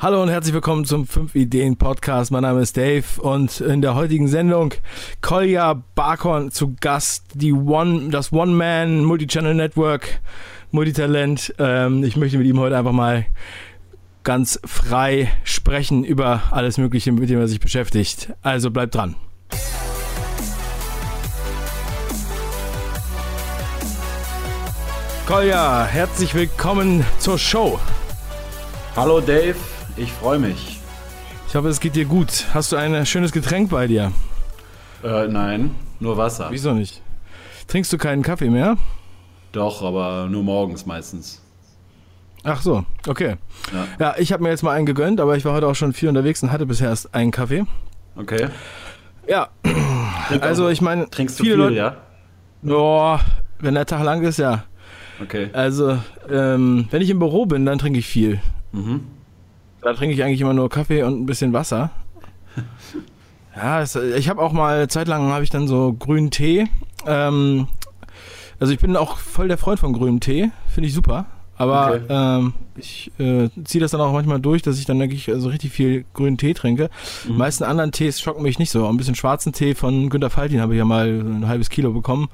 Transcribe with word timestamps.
Hallo 0.00 0.22
und 0.22 0.28
herzlich 0.28 0.54
willkommen 0.54 0.84
zum 0.84 1.08
5 1.08 1.34
Ideen 1.34 1.76
Podcast. 1.76 2.30
Mein 2.30 2.42
Name 2.42 2.60
ist 2.60 2.76
Dave 2.76 3.20
und 3.20 3.60
in 3.60 3.82
der 3.82 3.96
heutigen 3.96 4.28
Sendung 4.28 4.72
Kolja 5.22 5.82
Barkhorn 5.96 6.52
zu 6.52 6.76
Gast, 6.80 7.24
die 7.34 7.52
One, 7.52 8.10
das 8.10 8.32
One-Man 8.32 9.04
Multichannel 9.04 9.54
Network, 9.54 10.20
Multitalent. 10.70 11.52
Ähm, 11.58 12.04
ich 12.04 12.16
möchte 12.16 12.38
mit 12.38 12.46
ihm 12.46 12.60
heute 12.60 12.78
einfach 12.78 12.92
mal 12.92 13.26
ganz 14.22 14.60
frei 14.64 15.32
sprechen 15.42 16.04
über 16.04 16.42
alles 16.52 16.78
Mögliche, 16.78 17.10
mit 17.10 17.28
dem 17.28 17.40
er 17.40 17.48
sich 17.48 17.58
beschäftigt. 17.58 18.32
Also 18.40 18.70
bleibt 18.70 18.94
dran. 18.94 19.16
Kolja, 25.26 25.84
herzlich 25.86 26.36
willkommen 26.36 27.04
zur 27.18 27.36
Show. 27.36 27.80
Hallo 28.94 29.20
Dave, 29.20 29.56
ich 29.98 30.12
freue 30.12 30.38
mich. 30.38 30.80
Ich 31.48 31.54
hoffe, 31.54 31.68
es 31.68 31.80
geht 31.80 31.96
dir 31.96 32.04
gut. 32.04 32.46
Hast 32.54 32.72
du 32.72 32.76
ein 32.76 33.04
schönes 33.06 33.32
Getränk 33.32 33.70
bei 33.70 33.86
dir? 33.86 34.12
Äh, 35.02 35.28
nein, 35.28 35.74
nur 36.00 36.16
Wasser. 36.16 36.48
Wieso 36.50 36.72
nicht? 36.72 37.02
Trinkst 37.66 37.92
du 37.92 37.98
keinen 37.98 38.22
Kaffee 38.22 38.50
mehr? 38.50 38.76
Doch, 39.52 39.82
aber 39.82 40.28
nur 40.30 40.42
morgens 40.42 40.86
meistens. 40.86 41.42
Ach 42.44 42.62
so, 42.62 42.84
okay. 43.06 43.36
Ja, 43.72 43.86
ja 43.98 44.14
ich 44.18 44.32
habe 44.32 44.42
mir 44.42 44.50
jetzt 44.50 44.62
mal 44.62 44.72
einen 44.72 44.86
gegönnt, 44.86 45.20
aber 45.20 45.36
ich 45.36 45.44
war 45.44 45.52
heute 45.54 45.66
auch 45.66 45.74
schon 45.74 45.92
viel 45.92 46.08
unterwegs 46.08 46.42
und 46.42 46.52
hatte 46.52 46.66
bisher 46.66 46.88
erst 46.88 47.14
einen 47.14 47.30
Kaffee. 47.30 47.64
Okay. 48.16 48.48
Ja, 49.26 49.48
Trink 50.28 50.42
also 50.42 50.68
ich 50.68 50.80
meine, 50.80 51.08
trinkst 51.10 51.40
du 51.40 51.44
viel, 51.44 51.54
Leute, 51.54 51.74
ja? 51.74 51.96
Oh, 52.66 53.18
wenn 53.58 53.74
der 53.74 53.86
Tag 53.86 54.02
lang 54.02 54.22
ist, 54.22 54.38
ja. 54.38 54.64
Okay. 55.22 55.50
Also, 55.52 55.98
ähm, 56.30 56.86
wenn 56.90 57.02
ich 57.02 57.10
im 57.10 57.18
Büro 57.18 57.46
bin, 57.46 57.66
dann 57.66 57.78
trinke 57.78 57.98
ich 57.98 58.06
viel. 58.06 58.40
Mhm. 58.72 59.17
Da 59.82 59.92
trinke 59.94 60.14
ich 60.14 60.24
eigentlich 60.24 60.40
immer 60.40 60.54
nur 60.54 60.68
Kaffee 60.68 61.02
und 61.02 61.20
ein 61.20 61.26
bisschen 61.26 61.52
Wasser. 61.52 61.90
ja, 63.56 63.80
es, 63.80 63.94
ich 63.94 64.28
habe 64.28 64.42
auch 64.42 64.52
mal, 64.52 64.88
zeitlang 64.88 65.30
habe 65.30 65.44
ich 65.44 65.50
dann 65.50 65.68
so 65.68 65.92
grünen 65.92 66.30
Tee. 66.30 66.68
Ähm, 67.06 67.68
also 68.60 68.72
ich 68.72 68.80
bin 68.80 68.96
auch 68.96 69.18
voll 69.18 69.48
der 69.48 69.58
Freund 69.58 69.78
von 69.78 69.92
grünem 69.92 70.20
Tee. 70.20 70.50
Finde 70.68 70.88
ich 70.88 70.94
super. 70.94 71.26
Aber 71.56 71.94
okay. 71.94 72.04
ähm, 72.08 72.54
ich 72.76 73.10
äh, 73.18 73.48
ziehe 73.64 73.82
das 73.82 73.90
dann 73.90 74.00
auch 74.00 74.12
manchmal 74.12 74.40
durch, 74.40 74.62
dass 74.62 74.78
ich 74.78 74.84
dann 74.84 74.98
denke 75.00 75.16
ich 75.16 75.30
so 75.34 75.48
richtig 75.48 75.72
viel 75.72 76.04
grünen 76.14 76.38
Tee 76.38 76.54
trinke. 76.54 76.84
Mhm. 77.24 77.32
Die 77.32 77.38
meisten 77.38 77.64
anderen 77.64 77.90
Tees 77.90 78.20
schocken 78.20 78.42
mich 78.42 78.60
nicht 78.60 78.70
so. 78.70 78.86
Ein 78.88 78.96
bisschen 78.96 79.16
schwarzen 79.16 79.52
Tee 79.52 79.74
von 79.74 80.08
Günter 80.08 80.30
Faltin 80.30 80.60
habe 80.60 80.74
ich 80.74 80.78
ja 80.78 80.84
mal 80.84 81.08
ein 81.08 81.48
halbes 81.48 81.68
Kilo 81.68 81.92
bekommen. 81.92 82.28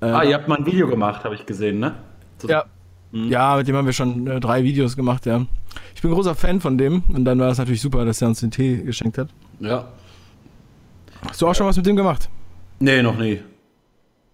Äh, 0.00 0.06
ah, 0.06 0.24
ihr 0.24 0.34
habt 0.34 0.48
mal 0.48 0.56
ein 0.56 0.64
Video 0.64 0.88
gemacht, 0.88 1.24
habe 1.24 1.34
ich 1.34 1.44
gesehen, 1.44 1.80
ne? 1.80 1.96
So, 2.38 2.48
ja. 2.48 2.64
Mhm. 3.12 3.28
Ja, 3.28 3.56
mit 3.56 3.68
dem 3.68 3.76
haben 3.76 3.86
wir 3.86 3.92
schon 3.92 4.26
äh, 4.26 4.40
drei 4.40 4.62
Videos 4.62 4.96
gemacht, 4.96 5.26
ja. 5.26 5.46
Ich 5.94 6.02
bin 6.02 6.12
großer 6.12 6.34
Fan 6.34 6.60
von 6.60 6.78
dem 6.78 7.02
und 7.08 7.24
dann 7.24 7.38
war 7.38 7.50
es 7.50 7.58
natürlich 7.58 7.80
super, 7.80 8.04
dass 8.04 8.22
er 8.22 8.28
uns 8.28 8.40
den 8.40 8.50
Tee 8.50 8.82
geschenkt 8.82 9.18
hat. 9.18 9.28
Ja. 9.58 9.88
Hast 11.28 11.42
du 11.42 11.48
auch 11.48 11.54
schon 11.54 11.66
was 11.66 11.76
mit 11.76 11.86
dem 11.86 11.96
gemacht? 11.96 12.28
Nee, 12.78 13.02
noch 13.02 13.18
nie. 13.18 13.40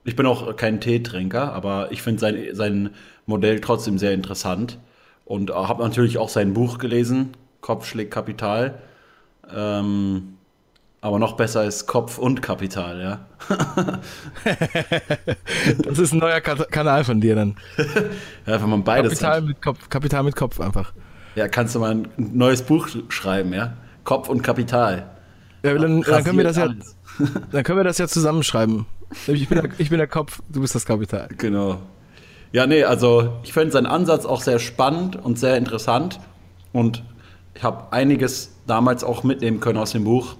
Ich 0.04 0.14
bin 0.14 0.27
auch 0.27 0.54
kein 0.56 0.80
Teetrinker, 0.80 1.52
aber 1.52 1.91
ich 1.91 2.02
finde 2.02 2.20
sein, 2.20 2.36
sein 2.52 2.91
Modell 3.27 3.60
trotzdem 3.60 3.98
sehr 3.98 4.12
interessant 4.12 4.78
und 5.24 5.50
habe 5.50 5.82
natürlich 5.82 6.19
auch 6.19 6.28
sein 6.28 6.52
Buch 6.54 6.78
gelesen, 6.78 7.30
Kopf 7.60 7.86
schlägt 7.86 8.12
Kapital. 8.12 8.78
Ähm, 9.52 10.35
aber 11.06 11.20
noch 11.20 11.34
besser 11.34 11.64
ist 11.64 11.86
Kopf 11.86 12.18
und 12.18 12.42
Kapital, 12.42 13.00
ja. 13.00 13.20
das 15.84 16.00
ist 16.00 16.12
ein 16.12 16.18
neuer 16.18 16.40
Kanal 16.40 17.04
von 17.04 17.20
dir 17.20 17.36
dann. 17.36 17.54
ja, 18.44 18.60
wenn 18.60 18.68
man 18.68 18.82
beides 18.82 19.20
Kapital 19.20 19.36
hat. 19.36 19.44
mit 19.44 19.62
Kopf, 19.62 19.88
Kapital 19.88 20.24
mit 20.24 20.34
Kopf 20.34 20.58
einfach. 20.58 20.92
Ja, 21.36 21.46
kannst 21.46 21.76
du 21.76 21.78
mal 21.78 21.92
ein 21.92 22.08
neues 22.16 22.62
Buch 22.62 22.88
schreiben, 23.08 23.54
ja? 23.54 23.74
Kopf 24.02 24.28
und 24.28 24.42
Kapital. 24.42 25.08
Ja, 25.62 25.74
dann, 25.74 26.02
dann 26.02 26.24
können 26.24 26.38
wir 26.38 26.44
das 26.44 26.56
ja, 26.56 26.70
dann 27.52 27.62
können 27.62 27.78
wir 27.78 27.84
das 27.84 27.98
ja 27.98 28.08
zusammenschreiben. 28.08 28.86
Ich 29.28 29.48
bin, 29.48 29.62
der, 29.62 29.70
ich 29.78 29.91
bin 29.91 29.98
der 29.98 30.08
Kopf, 30.08 30.41
du 30.48 30.60
bist 30.60 30.75
das 30.75 30.84
Kapital. 30.86 31.28
Genau. 31.38 31.78
Ja, 32.50 32.66
nee, 32.66 32.82
also 32.82 33.34
ich 33.44 33.52
finde 33.52 33.70
seinen 33.70 33.86
Ansatz 33.86 34.26
auch 34.26 34.41
sehr 34.41 34.58
spannend 34.58 35.14
und 35.14 35.38
sehr 35.38 35.56
interessant. 35.56 36.19
Und 36.72 37.04
ich 37.54 37.62
habe 37.62 37.92
einiges 37.92 38.56
damals 38.66 39.04
auch 39.04 39.22
mitnehmen 39.22 39.60
können 39.60 39.78
aus 39.78 39.92
dem 39.92 40.02
Buch. 40.02 40.34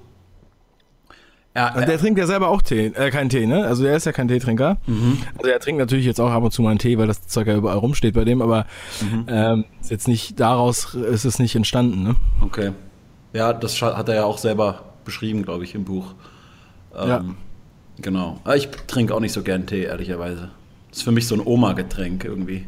Ja, 1.57 1.75
und 1.75 1.89
der 1.89 1.99
trinkt 1.99 2.19
ja 2.19 2.27
selber 2.27 2.49
auch 2.49 2.61
Tee, 2.61 2.89
äh, 2.89 3.11
keinen 3.11 3.31
Tee, 3.31 3.47
ne? 3.47 3.67
Also 3.67 3.87
er 3.87 3.97
ist 3.97 4.05
ja 4.05 4.13
kein 4.13 4.29
Teetrinker. 4.29 4.77
Mhm. 4.87 5.23
Also 5.39 5.51
er 5.51 5.59
trinkt 5.59 5.79
natürlich 5.79 6.05
jetzt 6.05 6.21
auch 6.21 6.31
ab 6.31 6.43
und 6.43 6.51
zu 6.51 6.61
mal 6.61 6.69
einen 6.69 6.79
Tee, 6.79 6.99
weil 6.99 7.07
das 7.07 7.27
Zeug 7.27 7.47
ja 7.47 7.57
überall 7.57 7.79
rumsteht 7.79 8.13
bei 8.13 8.27
dem, 8.27 8.43
aber 8.43 8.67
mhm. 9.01 9.25
ähm, 9.27 9.65
ist 9.81 9.91
jetzt 9.91 10.07
nicht 10.07 10.39
daraus 10.39 10.95
ist 10.95 11.25
es 11.25 11.39
nicht 11.39 11.57
entstanden, 11.57 12.03
ne? 12.03 12.17
Okay. 12.43 12.73
Ja, 13.33 13.55
das 13.55 13.81
hat 13.81 14.07
er 14.11 14.15
ja 14.17 14.25
auch 14.25 14.37
selber 14.37 14.83
beschrieben, 15.07 15.45
glaube 15.45 15.65
ich, 15.65 15.75
im 15.75 15.85
Buch. 15.85 16.13
Ähm, 16.95 17.09
ja. 17.09 17.25
Genau. 18.03 18.39
Aber 18.45 18.57
ich 18.57 18.69
trinke 18.87 19.15
auch 19.15 19.21
nicht 19.21 19.33
so 19.33 19.43
gern 19.43 19.67
Tee, 19.67 19.85
ehrlicherweise. 19.85 20.51
Das 20.91 20.99
ist 20.99 21.05
für 21.05 21.13
mich 21.13 21.27
so 21.27 21.35
ein 21.37 21.41
Oma-Getränk 21.43 22.23
irgendwie. 22.25 22.67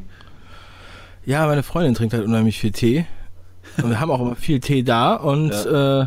Ja, 1.26 1.46
meine 1.46 1.62
Freundin 1.62 1.92
trinkt 1.92 2.14
halt 2.14 2.24
unheimlich 2.24 2.58
viel 2.58 2.72
Tee. 2.72 3.04
Und 3.82 3.90
wir 3.90 4.00
haben 4.00 4.10
auch 4.10 4.20
immer 4.20 4.34
viel 4.34 4.60
Tee 4.60 4.82
da 4.82 5.14
und 5.14 5.50
ja. 5.50 6.02
äh, 6.02 6.06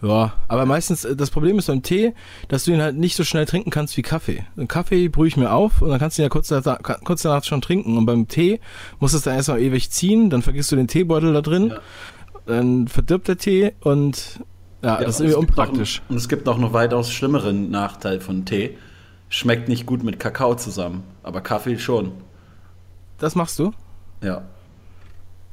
ja, 0.00 0.32
aber 0.46 0.64
meistens, 0.64 1.04
äh, 1.04 1.16
das 1.16 1.30
Problem 1.30 1.58
ist 1.58 1.66
beim 1.66 1.82
Tee, 1.82 2.14
dass 2.48 2.64
du 2.64 2.72
ihn 2.72 2.80
halt 2.80 2.96
nicht 2.96 3.16
so 3.16 3.24
schnell 3.24 3.46
trinken 3.46 3.70
kannst 3.70 3.96
wie 3.96 4.02
Kaffee. 4.02 4.44
Einen 4.56 4.68
Kaffee 4.68 5.08
brühe 5.08 5.26
ich 5.26 5.36
mir 5.36 5.52
auf 5.52 5.82
und 5.82 5.90
dann 5.90 5.98
kannst 5.98 6.18
du 6.18 6.22
ihn 6.22 6.24
ja 6.24 6.28
kurz 6.28 6.48
danach, 6.48 6.78
kurz 7.04 7.22
danach 7.22 7.42
schon 7.44 7.60
trinken. 7.60 7.96
Und 7.98 8.06
beim 8.06 8.28
Tee 8.28 8.60
musst 9.00 9.14
du 9.14 9.18
es 9.18 9.24
dann 9.24 9.34
erstmal 9.34 9.60
ewig 9.60 9.90
ziehen, 9.90 10.30
dann 10.30 10.42
vergisst 10.42 10.70
du 10.70 10.76
den 10.76 10.86
Teebeutel 10.86 11.32
da 11.32 11.40
drin, 11.40 11.68
ja. 11.68 11.80
dann 12.46 12.86
verdirbt 12.86 13.26
der 13.26 13.38
Tee 13.38 13.72
und 13.80 14.40
ja, 14.82 15.00
ja 15.00 15.04
das 15.04 15.16
ist 15.16 15.20
irgendwie 15.20 15.38
unpraktisch. 15.38 16.02
Noch, 16.02 16.10
und 16.10 16.16
es 16.16 16.28
gibt 16.28 16.46
noch 16.46 16.56
einen 16.56 16.72
weitaus 16.72 17.12
schlimmeren 17.12 17.70
Nachteil 17.70 18.20
von 18.20 18.44
Tee. 18.44 18.78
Schmeckt 19.30 19.68
nicht 19.68 19.84
gut 19.84 20.04
mit 20.04 20.20
Kakao 20.20 20.54
zusammen, 20.54 21.02
aber 21.22 21.40
Kaffee 21.40 21.78
schon. 21.78 22.12
Das 23.18 23.34
machst 23.34 23.58
du? 23.58 23.72
Ja. 24.22 24.42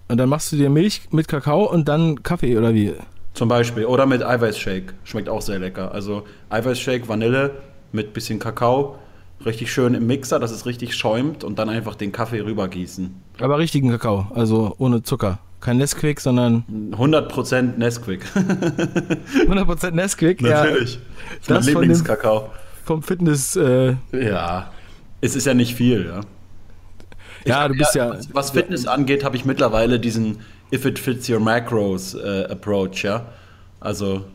Und 0.07 0.17
dann 0.17 0.29
machst 0.29 0.51
du 0.51 0.55
dir 0.55 0.69
Milch 0.69 1.07
mit 1.11 1.27
Kakao 1.27 1.63
und 1.69 1.87
dann 1.87 2.21
Kaffee 2.21 2.57
oder 2.57 2.73
wie? 2.75 2.93
Zum 3.35 3.49
Beispiel. 3.49 3.85
Oder 3.85 4.05
mit 4.05 4.23
Eiweißshake. 4.23 4.93
Schmeckt 5.03 5.29
auch 5.29 5.41
sehr 5.41 5.59
lecker. 5.59 5.91
Also 5.91 6.23
Eiweißshake, 6.49 7.07
Vanille 7.07 7.51
mit 7.91 8.13
bisschen 8.13 8.39
Kakao. 8.39 8.97
Richtig 9.45 9.71
schön 9.71 9.93
im 9.93 10.07
Mixer, 10.07 10.39
dass 10.39 10.51
es 10.51 10.65
richtig 10.65 10.95
schäumt 10.95 11.43
und 11.43 11.59
dann 11.59 11.69
einfach 11.69 11.95
den 11.95 12.13
Kaffee 12.13 12.39
rübergießen. 12.39 13.13
Aber 13.41 13.59
richtigen 13.59 13.89
Kakao, 13.89 14.27
also 14.33 14.73
ohne 14.77 15.03
Zucker. 15.03 15.39
Kein 15.59 15.77
Nesquik, 15.77 16.21
sondern. 16.21 16.63
100% 16.91 17.77
Nesquik. 17.77 18.23
100% 18.35 19.91
Nesquik? 19.91 20.41
Natürlich. 20.41 20.95
Ja, 20.95 20.99
das, 21.39 21.47
das 21.47 21.65
mein 21.65 21.73
Lieblingskakao. 21.73 22.49
Vom 22.85 23.03
Fitness. 23.03 23.57
Äh 23.57 23.95
ja. 24.13 24.71
Es 25.19 25.35
ist 25.35 25.45
ja 25.45 25.53
nicht 25.53 25.75
viel, 25.75 26.05
ja. 26.05 26.21
ja, 27.45 27.67
du 27.67 27.73
bist 27.73 27.95
ja. 27.95 28.13
ja 28.13 28.19
was 28.31 28.51
Fitness 28.51 28.85
angeht, 28.85 29.23
habe 29.23 29.35
ich 29.35 29.43
mittlerweile 29.43 29.99
diesen 29.99 30.39
if 30.71 30.85
it 30.85 30.99
fits 30.99 31.29
your 31.29 31.39
macros 31.39 32.15
äh, 32.15 32.45
Approach, 32.49 33.03
ja. 33.03 33.25
Also 33.79 34.25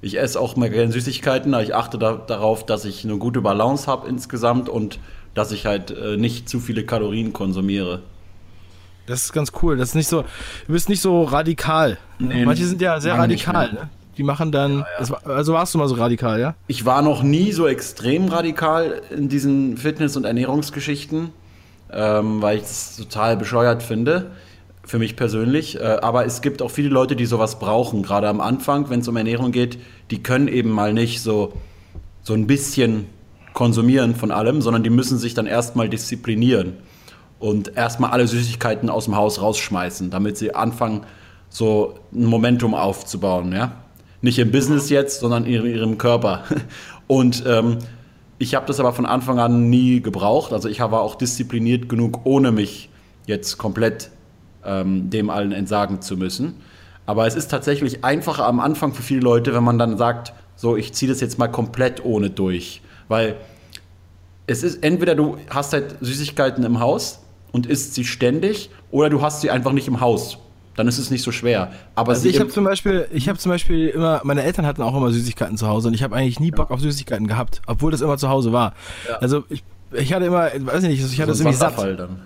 ich 0.00 0.18
esse 0.18 0.40
auch 0.40 0.56
mal 0.56 0.70
gerne 0.70 0.92
Süßigkeiten, 0.92 1.54
aber 1.54 1.62
ich 1.62 1.74
achte 1.74 1.98
da, 1.98 2.14
darauf, 2.14 2.66
dass 2.66 2.84
ich 2.84 3.04
eine 3.04 3.18
gute 3.18 3.40
Balance 3.40 3.86
habe 3.86 4.08
insgesamt 4.08 4.68
und 4.68 4.98
dass 5.34 5.52
ich 5.52 5.66
halt 5.66 5.90
äh, 5.90 6.16
nicht 6.16 6.48
zu 6.48 6.60
viele 6.60 6.84
Kalorien 6.84 7.32
konsumiere. 7.32 8.02
Das 9.06 9.24
ist 9.24 9.32
ganz 9.32 9.52
cool. 9.62 9.76
Das 9.76 9.90
ist 9.90 9.94
nicht 9.94 10.08
so, 10.08 10.22
du 10.66 10.72
bist 10.72 10.88
nicht 10.88 11.00
so 11.00 11.22
radikal. 11.22 11.98
Nee, 12.18 12.44
Manche 12.44 12.66
sind 12.66 12.80
ja 12.80 13.00
sehr 13.00 13.14
radikal, 13.14 13.72
ne? 13.72 13.88
Die 14.18 14.22
machen 14.22 14.52
dann. 14.52 14.80
Ja, 14.80 14.86
ja. 15.00 15.10
War, 15.10 15.26
also 15.26 15.54
warst 15.54 15.72
du 15.74 15.78
mal 15.78 15.88
so 15.88 15.94
radikal, 15.94 16.38
ja? 16.38 16.54
Ich 16.66 16.84
war 16.84 17.02
noch 17.02 17.22
nie 17.22 17.52
so 17.52 17.66
extrem 17.66 18.28
radikal 18.28 19.00
in 19.10 19.28
diesen 19.28 19.78
Fitness- 19.78 20.16
und 20.16 20.24
Ernährungsgeschichten, 20.24 21.30
ähm, 21.90 22.42
weil 22.42 22.58
ich 22.58 22.64
es 22.64 22.96
total 22.96 23.36
bescheuert 23.36 23.82
finde 23.82 24.30
für 24.84 24.98
mich 24.98 25.16
persönlich. 25.16 25.80
Äh, 25.80 25.98
aber 26.02 26.24
es 26.26 26.42
gibt 26.42 26.62
auch 26.62 26.70
viele 26.70 26.88
Leute, 26.88 27.16
die 27.16 27.26
sowas 27.26 27.58
brauchen, 27.58 28.02
gerade 28.02 28.28
am 28.28 28.40
Anfang, 28.40 28.90
wenn 28.90 29.00
es 29.00 29.08
um 29.08 29.16
Ernährung 29.16 29.52
geht, 29.52 29.78
die 30.10 30.22
können 30.22 30.48
eben 30.48 30.70
mal 30.70 30.92
nicht 30.92 31.20
so, 31.20 31.52
so 32.22 32.34
ein 32.34 32.46
bisschen 32.46 33.06
konsumieren 33.52 34.14
von 34.14 34.30
allem, 34.30 34.62
sondern 34.62 34.82
die 34.82 34.90
müssen 34.90 35.18
sich 35.18 35.34
dann 35.34 35.46
erstmal 35.46 35.88
disziplinieren 35.88 36.74
und 37.38 37.76
erstmal 37.76 38.10
alle 38.10 38.26
Süßigkeiten 38.26 38.88
aus 38.88 39.06
dem 39.06 39.16
Haus 39.16 39.40
rausschmeißen, 39.40 40.10
damit 40.10 40.36
sie 40.36 40.54
anfangen, 40.54 41.02
so 41.48 41.98
ein 42.12 42.24
Momentum 42.24 42.74
aufzubauen, 42.74 43.52
ja. 43.52 43.72
Nicht 44.22 44.38
im 44.38 44.52
Business 44.52 44.88
jetzt, 44.88 45.20
sondern 45.20 45.44
in 45.44 45.66
ihrem 45.66 45.98
Körper. 45.98 46.44
Und 47.08 47.42
ähm, 47.44 47.78
ich 48.38 48.54
habe 48.54 48.66
das 48.66 48.78
aber 48.78 48.92
von 48.92 49.04
Anfang 49.04 49.40
an 49.40 49.68
nie 49.68 50.00
gebraucht. 50.00 50.52
Also 50.52 50.68
ich 50.68 50.78
war 50.78 51.00
auch 51.00 51.16
diszipliniert 51.16 51.88
genug, 51.88 52.20
ohne 52.24 52.52
mich 52.52 52.88
jetzt 53.26 53.58
komplett 53.58 54.10
ähm, 54.64 55.10
dem 55.10 55.30
allen 55.30 55.52
entsagen 55.52 56.00
zu 56.02 56.16
müssen. 56.16 56.54
Aber 57.06 57.26
es 57.26 57.34
ist 57.34 57.50
tatsächlich 57.50 58.04
einfacher 58.04 58.46
am 58.46 58.60
Anfang 58.60 58.94
für 58.94 59.02
viele 59.02 59.20
Leute, 59.20 59.54
wenn 59.54 59.64
man 59.64 59.78
dann 59.78 59.96
sagt, 59.96 60.32
so, 60.56 60.76
ich 60.76 60.92
ziehe 60.92 61.10
das 61.10 61.20
jetzt 61.20 61.38
mal 61.38 61.48
komplett 61.48 62.04
ohne 62.04 62.30
durch. 62.30 62.80
Weil 63.08 63.36
es 64.46 64.62
ist 64.62 64.84
entweder 64.84 65.14
du 65.14 65.36
hast 65.50 65.72
halt 65.72 65.96
Süßigkeiten 66.00 66.64
im 66.64 66.80
Haus 66.80 67.20
und 67.50 67.66
isst 67.66 67.94
sie 67.94 68.04
ständig 68.04 68.70
oder 68.90 69.10
du 69.10 69.22
hast 69.22 69.40
sie 69.40 69.50
einfach 69.50 69.72
nicht 69.72 69.88
im 69.88 70.00
Haus. 70.00 70.38
dann 70.76 70.88
ist 70.88 70.98
es 70.98 71.10
nicht 71.10 71.22
so 71.22 71.32
schwer. 71.32 71.72
Aber 71.94 72.12
also 72.12 72.28
ich 72.28 72.40
habe 72.40 72.50
zum 72.50 72.64
Beispiel, 72.64 73.06
ich 73.12 73.28
habe 73.28 73.38
zum 73.38 73.50
Beispiel 73.50 73.88
immer, 73.88 74.20
meine 74.24 74.42
Eltern 74.42 74.64
hatten 74.64 74.82
auch 74.82 74.96
immer 74.96 75.10
Süßigkeiten 75.10 75.56
zu 75.56 75.68
Hause 75.68 75.88
und 75.88 75.94
ich 75.94 76.02
habe 76.02 76.16
eigentlich 76.16 76.40
nie 76.40 76.50
Bock 76.50 76.70
auf 76.70 76.80
Süßigkeiten 76.80 77.26
gehabt, 77.26 77.60
obwohl 77.66 77.90
das 77.90 78.00
immer 78.00 78.16
zu 78.16 78.28
Hause 78.28 78.52
war. 78.52 78.74
Ja. 79.08 79.16
Also 79.16 79.44
ich, 79.48 79.62
ich 79.92 80.12
hatte 80.12 80.26
immer, 80.26 80.50
weiß 80.58 80.82
nicht, 80.84 81.04
ich 81.04 81.20
hatte 81.20 81.34
so 81.34 81.44
das 81.44 81.58
irgendwie 81.58 81.76
satt. 81.76 81.98
Dann. 81.98 82.20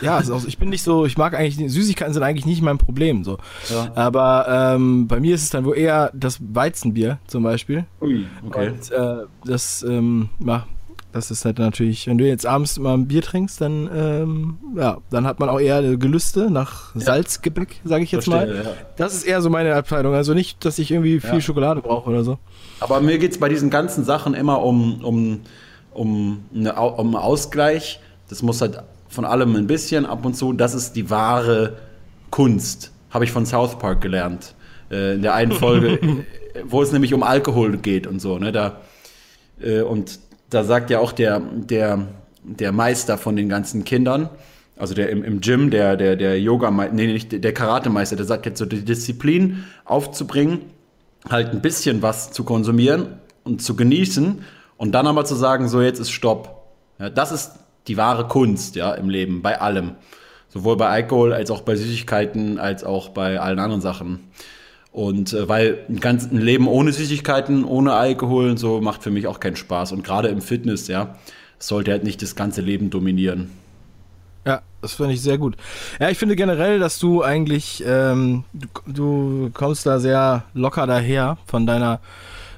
Ja, 0.00 0.16
also 0.16 0.40
ich 0.46 0.58
bin 0.58 0.68
nicht 0.68 0.82
so, 0.82 1.06
ich 1.06 1.16
mag 1.16 1.34
eigentlich, 1.34 1.70
Süßigkeiten 1.72 2.14
sind 2.14 2.22
eigentlich 2.22 2.46
nicht 2.46 2.62
mein 2.62 2.78
Problem. 2.78 3.24
So. 3.24 3.38
Ja. 3.70 3.92
Aber 3.94 4.46
ähm, 4.48 5.08
bei 5.08 5.20
mir 5.20 5.34
ist 5.34 5.42
es 5.42 5.50
dann 5.50 5.64
wohl 5.64 5.76
eher 5.76 6.10
das 6.14 6.38
Weizenbier 6.40 7.18
zum 7.26 7.42
Beispiel. 7.42 7.84
Ui, 8.00 8.26
okay. 8.46 8.70
Und 8.70 8.90
äh, 8.90 9.26
das, 9.44 9.82
ähm, 9.82 10.30
ja, 10.44 10.66
das 11.14 11.30
ist 11.30 11.44
halt 11.44 11.60
natürlich, 11.60 12.08
wenn 12.08 12.18
du 12.18 12.26
jetzt 12.26 12.44
abends 12.44 12.76
mal 12.76 12.94
ein 12.94 13.06
Bier 13.06 13.22
trinkst, 13.22 13.60
dann, 13.60 13.88
ähm, 13.94 14.58
ja, 14.76 14.98
dann 15.10 15.26
hat 15.26 15.38
man 15.38 15.48
auch 15.48 15.60
eher 15.60 15.96
Gelüste 15.96 16.50
nach 16.50 16.92
Salzgebäck, 16.96 17.80
sage 17.84 18.02
ich 18.02 18.10
jetzt 18.10 18.24
Verstehe, 18.24 18.52
mal. 18.52 18.64
Ja. 18.64 18.70
Das 18.96 19.14
ist 19.14 19.22
eher 19.22 19.40
so 19.40 19.48
meine 19.48 19.76
Abteilung. 19.76 20.14
Also 20.14 20.34
nicht, 20.34 20.64
dass 20.64 20.80
ich 20.80 20.90
irgendwie 20.90 21.20
viel 21.20 21.34
ja. 21.34 21.40
Schokolade 21.40 21.82
brauche 21.82 22.10
oder 22.10 22.24
so. 22.24 22.38
Aber 22.80 23.00
mir 23.00 23.18
geht 23.18 23.30
es 23.30 23.38
bei 23.38 23.48
diesen 23.48 23.70
ganzen 23.70 24.04
Sachen 24.04 24.34
immer 24.34 24.62
um, 24.62 25.04
um, 25.04 25.40
um, 25.92 26.44
eine, 26.52 26.74
um 26.74 27.14
Ausgleich. 27.14 28.00
Das 28.28 28.42
muss 28.42 28.60
halt 28.60 28.82
von 29.14 29.24
allem 29.24 29.56
ein 29.56 29.66
bisschen 29.66 30.04
ab 30.06 30.26
und 30.26 30.34
zu. 30.34 30.52
Das 30.52 30.74
ist 30.74 30.94
die 30.96 31.08
wahre 31.08 31.78
Kunst. 32.30 32.92
Habe 33.10 33.24
ich 33.24 33.32
von 33.32 33.46
South 33.46 33.78
Park 33.78 34.00
gelernt. 34.00 34.54
Äh, 34.90 35.14
in 35.14 35.22
der 35.22 35.34
einen 35.34 35.52
Folge, 35.52 35.98
wo 36.64 36.82
es 36.82 36.92
nämlich 36.92 37.14
um 37.14 37.22
Alkohol 37.22 37.76
geht 37.78 38.06
und 38.06 38.20
so. 38.20 38.38
Ne? 38.38 38.52
Da, 38.52 38.80
äh, 39.60 39.80
und 39.80 40.18
da 40.50 40.64
sagt 40.64 40.90
ja 40.90 40.98
auch 40.98 41.12
der, 41.12 41.40
der, 41.40 42.06
der 42.42 42.72
Meister 42.72 43.16
von 43.16 43.36
den 43.36 43.48
ganzen 43.48 43.84
Kindern, 43.84 44.28
also 44.76 44.94
der 44.94 45.10
im, 45.10 45.22
im 45.22 45.40
Gym, 45.40 45.70
der, 45.70 45.96
der, 45.96 46.16
der 46.16 46.40
Yoga, 46.40 46.70
nee, 46.70 47.06
nicht 47.06 47.44
der 47.44 47.54
Karatemeister, 47.54 48.16
der 48.16 48.26
sagt 48.26 48.46
jetzt 48.46 48.58
so, 48.58 48.66
die 48.66 48.84
Disziplin 48.84 49.64
aufzubringen, 49.84 50.62
halt 51.28 51.50
ein 51.50 51.62
bisschen 51.62 52.02
was 52.02 52.32
zu 52.32 52.44
konsumieren 52.44 53.18
und 53.44 53.62
zu 53.62 53.76
genießen 53.76 54.42
und 54.76 54.92
dann 54.92 55.06
aber 55.06 55.24
zu 55.24 55.36
sagen, 55.36 55.68
so 55.68 55.80
jetzt 55.80 56.00
ist 56.00 56.10
Stopp. 56.10 56.64
Ja, 56.98 57.10
das 57.10 57.32
ist 57.32 57.52
die 57.86 57.96
wahre 57.96 58.26
Kunst, 58.28 58.76
ja, 58.76 58.92
im 58.94 59.10
Leben, 59.10 59.42
bei 59.42 59.60
allem. 59.60 59.92
Sowohl 60.48 60.76
bei 60.76 60.88
Alkohol 60.88 61.32
als 61.32 61.50
auch 61.50 61.62
bei 61.62 61.74
Süßigkeiten, 61.74 62.58
als 62.58 62.84
auch 62.84 63.08
bei 63.08 63.40
allen 63.40 63.58
anderen 63.58 63.80
Sachen. 63.80 64.20
Und 64.92 65.32
äh, 65.32 65.48
weil 65.48 65.84
ein 65.88 65.98
ganzes 65.98 66.30
Leben 66.30 66.68
ohne 66.68 66.92
Süßigkeiten, 66.92 67.64
ohne 67.64 67.94
Alkohol 67.94 68.50
und 68.50 68.58
so 68.58 68.80
macht 68.80 69.02
für 69.02 69.10
mich 69.10 69.26
auch 69.26 69.40
keinen 69.40 69.56
Spaß. 69.56 69.90
Und 69.90 70.04
gerade 70.04 70.28
im 70.28 70.40
Fitness, 70.40 70.86
ja, 70.86 71.16
sollte 71.58 71.90
halt 71.90 72.04
nicht 72.04 72.22
das 72.22 72.36
ganze 72.36 72.60
Leben 72.60 72.90
dominieren. 72.90 73.50
Ja, 74.46 74.62
das 74.82 74.94
finde 74.94 75.14
ich 75.14 75.22
sehr 75.22 75.38
gut. 75.38 75.56
Ja, 75.98 76.10
ich 76.10 76.18
finde 76.18 76.36
generell, 76.36 76.78
dass 76.78 76.98
du 76.98 77.22
eigentlich, 77.22 77.82
ähm, 77.86 78.44
du, 78.52 78.68
du 78.86 79.50
kommst 79.52 79.86
da 79.86 79.98
sehr 79.98 80.44
locker 80.52 80.86
daher 80.86 81.38
von 81.46 81.66
deiner 81.66 82.00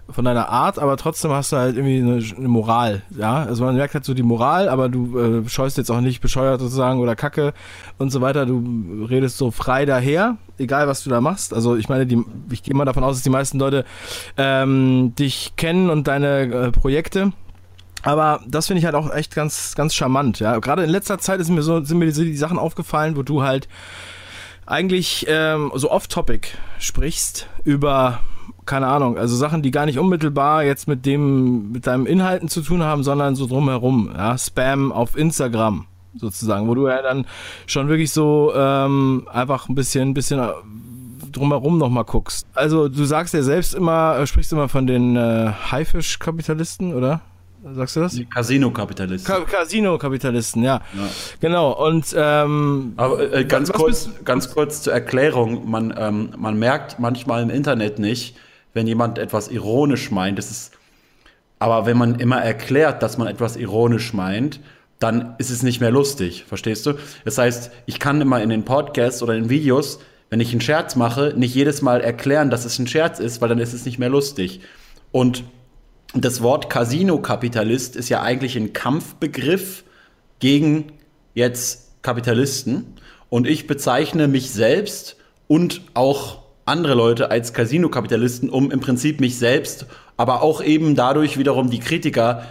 von 0.08 0.24
deiner 0.24 0.48
Art, 0.48 0.78
aber 0.78 0.96
trotzdem 0.96 1.32
hast 1.32 1.52
du 1.52 1.56
halt 1.56 1.76
irgendwie 1.76 1.98
eine, 1.98 2.22
eine, 2.36 2.48
Moral, 2.48 3.02
ja. 3.10 3.42
Also 3.42 3.64
man 3.64 3.74
merkt 3.76 3.94
halt 3.94 4.04
so 4.04 4.14
die 4.14 4.22
Moral, 4.22 4.68
aber 4.68 4.88
du 4.88 5.18
äh, 5.18 5.48
scheust 5.48 5.76
jetzt 5.78 5.90
auch 5.90 6.00
nicht 6.00 6.20
bescheuert 6.20 6.60
sozusagen 6.60 7.00
oder 7.00 7.16
Kacke 7.16 7.54
und 7.98 8.10
so 8.10 8.20
weiter. 8.20 8.46
Du 8.46 9.06
redest 9.10 9.36
so 9.36 9.50
frei 9.50 9.84
daher, 9.84 10.36
egal 10.58 10.86
was 10.86 11.02
du 11.02 11.10
da 11.10 11.20
machst. 11.20 11.52
Also 11.52 11.76
ich 11.76 11.88
meine, 11.88 12.06
die, 12.06 12.22
ich 12.50 12.62
gehe 12.62 12.74
mal 12.74 12.84
davon 12.84 13.02
aus, 13.02 13.16
dass 13.16 13.24
die 13.24 13.30
meisten 13.30 13.58
Leute 13.58 13.84
ähm, 14.36 15.14
dich 15.18 15.54
kennen 15.56 15.90
und 15.90 16.06
deine 16.06 16.42
äh, 16.42 16.72
Projekte. 16.72 17.32
Aber 18.02 18.40
das 18.46 18.68
finde 18.68 18.78
ich 18.78 18.84
halt 18.84 18.94
auch 18.94 19.12
echt 19.12 19.34
ganz, 19.34 19.74
ganz 19.74 19.92
charmant, 19.92 20.38
ja. 20.38 20.60
Gerade 20.60 20.84
in 20.84 20.90
letzter 20.90 21.18
Zeit 21.18 21.40
ist 21.40 21.50
mir 21.50 21.62
so, 21.62 21.82
sind 21.82 21.98
mir 21.98 22.06
die, 22.06 22.12
die 22.12 22.36
Sachen 22.36 22.58
aufgefallen, 22.58 23.16
wo 23.16 23.24
du 23.24 23.42
halt 23.42 23.68
eigentlich 24.66 25.26
ähm, 25.28 25.72
so 25.74 25.90
off-topic 25.90 26.48
sprichst 26.78 27.48
über 27.64 28.20
keine 28.66 28.88
Ahnung, 28.88 29.16
also 29.16 29.36
Sachen, 29.36 29.62
die 29.62 29.70
gar 29.70 29.86
nicht 29.86 29.98
unmittelbar 29.98 30.64
jetzt 30.64 30.88
mit 30.88 31.06
dem, 31.06 31.70
mit 31.70 31.86
deinem 31.86 32.04
Inhalten 32.04 32.48
zu 32.48 32.62
tun 32.62 32.82
haben, 32.82 33.04
sondern 33.04 33.36
so 33.36 33.46
drumherum, 33.46 34.10
ja, 34.12 34.36
Spam 34.36 34.90
auf 34.90 35.16
Instagram 35.16 35.86
sozusagen, 36.16 36.66
wo 36.66 36.74
du 36.74 36.88
ja 36.88 37.00
dann 37.00 37.26
schon 37.66 37.88
wirklich 37.88 38.10
so 38.10 38.52
ähm, 38.54 39.28
einfach 39.32 39.68
ein 39.68 39.74
bisschen, 39.74 40.14
bisschen 40.14 40.40
äh, 40.40 40.50
drumherum 41.30 41.78
nochmal 41.78 42.04
guckst. 42.04 42.46
Also 42.54 42.88
du 42.88 43.04
sagst 43.04 43.34
ja 43.34 43.42
selbst 43.42 43.74
immer, 43.74 44.18
äh, 44.18 44.26
sprichst 44.26 44.52
immer 44.52 44.68
von 44.68 44.86
den 44.86 45.16
äh, 45.16 45.52
Haifisch-Kapitalisten, 45.70 46.94
oder? 46.94 47.20
Sagst 47.74 47.96
du 47.96 48.00
das? 48.00 48.20
Casino-Kapitalisten. 48.32 49.34
Ka 49.34 49.40
Casino-Kapitalisten, 49.40 50.62
ja. 50.62 50.82
ja. 50.94 51.08
Genau. 51.40 51.72
Und 51.72 52.14
ähm, 52.16 52.92
aber 52.96 53.32
äh, 53.32 53.44
ganz 53.44 53.72
kurz, 53.72 54.08
ganz 54.24 54.52
kurz 54.52 54.82
zur 54.82 54.92
Erklärung: 54.92 55.68
Man, 55.68 55.92
ähm, 55.98 56.30
man 56.36 56.58
merkt 56.58 56.98
manchmal 56.98 57.42
im 57.42 57.50
Internet 57.50 57.98
nicht, 57.98 58.36
wenn 58.72 58.86
jemand 58.86 59.18
etwas 59.18 59.48
ironisch 59.48 60.10
meint. 60.12 60.38
Das 60.38 60.50
ist, 60.50 60.72
aber 61.58 61.86
wenn 61.86 61.96
man 61.96 62.20
immer 62.20 62.40
erklärt, 62.40 63.02
dass 63.02 63.18
man 63.18 63.26
etwas 63.26 63.56
ironisch 63.56 64.12
meint, 64.12 64.60
dann 64.98 65.34
ist 65.38 65.50
es 65.50 65.62
nicht 65.62 65.80
mehr 65.80 65.90
lustig, 65.90 66.44
verstehst 66.46 66.86
du? 66.86 66.94
Das 67.24 67.36
heißt, 67.36 67.70
ich 67.86 67.98
kann 67.98 68.20
immer 68.20 68.42
in 68.42 68.48
den 68.48 68.64
Podcasts 68.64 69.22
oder 69.22 69.34
in 69.34 69.50
Videos, 69.50 69.98
wenn 70.30 70.40
ich 70.40 70.52
einen 70.52 70.60
Scherz 70.60 70.96
mache, 70.96 71.34
nicht 71.36 71.54
jedes 71.54 71.82
Mal 71.82 72.00
erklären, 72.00 72.48
dass 72.48 72.64
es 72.64 72.78
ein 72.78 72.86
Scherz 72.86 73.18
ist, 73.18 73.40
weil 73.40 73.48
dann 73.48 73.58
ist 73.58 73.74
es 73.74 73.84
nicht 73.84 73.98
mehr 73.98 74.08
lustig. 74.08 74.60
Und 75.12 75.44
das 76.14 76.42
Wort 76.42 76.70
Casino-Kapitalist 76.70 77.96
ist 77.96 78.08
ja 78.08 78.22
eigentlich 78.22 78.56
ein 78.56 78.72
Kampfbegriff 78.72 79.84
gegen 80.38 80.92
jetzt 81.34 82.02
Kapitalisten. 82.02 82.94
Und 83.28 83.46
ich 83.46 83.66
bezeichne 83.66 84.28
mich 84.28 84.50
selbst 84.50 85.16
und 85.48 85.82
auch 85.94 86.38
andere 86.64 86.94
Leute 86.94 87.30
als 87.30 87.52
Casino-Kapitalisten, 87.52 88.50
um 88.50 88.70
im 88.70 88.80
Prinzip 88.80 89.20
mich 89.20 89.38
selbst, 89.38 89.86
aber 90.16 90.42
auch 90.42 90.62
eben 90.62 90.94
dadurch 90.94 91.38
wiederum 91.38 91.70
die 91.70 91.80
Kritiker 91.80 92.44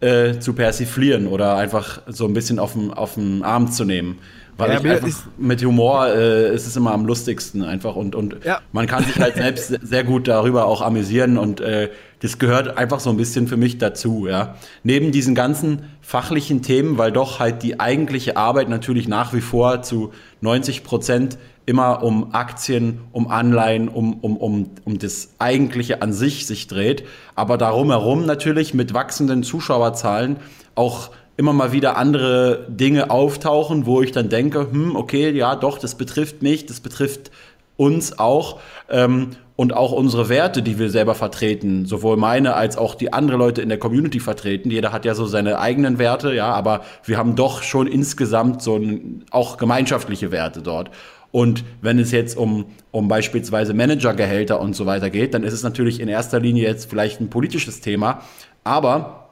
äh, 0.00 0.38
zu 0.38 0.52
persiflieren 0.54 1.28
oder 1.28 1.56
einfach 1.56 2.02
so 2.06 2.26
ein 2.26 2.34
bisschen 2.34 2.58
auf 2.58 2.74
den 2.74 3.42
Arm 3.42 3.70
zu 3.70 3.84
nehmen. 3.84 4.18
Weil 4.56 4.70
ja, 4.70 4.80
ich 4.80 4.86
einfach 4.86 5.26
mit 5.38 5.64
Humor 5.64 6.08
äh, 6.08 6.54
ist 6.54 6.66
es 6.66 6.76
immer 6.76 6.92
am 6.92 7.06
lustigsten 7.06 7.64
einfach 7.64 7.96
und, 7.96 8.14
und 8.14 8.44
ja. 8.44 8.60
man 8.72 8.86
kann 8.86 9.04
sich 9.04 9.18
halt 9.18 9.36
selbst 9.36 9.68
sehr 9.82 10.04
gut 10.04 10.28
darüber 10.28 10.66
auch 10.66 10.82
amüsieren 10.82 11.38
und 11.38 11.60
äh, 11.60 11.88
das 12.22 12.38
gehört 12.38 12.78
einfach 12.78 13.00
so 13.00 13.10
ein 13.10 13.16
bisschen 13.16 13.48
für 13.48 13.56
mich 13.56 13.78
dazu, 13.78 14.28
ja. 14.28 14.54
Neben 14.84 15.10
diesen 15.10 15.34
ganzen 15.34 15.82
fachlichen 16.00 16.62
Themen, 16.62 16.96
weil 16.96 17.10
doch 17.10 17.40
halt 17.40 17.64
die 17.64 17.80
eigentliche 17.80 18.36
Arbeit 18.36 18.68
natürlich 18.68 19.08
nach 19.08 19.34
wie 19.34 19.40
vor 19.40 19.82
zu 19.82 20.12
90 20.40 20.84
Prozent 20.84 21.36
immer 21.66 22.04
um 22.04 22.32
Aktien, 22.32 23.00
um 23.10 23.28
Anleihen, 23.28 23.88
um, 23.88 24.14
um, 24.20 24.36
um, 24.36 24.70
um 24.84 24.98
das 24.98 25.30
Eigentliche 25.40 26.00
an 26.00 26.12
sich 26.12 26.46
sich 26.46 26.68
dreht. 26.68 27.04
Aber 27.34 27.58
darum 27.58 27.90
herum 27.90 28.24
natürlich 28.24 28.72
mit 28.72 28.94
wachsenden 28.94 29.42
Zuschauerzahlen 29.42 30.36
auch 30.76 31.10
immer 31.36 31.52
mal 31.52 31.72
wieder 31.72 31.96
andere 31.96 32.66
Dinge 32.68 33.10
auftauchen, 33.10 33.84
wo 33.84 34.00
ich 34.00 34.12
dann 34.12 34.28
denke, 34.28 34.68
hm, 34.70 34.94
okay, 34.94 35.30
ja, 35.30 35.56
doch, 35.56 35.78
das 35.78 35.96
betrifft 35.96 36.40
mich, 36.40 36.66
das 36.66 36.78
betrifft 36.78 37.32
uns 37.76 38.18
auch 38.18 38.60
ähm, 38.88 39.30
und 39.56 39.74
auch 39.74 39.92
unsere 39.92 40.28
Werte, 40.28 40.62
die 40.62 40.78
wir 40.78 40.90
selber 40.90 41.14
vertreten, 41.14 41.84
sowohl 41.84 42.16
meine 42.16 42.54
als 42.54 42.76
auch 42.78 42.94
die 42.94 43.12
andere 43.12 43.36
Leute 43.36 43.60
in 43.60 43.68
der 43.68 43.78
Community 43.78 44.18
vertreten. 44.18 44.70
Jeder 44.70 44.92
hat 44.92 45.04
ja 45.04 45.14
so 45.14 45.26
seine 45.26 45.58
eigenen 45.58 45.98
Werte, 45.98 46.34
ja, 46.34 46.52
aber 46.52 46.82
wir 47.04 47.18
haben 47.18 47.36
doch 47.36 47.62
schon 47.62 47.86
insgesamt 47.86 48.62
so 48.62 48.76
ein, 48.76 49.24
auch 49.30 49.58
gemeinschaftliche 49.58 50.30
Werte 50.30 50.62
dort. 50.62 50.90
Und 51.30 51.64
wenn 51.80 51.98
es 51.98 52.12
jetzt 52.12 52.36
um, 52.36 52.66
um 52.90 53.08
beispielsweise 53.08 53.72
Managergehälter 53.72 54.60
und 54.60 54.74
so 54.74 54.84
weiter 54.86 55.10
geht, 55.10 55.34
dann 55.34 55.44
ist 55.44 55.54
es 55.54 55.62
natürlich 55.62 56.00
in 56.00 56.08
erster 56.08 56.40
Linie 56.40 56.64
jetzt 56.64 56.88
vielleicht 56.88 57.20
ein 57.20 57.30
politisches 57.30 57.80
Thema. 57.80 58.22
Aber 58.64 59.30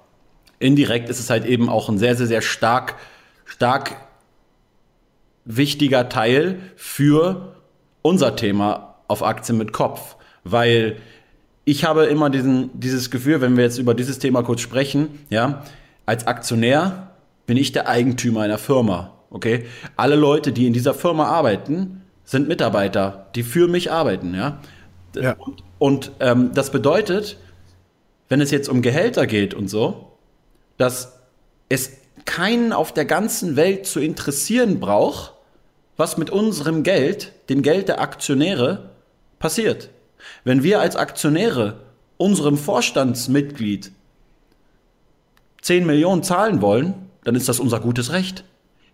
indirekt 0.58 1.08
ist 1.08 1.20
es 1.20 1.28
halt 1.28 1.44
eben 1.44 1.68
auch 1.68 1.88
ein 1.88 1.98
sehr, 1.98 2.16
sehr, 2.16 2.26
sehr 2.26 2.42
stark, 2.42 2.96
stark 3.44 3.96
wichtiger 5.44 6.08
Teil 6.08 6.58
für 6.76 7.54
unser 8.02 8.36
Thema 8.36 8.89
auf 9.10 9.22
Aktien 9.22 9.58
mit 9.58 9.72
Kopf. 9.72 10.16
Weil 10.44 10.96
ich 11.64 11.84
habe 11.84 12.06
immer 12.06 12.30
diesen, 12.30 12.70
dieses 12.78 13.10
Gefühl, 13.10 13.40
wenn 13.40 13.56
wir 13.56 13.64
jetzt 13.64 13.78
über 13.78 13.94
dieses 13.94 14.18
Thema 14.18 14.42
kurz 14.42 14.60
sprechen, 14.60 15.18
ja, 15.28 15.64
als 16.06 16.26
Aktionär 16.26 17.10
bin 17.46 17.56
ich 17.56 17.72
der 17.72 17.88
Eigentümer 17.88 18.42
einer 18.42 18.58
Firma. 18.58 19.12
Okay? 19.30 19.66
Alle 19.96 20.16
Leute, 20.16 20.52
die 20.52 20.66
in 20.66 20.72
dieser 20.72 20.94
Firma 20.94 21.26
arbeiten, 21.26 22.02
sind 22.24 22.48
Mitarbeiter, 22.48 23.26
die 23.34 23.42
für 23.42 23.68
mich 23.68 23.90
arbeiten, 23.90 24.34
ja. 24.34 24.60
ja. 25.16 25.34
Und, 25.34 25.64
und 25.78 26.12
ähm, 26.20 26.52
das 26.54 26.70
bedeutet, 26.70 27.38
wenn 28.28 28.40
es 28.40 28.52
jetzt 28.52 28.68
um 28.68 28.82
Gehälter 28.82 29.26
geht 29.26 29.52
und 29.52 29.68
so, 29.68 30.12
dass 30.78 31.18
es 31.68 31.92
keinen 32.24 32.72
auf 32.72 32.92
der 32.94 33.04
ganzen 33.04 33.56
Welt 33.56 33.86
zu 33.86 33.98
interessieren 33.98 34.78
braucht, 34.78 35.34
was 35.96 36.16
mit 36.16 36.30
unserem 36.30 36.82
Geld, 36.82 37.32
dem 37.48 37.62
Geld 37.62 37.88
der 37.88 38.00
Aktionäre, 38.00 38.89
passiert. 39.40 39.90
Wenn 40.44 40.62
wir 40.62 40.78
als 40.78 40.94
Aktionäre 40.94 41.80
unserem 42.16 42.56
Vorstandsmitglied 42.56 43.90
10 45.62 45.84
Millionen 45.84 46.22
zahlen 46.22 46.62
wollen, 46.62 46.94
dann 47.24 47.34
ist 47.34 47.48
das 47.48 47.58
unser 47.58 47.80
gutes 47.80 48.12
Recht. 48.12 48.44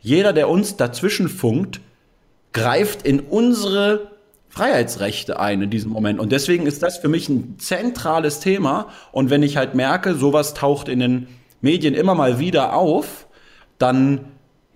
Jeder, 0.01 0.33
der 0.33 0.49
uns 0.49 0.77
dazwischen 0.77 1.29
funkt, 1.29 1.81
greift 2.53 3.03
in 3.03 3.21
unsere 3.21 4.13
Freiheitsrechte 4.49 5.39
ein 5.39 5.63
in 5.63 5.71
diesem 5.71 5.91
Moment. 5.91 6.19
Und 6.19 6.33
deswegen 6.33 6.67
ist 6.67 6.83
das 6.83 6.97
für 6.97 7.09
mich 7.09 7.29
ein 7.29 7.59
zentrales 7.59 8.41
Thema. 8.41 8.89
Und 9.13 9.29
wenn 9.29 9.43
ich 9.43 9.57
halt 9.57 9.75
merke, 9.75 10.15
sowas 10.15 10.55
taucht 10.55 10.89
in 10.89 11.01
den 11.01 11.29
Medien 11.61 11.95
immer 11.95 12.15
mal 12.15 12.39
wieder 12.39 12.75
auf, 12.75 13.27
dann 13.79 14.27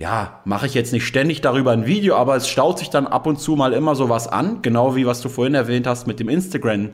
ja, 0.01 0.41
mache 0.47 0.67
ich 0.67 0.73
jetzt 0.73 0.95
nicht 0.95 1.07
ständig 1.07 1.43
darüber 1.43 1.73
ein 1.73 1.85
Video, 1.85 2.17
aber 2.17 2.35
es 2.35 2.49
staut 2.49 2.79
sich 2.79 2.89
dann 2.89 3.07
ab 3.07 3.27
und 3.27 3.39
zu 3.39 3.55
mal 3.55 3.75
immer 3.75 3.95
sowas 3.95 4.27
an, 4.27 4.63
genau 4.63 4.97
wie 4.97 5.07
was 5.07 5.21
du 5.21 5.29
vorhin 5.29 5.55
erwähnt 5.55 5.87
hast 5.87 6.07
mit 6.07 6.19
dem 6.19 6.29
Instagram 6.29 6.89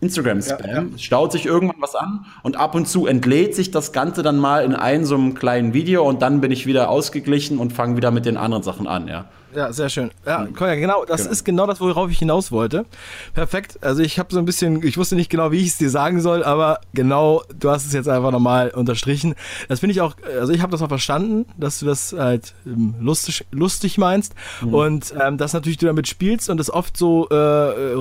Instagram-Spam. 0.00 0.66
Ja, 0.66 0.82
ja. 0.82 0.84
Es 0.94 1.02
staut 1.02 1.30
sich 1.30 1.46
irgendwann 1.46 1.80
was 1.80 1.94
an 1.94 2.24
und 2.42 2.56
ab 2.56 2.74
und 2.74 2.88
zu 2.88 3.06
entlädt 3.06 3.54
sich 3.54 3.70
das 3.70 3.92
Ganze 3.92 4.22
dann 4.22 4.38
mal 4.38 4.64
in 4.64 4.74
einem 4.74 5.04
so 5.04 5.14
einem 5.14 5.34
kleinen 5.34 5.74
Video 5.74 6.08
und 6.08 6.22
dann 6.22 6.40
bin 6.40 6.50
ich 6.50 6.66
wieder 6.66 6.88
ausgeglichen 6.88 7.58
und 7.58 7.72
fange 7.72 7.96
wieder 7.96 8.10
mit 8.10 8.26
den 8.26 8.36
anderen 8.36 8.62
Sachen 8.62 8.88
an, 8.88 9.06
ja. 9.06 9.26
Ja, 9.54 9.72
sehr 9.72 9.88
schön. 9.88 10.10
Ja, 10.24 10.46
Kolja, 10.56 10.76
genau, 10.76 11.04
das 11.04 11.22
genau. 11.22 11.32
ist 11.32 11.44
genau 11.44 11.66
das, 11.66 11.80
worauf 11.80 12.10
ich 12.10 12.18
hinaus 12.18 12.52
wollte. 12.52 12.86
Perfekt. 13.34 13.78
Also 13.82 14.02
ich 14.02 14.18
habe 14.18 14.32
so 14.32 14.38
ein 14.38 14.44
bisschen, 14.44 14.82
ich 14.84 14.96
wusste 14.96 15.16
nicht 15.16 15.30
genau, 15.30 15.50
wie 15.50 15.58
ich 15.58 15.68
es 15.68 15.78
dir 15.78 15.90
sagen 15.90 16.20
soll, 16.20 16.44
aber 16.44 16.80
genau, 16.94 17.42
du 17.58 17.70
hast 17.70 17.86
es 17.86 17.92
jetzt 17.92 18.08
einfach 18.08 18.30
nochmal 18.30 18.70
unterstrichen. 18.70 19.34
Das 19.68 19.80
finde 19.80 19.92
ich 19.92 20.00
auch, 20.00 20.14
also 20.38 20.52
ich 20.52 20.62
habe 20.62 20.70
das 20.70 20.82
auch 20.82 20.88
verstanden, 20.88 21.46
dass 21.56 21.80
du 21.80 21.86
das 21.86 22.12
halt 22.12 22.54
ähm, 22.64 22.94
lustig, 23.00 23.46
lustig 23.50 23.98
meinst 23.98 24.34
mhm. 24.62 24.74
und 24.74 25.14
ähm, 25.20 25.36
dass 25.36 25.52
natürlich 25.52 25.78
du 25.78 25.86
damit 25.86 26.06
spielst 26.06 26.48
und 26.48 26.58
das 26.58 26.70
oft 26.70 26.96
so, 26.96 27.28
äh, 27.30 27.96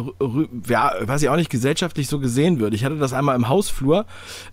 ja, 0.68 0.94
weiß 1.02 1.22
ich 1.24 1.30
auch 1.30 1.36
nicht, 1.36 1.50
gesellschaftlich 1.50 2.08
so 2.08 2.20
gesehen 2.20 2.60
wird. 2.60 2.74
Ich 2.74 2.86
hatte 2.86 2.98
das 2.98 3.14
einmal 3.14 3.36
im 3.36 3.50
Hausflur, 3.50 4.06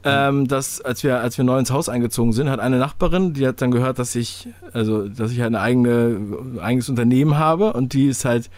ähm, 0.05 0.49
dass 0.49 0.81
als 0.81 1.05
wir, 1.05 1.21
als 1.21 1.37
wir 1.37 1.45
neu 1.45 1.59
ins 1.59 1.71
Haus 1.71 1.89
eingezogen 1.89 2.33
sind, 2.33 2.49
hat 2.49 2.61
eine 2.61 2.79
Nachbarin, 2.79 3.35
die 3.35 3.47
hat 3.47 3.61
dann 3.61 3.71
gehört, 3.71 3.99
dass 3.99 4.15
ich, 4.15 4.49
also 4.73 5.09
dass 5.09 5.31
ich 5.31 5.41
halt 5.41 5.49
eine 5.49 5.61
eigene, 5.61 6.21
eigenes 6.61 6.86
eigenes 6.87 6.89
Unternehmen 6.89 7.39
habe 7.39 7.73
und 7.73 7.93
die 7.93 8.07
ist 8.07 8.25
halt, 8.25 8.51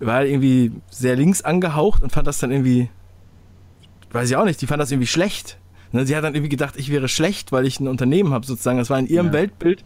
war 0.00 0.24
irgendwie 0.24 0.72
sehr 0.90 1.16
links 1.16 1.42
angehaucht 1.42 2.02
und 2.02 2.12
fand 2.12 2.26
das 2.26 2.38
dann 2.38 2.50
irgendwie, 2.50 2.88
weiß 4.12 4.30
ich 4.30 4.36
auch 4.36 4.44
nicht, 4.44 4.60
die 4.60 4.66
fand 4.66 4.80
das 4.80 4.90
irgendwie 4.90 5.06
schlecht. 5.06 5.58
Ne, 5.90 6.04
sie 6.06 6.14
hat 6.14 6.22
dann 6.22 6.34
irgendwie 6.34 6.50
gedacht, 6.50 6.74
ich 6.76 6.90
wäre 6.90 7.08
schlecht, 7.08 7.50
weil 7.50 7.66
ich 7.66 7.80
ein 7.80 7.88
Unternehmen 7.88 8.34
habe 8.34 8.44
sozusagen. 8.44 8.76
Das 8.76 8.90
war 8.90 8.98
in 8.98 9.06
ihrem 9.06 9.28
ja. 9.28 9.32
Weltbild 9.32 9.84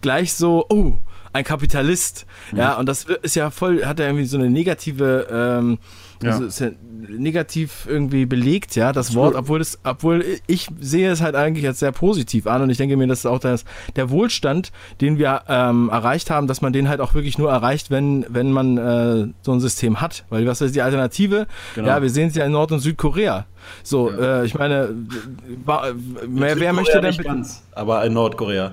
gleich 0.00 0.32
so, 0.32 0.66
oh, 0.68 0.98
ein 1.32 1.44
Kapitalist. 1.44 2.26
Mhm. 2.50 2.58
Ja, 2.58 2.74
und 2.74 2.86
das 2.86 3.04
ist 3.22 3.36
ja 3.36 3.50
voll, 3.50 3.84
hat 3.84 4.00
ja 4.00 4.06
irgendwie 4.06 4.24
so 4.24 4.36
eine 4.36 4.50
negative 4.50 5.28
ähm, 5.30 5.78
ja. 6.22 6.32
Also 6.32 6.44
ist 6.44 6.60
ja 6.60 6.70
negativ 7.08 7.86
irgendwie 7.88 8.26
belegt, 8.26 8.76
ja, 8.76 8.92
das 8.92 9.14
Wort, 9.14 9.34
obwohl 9.34 9.60
es, 9.60 9.78
obwohl 9.84 10.24
ich 10.46 10.68
sehe 10.80 11.10
es 11.10 11.20
halt 11.20 11.34
eigentlich 11.34 11.66
als 11.66 11.78
sehr 11.78 11.92
positiv 11.92 12.46
an 12.46 12.62
und 12.62 12.70
ich 12.70 12.78
denke 12.78 12.96
mir, 12.96 13.06
dass 13.06 13.26
auch 13.26 13.38
das, 13.38 13.64
der 13.96 14.10
Wohlstand, 14.10 14.72
den 15.00 15.18
wir 15.18 15.42
ähm, 15.48 15.90
erreicht 15.90 16.30
haben, 16.30 16.46
dass 16.46 16.62
man 16.62 16.72
den 16.72 16.88
halt 16.88 17.00
auch 17.00 17.14
wirklich 17.14 17.38
nur 17.38 17.50
erreicht, 17.50 17.90
wenn, 17.90 18.24
wenn 18.28 18.52
man 18.52 18.78
äh, 18.78 19.28
so 19.42 19.52
ein 19.52 19.60
System 19.60 20.00
hat. 20.00 20.24
Weil 20.30 20.46
was 20.46 20.60
ist 20.60 20.74
die 20.74 20.82
Alternative? 20.82 21.46
Genau. 21.74 21.88
Ja, 21.88 22.02
wir 22.02 22.10
sehen 22.10 22.28
es 22.28 22.34
ja 22.34 22.44
in 22.44 22.52
Nord- 22.52 22.72
und 22.72 22.80
Südkorea. 22.80 23.46
So, 23.82 24.10
ja. 24.10 24.40
äh, 24.40 24.46
ich 24.46 24.54
meine, 24.54 24.90
wer, 25.66 26.60
wer 26.60 26.72
möchte 26.72 27.00
denn 27.00 27.16
bitte. 27.16 27.28
Ganz, 27.28 27.62
aber 27.72 28.04
in 28.04 28.12
Nordkorea. 28.12 28.72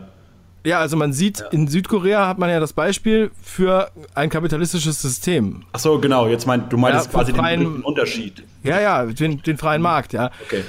Ja, 0.64 0.80
also 0.80 0.96
man 0.96 1.12
sieht, 1.12 1.40
ja. 1.40 1.48
in 1.48 1.68
Südkorea 1.68 2.28
hat 2.28 2.38
man 2.38 2.50
ja 2.50 2.60
das 2.60 2.74
Beispiel 2.74 3.32
für 3.42 3.90
ein 4.14 4.30
kapitalistisches 4.30 5.02
System. 5.02 5.64
Ach 5.72 5.80
so, 5.80 6.00
genau. 6.00 6.28
Jetzt 6.28 6.46
meint 6.46 6.72
du 6.72 6.78
meinst 6.78 7.08
ja, 7.08 7.12
quasi 7.12 7.34
freien, 7.34 7.62
den 7.62 7.82
Unterschied. 7.82 8.44
Ja, 8.64 8.80
ja, 8.80 9.06
den, 9.06 9.42
den 9.42 9.58
freien 9.58 9.82
Markt, 9.82 10.14
ja. 10.14 10.30
Okay. 10.46 10.64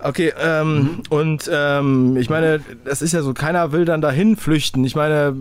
Okay, 0.00 0.32
ähm, 0.40 0.74
mhm. 0.74 1.02
und 1.10 1.50
ähm, 1.52 2.16
ich 2.16 2.30
meine, 2.30 2.60
das 2.84 3.02
ist 3.02 3.12
ja 3.12 3.22
so, 3.22 3.34
keiner 3.34 3.72
will 3.72 3.84
dann 3.84 4.00
dahin 4.00 4.36
flüchten. 4.36 4.84
Ich 4.84 4.94
meine, 4.94 5.34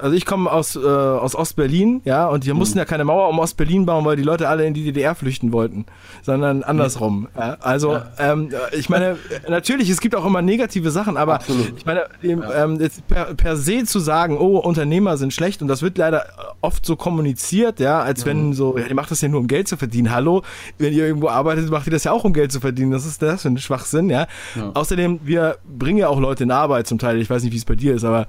also 0.00 0.14
ich 0.14 0.26
komme 0.26 0.50
aus, 0.50 0.76
äh, 0.76 0.80
aus 0.80 1.34
Ostberlin, 1.34 2.00
ja, 2.04 2.26
und 2.28 2.46
wir 2.46 2.54
mhm. 2.54 2.58
mussten 2.58 2.78
ja 2.78 2.84
keine 2.84 3.04
Mauer 3.04 3.28
um 3.28 3.38
Ostberlin 3.38 3.86
bauen, 3.86 4.04
weil 4.04 4.16
die 4.16 4.22
Leute 4.22 4.48
alle 4.48 4.66
in 4.66 4.74
die 4.74 4.84
DDR 4.84 5.14
flüchten 5.14 5.52
wollten, 5.52 5.86
sondern 6.22 6.62
andersrum. 6.62 7.20
Mhm. 7.20 7.28
Ja. 7.36 7.56
Also, 7.60 7.92
ja. 7.92 8.06
Ähm, 8.18 8.50
ich 8.72 8.88
meine, 8.88 9.16
natürlich, 9.48 9.88
es 9.90 10.00
gibt 10.00 10.14
auch 10.14 10.24
immer 10.24 10.42
negative 10.42 10.90
Sachen, 10.90 11.16
aber 11.16 11.34
Absolut. 11.34 11.74
ich 11.76 11.86
meine, 11.86 12.04
ähm, 12.22 12.80
jetzt 12.80 13.06
per, 13.06 13.34
per 13.34 13.56
se 13.56 13.84
zu 13.84 13.98
sagen, 13.98 14.38
oh, 14.38 14.58
Unternehmer 14.58 15.16
sind 15.16 15.32
schlecht, 15.32 15.62
und 15.62 15.68
das 15.68 15.82
wird 15.82 15.98
leider 15.98 16.26
oft 16.60 16.84
so 16.84 16.96
kommuniziert, 16.96 17.80
ja, 17.80 18.00
als 18.00 18.26
wenn 18.26 18.52
so, 18.52 18.76
ja, 18.76 18.86
ihr 18.86 18.94
macht 18.94 19.10
das 19.10 19.20
ja 19.20 19.28
nur, 19.28 19.40
um 19.40 19.46
Geld 19.46 19.68
zu 19.68 19.76
verdienen. 19.76 20.10
Hallo, 20.10 20.42
wenn 20.78 20.92
ihr 20.92 21.06
irgendwo 21.06 21.28
arbeitet, 21.28 21.70
macht 21.70 21.86
ihr 21.86 21.92
das 21.92 22.04
ja 22.04 22.12
auch, 22.12 22.24
um 22.24 22.32
Geld 22.32 22.52
zu 22.52 22.60
verdienen. 22.60 22.90
Das 22.90 23.06
ist 23.06 23.22
das 23.22 23.42
für 23.42 23.48
ein 23.48 23.58
Schwachsinn, 23.58 24.10
ja. 24.10 24.26
ja. 24.54 24.70
Außerdem, 24.74 25.20
wir 25.24 25.58
bringen 25.64 25.98
ja 25.98 26.08
auch 26.08 26.20
Leute 26.20 26.44
in 26.44 26.50
Arbeit 26.50 26.86
zum 26.86 26.98
Teil. 26.98 27.20
Ich 27.20 27.30
weiß 27.30 27.42
nicht, 27.42 27.52
wie 27.52 27.58
es 27.58 27.64
bei 27.64 27.74
dir 27.76 27.94
ist, 27.94 28.04
aber 28.04 28.26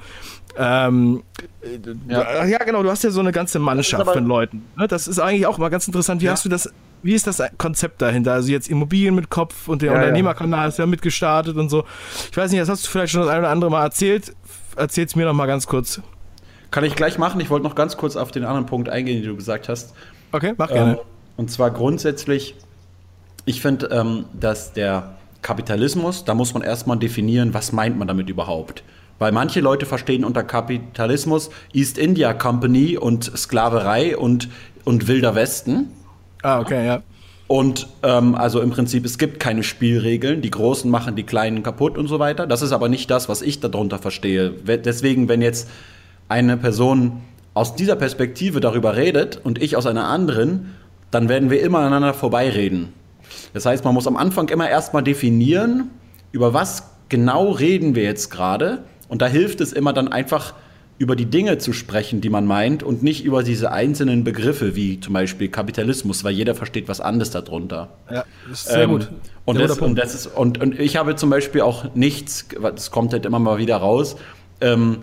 ähm, 0.58 1.24
ja. 2.08 2.46
ja. 2.46 2.58
genau, 2.60 2.84
du 2.84 2.90
hast 2.90 3.04
ja 3.04 3.12
so 3.12 3.20
eine 3.20 3.32
ganze 3.32 3.60
Mannschaft 3.60 4.10
von 4.10 4.26
Leuten. 4.26 4.64
Ne? 4.78 4.88
Das 4.88 5.08
ist 5.08 5.20
eigentlich 5.20 5.48
auch 5.48 5.58
mal 5.58 5.70
ganz 5.70 5.88
interessant. 5.88 6.22
Wie 6.22 6.26
ja. 6.26 6.32
hast 6.32 6.46
du 6.46 6.50
das, 6.50 6.72
wie 7.04 7.14
ist 7.14 7.28
das 7.28 7.42
Konzept 7.58 8.02
dahinter? 8.02 8.34
Also 8.34 8.52
jetzt 8.52 8.70
Immobilien 8.70 9.16
mit 9.16 9.30
Kopf 9.30 9.68
und 9.68 9.82
der 9.82 9.92
ja, 9.92 9.98
Unternehmerkanal 9.98 10.70
ist 10.70 10.80
ja 10.80 10.86
mitgestartet 10.86 11.58
und 11.58 11.70
so. 11.70 11.84
Ich 12.32 12.38
weiß 12.38 12.52
nicht, 12.52 12.62
das 12.62 12.70
hast 12.70 12.86
du 12.86 12.90
vielleicht 12.90 13.12
schon 13.12 13.22
das 13.22 13.30
eine 13.30 13.40
oder 13.40 13.50
andere 13.50 13.72
Mal 13.72 13.84
erzählt. 13.84 14.34
Erzähl 14.76 15.06
es 15.06 15.16
mir 15.16 15.26
noch 15.26 15.34
mal 15.34 15.46
ganz 15.46 15.68
kurz. 15.68 16.02
Kann 16.72 16.84
ich 16.84 16.96
gleich 16.96 17.18
machen. 17.18 17.40
Ich 17.40 17.50
wollte 17.50 17.66
noch 17.66 17.76
ganz 17.76 17.98
kurz 17.98 18.16
auf 18.16 18.32
den 18.32 18.44
anderen 18.44 18.66
Punkt 18.66 18.90
eingehen, 18.90 19.22
den 19.22 19.30
du 19.30 19.36
gesagt 19.36 19.70
hast. 19.70 19.94
Okay, 20.32 20.54
mach 20.58 20.68
gerne. 20.68 20.94
Ähm, 20.94 21.00
und 21.38 21.52
zwar 21.52 21.72
grundsätzlich, 21.72 22.56
ich 23.46 23.62
finde, 23.62 23.88
ähm, 23.88 24.26
dass 24.34 24.74
der 24.74 25.16
Kapitalismus, 25.42 26.26
da 26.26 26.34
muss 26.34 26.54
man 26.54 26.64
erstmal 26.64 26.98
definieren, 26.98 27.54
was 27.54 27.72
meint 27.72 27.98
man 27.98 28.08
damit 28.08 28.30
überhaupt. 28.30 28.84
Weil 29.20 29.32
manche 29.32 29.62
Leute 29.62 29.86
verstehen 29.86 30.26
unter 30.26 30.44
Kapitalismus 30.44 31.50
East 31.74 31.98
India 31.98 32.34
Company 32.34 32.98
und 32.98 33.26
Sklaverei 33.38 34.18
und, 34.18 34.50
und 34.84 35.08
Wilder 35.08 35.36
Westen. 35.36 35.90
Ah, 36.44 36.60
okay, 36.60 36.86
ja. 36.86 37.02
Und 37.48 37.88
ähm, 38.02 38.36
also 38.36 38.60
im 38.62 38.72
Prinzip, 38.72 39.06
es 39.06 39.18
gibt 39.18 39.40
keine 39.40 39.64
Spielregeln. 39.64 40.42
Die 40.42 40.50
Großen 40.50 40.90
machen 40.90 41.16
die 41.16 41.24
Kleinen 41.24 41.62
kaputt 41.62 41.98
und 41.98 42.08
so 42.08 42.20
weiter. 42.20 42.48
Das 42.48 42.62
ist 42.62 42.72
aber 42.72 42.90
nicht 42.90 43.10
das, 43.12 43.30
was 43.30 43.42
ich 43.42 43.60
darunter 43.60 44.00
verstehe. 44.00 44.50
Deswegen, 44.52 45.30
wenn 45.30 45.42
jetzt 45.42 45.70
eine 46.28 46.58
Person 46.58 47.22
aus 47.54 47.76
dieser 47.76 47.96
Perspektive 47.96 48.60
darüber 48.60 48.96
redet 48.96 49.40
und 49.44 49.62
ich 49.62 49.78
aus 49.78 49.86
einer 49.86 50.08
anderen, 50.08 50.76
dann 51.12 51.30
werden 51.30 51.50
wir 51.50 51.62
immer 51.62 51.80
aneinander 51.80 52.14
vorbeireden. 52.14 52.94
Das 53.54 53.66
heißt, 53.66 53.86
man 53.86 53.94
muss 53.94 54.08
am 54.08 54.18
Anfang 54.18 54.50
immer 54.50 54.70
erstmal 54.70 55.04
definieren, 55.04 55.90
über 56.32 56.54
was 56.54 56.90
genau 57.10 57.52
reden 57.52 57.96
wir 57.96 58.04
jetzt 58.04 58.32
gerade 58.32 58.84
und 59.08 59.22
da 59.22 59.28
hilft 59.28 59.62
es 59.62 59.74
immer 59.74 59.94
dann 59.94 60.08
einfach 60.08 60.54
über 60.98 61.16
die 61.16 61.26
Dinge 61.26 61.58
zu 61.58 61.74
sprechen, 61.74 62.22
die 62.22 62.30
man 62.30 62.46
meint 62.46 62.82
und 62.82 63.04
nicht 63.04 63.26
über 63.26 63.44
diese 63.44 63.72
einzelnen 63.72 64.24
Begriffe 64.24 64.76
wie 64.76 65.00
zum 65.02 65.14
Beispiel 65.14 65.50
Kapitalismus, 65.50 66.24
weil 66.24 66.34
jeder 66.34 66.56
versteht 66.56 66.88
was 66.88 67.02
anderes 67.02 67.32
darunter. 67.32 67.90
Ja, 68.10 68.24
das 68.50 68.62
ist 68.62 68.70
sehr 68.70 68.84
ähm, 68.84 68.92
gut. 68.92 69.10
Und, 69.44 69.60
das, 69.60 69.78
und, 69.78 69.96
das 69.96 70.16
ist, 70.16 70.28
und, 70.28 70.62
und 70.62 70.80
ich 70.80 70.96
habe 70.96 71.16
zum 71.18 71.30
Beispiel 71.30 71.62
auch 71.62 71.94
nichts, 71.96 72.48
das 72.62 72.92
kommt 72.92 73.12
halt 73.12 73.26
immer 73.26 73.40
mal 73.40 73.58
wieder 73.58 73.78
raus, 73.78 74.16
ähm, 74.62 75.00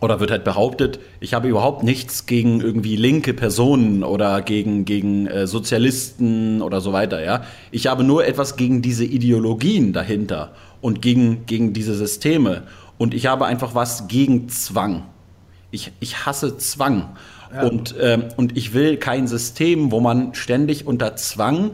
oder 0.00 0.20
wird 0.20 0.30
halt 0.30 0.44
behauptet, 0.44 1.00
ich 1.20 1.34
habe 1.34 1.48
überhaupt 1.48 1.82
nichts 1.82 2.26
gegen 2.26 2.60
irgendwie 2.60 2.96
linke 2.96 3.32
Personen 3.32 4.04
oder 4.04 4.42
gegen, 4.42 4.84
gegen 4.84 5.26
äh, 5.26 5.46
Sozialisten 5.46 6.62
oder 6.62 6.80
so 6.80 6.92
weiter, 6.92 7.24
ja. 7.24 7.44
Ich 7.70 7.86
habe 7.86 8.04
nur 8.04 8.26
etwas 8.26 8.56
gegen 8.56 8.82
diese 8.82 9.04
Ideologien 9.04 9.92
dahinter 9.92 10.52
und 10.80 11.00
gegen, 11.00 11.46
gegen 11.46 11.72
diese 11.72 11.94
Systeme. 11.94 12.64
Und 12.98 13.14
ich 13.14 13.26
habe 13.26 13.46
einfach 13.46 13.74
was 13.74 14.08
gegen 14.08 14.48
Zwang. 14.48 15.02
Ich, 15.70 15.92
ich 16.00 16.26
hasse 16.26 16.56
Zwang. 16.58 17.16
Ja. 17.52 17.64
Und, 17.64 17.94
ähm, 18.00 18.24
und 18.36 18.56
ich 18.56 18.74
will 18.74 18.96
kein 18.96 19.26
System, 19.26 19.90
wo 19.90 20.00
man 20.00 20.34
ständig 20.34 20.86
unter 20.86 21.16
Zwang, 21.16 21.72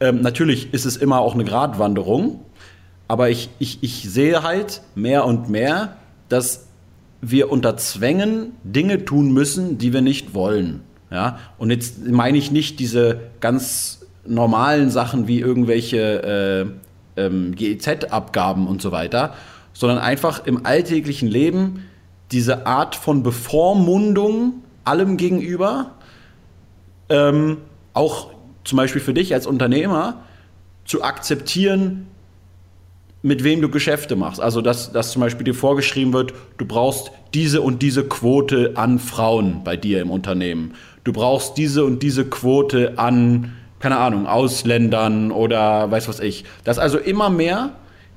ähm, 0.00 0.20
natürlich 0.20 0.74
ist 0.74 0.84
es 0.84 0.96
immer 0.96 1.20
auch 1.20 1.34
eine 1.34 1.44
Gratwanderung, 1.44 2.40
aber 3.06 3.30
ich, 3.30 3.50
ich, 3.60 3.78
ich 3.82 4.10
sehe 4.10 4.42
halt 4.42 4.82
mehr 4.94 5.26
und 5.26 5.48
mehr, 5.48 5.96
dass 6.28 6.66
wir 7.20 7.52
unter 7.52 7.76
Zwängen 7.76 8.52
Dinge 8.64 9.04
tun 9.04 9.32
müssen, 9.32 9.78
die 9.78 9.92
wir 9.92 10.00
nicht 10.00 10.34
wollen. 10.34 10.80
Ja? 11.10 11.38
Und 11.56 11.70
jetzt 11.70 12.04
meine 12.08 12.36
ich 12.36 12.50
nicht 12.50 12.80
diese 12.80 13.20
ganz 13.40 14.00
normalen 14.26 14.90
Sachen 14.90 15.28
wie 15.28 15.38
irgendwelche 15.38 16.74
äh, 17.16 17.20
ähm, 17.20 17.54
GEZ-Abgaben 17.54 18.66
und 18.66 18.82
so 18.82 18.90
weiter, 18.90 19.34
sondern 19.72 19.98
einfach 19.98 20.46
im 20.46 20.66
alltäglichen 20.66 21.28
Leben 21.28 21.84
diese 22.30 22.66
Art 22.66 22.96
von 22.96 23.22
Bevormundung 23.22 24.62
allem 24.84 25.16
gegenüber, 25.16 25.92
ähm, 27.08 27.58
auch 27.92 28.30
zum 28.64 28.76
Beispiel 28.76 29.00
für 29.00 29.14
dich 29.14 29.34
als 29.34 29.46
Unternehmer, 29.46 30.22
zu 30.84 31.02
akzeptieren, 31.02 32.06
mit 33.22 33.44
wem 33.44 33.60
du 33.60 33.68
Geschäfte 33.68 34.16
machst. 34.16 34.40
Also, 34.40 34.60
dass, 34.60 34.92
dass 34.92 35.12
zum 35.12 35.20
Beispiel 35.20 35.44
dir 35.44 35.54
vorgeschrieben 35.54 36.12
wird, 36.12 36.34
du 36.58 36.66
brauchst 36.66 37.12
diese 37.34 37.62
und 37.62 37.82
diese 37.82 38.04
Quote 38.04 38.72
an 38.74 38.98
Frauen 38.98 39.62
bei 39.62 39.76
dir 39.76 40.00
im 40.00 40.10
Unternehmen. 40.10 40.74
Du 41.04 41.12
brauchst 41.12 41.56
diese 41.56 41.84
und 41.84 42.02
diese 42.02 42.24
Quote 42.24 42.98
an, 42.98 43.52
keine 43.78 43.98
Ahnung, 43.98 44.26
Ausländern 44.26 45.30
oder 45.30 45.90
weiß 45.90 46.08
was 46.08 46.18
ich. 46.18 46.44
Dass 46.64 46.78
also 46.78 46.98
immer 46.98 47.30
mehr 47.30 47.70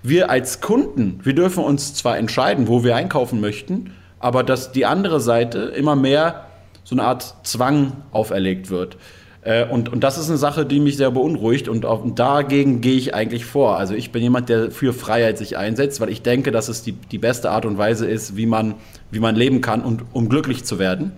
wir 0.08 0.30
als 0.30 0.62
Kunden, 0.62 1.20
wir 1.24 1.34
dürfen 1.34 1.64
uns 1.64 1.94
zwar 1.94 2.18
entscheiden, 2.18 2.68
wo 2.68 2.84
wir 2.84 2.96
einkaufen 2.96 3.40
möchten, 3.40 3.92
aber 4.20 4.44
dass 4.44 4.72
die 4.72 4.86
andere 4.86 5.20
Seite 5.20 5.60
immer 5.60 5.96
mehr 5.96 6.46
so 6.84 6.96
eine 6.96 7.04
Art 7.04 7.36
Zwang 7.44 7.94
auferlegt 8.12 8.70
wird. 8.70 8.98
Äh, 9.42 9.66
und, 9.66 9.90
und 9.90 10.04
das 10.04 10.18
ist 10.18 10.30
eine 10.30 10.38
Sache, 10.38 10.66
die 10.66 10.80
mich 10.80 10.98
sehr 10.98 11.12
beunruhigt 11.12 11.70
und, 11.70 11.86
auch, 11.86 12.04
und 12.04 12.20
dagegen 12.20 12.82
gehe 12.82 12.98
ich 12.98 13.14
eigentlich 13.14 13.46
vor. 13.46 13.78
Also 13.78 13.94
ich 13.94 14.12
bin 14.12 14.22
jemand, 14.22 14.50
der 14.50 14.72
für 14.72 14.94
Freiheit 14.94 15.38
sich 15.38 15.58
einsetzt, 15.58 16.02
weil 16.02 16.10
ich 16.10 16.24
denke, 16.24 16.52
dass 16.52 16.68
es 16.68 16.84
die, 16.84 16.94
die 16.94 17.20
beste 17.20 17.52
Art 17.52 17.66
und 17.66 17.78
Weise 17.78 18.08
ist, 18.08 18.36
wie 18.36 18.48
man, 18.48 18.76
wie 19.12 19.20
man 19.20 19.36
leben 19.36 19.62
kann 19.62 19.82
und 19.82 20.04
um 20.14 20.30
glücklich 20.30 20.66
zu 20.66 20.80
werden. 20.80 21.12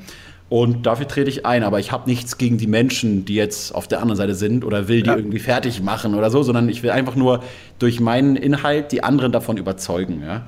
Und 0.49 0.85
dafür 0.85 1.07
trete 1.07 1.29
ich 1.29 1.45
ein. 1.45 1.63
Aber 1.63 1.79
ich 1.79 1.91
habe 1.91 2.09
nichts 2.09 2.37
gegen 2.37 2.57
die 2.57 2.67
Menschen, 2.67 3.25
die 3.25 3.35
jetzt 3.35 3.75
auf 3.75 3.87
der 3.87 3.99
anderen 4.01 4.17
Seite 4.17 4.35
sind 4.35 4.63
oder 4.63 4.87
will 4.87 5.01
die 5.01 5.09
ja. 5.09 5.15
irgendwie 5.15 5.39
fertig 5.39 5.81
machen 5.81 6.15
oder 6.15 6.29
so, 6.29 6.43
sondern 6.43 6.69
ich 6.69 6.83
will 6.83 6.91
einfach 6.91 7.15
nur 7.15 7.43
durch 7.79 7.99
meinen 7.99 8.35
Inhalt 8.35 8.91
die 8.91 9.03
anderen 9.03 9.31
davon 9.31 9.57
überzeugen. 9.57 10.21
Ja? 10.25 10.47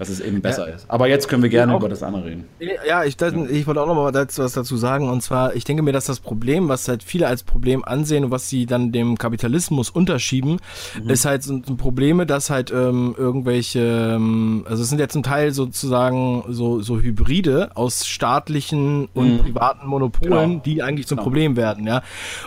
Dass 0.00 0.08
es 0.08 0.20
eben 0.20 0.40
besser 0.40 0.66
ja. 0.66 0.76
ist. 0.76 0.86
Aber 0.88 1.08
jetzt 1.08 1.28
können 1.28 1.42
wir 1.42 1.50
gerne 1.50 1.74
auch, 1.74 1.80
über 1.80 1.90
das 1.90 2.02
andere 2.02 2.24
reden. 2.24 2.46
Ja, 2.88 3.04
ich, 3.04 3.18
das, 3.18 3.34
ich 3.34 3.66
wollte 3.66 3.82
auch 3.82 3.86
noch 3.86 3.94
mal 3.94 4.10
dazu, 4.10 4.42
was 4.42 4.54
dazu 4.54 4.78
sagen. 4.78 5.10
Und 5.10 5.20
zwar, 5.20 5.54
ich 5.54 5.64
denke 5.64 5.82
mir, 5.82 5.92
dass 5.92 6.06
das 6.06 6.20
Problem, 6.20 6.70
was 6.70 6.88
halt 6.88 7.02
viele 7.02 7.26
als 7.26 7.42
Problem 7.42 7.84
ansehen 7.84 8.24
und 8.24 8.30
was 8.30 8.48
sie 8.48 8.64
dann 8.64 8.92
dem 8.92 9.18
Kapitalismus 9.18 9.90
unterschieben, 9.90 10.56
mhm. 11.02 11.10
ist 11.10 11.26
halt 11.26 11.42
so 11.42 11.52
ein 11.52 11.76
Probleme, 11.76 12.24
dass 12.24 12.48
halt 12.48 12.70
ähm, 12.70 13.14
irgendwelche, 13.18 14.14
ähm, 14.16 14.64
also 14.66 14.82
es 14.82 14.88
sind 14.88 15.00
ja 15.00 15.08
zum 15.08 15.22
Teil 15.22 15.52
sozusagen 15.52 16.44
so, 16.48 16.80
so 16.80 16.98
Hybride 16.98 17.72
aus 17.74 18.06
staatlichen 18.06 19.06
und 19.12 19.34
mhm. 19.34 19.38
privaten 19.40 19.86
Monopolen, 19.86 20.48
genau. 20.48 20.62
die 20.64 20.82
eigentlich 20.82 21.08
zum 21.08 21.16
genau. 21.16 21.24
Problem 21.24 21.56
werden, 21.56 21.86
ja. 21.86 22.00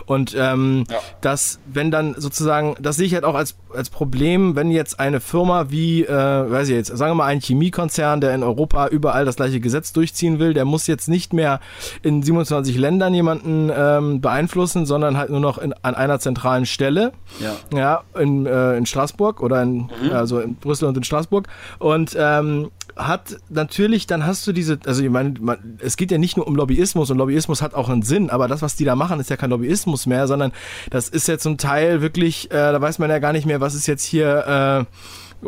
Und 0.06 0.34
ähm, 0.36 0.86
ja. 0.90 0.98
dass, 1.20 1.60
wenn 1.72 1.92
dann 1.92 2.16
sozusagen, 2.18 2.74
das 2.82 2.96
sehe 2.96 3.06
ich 3.06 3.14
halt 3.14 3.22
auch 3.22 3.36
als, 3.36 3.54
als 3.72 3.90
Problem, 3.90 4.56
wenn 4.56 4.72
jetzt 4.72 4.98
eine 4.98 5.20
Firma 5.20 5.70
wie, 5.70 6.02
äh, 6.02 6.10
weiß 6.10 6.68
ich 6.68 6.74
jetzt, 6.74 6.88
sagen 6.88 7.12
wir 7.12 7.14
mal 7.14 7.26
ein 7.26 7.43
Chemiekonzern, 7.44 8.20
der 8.20 8.34
in 8.34 8.42
Europa 8.42 8.88
überall 8.88 9.24
das 9.24 9.36
gleiche 9.36 9.60
Gesetz 9.60 9.92
durchziehen 9.92 10.38
will, 10.38 10.54
der 10.54 10.64
muss 10.64 10.86
jetzt 10.86 11.08
nicht 11.08 11.32
mehr 11.32 11.60
in 12.02 12.22
27 12.22 12.76
Ländern 12.76 13.14
jemanden 13.14 13.70
ähm, 13.74 14.20
beeinflussen, 14.20 14.86
sondern 14.86 15.16
halt 15.16 15.30
nur 15.30 15.40
noch 15.40 15.58
in, 15.58 15.74
an 15.82 15.94
einer 15.94 16.18
zentralen 16.18 16.66
Stelle. 16.66 17.12
Ja. 17.40 17.54
Ja, 17.76 18.02
in, 18.18 18.46
äh, 18.46 18.76
in 18.76 18.86
Straßburg 18.86 19.42
oder 19.42 19.62
in, 19.62 19.90
mhm. 20.02 20.12
also 20.12 20.40
in 20.40 20.56
Brüssel 20.56 20.88
und 20.88 20.96
in 20.96 21.04
Straßburg. 21.04 21.48
Und 21.78 22.16
ähm, 22.18 22.70
hat 22.96 23.36
natürlich, 23.48 24.06
dann 24.06 24.24
hast 24.24 24.46
du 24.46 24.52
diese, 24.52 24.78
also 24.86 25.02
ich 25.02 25.10
meine, 25.10 25.34
man, 25.40 25.78
es 25.80 25.96
geht 25.96 26.10
ja 26.10 26.18
nicht 26.18 26.36
nur 26.36 26.46
um 26.46 26.54
Lobbyismus 26.54 27.10
und 27.10 27.18
Lobbyismus 27.18 27.60
hat 27.60 27.74
auch 27.74 27.88
einen 27.88 28.02
Sinn, 28.02 28.30
aber 28.30 28.46
das, 28.46 28.62
was 28.62 28.76
die 28.76 28.84
da 28.84 28.94
machen, 28.94 29.18
ist 29.20 29.30
ja 29.30 29.36
kein 29.36 29.50
Lobbyismus 29.50 30.06
mehr, 30.06 30.28
sondern 30.28 30.52
das 30.90 31.08
ist 31.08 31.26
ja 31.26 31.38
zum 31.38 31.58
Teil 31.58 32.02
wirklich, 32.02 32.50
äh, 32.50 32.54
da 32.54 32.80
weiß 32.80 32.98
man 32.98 33.10
ja 33.10 33.18
gar 33.18 33.32
nicht 33.32 33.46
mehr, 33.46 33.60
was 33.60 33.74
ist 33.74 33.86
jetzt 33.86 34.04
hier, 34.04 34.86
äh, 34.86 34.94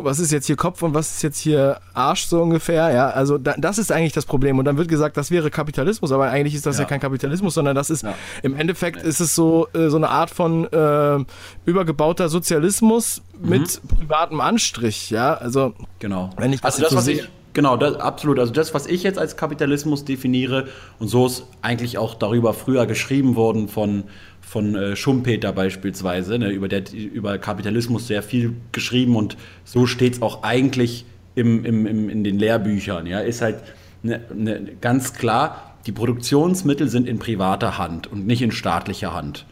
was 0.03 0.19
ist 0.19 0.31
jetzt 0.31 0.47
hier 0.47 0.55
Kopf 0.55 0.81
und 0.83 0.93
was 0.93 1.15
ist 1.15 1.23
jetzt 1.23 1.39
hier 1.39 1.79
Arsch 1.93 2.25
so 2.25 2.41
ungefähr, 2.41 2.93
ja, 2.93 3.09
also 3.09 3.37
da, 3.37 3.55
das 3.57 3.77
ist 3.77 3.91
eigentlich 3.91 4.13
das 4.13 4.25
Problem 4.25 4.59
und 4.59 4.65
dann 4.65 4.77
wird 4.77 4.87
gesagt, 4.87 5.17
das 5.17 5.31
wäre 5.31 5.49
Kapitalismus, 5.49 6.11
aber 6.11 6.29
eigentlich 6.29 6.55
ist 6.55 6.65
das 6.65 6.77
ja, 6.77 6.83
ja 6.83 6.89
kein 6.89 6.99
Kapitalismus, 6.99 7.53
sondern 7.53 7.75
das 7.75 7.89
ist, 7.89 8.03
ja. 8.03 8.13
im 8.43 8.55
Endeffekt 8.55 9.01
ist 9.01 9.19
es 9.19 9.35
so, 9.35 9.67
äh, 9.73 9.89
so 9.89 9.97
eine 9.97 10.09
Art 10.09 10.29
von 10.29 10.65
äh, 10.71 11.25
übergebauter 11.65 12.29
Sozialismus 12.29 13.21
mhm. 13.39 13.49
mit 13.49 13.81
privatem 13.99 14.41
Anstrich, 14.41 15.09
ja, 15.09 15.33
also 15.33 15.73
genau. 15.99 16.29
Wenn 16.37 16.53
ich 16.53 16.61
das, 16.61 16.75
also 16.75 16.83
das 16.83 16.91
so 16.91 16.97
was 16.97 17.07
ich 17.07 17.27
Genau, 17.57 17.75
das, 17.75 17.95
absolut. 17.95 18.37
Also 18.37 18.53
das, 18.53 18.75
was 18.75 18.85
ich 18.85 19.01
jetzt 19.01 19.17
als 19.17 19.35
Kapitalismus 19.35 20.05
definiere, 20.05 20.67
und 20.99 21.07
so 21.07 21.25
ist 21.25 21.43
eigentlich 21.63 21.97
auch 21.97 22.13
darüber 22.13 22.53
früher 22.53 22.85
geschrieben 22.85 23.35
worden 23.35 23.67
von 23.67 24.03
von 24.47 24.75
äh, 24.75 24.95
Schumpeter 24.95 25.51
beispielsweise, 25.51 26.39
ne, 26.39 26.49
über, 26.49 26.69
der, 26.69 26.83
über 26.93 27.37
Kapitalismus 27.37 28.07
sehr 28.07 28.23
viel 28.23 28.53
geschrieben 28.71 29.17
und 29.17 29.35
so 29.65 29.85
steht 29.87 30.13
es 30.13 30.21
auch 30.21 30.41
eigentlich 30.43 31.05
im, 31.35 31.65
im, 31.65 31.85
im, 31.85 32.09
in 32.09 32.23
den 32.23 32.39
Lehrbüchern. 32.39 33.05
Ja, 33.07 33.19
ist 33.19 33.41
halt 33.41 33.57
ne, 34.03 34.21
ne, 34.33 34.71
ganz 34.79 35.13
klar, 35.13 35.75
die 35.85 35.91
Produktionsmittel 35.91 36.87
sind 36.87 37.09
in 37.09 37.19
privater 37.19 37.77
Hand 37.77 38.07
und 38.07 38.25
nicht 38.25 38.41
in 38.41 38.51
staatlicher 38.51 39.13
Hand. 39.13 39.45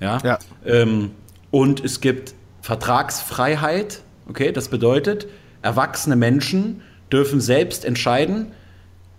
Ja. 0.00 0.18
ja. 0.24 0.38
Ähm, 0.64 1.10
und 1.50 1.84
es 1.84 2.00
gibt 2.00 2.32
Vertragsfreiheit, 2.62 4.00
okay, 4.26 4.52
das 4.52 4.68
bedeutet, 4.68 5.26
erwachsene 5.60 6.16
Menschen 6.16 6.80
dürfen 7.12 7.42
selbst 7.42 7.84
entscheiden, 7.84 8.52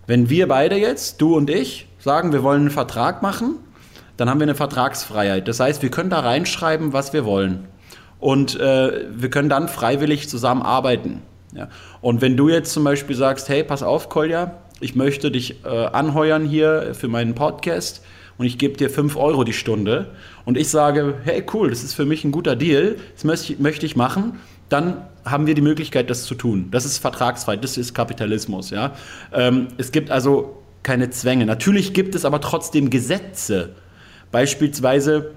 wenn 0.08 0.28
wir 0.28 0.48
beide 0.48 0.76
jetzt, 0.76 1.20
du 1.20 1.36
und 1.36 1.48
ich, 1.48 1.86
sagen, 2.00 2.32
wir 2.32 2.42
wollen 2.42 2.62
einen 2.62 2.70
Vertrag 2.70 3.22
machen, 3.22 3.60
dann 4.16 4.28
haben 4.28 4.40
wir 4.40 4.44
eine 4.44 4.54
Vertragsfreiheit. 4.54 5.48
Das 5.48 5.60
heißt, 5.60 5.82
wir 5.82 5.90
können 5.90 6.10
da 6.10 6.20
reinschreiben, 6.20 6.92
was 6.92 7.12
wir 7.12 7.24
wollen. 7.24 7.68
Und 8.20 8.58
äh, 8.58 9.06
wir 9.10 9.30
können 9.30 9.48
dann 9.48 9.68
freiwillig 9.68 10.28
zusammenarbeiten. 10.28 11.22
Ja. 11.54 11.68
Und 12.00 12.20
wenn 12.20 12.36
du 12.36 12.48
jetzt 12.48 12.72
zum 12.72 12.84
Beispiel 12.84 13.16
sagst, 13.16 13.48
hey, 13.48 13.64
pass 13.64 13.82
auf, 13.82 14.08
Kolja, 14.08 14.58
ich 14.80 14.94
möchte 14.94 15.30
dich 15.30 15.64
äh, 15.64 15.68
anheuern 15.68 16.44
hier 16.44 16.94
für 16.94 17.08
meinen 17.08 17.34
Podcast 17.34 18.02
und 18.38 18.46
ich 18.46 18.58
gebe 18.58 18.76
dir 18.76 18.90
5 18.90 19.16
Euro 19.16 19.44
die 19.44 19.52
Stunde 19.52 20.10
und 20.44 20.56
ich 20.56 20.68
sage, 20.68 21.14
hey, 21.24 21.44
cool, 21.52 21.70
das 21.70 21.84
ist 21.84 21.94
für 21.94 22.06
mich 22.06 22.24
ein 22.24 22.32
guter 22.32 22.56
Deal, 22.56 22.96
das 23.14 23.24
möchte 23.24 23.52
ich, 23.52 23.58
möchte 23.58 23.86
ich 23.86 23.96
machen, 23.96 24.40
dann 24.68 25.02
haben 25.24 25.46
wir 25.46 25.54
die 25.54 25.62
Möglichkeit, 25.62 26.10
das 26.10 26.24
zu 26.24 26.34
tun. 26.34 26.68
Das 26.70 26.84
ist 26.84 26.98
vertragsfrei, 26.98 27.56
das 27.56 27.76
ist 27.76 27.94
Kapitalismus. 27.94 28.70
Ja? 28.70 28.92
Ähm, 29.32 29.68
es 29.78 29.92
gibt 29.92 30.10
also 30.10 30.62
keine 30.82 31.10
Zwänge. 31.10 31.46
Natürlich 31.46 31.92
gibt 31.92 32.14
es 32.14 32.24
aber 32.24 32.40
trotzdem 32.40 32.90
Gesetze, 32.90 33.76
Beispielsweise 34.32 35.32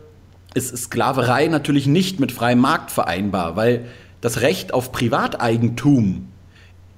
ist 0.55 0.75
Sklaverei 0.75 1.47
natürlich 1.47 1.85
nicht 1.85 2.19
mit 2.19 2.31
freiem 2.31 2.59
Markt 2.59 2.89
vereinbar, 2.91 3.55
weil 3.55 3.85
das 4.21 4.41
Recht 4.41 4.73
auf 4.73 4.91
Privateigentum 4.91 6.29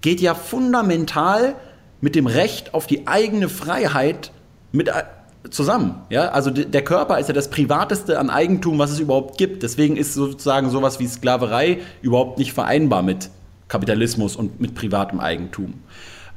geht 0.01 0.21
ja 0.21 0.35
fundamental 0.35 1.55
mit 1.99 2.15
dem 2.15 2.27
Recht 2.27 2.73
auf 2.73 2.87
die 2.87 3.07
eigene 3.07 3.49
Freiheit 3.49 4.31
mit 4.71 4.89
äh, 4.89 5.03
zusammen. 5.49 6.01
Ja? 6.09 6.29
Also 6.29 6.51
der 6.51 6.83
Körper 6.83 7.19
ist 7.19 7.27
ja 7.27 7.33
das 7.33 7.49
privateste 7.49 8.19
an 8.19 8.29
Eigentum, 8.29 8.77
was 8.77 8.91
es 8.91 8.99
überhaupt 8.99 9.37
gibt. 9.37 9.63
Deswegen 9.63 9.97
ist 9.97 10.13
sozusagen 10.13 10.69
sowas 10.69 10.99
wie 10.99 11.07
Sklaverei 11.07 11.79
überhaupt 12.01 12.37
nicht 12.37 12.53
vereinbar 12.53 13.01
mit 13.01 13.29
Kapitalismus 13.67 14.35
und 14.35 14.61
mit 14.61 14.75
privatem 14.75 15.19
Eigentum. 15.19 15.73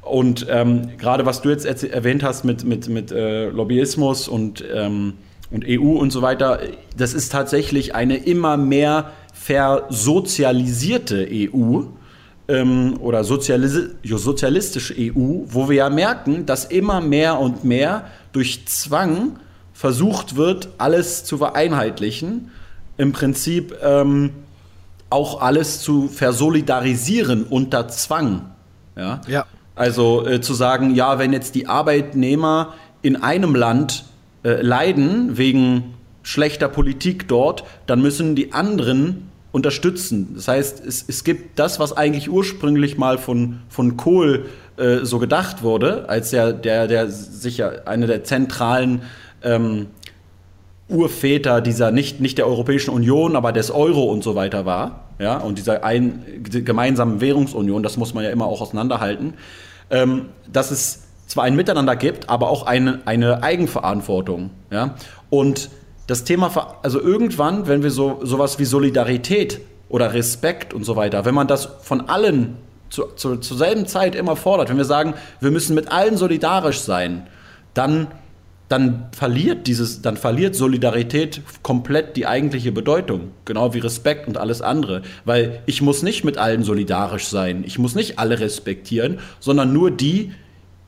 Und 0.02 0.46
ähm, 0.48 0.96
gerade 0.96 1.26
was 1.26 1.42
du 1.42 1.50
jetzt 1.50 1.66
erwähnt 1.84 2.22
hast 2.22 2.44
mit, 2.44 2.64
mit, 2.64 2.88
mit 2.88 3.12
äh, 3.12 3.48
Lobbyismus 3.50 4.26
und 4.28 4.64
ähm, 4.72 5.14
und 5.50 5.64
EU 5.66 5.98
und 5.98 6.10
so 6.10 6.22
weiter, 6.22 6.60
das 6.96 7.12
ist 7.14 7.32
tatsächlich 7.32 7.94
eine 7.94 8.16
immer 8.16 8.56
mehr 8.56 9.12
versozialisierte 9.32 11.28
EU 11.30 11.82
ähm, 12.48 12.96
oder 13.00 13.24
sozialis 13.24 13.90
sozialistische 14.04 14.94
EU, 14.98 15.44
wo 15.46 15.68
wir 15.68 15.76
ja 15.76 15.90
merken, 15.90 16.46
dass 16.46 16.64
immer 16.64 17.00
mehr 17.00 17.38
und 17.38 17.64
mehr 17.64 18.06
durch 18.32 18.66
Zwang 18.66 19.38
versucht 19.72 20.36
wird, 20.36 20.68
alles 20.78 21.24
zu 21.24 21.38
vereinheitlichen. 21.38 22.50
Im 22.96 23.12
Prinzip 23.12 23.74
ähm, 23.82 24.30
auch 25.08 25.40
alles 25.40 25.80
zu 25.80 26.08
versolidarisieren 26.08 27.44
unter 27.44 27.88
Zwang. 27.88 28.50
Ja. 28.96 29.20
ja. 29.26 29.46
Also 29.74 30.26
äh, 30.26 30.40
zu 30.40 30.54
sagen, 30.54 30.94
ja, 30.94 31.18
wenn 31.18 31.32
jetzt 31.32 31.54
die 31.54 31.66
Arbeitnehmer 31.66 32.74
in 33.02 33.16
einem 33.16 33.54
Land 33.54 34.04
äh, 34.42 34.60
leiden 34.62 35.36
wegen 35.36 35.94
schlechter 36.22 36.68
Politik 36.68 37.28
dort, 37.28 37.64
dann 37.86 38.02
müssen 38.02 38.34
die 38.34 38.52
anderen 38.52 39.30
unterstützen. 39.52 40.32
Das 40.34 40.48
heißt, 40.48 40.84
es, 40.84 41.04
es 41.08 41.24
gibt 41.24 41.58
das, 41.58 41.80
was 41.80 41.96
eigentlich 41.96 42.30
ursprünglich 42.30 42.98
mal 42.98 43.18
von, 43.18 43.60
von 43.68 43.96
Kohl 43.96 44.46
äh, 44.76 44.98
so 45.02 45.18
gedacht 45.18 45.62
wurde, 45.62 46.08
als 46.08 46.30
der, 46.30 46.52
der, 46.52 46.86
der 46.86 47.10
sicher 47.10 47.82
eine 47.86 48.06
der 48.06 48.24
zentralen 48.24 49.02
ähm, 49.42 49.86
Urväter 50.88 51.60
dieser, 51.60 51.90
nicht, 51.90 52.20
nicht 52.20 52.38
der 52.38 52.46
Europäischen 52.46 52.90
Union, 52.90 53.36
aber 53.36 53.52
des 53.52 53.70
Euro 53.70 54.04
und 54.04 54.22
so 54.24 54.34
weiter 54.34 54.66
war, 54.66 55.08
ja, 55.18 55.36
und 55.36 55.58
dieser 55.58 55.84
ein, 55.84 56.24
gemeinsamen 56.42 57.20
Währungsunion, 57.20 57.82
das 57.82 57.96
muss 57.96 58.14
man 58.14 58.24
ja 58.24 58.30
immer 58.30 58.46
auch 58.46 58.60
auseinanderhalten, 58.60 59.34
ähm, 59.90 60.26
dass 60.50 60.70
es 60.70 61.09
zwar 61.30 61.44
ein 61.44 61.54
Miteinander 61.54 61.94
gibt, 61.94 62.28
aber 62.28 62.50
auch 62.50 62.66
eine, 62.66 63.02
eine 63.04 63.44
Eigenverantwortung. 63.44 64.50
Ja? 64.72 64.96
Und 65.30 65.70
das 66.08 66.24
Thema, 66.24 66.76
also 66.82 67.00
irgendwann, 67.00 67.68
wenn 67.68 67.84
wir 67.84 67.92
so 67.92 68.18
sowas 68.24 68.58
wie 68.58 68.64
Solidarität 68.64 69.60
oder 69.88 70.12
Respekt 70.12 70.74
und 70.74 70.82
so 70.82 70.96
weiter, 70.96 71.24
wenn 71.24 71.34
man 71.36 71.46
das 71.46 71.68
von 71.82 72.08
allen 72.08 72.56
zu, 72.90 73.04
zu, 73.14 73.36
zur 73.36 73.56
selben 73.56 73.86
Zeit 73.86 74.16
immer 74.16 74.34
fordert, 74.34 74.70
wenn 74.70 74.76
wir 74.76 74.84
sagen, 74.84 75.14
wir 75.38 75.52
müssen 75.52 75.76
mit 75.76 75.92
allen 75.92 76.16
solidarisch 76.16 76.80
sein, 76.80 77.28
dann, 77.74 78.08
dann 78.68 79.06
verliert 79.12 79.68
dieses, 79.68 80.02
dann 80.02 80.16
verliert 80.16 80.56
Solidarität 80.56 81.42
komplett 81.62 82.16
die 82.16 82.26
eigentliche 82.26 82.72
Bedeutung, 82.72 83.30
genau 83.44 83.72
wie 83.72 83.78
Respekt 83.78 84.26
und 84.26 84.36
alles 84.36 84.62
andere, 84.62 85.02
weil 85.24 85.62
ich 85.66 85.80
muss 85.80 86.02
nicht 86.02 86.24
mit 86.24 86.38
allen 86.38 86.64
solidarisch 86.64 87.28
sein, 87.28 87.62
ich 87.64 87.78
muss 87.78 87.94
nicht 87.94 88.18
alle 88.18 88.40
respektieren, 88.40 89.20
sondern 89.38 89.72
nur 89.72 89.92
die, 89.92 90.32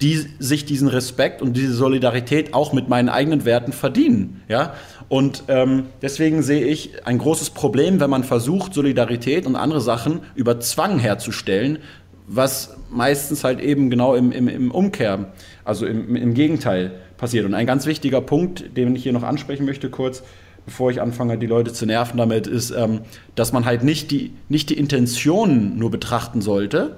die 0.03 0.27
sich 0.41 0.65
diesen 0.65 0.89
Respekt 0.89 1.43
und 1.43 1.57
diese 1.57 1.75
Solidarität 1.75 2.55
auch 2.55 2.73
mit 2.73 2.89
meinen 2.89 3.09
eigenen 3.09 3.45
Werten 3.45 3.73
verdienen. 3.73 4.43
Ja? 4.49 4.75
Und 5.09 5.45
ähm, 5.47 5.85
deswegen 6.03 6.43
sehe 6.43 6.65
ich 6.65 7.07
ein 7.07 7.19
großes 7.19 7.51
Problem, 7.51 8.01
wenn 8.01 8.11
man 8.11 8.25
versucht, 8.25 8.75
Solidarität 8.75 9.47
und 9.47 9.55
andere 9.55 9.81
Sachen 9.81 10.21
über 10.35 10.59
Zwang 10.59 10.99
herzustellen, 10.99 11.79
was 12.27 12.77
meistens 12.91 13.45
halt 13.45 13.61
eben 13.61 13.91
genau 13.91 14.17
im, 14.17 14.33
im, 14.33 14.49
im 14.49 14.71
Umkehr, 14.73 15.33
also 15.65 15.87
im, 15.87 16.17
im 16.17 16.35
Gegenteil 16.35 16.93
passiert. 17.17 17.47
Und 17.47 17.55
ein 17.55 17.67
ganz 17.67 17.87
wichtiger 17.87 18.21
Punkt, 18.21 18.77
den 18.77 18.97
ich 18.97 19.05
hier 19.05 19.13
noch 19.13 19.23
ansprechen 19.23 19.67
möchte, 19.67 19.89
kurz, 19.89 20.25
bevor 20.65 20.91
ich 20.91 21.01
anfange, 21.01 21.39
die 21.39 21.47
Leute 21.47 21.73
zu 21.73 21.87
nerven 21.87 22.17
damit, 22.17 22.49
ist, 22.49 22.73
ähm, 22.73 23.03
dass 23.37 23.53
man 23.53 23.67
halt 23.67 23.85
nicht 23.85 24.11
die, 24.11 24.33
nicht 24.49 24.69
die 24.69 24.79
Intentionen 24.79 25.79
nur 25.79 25.93
betrachten 25.93 26.41
sollte 26.41 26.97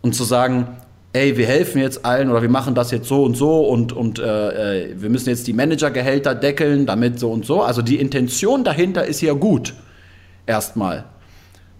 und 0.00 0.14
zu 0.14 0.24
sagen, 0.24 0.68
ey, 1.12 1.36
wir 1.36 1.46
helfen 1.46 1.80
jetzt 1.80 2.04
allen 2.04 2.30
oder 2.30 2.42
wir 2.42 2.48
machen 2.48 2.74
das 2.74 2.90
jetzt 2.90 3.08
so 3.08 3.22
und 3.24 3.36
so 3.36 3.62
und, 3.62 3.92
und 3.92 4.18
äh, 4.18 4.92
äh 4.92 5.00
wir 5.00 5.10
müssen 5.10 5.28
jetzt 5.30 5.46
die 5.46 5.52
Managergehälter 5.52 6.34
deckeln, 6.34 6.86
damit 6.86 7.18
so 7.18 7.30
und 7.30 7.46
so. 7.46 7.62
Also 7.62 7.82
die 7.82 7.96
Intention 7.96 8.64
dahinter 8.64 9.04
ist 9.04 9.20
ja 9.20 9.32
gut, 9.32 9.74
erstmal. 10.46 11.04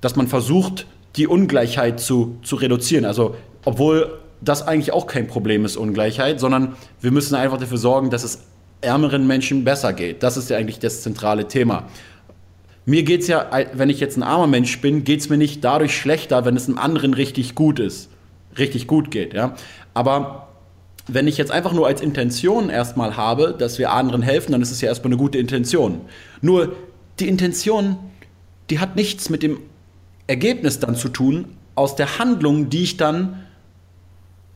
Dass 0.01 0.17
man 0.17 0.29
versucht, 0.29 0.87
die 1.17 1.27
Ungleichheit 1.27 2.01
zu, 2.01 2.39
zu 2.43 2.57
reduzieren. 2.57 3.05
Also, 3.05 3.35
obwohl 3.65 4.19
das 4.41 4.67
eigentlich 4.67 4.93
auch 4.93 5.07
kein 5.07 5.27
Problem 5.27 5.65
ist, 5.65 5.77
Ungleichheit, 5.77 6.39
sondern 6.41 6.77
wir 7.01 7.11
müssen 7.11 7.35
einfach 7.35 7.59
dafür 7.59 7.79
sorgen, 7.79 8.11
dass 8.11 8.23
es 8.23 8.45
ärmeren 8.81 9.27
Menschen 9.27 9.65
besser 9.65 9.93
geht. 9.93 10.23
Das 10.23 10.37
ist 10.37 10.51
ja 10.51 10.57
eigentlich 10.57 10.79
das 10.79 11.03
zentrale 11.03 11.49
Thema. 11.49 11.89
Mir 12.87 13.03
geht 13.03 13.23
es 13.23 13.29
ja, 13.29 13.51
wenn 13.75 13.91
ich 13.91 14.01
jetzt 14.01 14.17
ein 14.17 14.23
armer 14.23 14.47
Mensch 14.47 14.81
bin, 14.81 15.05
geht 15.05 15.21
es 15.21 15.29
mir 15.29 15.37
nicht 15.37 15.63
dadurch 15.65 15.97
schlechter, 15.97 16.45
wenn 16.45 16.57
es 16.57 16.69
einem 16.69 16.79
anderen 16.79 17.13
richtig 17.13 17.55
gut 17.55 17.81
ist, 17.81 18.09
richtig 18.59 18.87
gut 18.87 19.11
geht. 19.11 19.35
Ja? 19.35 19.55
Aber 19.95 20.49
wenn 21.07 21.27
ich 21.27 21.39
jetzt 21.39 21.51
einfach 21.51 21.73
nur 21.73 21.87
als 21.87 22.01
Intention 22.01 22.69
erstmal 22.69 23.17
habe, 23.17 23.55
dass 23.59 23.79
wir 23.79 23.93
anderen 23.93 24.23
helfen, 24.23 24.53
dann 24.53 24.63
ist 24.63 24.71
es 24.71 24.81
ja 24.81 24.89
erstmal 24.89 25.13
eine 25.13 25.17
gute 25.17 25.39
Intention. 25.39 26.03
Nur 26.43 26.75
die 27.19 27.29
Intention, 27.29 27.97
die 28.71 28.79
hat 28.79 28.95
nichts 28.95 29.31
mit 29.31 29.43
dem 29.43 29.61
Ergebnis 30.27 30.79
dann 30.79 30.95
zu 30.95 31.09
tun, 31.09 31.57
aus 31.75 31.97
der 31.97 32.19
Handlung, 32.19 32.69
die 32.69 32.83
ich 32.83 32.97
dann 32.97 33.45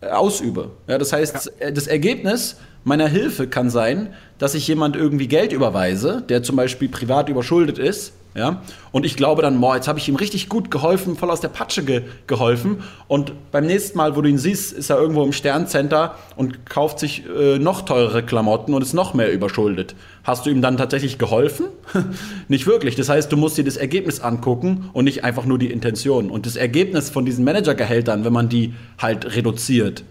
äh, 0.01 0.09
ausübe. 0.09 0.73
Ja, 0.87 0.99
das 0.99 1.12
heißt, 1.12 1.53
ja. 1.61 1.67
Äh, 1.69 1.73
das 1.73 1.87
Ergebnis 1.87 2.57
meiner 2.85 3.09
Hilfe 3.09 3.47
kann 3.47 3.71
sein, 3.71 4.12
dass 4.38 4.55
ich 4.55 4.67
jemand 4.67 4.97
irgendwie 4.97 5.29
Geld 5.29 5.53
überweise, 5.53 6.23
der 6.29 6.43
zum 6.43 6.57
Beispiel 6.57 6.88
privat 6.88 7.29
überschuldet 7.29 7.79
ist, 7.79 8.12
ja, 8.35 8.62
und 8.92 9.05
ich 9.05 9.16
glaube 9.16 9.42
dann, 9.42 9.61
boah, 9.61 9.77
jetzt 9.77 9.88
habe 9.88 9.99
ich 9.99 10.09
ihm 10.09 10.16
richtig 10.16 10.49
gut 10.49 10.71
geholfen, 10.71 11.16
voll 11.16 11.31
aus 11.31 11.40
der 11.40 11.49
Patsche 11.49 11.85
ge 11.85 12.03
geholfen. 12.27 12.79
Und 13.07 13.33
beim 13.51 13.66
nächsten 13.66 13.99
Mal, 13.99 14.16
wo 14.16 14.23
du 14.23 14.29
ihn 14.31 14.38
siehst, 14.38 14.73
ist 14.73 14.88
er 14.88 14.99
irgendwo 14.99 15.23
im 15.23 15.33
Sterncenter 15.33 16.16
und 16.37 16.64
kauft 16.64 16.99
sich 16.99 17.25
äh, 17.27 17.59
noch 17.59 17.83
teurere 17.83 18.23
Klamotten 18.23 18.73
und 18.73 18.81
ist 18.81 18.95
noch 18.95 19.12
mehr 19.12 19.31
überschuldet. 19.31 19.95
Hast 20.25 20.47
du 20.47 20.51
ihm 20.51 20.62
dann 20.62 20.79
tatsächlich 20.79 21.18
geholfen? 21.18 21.66
nicht 22.49 22.66
wirklich. 22.66 22.97
Das 22.97 23.11
heißt, 23.11 23.31
du 23.31 23.37
musst 23.37 23.59
dir 23.59 23.64
das 23.64 23.77
Ergebnis 23.77 24.21
angucken 24.21 24.88
und 24.95 25.05
nicht 25.05 25.25
einfach 25.25 25.45
nur 25.45 25.59
die 25.59 25.71
Intention. 25.71 26.31
Und 26.31 26.47
das 26.47 26.57
Ergebnis 26.57 27.11
von 27.11 27.27
diesen 27.27 27.45
Managergehältern, 27.45 28.25
wenn 28.25 28.33
man 28.33 28.49
die 28.49 28.75
halt 28.99 29.37
reduziert, 29.37 30.05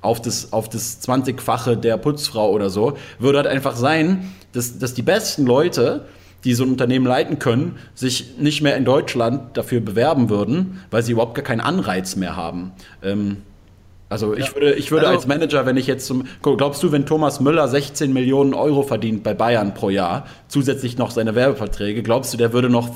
auf 0.00 0.20
das, 0.20 0.52
auf 0.52 0.68
das 0.68 1.02
20-fache 1.02 1.76
der 1.76 1.98
Putzfrau 1.98 2.50
oder 2.50 2.70
so, 2.70 2.96
würde 3.18 3.38
halt 3.38 3.46
einfach 3.46 3.76
sein, 3.76 4.32
dass, 4.52 4.78
dass 4.78 4.94
die 4.94 5.02
besten 5.02 5.46
Leute, 5.46 6.06
die 6.44 6.54
so 6.54 6.64
ein 6.64 6.70
Unternehmen 6.70 7.06
leiten 7.06 7.38
können, 7.38 7.76
sich 7.94 8.38
nicht 8.38 8.62
mehr 8.62 8.76
in 8.76 8.84
Deutschland 8.84 9.56
dafür 9.56 9.80
bewerben 9.80 10.30
würden, 10.30 10.80
weil 10.90 11.02
sie 11.02 11.12
überhaupt 11.12 11.34
gar 11.34 11.44
keinen 11.44 11.60
Anreiz 11.60 12.16
mehr 12.16 12.36
haben. 12.36 12.72
Ähm, 13.02 13.38
also 14.08 14.34
ich 14.34 14.48
ja. 14.48 14.54
würde, 14.54 14.74
ich 14.74 14.90
würde 14.90 15.06
also, 15.06 15.18
als 15.18 15.28
Manager, 15.28 15.66
wenn 15.66 15.76
ich 15.76 15.86
jetzt 15.86 16.06
zum, 16.06 16.24
glaubst 16.42 16.82
du, 16.82 16.90
wenn 16.90 17.06
Thomas 17.06 17.38
Müller 17.38 17.68
16 17.68 18.12
Millionen 18.12 18.54
Euro 18.54 18.82
verdient 18.82 19.22
bei 19.22 19.34
Bayern 19.34 19.72
pro 19.72 19.88
Jahr, 19.88 20.26
zusätzlich 20.48 20.98
noch 20.98 21.12
seine 21.12 21.36
Werbeverträge, 21.36 22.02
glaubst 22.02 22.34
du, 22.34 22.36
der 22.36 22.52
würde 22.52 22.68
noch 22.68 22.90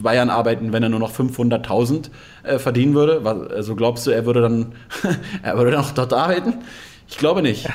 Bayern 0.00 0.30
arbeiten, 0.30 0.72
wenn 0.72 0.82
er 0.82 0.88
nur 0.88 0.98
noch 0.98 1.12
500.000 1.12 2.10
äh, 2.42 2.58
verdienen 2.58 2.94
würde? 2.94 3.22
Also 3.54 3.76
glaubst 3.76 4.06
du, 4.06 4.10
er 4.10 4.26
würde 4.26 4.40
dann, 4.40 4.72
er 5.42 5.56
würde 5.56 5.70
dann 5.72 5.80
auch 5.80 5.92
dort 5.92 6.12
arbeiten? 6.12 6.54
Ich 7.10 7.16
glaube 7.16 7.40
nicht. 7.40 7.66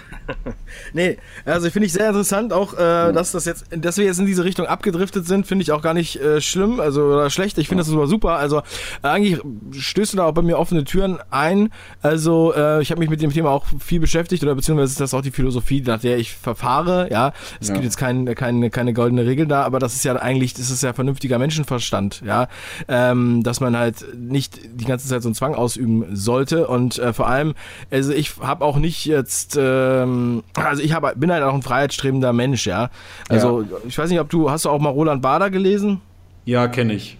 nee, 0.94 1.18
also 1.44 1.70
finde 1.72 1.88
ich 1.88 1.94
sehr 1.94 2.08
interessant, 2.08 2.54
auch 2.54 2.74
äh, 2.74 3.12
dass 3.12 3.32
das 3.32 3.46
jetzt, 3.46 3.66
dass 3.72 3.98
wir 3.98 4.06
jetzt 4.06 4.20
in 4.20 4.28
diese 4.28 4.44
Richtung 4.44 4.68
abgedriftet 4.68 5.26
sind, 5.26 5.48
finde 5.48 5.64
ich 5.64 5.72
auch 5.72 5.82
gar 5.82 5.96
nicht 5.96 6.18
äh, 6.18 6.40
schlimm, 6.40 6.80
also 6.80 7.06
oder 7.06 7.30
schlecht. 7.32 7.58
Ich 7.58 7.68
finde 7.68 7.82
das 7.82 7.88
super 7.88 8.06
super. 8.06 8.34
Also 8.38 8.60
äh, 9.02 9.08
eigentlich 9.08 9.40
stößt 9.72 10.14
du 10.14 10.18
da 10.18 10.26
auch 10.26 10.34
bei 10.34 10.44
mir 10.44 10.60
offene 10.60 10.84
Türen 10.84 11.18
ein. 11.32 11.70
Also 12.04 12.54
äh, 12.56 12.82
ich 12.84 12.92
habe 12.92 13.00
mich 13.00 13.10
mit 13.10 13.24
dem 13.24 13.32
Thema 13.34 13.50
auch 13.50 13.66
viel 13.80 14.00
beschäftigt 14.00 14.44
oder 14.44 14.54
beziehungsweise 14.54 14.92
ist 14.92 15.02
das 15.02 15.16
auch 15.16 15.22
die 15.22 15.32
Philosophie, 15.32 15.82
nach 15.82 16.00
der 16.00 16.20
ich 16.20 16.34
verfahre. 16.34 17.10
Ja, 17.12 17.34
es 17.60 17.70
ja. 17.70 17.74
gibt 17.74 17.86
jetzt 17.86 17.98
kein, 17.98 18.36
kein, 18.36 18.70
keine 18.70 18.94
goldene 18.94 19.26
Regel 19.26 19.48
da, 19.48 19.64
aber 19.64 19.80
das 19.80 19.96
ist 19.96 20.06
ja 20.06 20.16
eigentlich, 20.16 20.54
das 20.54 20.70
ist 20.70 20.84
ja 20.84 20.94
vernünftiger 20.94 21.40
Menschenverstand. 21.40 22.22
Ja, 22.24 22.50
ähm, 22.88 23.42
dass 23.42 23.60
man 23.60 23.76
halt 23.76 24.06
nicht 24.16 24.60
die 24.64 24.86
ganze 24.86 25.08
Zeit 25.08 25.24
so 25.24 25.28
einen 25.28 25.36
Zwang 25.36 25.56
ausüben 25.56 26.06
sollte 26.16 26.68
und 26.68 27.00
äh, 27.00 27.14
vor 27.14 27.28
allem, 27.28 27.56
also 27.90 28.14
ich 28.14 28.38
habe 28.40 28.64
auch 28.64 28.78
nicht 28.78 29.10
äh, 29.10 29.23
jetzt, 29.24 29.58
ähm, 29.60 30.44
also 30.54 30.84
ich 30.84 30.94
hab, 30.94 31.20
bin 31.20 31.32
halt 31.32 31.44
auch 31.44 31.54
ein 31.54 31.62
freiheitsstrebender 31.62 32.34
Mensch, 32.34 32.68
ja. 32.68 32.90
Also 33.30 33.62
ja. 33.62 33.68
ich 33.88 33.98
weiß 33.98 34.10
nicht, 34.10 34.20
ob 34.20 34.30
du, 34.30 34.50
hast 34.50 34.66
du 34.66 34.70
auch 34.70 34.80
mal 34.80 34.90
Roland 34.90 35.22
Bader 35.22 35.50
gelesen? 35.50 36.02
Ja, 36.46 36.68
kenne 36.68 36.94
ich. 36.94 37.18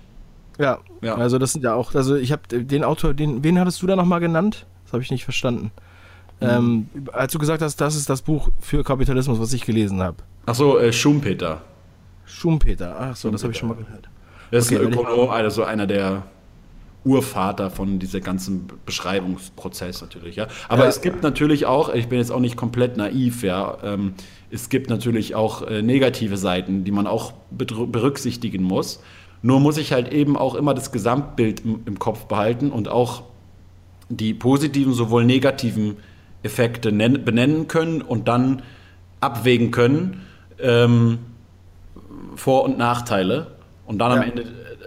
Ja, 0.60 0.80
ja, 1.02 1.16
also 1.16 1.40
das 1.40 1.54
sind 1.54 1.64
ja 1.64 1.74
auch, 1.74 1.96
also 1.96 2.16
ich 2.16 2.32
habe 2.32 2.64
den 2.64 2.84
Autor, 2.84 3.14
den, 3.14 3.44
wen 3.44 3.60
hattest 3.60 3.82
du 3.82 3.88
da 3.88 3.96
nochmal 3.96 4.20
genannt? 4.20 4.66
Das 4.84 4.94
habe 4.94 5.02
ich 5.02 5.12
nicht 5.12 5.24
verstanden. 5.24 5.72
Mhm. 6.40 6.48
Ähm, 6.48 6.88
als 7.14 7.32
du 7.32 7.40
gesagt 7.40 7.62
hast, 7.62 7.78
das 7.78 7.96
ist 7.96 8.10
das 8.10 8.22
Buch 8.22 8.50
für 8.60 8.84
Kapitalismus, 8.84 9.40
was 9.40 9.54
ich 9.54 9.66
gelesen 9.66 10.02
habe. 10.02 10.18
Ach 10.46 10.56
so, 10.56 10.78
äh, 10.78 10.92
Schumpeter. 10.92 11.62
Schumpeter, 12.26 12.96
ach 13.00 13.16
so, 13.16 13.30
Schumpeter. 13.30 13.32
das 13.32 13.44
habe 13.44 13.54
ich 13.54 13.60
schon 13.60 13.70
mal 13.70 13.76
gehört. 13.76 14.10
Das 14.52 14.68
okay, 14.68 14.76
ist 14.76 14.82
ein 14.82 14.94
Ökonom, 14.94 15.30
also 15.30 15.64
einer 15.64 15.88
der 15.88 16.24
Urvater 17.06 17.70
von 17.70 18.00
dieser 18.00 18.22
ganzen 18.22 18.68
Beschreibungsprozess 18.86 20.02
natürlich, 20.02 20.38
ja. 20.38 20.48
Aber 20.70 20.84
ja. 20.84 20.90
es 20.90 21.02
gibt 21.02 21.22
natürlich 21.22 21.66
auch, 21.66 21.94
ich 21.94 22.08
bin 22.08 22.20
jetzt 22.20 22.32
auch 22.32 22.40
nicht 22.40 22.56
komplett 22.56 22.96
naiv, 22.98 23.44
ja, 23.44 23.78
ähm, 23.84 24.14
es 24.50 24.70
gibt 24.70 24.90
natürlich 24.90 25.36
auch 25.36 25.64
äh, 25.64 25.82
negative 25.82 26.38
Seiten, 26.38 26.84
die 26.84 26.92
man 26.92 27.08
auch 27.08 27.34
berücksichtigen 27.52 28.64
muss. 28.64 29.02
Nur 29.42 29.60
muss 29.60 29.78
ich 29.78 29.92
halt 29.92 30.14
eben 30.14 30.38
auch 30.38 30.56
immer 30.56 30.74
das 30.74 30.92
Gesamtbild 30.92 31.66
im, 31.66 31.82
im 31.86 32.00
Kopf 32.00 32.26
behalten 32.26 32.72
und 32.72 32.88
auch 32.88 33.24
die 34.10 34.34
positiven 34.34 34.94
sowohl 34.94 35.26
negativen 35.26 35.98
Effekte 36.44 36.92
benennen 36.92 37.68
können 37.68 38.02
und 38.02 38.28
dann 38.28 38.62
abwägen 39.20 39.72
können, 39.72 40.22
ähm, 40.60 41.20
Vor- 42.36 42.64
und 42.64 42.78
Nachteile 42.78 43.48
und 43.86 43.98
dann 44.00 44.12
ja. 44.12 44.18
am 44.18 44.24
Ende 44.24 44.46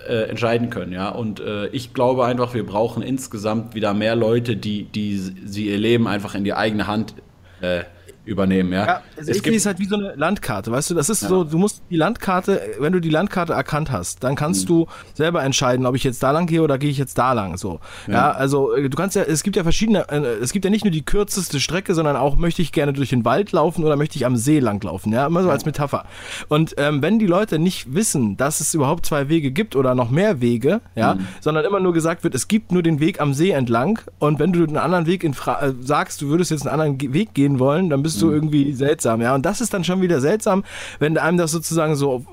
äh, 0.08 0.28
entscheiden 0.28 0.70
können, 0.70 0.92
ja. 0.92 1.08
Und 1.08 1.40
äh, 1.40 1.66
ich 1.68 1.94
glaube 1.94 2.24
einfach, 2.24 2.54
wir 2.54 2.64
brauchen 2.64 3.02
insgesamt 3.02 3.74
wieder 3.74 3.94
mehr 3.94 4.16
Leute, 4.16 4.56
die, 4.56 4.84
die 4.84 5.16
sie 5.16 5.66
ihr 5.68 5.78
Leben 5.78 6.06
einfach 6.06 6.34
in 6.34 6.44
die 6.44 6.54
eigene 6.54 6.86
Hand 6.86 7.14
äh, 7.60 7.84
übernehmen, 8.26 8.72
ja. 8.72 8.86
ja 8.86 9.02
also 9.16 9.30
es 9.30 9.38
ist 9.38 9.66
halt 9.66 9.78
wie 9.78 9.86
so 9.86 9.96
eine 9.96 10.14
Landkarte, 10.16 10.70
weißt 10.70 10.90
du, 10.90 10.94
das 10.94 11.08
ist 11.08 11.22
ja. 11.22 11.28
so, 11.28 11.44
du 11.44 11.58
musst 11.58 11.82
die 11.90 11.96
Landkarte, 11.96 12.60
wenn 12.78 12.92
du 12.92 13.00
die 13.00 13.08
Landkarte 13.08 13.52
erkannt 13.52 13.90
hast, 13.90 14.22
dann 14.24 14.34
kannst 14.34 14.64
mhm. 14.64 14.68
du 14.68 14.86
selber 15.14 15.42
entscheiden, 15.42 15.86
ob 15.86 15.94
ich 15.94 16.04
jetzt 16.04 16.22
da 16.22 16.32
lang 16.32 16.46
gehe 16.46 16.62
oder 16.62 16.76
gehe 16.78 16.90
ich 16.90 16.98
jetzt 16.98 17.16
da 17.18 17.32
lang, 17.32 17.56
so. 17.56 17.80
Ja. 18.06 18.12
ja. 18.12 18.30
also 18.32 18.74
äh, 18.74 18.88
du 18.88 18.96
kannst 18.96 19.16
ja, 19.16 19.22
es 19.22 19.42
gibt 19.42 19.56
ja 19.56 19.62
verschiedene, 19.62 20.08
äh, 20.10 20.18
es 20.42 20.52
gibt 20.52 20.64
ja 20.64 20.70
nicht 20.70 20.84
nur 20.84 20.90
die 20.90 21.04
kürzeste 21.04 21.60
Strecke, 21.60 21.94
sondern 21.94 22.16
auch 22.16 22.36
möchte 22.36 22.62
ich 22.62 22.72
gerne 22.72 22.92
durch 22.92 23.10
den 23.10 23.24
Wald 23.24 23.52
laufen 23.52 23.84
oder 23.84 23.96
möchte 23.96 24.16
ich 24.16 24.26
am 24.26 24.36
See 24.36 24.58
lang 24.58 24.82
laufen, 24.82 25.12
ja, 25.12 25.26
immer 25.26 25.42
so 25.42 25.50
als 25.50 25.64
Metapher. 25.64 26.04
Und 26.48 26.74
ähm, 26.78 27.02
wenn 27.02 27.18
die 27.18 27.26
Leute 27.26 27.58
nicht 27.58 27.94
wissen, 27.94 28.36
dass 28.36 28.60
es 28.60 28.74
überhaupt 28.74 29.06
zwei 29.06 29.28
Wege 29.28 29.52
gibt 29.52 29.76
oder 29.76 29.94
noch 29.94 30.10
mehr 30.10 30.40
Wege, 30.40 30.80
ja, 30.94 31.14
mhm. 31.14 31.26
sondern 31.40 31.64
immer 31.64 31.80
nur 31.80 31.92
gesagt 31.92 32.24
wird, 32.24 32.34
es 32.34 32.48
gibt 32.48 32.72
nur 32.72 32.82
den 32.82 33.00
Weg 33.00 33.20
am 33.20 33.34
See 33.34 33.50
entlang 33.50 34.00
und 34.18 34.38
wenn 34.38 34.52
du 34.52 34.64
einen 34.64 34.76
anderen 34.76 35.06
Weg 35.06 35.22
in 35.22 35.34
Fra 35.34 35.60
äh, 35.62 35.72
sagst, 35.80 36.22
du 36.22 36.28
würdest 36.28 36.50
jetzt 36.50 36.66
einen 36.66 36.80
anderen 36.80 37.12
Weg 37.12 37.34
gehen 37.34 37.58
wollen, 37.58 37.88
dann 37.90 38.02
bist 38.02 38.15
bist 38.16 38.22
du 38.22 38.32
irgendwie 38.32 38.72
seltsam, 38.72 39.20
ja. 39.20 39.34
Und 39.34 39.44
das 39.44 39.60
ist 39.60 39.74
dann 39.74 39.84
schon 39.84 40.00
wieder 40.00 40.20
seltsam, 40.20 40.64
wenn 40.98 41.18
einem 41.18 41.36
das 41.36 41.50
sozusagen 41.50 41.96
so 41.96 42.24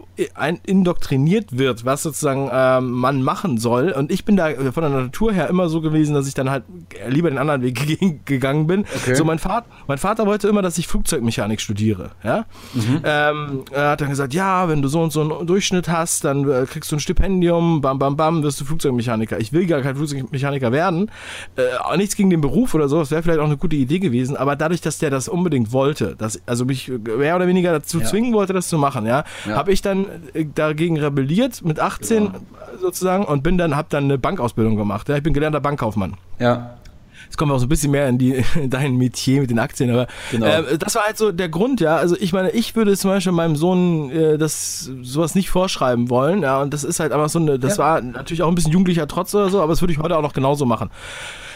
indoktriniert 0.65 1.57
wird, 1.57 1.85
was 1.85 2.03
sozusagen 2.03 2.49
ähm, 2.51 2.91
man 2.91 3.23
machen 3.23 3.57
soll. 3.57 3.91
Und 3.91 4.11
ich 4.11 4.25
bin 4.25 4.37
da 4.37 4.49
von 4.71 4.83
der 4.83 4.89
Natur 4.89 5.33
her 5.33 5.49
immer 5.49 5.69
so 5.69 5.81
gewesen, 5.81 6.13
dass 6.13 6.27
ich 6.27 6.33
dann 6.33 6.49
halt 6.49 6.63
lieber 7.09 7.29
den 7.29 7.39
anderen 7.39 7.61
Weg 7.63 8.25
gegangen 8.25 8.67
bin. 8.67 8.85
Okay. 8.95 9.15
So 9.15 9.25
mein 9.25 9.39
Vater, 9.39 9.65
mein 9.87 9.97
Vater 9.97 10.25
wollte 10.25 10.47
immer, 10.47 10.61
dass 10.61 10.77
ich 10.77 10.87
Flugzeugmechanik 10.87 11.61
studiere. 11.61 12.11
Ja? 12.23 12.45
Mhm. 12.73 13.01
Ähm, 13.03 13.63
er 13.71 13.89
hat 13.91 14.01
dann 14.01 14.09
gesagt, 14.09 14.33
ja, 14.33 14.69
wenn 14.69 14.81
du 14.81 14.87
so 14.87 15.01
und 15.01 15.11
so 15.11 15.21
einen 15.21 15.47
Durchschnitt 15.47 15.89
hast, 15.89 16.23
dann 16.25 16.49
äh, 16.49 16.65
kriegst 16.65 16.91
du 16.91 16.95
ein 16.97 16.99
Stipendium, 16.99 17.81
bam, 17.81 17.97
bam, 17.97 18.15
bam, 18.15 18.43
wirst 18.43 18.61
du 18.61 18.65
Flugzeugmechaniker. 18.65 19.39
Ich 19.39 19.51
will 19.51 19.65
gar 19.65 19.81
kein 19.81 19.95
Flugzeugmechaniker 19.95 20.71
werden. 20.71 21.09
Äh, 21.55 21.97
nichts 21.97 22.15
gegen 22.15 22.29
den 22.29 22.41
Beruf 22.41 22.73
oder 22.73 22.87
so, 22.87 22.99
das 22.99 23.11
wäre 23.11 23.23
vielleicht 23.23 23.39
auch 23.39 23.45
eine 23.45 23.57
gute 23.57 23.75
Idee 23.75 23.99
gewesen, 23.99 24.35
aber 24.37 24.55
dadurch, 24.55 24.81
dass 24.81 24.97
der 24.97 25.09
das 25.09 25.27
unbedingt 25.27 25.71
wollte, 25.71 26.15
dass, 26.15 26.41
also 26.45 26.65
mich 26.65 26.91
mehr 27.17 27.35
oder 27.35 27.47
weniger 27.47 27.71
dazu 27.71 27.99
ja. 27.99 28.05
zwingen 28.05 28.33
wollte, 28.33 28.53
das 28.53 28.67
zu 28.67 28.77
machen, 28.77 29.05
ja, 29.05 29.23
ja. 29.45 29.55
habe 29.55 29.71
ich 29.71 29.81
dann 29.81 30.02
äh, 30.33 30.45
dagegen 30.45 30.99
rebelliert 30.99 31.63
mit 31.63 31.79
18 31.79 32.25
genau. 32.25 32.39
sozusagen 32.79 33.25
und 33.25 33.43
bin 33.43 33.57
dann, 33.57 33.75
habe 33.75 33.87
dann 33.89 34.05
eine 34.05 34.17
Bankausbildung 34.17 34.75
gemacht. 34.75 35.09
Ja? 35.09 35.17
Ich 35.17 35.23
bin 35.23 35.33
gelernter 35.33 35.61
Bankkaufmann. 35.61 36.15
Ja. 36.39 36.77
Jetzt 37.25 37.37
kommen 37.37 37.51
wir 37.51 37.55
auch 37.55 37.59
so 37.59 37.65
ein 37.65 37.69
bisschen 37.69 37.91
mehr 37.91 38.07
in, 38.09 38.17
die, 38.17 38.43
in 38.55 38.69
dein 38.69 38.95
Metier 38.95 39.41
mit 39.41 39.49
den 39.49 39.59
Aktien, 39.59 39.89
aber 39.89 40.07
genau. 40.31 40.45
äh, 40.45 40.77
das 40.77 40.95
war 40.95 41.03
halt 41.03 41.17
so 41.17 41.31
der 41.31 41.49
Grund, 41.49 41.81
ja. 41.81 41.95
Also 41.95 42.15
ich 42.19 42.33
meine, 42.33 42.51
ich 42.51 42.75
würde 42.75 42.95
zum 42.95 43.09
Beispiel 43.09 43.31
meinem 43.31 43.55
Sohn 43.55 44.11
äh, 44.11 44.37
das 44.37 44.91
sowas 45.01 45.33
nicht 45.33 45.49
vorschreiben 45.49 46.09
wollen, 46.09 46.43
ja, 46.43 46.61
und 46.61 46.73
das 46.73 46.83
ist 46.83 46.99
halt 46.99 47.11
einfach 47.11 47.29
so 47.29 47.39
eine, 47.39 47.57
das 47.57 47.77
ja. 47.77 47.83
war 47.83 48.01
natürlich 48.01 48.43
auch 48.43 48.49
ein 48.49 48.55
bisschen 48.55 48.71
jugendlicher 48.71 49.07
Trotz 49.07 49.33
oder 49.33 49.49
so, 49.49 49.61
aber 49.61 49.73
das 49.73 49.81
würde 49.81 49.93
ich 49.93 49.99
heute 49.99 50.15
auch 50.17 50.21
noch 50.21 50.33
genauso 50.33 50.65
machen. 50.65 50.91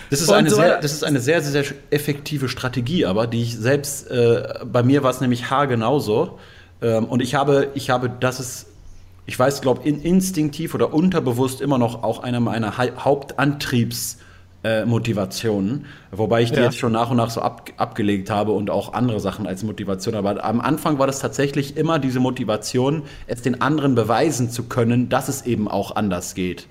Das 0.09 0.21
ist, 0.21 0.31
eine 0.31 0.49
so 0.49 0.55
sehr, 0.55 0.79
das 0.79 0.93
ist 0.93 1.03
eine 1.03 1.19
sehr, 1.19 1.41
sehr, 1.41 1.63
sehr 1.63 1.75
effektive 1.89 2.47
Strategie, 2.47 3.05
aber 3.05 3.27
die 3.27 3.43
ich 3.43 3.57
selbst, 3.57 4.09
äh, 4.09 4.59
bei 4.65 4.81
mir 4.81 5.03
war 5.03 5.11
es 5.11 5.21
nämlich 5.21 5.49
haargenauso. 5.49 6.39
Ähm, 6.81 7.05
und 7.05 7.21
ich 7.21 7.35
habe, 7.35 7.71
ich 7.73 7.89
habe, 7.89 8.09
das 8.09 8.39
ist, 8.39 8.67
ich 9.25 9.37
weiß, 9.37 9.61
glaube 9.61 9.87
in, 9.87 10.01
instinktiv 10.01 10.73
oder 10.73 10.93
unterbewusst 10.93 11.61
immer 11.61 11.77
noch 11.77 12.03
auch 12.03 12.23
einer 12.23 12.39
meiner 12.39 12.77
ha 12.77 12.83
Hauptantriebs- 12.83 14.17
äh, 14.63 14.85
Motivationen, 14.85 15.85
wobei 16.11 16.41
ich 16.41 16.51
die 16.51 16.57
ja. 16.57 16.65
jetzt 16.65 16.77
schon 16.77 16.91
nach 16.91 17.11
und 17.11 17.17
nach 17.17 17.29
so 17.29 17.41
ab, 17.41 17.69
abgelegt 17.77 18.29
habe 18.29 18.51
und 18.51 18.69
auch 18.69 18.93
andere 18.93 19.19
Sachen 19.19 19.45
als 19.45 19.63
Motivation. 19.63 20.15
Aber 20.15 20.43
am 20.43 20.61
Anfang 20.61 20.97
war 20.97 21.05
das 21.07 21.19
tatsächlich 21.19 21.77
immer 21.77 21.99
diese 21.99 22.19
Motivation, 22.19 23.03
es 23.27 23.43
den 23.43 23.61
anderen 23.61 23.93
beweisen 23.93 24.49
zu 24.49 24.63
können, 24.63 25.09
dass 25.09 25.29
es 25.29 25.45
eben 25.45 25.67
auch 25.67 25.95
anders 25.95 26.33
geht. 26.33 26.67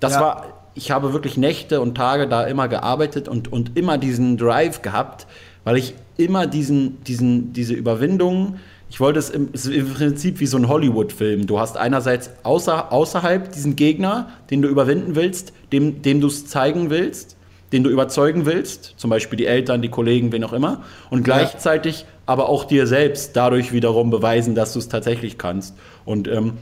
Das 0.00 0.14
ja. 0.14 0.20
war, 0.20 0.46
ich 0.74 0.90
habe 0.90 1.12
wirklich 1.12 1.36
Nächte 1.36 1.80
und 1.80 1.94
Tage 1.94 2.26
da 2.26 2.44
immer 2.44 2.68
gearbeitet 2.68 3.28
und, 3.28 3.50
und 3.52 3.78
immer 3.78 3.98
diesen 3.98 4.36
Drive 4.36 4.82
gehabt, 4.82 5.26
weil 5.62 5.76
ich 5.76 5.94
immer 6.16 6.46
diesen, 6.46 7.02
diesen, 7.04 7.52
diese 7.52 7.74
Überwindung, 7.74 8.56
ich 8.90 9.00
wollte 9.00 9.18
es 9.18 9.30
im, 9.30 9.50
es 9.52 9.66
im 9.66 9.92
Prinzip 9.92 10.40
wie 10.40 10.46
so 10.46 10.56
ein 10.56 10.68
Hollywood-Film. 10.68 11.46
Du 11.46 11.60
hast 11.60 11.76
einerseits 11.76 12.30
außer, 12.42 12.92
außerhalb 12.92 13.52
diesen 13.52 13.76
Gegner, 13.76 14.30
den 14.50 14.62
du 14.62 14.68
überwinden 14.68 15.14
willst, 15.14 15.52
dem, 15.72 16.02
dem 16.02 16.20
du 16.20 16.28
es 16.28 16.46
zeigen 16.46 16.90
willst, 16.90 17.36
den 17.72 17.84
du 17.84 17.90
überzeugen 17.90 18.46
willst, 18.46 18.94
zum 18.96 19.10
Beispiel 19.10 19.36
die 19.36 19.46
Eltern, 19.46 19.82
die 19.82 19.90
Kollegen, 19.90 20.32
wen 20.32 20.42
auch 20.42 20.54
immer, 20.54 20.82
und 21.10 21.22
gleichzeitig 21.22 22.00
ja. 22.00 22.06
aber 22.24 22.48
auch 22.48 22.64
dir 22.64 22.86
selbst 22.86 23.36
dadurch 23.36 23.72
wiederum 23.72 24.10
beweisen, 24.10 24.54
dass 24.54 24.72
du 24.72 24.78
es 24.78 24.88
tatsächlich 24.88 25.36
kannst. 25.36 25.74
Und 26.06 26.28
ähm, 26.28 26.54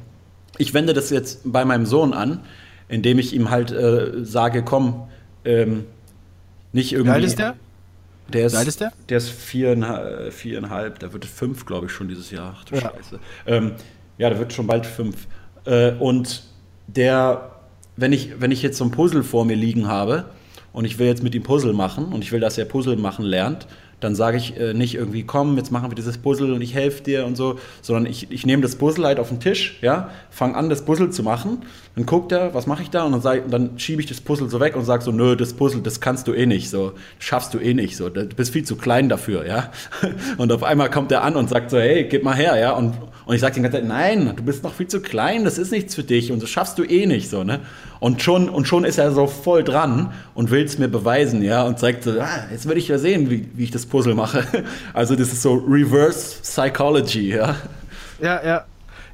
ich 0.59 0.75
wende 0.75 0.95
das 0.95 1.11
jetzt 1.11 1.41
bei 1.45 1.65
meinem 1.65 1.87
Sohn 1.87 2.13
an, 2.13 2.41
indem 2.89 3.21
ich 3.21 3.35
ihm 3.35 3.51
halt 3.51 3.71
äh, 3.71 4.25
sage, 4.25 4.65
komm, 4.65 5.09
ähm, 5.45 5.85
nicht 6.73 6.93
irgendwie. 6.93 7.11
Wie 7.11 7.15
alt 7.15 7.25
ist 7.25 7.39
der? 7.39 7.55
Der 8.33 8.47
ist, 8.47 8.53
Wie 8.55 8.57
alt 8.57 8.69
ist 8.69 8.81
der? 8.81 8.93
Der 9.09 9.19
ist 9.19 9.31
viereinhalb, 9.31 10.33
viereinhalb 10.33 10.99
der 10.99 11.13
wird 11.13 11.25
fünf, 11.25 11.65
glaube 11.65 11.87
ich, 11.87 11.93
schon 11.93 12.09
dieses 12.09 12.31
Jahr. 12.31 12.57
Ach 12.59 12.65
du 12.65 12.75
ja. 12.75 12.81
Scheiße. 12.81 13.21
Ähm, 13.47 13.73
ja, 14.19 14.29
der 14.31 14.39
wird 14.39 14.53
schon 14.53 14.67
bald 14.67 14.87
fünf. 14.87 15.27
Äh, 15.65 15.93
und 15.93 16.45
der, 16.87 17.53
wenn 17.97 18.13
ich, 18.13 18.41
wenn 18.41 18.51
ich 18.51 18.63
jetzt 18.63 18.79
so 18.79 18.85
ein 18.85 18.91
Puzzle 18.91 19.23
vor 19.23 19.45
mir 19.45 19.57
liegen 19.57 19.87
habe 19.87 20.27
und 20.73 20.85
ich 20.85 20.99
will 20.99 21.07
jetzt 21.07 21.23
mit 21.23 21.35
ihm 21.35 21.43
Puzzle 21.43 21.73
machen 21.73 22.07
und 22.07 22.23
ich 22.23 22.33
will, 22.33 22.41
dass 22.41 22.59
er 22.59 22.65
Puzzle 22.65 22.97
machen 22.97 23.25
lernt, 23.25 23.67
dann 24.01 24.15
sage 24.15 24.37
ich 24.37 24.59
äh, 24.59 24.75
nicht 24.75 24.95
irgendwie, 24.95 25.23
komm, 25.23 25.57
jetzt 25.57 25.73
machen 25.73 25.91
wir 25.91 25.95
dieses 25.95 26.19
Puzzle 26.19 26.53
und 26.53 26.61
ich 26.61 26.75
helfe 26.75 27.03
dir 27.03 27.25
und 27.25 27.37
so, 27.37 27.59
sondern 27.81 28.07
ich, 28.07 28.31
ich 28.31 28.45
nehme 28.45 28.63
das 28.63 28.77
Puzzle 28.77 29.07
halt 29.07 29.19
auf 29.19 29.29
den 29.29 29.41
Tisch, 29.41 29.79
ja, 29.81 30.11
fange 30.31 30.55
an, 30.55 30.69
das 30.69 30.85
Puzzle 30.85 31.11
zu 31.11 31.23
machen, 31.23 31.63
dann 31.95 32.05
guckt 32.05 32.31
er, 32.33 32.53
was 32.53 32.67
mache 32.67 32.83
ich 32.83 32.91
da 32.91 33.05
und 33.05 33.25
dann, 33.25 33.51
dann 33.51 33.79
schiebe 33.79 34.03
ich 34.03 34.07
das 34.07 34.21
Puzzle 34.21 34.51
so 34.51 34.61
weg 34.61 34.77
und 34.77 34.85
sage 34.85 35.03
so, 35.03 35.13
nö, 35.13 35.35
das 35.35 35.55
Puzzle, 35.55 35.81
das 35.81 36.01
kannst 36.01 36.29
du 36.29 36.35
eh 36.35 36.45
nicht, 36.45 36.69
so, 36.69 36.93
schaffst 37.19 37.55
du 37.55 37.59
eh 37.59 37.73
nicht, 37.73 37.97
so, 37.97 38.11
du 38.11 38.27
bist 38.27 38.53
viel 38.53 38.65
zu 38.65 38.77
klein 38.77 39.09
dafür, 39.09 39.47
ja, 39.47 39.71
und 40.37 40.53
auf 40.53 40.63
einmal 40.63 40.91
kommt 40.91 41.11
er 41.11 41.23
an 41.23 41.37
und 41.37 41.49
sagt 41.49 41.71
so, 41.71 41.79
hey, 41.79 42.05
gib 42.05 42.23
mal 42.23 42.35
her, 42.35 42.59
ja, 42.59 42.73
und, 42.73 42.95
und 43.25 43.35
ich 43.35 43.41
sage 43.41 43.55
die 43.55 43.63
ganze 43.63 43.79
Zeit, 43.79 43.89
nein, 43.89 44.33
du 44.37 44.43
bist 44.43 44.63
noch 44.63 44.75
viel 44.75 44.89
zu 44.89 45.01
klein, 45.01 45.45
das 45.45 45.57
ist 45.57 45.73
nichts 45.73 45.95
für 45.95 46.05
dich 46.05 46.33
und 46.33 46.43
das 46.43 46.51
schaffst 46.51 46.79
du 46.79 46.85
eh 46.85 47.07
nicht, 47.07 47.31
so, 47.31 47.45
ne, 47.45 47.61
und 48.01 48.23
schon, 48.23 48.49
und 48.49 48.67
schon 48.67 48.85
ist 48.85 48.99
er 48.99 49.13
so 49.13 49.27
voll 49.27 49.65
dran 49.65 50.13
und 50.35 50.51
will 50.51 50.65
es 50.65 50.79
mir 50.79 50.89
beweisen, 50.89 51.43
ja, 51.43 51.63
und 51.65 51.79
zeigt 51.79 52.05
so, 52.05 52.13
ah, 52.21 52.45
jetzt 52.51 52.67
würde 52.67 52.81
ich 52.81 52.89
ja 52.89 52.99
sehen, 52.99 53.31
wie, 53.31 53.49
wie 53.55 53.65
ich 53.65 53.71
das 53.71 53.87
Puzzle 53.87 54.15
mache. 54.15 54.45
Also 54.93 55.17
das 55.17 55.33
ist 55.33 55.43
so 55.43 55.55
Reverse 55.55 56.41
Psychology, 56.43 57.35
ja. 57.35 57.57
Ja, 58.21 58.45
ja. 58.45 58.65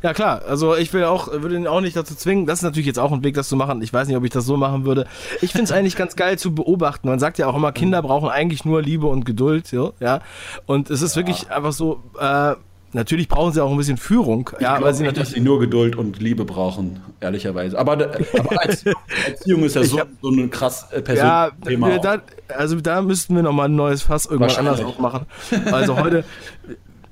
Ja 0.02 0.12
klar, 0.14 0.42
also 0.48 0.74
ich 0.74 0.92
will 0.92 1.04
auch, 1.04 1.28
würde 1.30 1.54
ihn 1.54 1.68
auch 1.68 1.80
nicht 1.80 1.96
dazu 1.96 2.16
zwingen. 2.16 2.44
Das 2.44 2.58
ist 2.58 2.62
natürlich 2.64 2.88
jetzt 2.88 2.98
auch 2.98 3.12
ein 3.12 3.22
Weg, 3.22 3.34
das 3.34 3.48
zu 3.48 3.54
machen. 3.54 3.82
Ich 3.82 3.92
weiß 3.92 4.08
nicht, 4.08 4.16
ob 4.16 4.24
ich 4.24 4.30
das 4.30 4.44
so 4.44 4.56
machen 4.56 4.84
würde. 4.84 5.06
Ich 5.40 5.52
finde 5.52 5.64
es 5.64 5.72
eigentlich 5.72 5.94
ganz 5.94 6.16
geil 6.16 6.38
zu 6.38 6.54
beobachten. 6.54 7.08
Man 7.08 7.20
sagt 7.20 7.38
ja 7.38 7.46
auch 7.46 7.54
immer, 7.54 7.70
Kinder 7.70 8.02
brauchen 8.02 8.28
eigentlich 8.28 8.64
nur 8.64 8.82
Liebe 8.82 9.06
und 9.06 9.24
Geduld, 9.24 9.70
ja. 9.70 10.20
Und 10.66 10.90
es 10.90 11.02
ist 11.02 11.14
ja. 11.14 11.20
wirklich 11.20 11.50
einfach 11.52 11.72
so, 11.72 12.02
äh, 12.18 12.54
Natürlich 12.94 13.28
brauchen 13.28 13.52
sie 13.52 13.62
auch 13.62 13.70
ein 13.70 13.76
bisschen 13.78 13.96
Führung. 13.96 14.50
Ich 14.54 14.62
ja, 14.62 14.80
weil 14.80 14.92
sie 14.92 15.02
nicht, 15.04 15.16
dass 15.16 15.30
sie 15.30 15.40
nur 15.40 15.60
Geduld 15.60 15.96
und 15.96 16.20
Liebe 16.20 16.44
brauchen, 16.44 17.00
ehrlicherweise. 17.20 17.78
Aber, 17.78 17.92
aber 17.92 18.62
als 18.62 18.84
Erziehung 19.26 19.64
ist 19.64 19.76
ja 19.76 19.84
so, 19.84 20.00
hab, 20.00 20.08
so 20.20 20.30
ein 20.30 20.50
krass 20.50 20.86
äh, 20.90 21.00
persönliches 21.00 21.22
ja, 21.22 21.50
Thema. 21.64 21.98
Da, 21.98 22.20
also 22.48 22.78
da 22.80 23.00
müssten 23.00 23.34
wir 23.34 23.42
nochmal 23.42 23.68
ein 23.68 23.76
neues 23.76 24.02
Fass 24.02 24.26
irgendwann 24.26 24.56
anders 24.56 24.80
auch 24.82 24.98
machen. 24.98 25.26
Also 25.72 25.96
heute, 25.96 26.24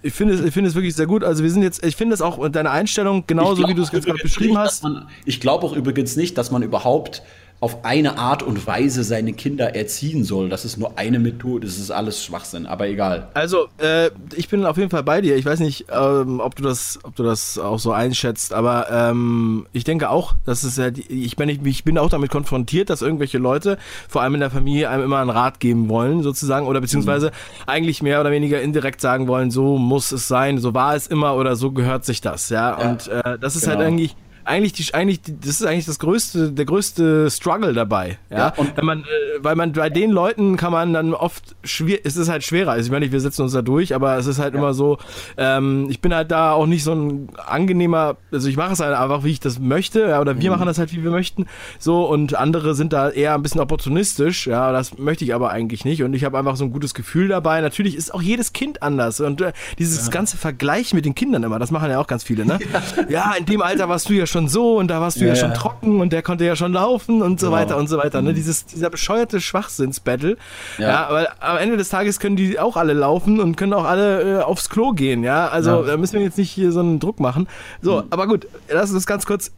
ich 0.02 0.12
finde 0.12 0.34
es, 0.34 0.44
ich 0.44 0.52
finde 0.52 0.68
es 0.68 0.74
wirklich 0.74 0.94
sehr 0.94 1.06
gut. 1.06 1.24
Also 1.24 1.42
wir 1.42 1.50
sind 1.50 1.62
jetzt, 1.62 1.84
ich 1.84 1.96
finde 1.96 2.14
es 2.14 2.20
auch 2.20 2.46
deine 2.50 2.70
Einstellung 2.70 3.24
genauso, 3.26 3.66
wie 3.66 3.74
du 3.74 3.82
es 3.82 3.90
gerade 3.90 4.12
beschrieben 4.20 4.50
nicht, 4.50 4.58
hast. 4.58 4.82
Man, 4.82 5.08
ich 5.24 5.40
glaube 5.40 5.64
auch 5.66 5.74
übrigens 5.74 6.16
nicht, 6.16 6.36
dass 6.36 6.50
man 6.50 6.62
überhaupt 6.62 7.22
auf 7.60 7.84
eine 7.84 8.16
Art 8.16 8.42
und 8.42 8.66
Weise 8.66 9.04
seine 9.04 9.34
Kinder 9.34 9.74
erziehen 9.76 10.24
soll. 10.24 10.48
Das 10.48 10.64
ist 10.64 10.78
nur 10.78 10.98
eine 10.98 11.18
Methode, 11.18 11.66
das 11.66 11.76
ist 11.76 11.90
alles 11.90 12.24
Schwachsinn, 12.24 12.64
aber 12.64 12.88
egal. 12.88 13.28
Also, 13.34 13.68
äh, 13.76 14.10
ich 14.34 14.48
bin 14.48 14.64
auf 14.64 14.78
jeden 14.78 14.88
Fall 14.88 15.02
bei 15.02 15.20
dir. 15.20 15.36
Ich 15.36 15.44
weiß 15.44 15.60
nicht, 15.60 15.84
ähm, 15.94 16.40
ob, 16.40 16.56
du 16.56 16.62
das, 16.62 16.98
ob 17.02 17.14
du 17.16 17.22
das 17.22 17.58
auch 17.58 17.78
so 17.78 17.92
einschätzt, 17.92 18.54
aber 18.54 18.86
ähm, 18.90 19.66
ich 19.74 19.84
denke 19.84 20.08
auch, 20.08 20.34
dass 20.46 20.62
es 20.62 20.78
ja, 20.78 20.88
ich, 20.88 21.36
bin, 21.36 21.50
ich, 21.50 21.62
ich 21.62 21.84
bin 21.84 21.98
auch 21.98 22.08
damit 22.08 22.30
konfrontiert, 22.30 22.88
dass 22.88 23.02
irgendwelche 23.02 23.36
Leute, 23.36 23.76
vor 24.08 24.22
allem 24.22 24.34
in 24.34 24.40
der 24.40 24.50
Familie, 24.50 24.88
einem 24.88 25.04
immer 25.04 25.18
einen 25.18 25.28
Rat 25.28 25.60
geben 25.60 25.90
wollen, 25.90 26.22
sozusagen, 26.22 26.66
oder 26.66 26.80
beziehungsweise 26.80 27.26
mhm. 27.26 27.32
eigentlich 27.66 28.02
mehr 28.02 28.22
oder 28.22 28.30
weniger 28.30 28.62
indirekt 28.62 29.02
sagen 29.02 29.28
wollen, 29.28 29.50
so 29.50 29.76
muss 29.76 30.12
es 30.12 30.28
sein, 30.28 30.56
so 30.56 30.72
war 30.72 30.96
es 30.96 31.06
immer 31.06 31.36
oder 31.36 31.56
so 31.56 31.72
gehört 31.72 32.06
sich 32.06 32.22
das, 32.22 32.48
ja. 32.48 32.80
ja 32.80 32.90
und 32.90 33.08
äh, 33.08 33.38
das 33.38 33.54
ist 33.54 33.66
halt 33.66 33.80
genau. 33.80 33.84
halt 33.84 33.92
eigentlich 33.92 34.16
eigentlich 34.44 34.72
die, 34.72 34.94
eigentlich 34.94 35.20
das 35.22 35.60
ist 35.60 35.64
eigentlich 35.64 35.86
das 35.86 35.98
größte, 35.98 36.52
der 36.52 36.64
größte 36.64 37.30
Struggle 37.30 37.72
dabei. 37.72 38.18
Ja, 38.30 38.38
ja 38.38 38.54
und 38.56 38.76
Wenn 38.76 38.84
man, 38.84 39.00
äh, 39.00 39.04
weil 39.40 39.56
man 39.56 39.72
bei 39.72 39.90
den 39.90 40.10
Leuten 40.10 40.56
kann 40.56 40.72
man 40.72 40.92
dann 40.92 41.14
oft 41.14 41.56
schwer, 41.64 41.98
es 42.04 42.16
ist 42.16 42.28
halt 42.28 42.44
schwerer. 42.44 42.72
Also 42.72 42.86
ich 42.86 42.92
meine, 42.92 43.10
wir 43.10 43.20
setzen 43.20 43.42
uns 43.42 43.52
da 43.52 43.62
durch, 43.62 43.94
aber 43.94 44.16
es 44.16 44.26
ist 44.26 44.38
halt 44.38 44.54
ja. 44.54 44.60
immer 44.60 44.74
so. 44.74 44.98
Ähm, 45.36 45.88
ich 45.90 46.00
bin 46.00 46.14
halt 46.14 46.30
da 46.30 46.52
auch 46.52 46.66
nicht 46.66 46.84
so 46.84 46.92
ein 46.94 47.28
angenehmer, 47.46 48.16
also 48.32 48.48
ich 48.48 48.56
mache 48.56 48.72
es 48.72 48.80
halt 48.80 48.96
einfach, 48.96 49.24
wie 49.24 49.30
ich 49.30 49.40
das 49.40 49.58
möchte, 49.58 50.00
ja, 50.00 50.20
oder 50.20 50.40
wir 50.40 50.50
mhm. 50.50 50.56
machen 50.56 50.66
das 50.66 50.78
halt, 50.78 50.92
wie 50.92 51.02
wir 51.02 51.10
möchten. 51.10 51.46
So 51.78 52.04
und 52.04 52.34
andere 52.34 52.74
sind 52.74 52.92
da 52.92 53.10
eher 53.10 53.34
ein 53.34 53.42
bisschen 53.42 53.60
opportunistisch. 53.60 54.46
Ja, 54.46 54.72
das 54.72 54.98
möchte 54.98 55.24
ich 55.24 55.34
aber 55.34 55.50
eigentlich 55.50 55.84
nicht. 55.84 56.02
Und 56.02 56.14
ich 56.14 56.24
habe 56.24 56.38
einfach 56.38 56.56
so 56.56 56.64
ein 56.64 56.72
gutes 56.72 56.94
Gefühl 56.94 57.28
dabei. 57.28 57.60
Natürlich 57.60 57.96
ist 57.96 58.14
auch 58.14 58.22
jedes 58.22 58.52
Kind 58.52 58.82
anders 58.82 59.20
und 59.20 59.40
äh, 59.40 59.52
dieses 59.78 60.06
ja. 60.06 60.10
ganze 60.10 60.36
Vergleich 60.36 60.94
mit 60.94 61.04
den 61.04 61.14
Kindern 61.14 61.42
immer, 61.42 61.58
das 61.58 61.70
machen 61.70 61.90
ja 61.90 61.98
auch 61.98 62.06
ganz 62.06 62.24
viele. 62.24 62.46
Ne? 62.46 62.58
ja, 63.08 63.34
in 63.38 63.46
dem 63.46 63.62
Alter 63.62 63.88
warst 63.88 64.08
du 64.08 64.12
ja 64.14 64.26
schon 64.30 64.48
so 64.48 64.78
und 64.78 64.88
da 64.88 65.00
warst 65.00 65.20
du 65.20 65.24
ja, 65.24 65.28
ja 65.28 65.36
schon 65.36 65.54
trocken 65.54 66.00
und 66.00 66.12
der 66.12 66.22
konnte 66.22 66.44
ja 66.44 66.56
schon 66.56 66.72
laufen 66.72 67.22
und 67.22 67.40
so 67.40 67.48
genau. 67.48 67.58
weiter 67.58 67.76
und 67.76 67.88
so 67.88 67.98
weiter. 67.98 68.22
Ne? 68.22 68.30
Mhm. 68.30 68.34
Dieses, 68.34 68.66
dieser 68.66 68.90
bescheuerte 68.90 69.40
Schwachsinns-Battle. 69.40 70.36
Ja. 70.78 71.08
aber 71.08 71.28
am 71.40 71.58
Ende 71.58 71.76
des 71.76 71.88
Tages 71.88 72.20
können 72.20 72.36
die 72.36 72.58
auch 72.58 72.76
alle 72.76 72.92
laufen 72.92 73.40
und 73.40 73.56
können 73.56 73.72
auch 73.72 73.84
alle 73.84 74.40
äh, 74.40 74.42
aufs 74.42 74.70
Klo 74.70 74.92
gehen, 74.92 75.22
ja. 75.22 75.48
Also 75.48 75.82
da 75.82 75.96
müssen 75.96 76.14
wir 76.14 76.22
jetzt 76.22 76.38
nicht 76.38 76.50
hier 76.50 76.72
so 76.72 76.80
einen 76.80 77.00
Druck 77.00 77.20
machen. 77.20 77.48
So, 77.82 78.02
mhm. 78.02 78.06
aber 78.10 78.26
gut, 78.26 78.46
lass 78.68 78.90
uns 78.92 79.06
ganz 79.06 79.26
kurz 79.26 79.52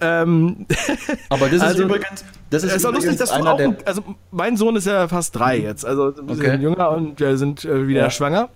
ähm, 0.00 0.66
aber 1.28 1.46
das 1.46 1.54
ist 1.54 1.62
also, 1.62 1.82
übrigens, 1.84 2.24
das 2.50 2.64
ist, 2.64 2.74
ist 2.74 2.84
übrigens 2.84 3.04
lustig, 3.04 3.18
dass 3.20 3.30
einer 3.30 3.56
der. 3.56 3.76
Also 3.84 4.02
mein 4.30 4.56
Sohn 4.56 4.76
ist 4.76 4.86
ja 4.86 5.08
fast 5.08 5.36
drei 5.36 5.58
mhm. 5.58 5.64
jetzt, 5.64 5.86
also 5.86 6.08
ein 6.08 6.26
bisschen 6.26 6.46
okay. 6.46 6.56
jünger 6.56 6.90
und 6.90 7.20
wir 7.20 7.36
sind 7.36 7.64
äh, 7.64 7.86
wieder 7.86 8.02
ja. 8.02 8.10
schwanger. 8.10 8.48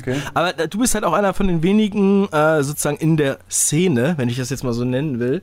Okay. 0.00 0.16
Aber 0.34 0.52
du 0.52 0.78
bist 0.78 0.94
halt 0.94 1.04
auch 1.04 1.12
einer 1.12 1.34
von 1.34 1.48
den 1.48 1.62
wenigen 1.62 2.28
äh, 2.32 2.62
sozusagen 2.62 2.96
in 2.96 3.16
der 3.16 3.38
Szene, 3.50 4.14
wenn 4.16 4.28
ich 4.28 4.36
das 4.36 4.50
jetzt 4.50 4.64
mal 4.64 4.72
so 4.72 4.84
nennen 4.84 5.20
will. 5.20 5.42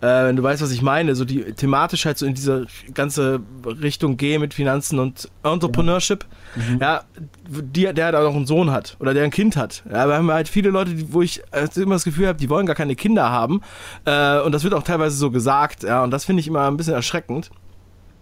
Äh, 0.00 0.26
wenn 0.26 0.36
du 0.36 0.42
weißt, 0.42 0.62
was 0.62 0.70
ich 0.70 0.82
meine, 0.82 1.14
so 1.14 1.24
die 1.24 1.52
thematisch 1.52 2.04
halt 2.04 2.18
so 2.18 2.26
in 2.26 2.34
diese 2.34 2.66
ganze 2.92 3.40
Richtung 3.64 4.16
gehe 4.16 4.38
mit 4.38 4.54
Finanzen 4.54 4.98
und 4.98 5.28
Entrepreneurship. 5.42 6.24
Mhm. 6.54 6.78
Ja, 6.80 7.02
die, 7.48 7.92
der 7.92 8.04
halt 8.04 8.14
auch 8.14 8.34
einen 8.34 8.46
Sohn 8.46 8.70
hat 8.70 8.96
oder 9.00 9.14
der 9.14 9.24
ein 9.24 9.30
Kind 9.30 9.56
hat. 9.56 9.82
Ja, 9.90 10.06
wir 10.06 10.14
haben 10.14 10.30
halt 10.30 10.48
viele 10.48 10.70
Leute, 10.70 10.94
die, 10.94 11.12
wo 11.12 11.22
ich 11.22 11.42
äh, 11.52 11.68
immer 11.76 11.94
das 11.94 12.04
Gefühl 12.04 12.26
habe, 12.26 12.38
die 12.38 12.50
wollen 12.50 12.66
gar 12.66 12.76
keine 12.76 12.94
Kinder 12.94 13.30
haben. 13.30 13.62
Äh, 14.04 14.40
und 14.40 14.52
das 14.52 14.64
wird 14.64 14.74
auch 14.74 14.82
teilweise 14.82 15.16
so 15.16 15.30
gesagt. 15.30 15.82
Ja, 15.82 16.04
und 16.04 16.10
das 16.10 16.24
finde 16.24 16.40
ich 16.40 16.48
immer 16.48 16.66
ein 16.66 16.76
bisschen 16.76 16.94
erschreckend. 16.94 17.50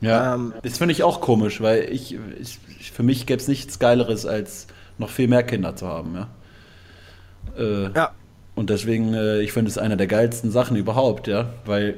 Ja, 0.00 0.34
ähm, 0.34 0.52
das 0.62 0.78
finde 0.78 0.92
ich 0.92 1.02
auch 1.02 1.20
komisch, 1.20 1.60
weil 1.60 1.88
ich, 1.90 2.18
ich 2.40 2.58
für 2.92 3.02
mich 3.02 3.26
gäbe 3.26 3.40
es 3.40 3.48
nichts 3.48 3.78
Geileres 3.78 4.26
als 4.26 4.66
noch 4.98 5.10
viel 5.10 5.28
mehr 5.28 5.42
Kinder 5.42 5.76
zu 5.76 5.86
haben, 5.86 6.14
ja. 6.14 6.28
Äh, 7.58 7.90
ja. 7.94 8.12
Und 8.54 8.70
deswegen, 8.70 9.14
äh, 9.14 9.40
ich 9.40 9.52
finde 9.52 9.70
es 9.70 9.78
eine 9.78 9.96
der 9.96 10.06
geilsten 10.06 10.50
Sachen 10.50 10.76
überhaupt, 10.76 11.26
ja, 11.26 11.50
weil, 11.64 11.96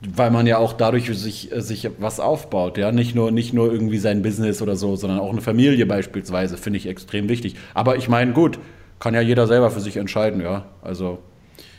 weil 0.00 0.30
man 0.30 0.46
ja 0.46 0.58
auch 0.58 0.72
dadurch 0.72 1.06
sich, 1.18 1.52
äh, 1.52 1.60
sich 1.60 1.88
was 1.98 2.18
aufbaut, 2.18 2.78
ja, 2.78 2.92
nicht 2.92 3.14
nur, 3.14 3.30
nicht 3.30 3.52
nur 3.52 3.70
irgendwie 3.70 3.98
sein 3.98 4.22
Business 4.22 4.62
oder 4.62 4.76
so, 4.76 4.96
sondern 4.96 5.20
auch 5.20 5.30
eine 5.30 5.42
Familie 5.42 5.84
beispielsweise, 5.86 6.56
finde 6.56 6.78
ich 6.78 6.86
extrem 6.86 7.28
wichtig. 7.28 7.56
Aber 7.74 7.96
ich 7.96 8.08
meine, 8.08 8.32
gut, 8.32 8.58
kann 9.00 9.14
ja 9.14 9.20
jeder 9.20 9.46
selber 9.46 9.70
für 9.70 9.80
sich 9.80 9.96
entscheiden, 9.96 10.40
ja. 10.40 10.64
Also, 10.82 11.18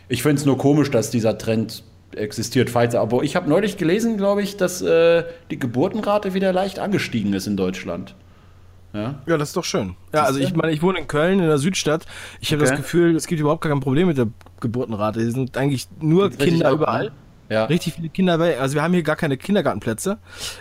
ich 0.08 0.21
finde 0.23 0.39
es 0.39 0.45
nur 0.45 0.58
komisch, 0.58 0.91
dass 0.91 1.10
dieser 1.10 1.38
Trend 1.38 1.84
existiert, 2.15 2.69
falls 2.69 2.95
aber 2.95 3.23
ich 3.23 3.36
habe 3.36 3.49
neulich 3.49 3.78
gelesen, 3.78 4.17
glaube 4.17 4.41
ich, 4.41 4.58
dass 4.58 4.82
äh, 4.82 5.23
die 5.52 5.60
Geburtenrate 5.60 6.34
wieder 6.34 6.54
leicht 6.54 6.80
angestiegen 6.80 7.34
ist 7.34 7.47
in 7.47 7.58
Deutschland. 7.58 8.15
Ja? 8.93 9.15
ja, 9.25 9.38
das 9.38 9.49
ist 9.49 9.58
doch 9.58 9.63
schön. 9.63 9.95
Ja, 10.13 10.23
also 10.23 10.39
ich 10.39 10.56
meine, 10.56 10.71
ich 10.71 10.82
wohne 10.82 10.99
in 10.99 11.08
Köln, 11.08 11.39
in 11.39 11.45
der 11.45 11.60
Südstadt. 11.60 12.06
Ich 12.39 12.52
habe 12.52 12.62
okay. 12.63 12.71
das 12.71 12.80
Gefühl, 12.80 13.15
es 13.15 13.28
gibt 13.28 13.39
überhaupt 13.39 13.62
kein 13.62 13.80
Problem 13.80 14.08
mit 14.08 14.17
der 14.17 14.28
Geburtenrate. 14.60 15.21
Es 15.21 15.34
sind 15.34 15.56
eigentlich 15.58 15.88
nur 15.99 16.30
Kinder 16.32 16.71
überall. 16.71 17.12
Ja. 17.49 17.65
Richtig 17.65 17.95
viele 17.95 18.09
Kinder, 18.09 18.39
also 18.59 18.75
wir 18.75 18.83
haben 18.83 18.93
hier 18.93 19.03
gar 19.03 19.15
keine 19.15 19.38
Kindergartenplätze. 19.38 20.19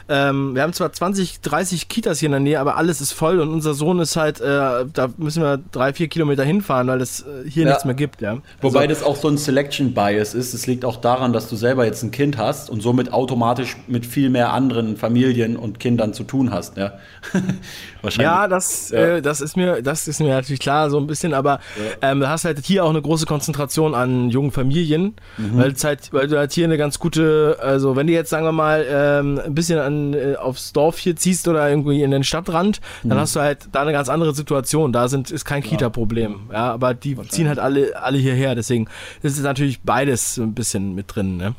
Ähm, 0.09 0.55
wir 0.55 0.63
haben 0.63 0.73
zwar 0.73 0.91
20, 0.91 1.41
30 1.43 1.89
Kitas 1.89 2.19
hier 2.19 2.29
in 2.29 2.33
der 2.33 2.41
Nähe, 2.41 2.61
aber 2.61 2.77
alles 2.77 3.01
ist 3.01 3.13
voll 3.13 3.41
und 3.41 3.51
unser 3.51 3.75
Sohn 3.75 3.99
ist 3.99 4.17
halt, 4.17 4.41
äh, 4.41 4.45
da 4.45 5.09
müssen 5.19 5.43
wir 5.43 5.59
drei, 5.71 5.93
vier 5.93 6.09
Kilometer 6.09 6.45
hinfahren, 6.45 6.89
weil 6.89 7.03
es 7.03 7.21
äh, 7.21 7.49
hier 7.49 7.65
ja. 7.65 7.71
nichts 7.71 7.85
mehr 7.85 7.95
gibt. 7.95 8.23
Ja. 8.23 8.39
Wobei 8.63 8.81
also, 8.81 8.89
das 8.89 9.03
auch 9.03 9.17
so 9.17 9.29
ein 9.29 9.37
Selection 9.37 9.93
Bias 9.93 10.33
ist. 10.35 10.55
Es 10.55 10.67
liegt 10.67 10.85
auch 10.87 10.97
daran, 10.97 11.33
dass 11.33 11.49
du 11.51 11.57
selber 11.57 11.85
jetzt 11.85 12.03
ein 12.03 12.11
Kind 12.11 12.39
hast 12.39 12.71
und 12.71 12.81
somit 12.81 13.13
automatisch 13.13 13.77
mit 13.87 14.07
viel 14.07 14.31
mehr 14.31 14.53
anderen 14.53 14.97
Familien 14.97 15.57
und 15.57 15.81
Kindern 15.81 16.15
zu 16.15 16.25
tun 16.25 16.53
hast. 16.53 16.79
Ja, 16.79 16.95
Wahrscheinlich. 18.03 18.25
ja 18.25 18.49
das, 18.49 18.91
ja. 18.91 19.17
Äh, 19.17 19.23
das, 19.23 19.43
ist 19.43 19.57
mir, 19.57 19.83
das 19.83 20.09
ist 20.09 20.21
mir 20.21 20.29
natürlich 20.29 20.61
klar, 20.61 20.89
so 20.89 20.99
ein 20.99 21.07
bisschen, 21.07 21.35
aber 21.35 21.61
ähm, 22.01 22.21
du 22.21 22.29
hast 22.29 22.45
halt 22.47 22.65
hier 22.65 22.85
auch 22.85 22.91
eine 22.91 23.03
große 23.03 23.27
Konzentration 23.27 23.95
an 23.95 24.31
jungen 24.31 24.53
Familien, 24.53 25.17
mhm. 25.37 25.59
weil, 25.59 25.75
halt, 25.83 26.13
weil 26.13 26.29
du 26.29 26.39
halt 26.39 26.53
hier 26.53 26.65
eine 26.65 26.78
ganz 26.79 26.99
gute, 26.99 27.59
also 27.61 27.97
wenn 27.97 28.07
du 28.07 28.15
jetzt, 28.15 28.31
sagen 28.31 28.47
wir 28.47 28.53
mal, 28.53 28.87
ähm, 28.89 29.39
ein 29.45 29.55
bisschen 29.55 29.79
an, 29.79 30.15
äh, 30.15 30.37
aufs 30.37 30.73
Dorf 30.73 30.99
hier 30.99 31.17
ziehst 31.17 31.47
oder 31.49 31.69
irgendwie 31.69 32.03
in 32.03 32.11
den 32.11 32.25
Stadtrand, 32.25 32.81
mhm. 33.03 33.11
dann 33.11 33.19
hast 33.19 33.37
du 33.37 33.41
halt 33.41 33.69
da 33.73 33.83
eine 33.83 33.93
ganz 33.93 34.09
andere 34.09 34.35
Situation. 34.35 34.93
Da 34.93 35.09
sind, 35.09 35.31
ist 35.31 35.45
kein 35.45 35.63
Kita-Problem. 35.63 36.49
Ja, 36.53 36.73
aber 36.73 36.95
die 36.95 37.17
ziehen 37.29 37.49
halt 37.49 37.59
alle, 37.59 38.01
alle 38.01 38.19
hierher. 38.19 38.55
Deswegen 38.55 38.89
ist 39.23 39.37
es 39.37 39.43
natürlich 39.43 39.83
beides 39.83 40.39
ein 40.39 40.55
bisschen 40.55 40.95
mit 40.95 41.15
drin. 41.15 41.37
Ne? 41.37 41.55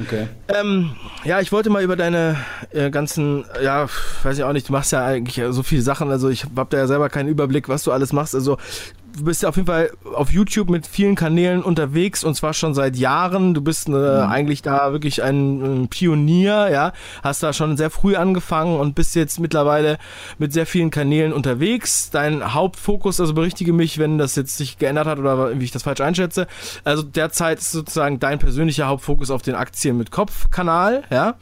Okay. 0.00 0.28
Ähm, 0.48 0.92
ja, 1.24 1.40
ich 1.40 1.52
wollte 1.52 1.68
mal 1.68 1.82
über 1.82 1.96
deine 1.96 2.36
äh, 2.70 2.90
ganzen, 2.90 3.44
ja, 3.62 3.86
weiß 4.22 4.38
ich 4.38 4.44
auch 4.44 4.52
nicht, 4.52 4.68
du 4.68 4.72
machst 4.72 4.92
ja 4.92 5.04
eigentlich 5.04 5.44
so 5.50 5.62
viele 5.62 5.82
Sachen, 5.82 6.10
also 6.10 6.30
ich 6.30 6.44
habe 6.44 6.66
da 6.70 6.78
ja 6.78 6.86
selber 6.86 7.10
keinen 7.10 7.28
Überblick, 7.28 7.68
was 7.68 7.82
du 7.84 7.92
alles 7.92 8.12
machst. 8.12 8.34
Also 8.34 8.56
bist 9.18 9.42
ja 9.42 9.48
auf 9.48 9.56
jeden 9.56 9.66
Fall 9.66 9.90
auf 10.14 10.30
YouTube 10.32 10.70
mit 10.70 10.86
vielen 10.86 11.14
Kanälen 11.14 11.62
unterwegs 11.62 12.24
und 12.24 12.34
zwar 12.34 12.54
schon 12.54 12.74
seit 12.74 12.96
Jahren. 12.96 13.54
Du 13.54 13.60
bist 13.60 13.88
äh, 13.88 13.92
mhm. 13.92 14.30
eigentlich 14.30 14.62
da 14.62 14.92
wirklich 14.92 15.22
ein, 15.22 15.82
ein, 15.82 15.88
Pionier, 15.88 16.68
ja. 16.70 16.92
Hast 17.22 17.42
da 17.42 17.52
schon 17.52 17.76
sehr 17.76 17.90
früh 17.90 18.16
angefangen 18.16 18.78
und 18.78 18.94
bist 18.94 19.14
jetzt 19.14 19.40
mittlerweile 19.40 19.98
mit 20.38 20.52
sehr 20.52 20.66
vielen 20.66 20.90
Kanälen 20.90 21.32
unterwegs. 21.32 22.10
Dein 22.10 22.54
Hauptfokus, 22.54 23.20
also 23.20 23.34
berichtige 23.34 23.72
mich, 23.72 23.98
wenn 23.98 24.18
das 24.18 24.36
jetzt 24.36 24.56
sich 24.56 24.78
geändert 24.78 25.06
hat 25.06 25.18
oder 25.18 25.58
wie 25.58 25.64
ich 25.64 25.72
das 25.72 25.82
falsch 25.82 26.00
einschätze. 26.00 26.46
Also 26.84 27.02
derzeit 27.02 27.58
ist 27.58 27.72
sozusagen 27.72 28.20
dein 28.20 28.38
persönlicher 28.38 28.86
Hauptfokus 28.86 29.30
auf 29.30 29.42
den 29.42 29.54
Aktien 29.54 29.96
mit 29.96 30.10
Kopf-Kanal, 30.10 31.04
ja. 31.10 31.34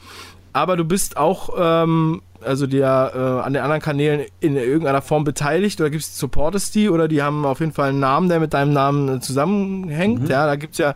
Aber 0.53 0.77
du 0.77 0.85
bist 0.85 1.17
auch 1.17 1.51
ähm, 1.59 2.23
also 2.45 2.67
der 2.67 3.13
äh, 3.15 3.47
an 3.47 3.53
den 3.53 3.63
anderen 3.63 3.83
Kanälen 3.83 4.27
in 4.41 4.57
irgendeiner 4.57 5.03
Form 5.03 5.25
beteiligt 5.25 5.81
oder 5.81 5.91
gibt's 5.91 6.19
supportest 6.19 6.75
die 6.75 6.89
oder 6.89 7.09
die 7.09 7.23
haben 7.23 7.45
auf 7.45 7.61
jeden 7.61 7.73
Fall 7.73 7.91
einen 7.91 8.01
Namen, 8.01 8.29
der 8.29 8.41
mit 8.41 8.55
deinem 8.55 8.73
Namen 8.73 9.17
äh, 9.17 9.21
zusammenhängt. 9.21 10.23
Mhm. 10.23 10.27
Ja, 10.29 10.47
da 10.47 10.57
gibt's 10.57 10.79
ja, 10.79 10.95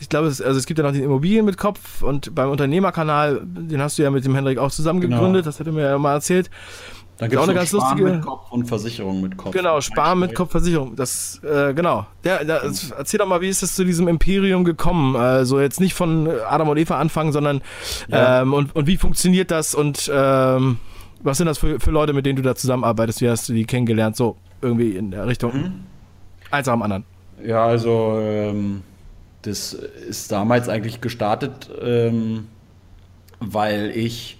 ich 0.00 0.08
glaube, 0.08 0.28
es, 0.28 0.40
also 0.40 0.58
es 0.58 0.66
gibt 0.66 0.78
ja 0.78 0.84
noch 0.84 0.92
den 0.92 1.02
Immobilien 1.02 1.44
mit 1.44 1.58
Kopf 1.58 2.02
und 2.02 2.34
beim 2.34 2.50
Unternehmerkanal, 2.50 3.40
den 3.44 3.80
hast 3.80 3.98
du 3.98 4.02
ja 4.02 4.10
mit 4.10 4.24
dem 4.24 4.34
Hendrik 4.34 4.58
auch 4.58 4.70
zusammen 4.70 5.00
genau. 5.00 5.16
gegründet, 5.16 5.46
das 5.46 5.60
hat 5.60 5.66
er 5.66 5.72
mir 5.72 5.82
ja 5.82 5.98
mal 5.98 6.14
erzählt. 6.14 6.50
Da 7.18 7.26
gibt 7.26 7.34
es 7.34 7.38
auch 7.40 7.50
eine 7.50 7.58
ganz 7.58 7.70
Sparen 7.70 7.98
lustige. 7.98 8.10
mit 8.16 8.24
Kopf 8.24 8.52
und 8.52 8.64
Versicherung 8.66 9.20
mit 9.20 9.36
Kopf. 9.36 9.52
Genau, 9.52 9.80
Sparen 9.80 10.20
mit 10.20 10.34
Kopf, 10.36 10.52
Versicherung. 10.52 10.94
Das, 10.94 11.40
äh, 11.42 11.74
genau. 11.74 12.06
Der, 12.22 12.44
der, 12.44 12.62
erzähl 12.96 13.18
doch 13.18 13.26
mal, 13.26 13.40
wie 13.40 13.48
ist 13.48 13.62
es 13.62 13.74
zu 13.74 13.84
diesem 13.84 14.06
Imperium 14.06 14.62
gekommen? 14.64 15.16
Also 15.16 15.60
jetzt 15.60 15.80
nicht 15.80 15.94
von 15.94 16.28
Adam 16.48 16.68
und 16.68 16.76
Eva 16.76 16.98
anfangen, 16.98 17.32
sondern 17.32 17.60
ja. 18.06 18.42
ähm, 18.42 18.54
und, 18.54 18.74
und 18.76 18.86
wie 18.86 18.96
funktioniert 18.96 19.50
das 19.50 19.74
und 19.74 20.08
ähm, 20.14 20.78
was 21.20 21.38
sind 21.38 21.48
das 21.48 21.58
für, 21.58 21.80
für 21.80 21.90
Leute, 21.90 22.12
mit 22.12 22.24
denen 22.24 22.36
du 22.36 22.42
da 22.42 22.54
zusammenarbeitest? 22.54 23.20
Wie 23.20 23.28
hast 23.28 23.48
du 23.48 23.52
die 23.52 23.64
kennengelernt? 23.64 24.16
So 24.16 24.36
irgendwie 24.62 24.92
in 24.92 25.10
der 25.10 25.26
Richtung. 25.26 25.52
Mhm. 25.54 25.72
Eins 26.52 26.68
nach 26.68 26.74
dem 26.74 26.82
anderen. 26.82 27.04
Ja, 27.44 27.66
also 27.66 28.18
ähm, 28.20 28.82
das 29.42 29.72
ist 29.72 30.30
damals 30.30 30.68
eigentlich 30.68 31.00
gestartet, 31.00 31.68
ähm, 31.82 32.46
weil 33.40 33.90
ich 33.94 34.38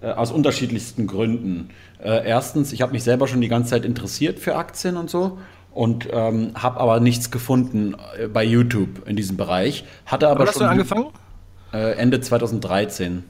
äh, 0.00 0.10
aus 0.12 0.30
unterschiedlichsten 0.30 1.06
Gründen 1.06 1.70
äh, 2.02 2.26
erstens, 2.26 2.72
ich 2.72 2.82
habe 2.82 2.92
mich 2.92 3.02
selber 3.02 3.26
schon 3.26 3.40
die 3.40 3.48
ganze 3.48 3.70
Zeit 3.70 3.84
interessiert 3.84 4.38
für 4.38 4.56
Aktien 4.56 4.96
und 4.96 5.10
so 5.10 5.38
und 5.72 6.08
ähm, 6.12 6.52
habe 6.54 6.80
aber 6.80 7.00
nichts 7.00 7.30
gefunden 7.30 7.94
äh, 8.18 8.28
bei 8.28 8.44
YouTube 8.44 9.06
in 9.06 9.16
diesem 9.16 9.36
Bereich. 9.36 9.84
Hatte 10.06 10.28
aber 10.28 10.40
Wann 10.40 10.48
hast 10.48 10.60
du 10.60 10.64
angefangen? 10.64 11.06
Äh, 11.72 11.92
Ende 11.92 12.20
2013. 12.20 13.24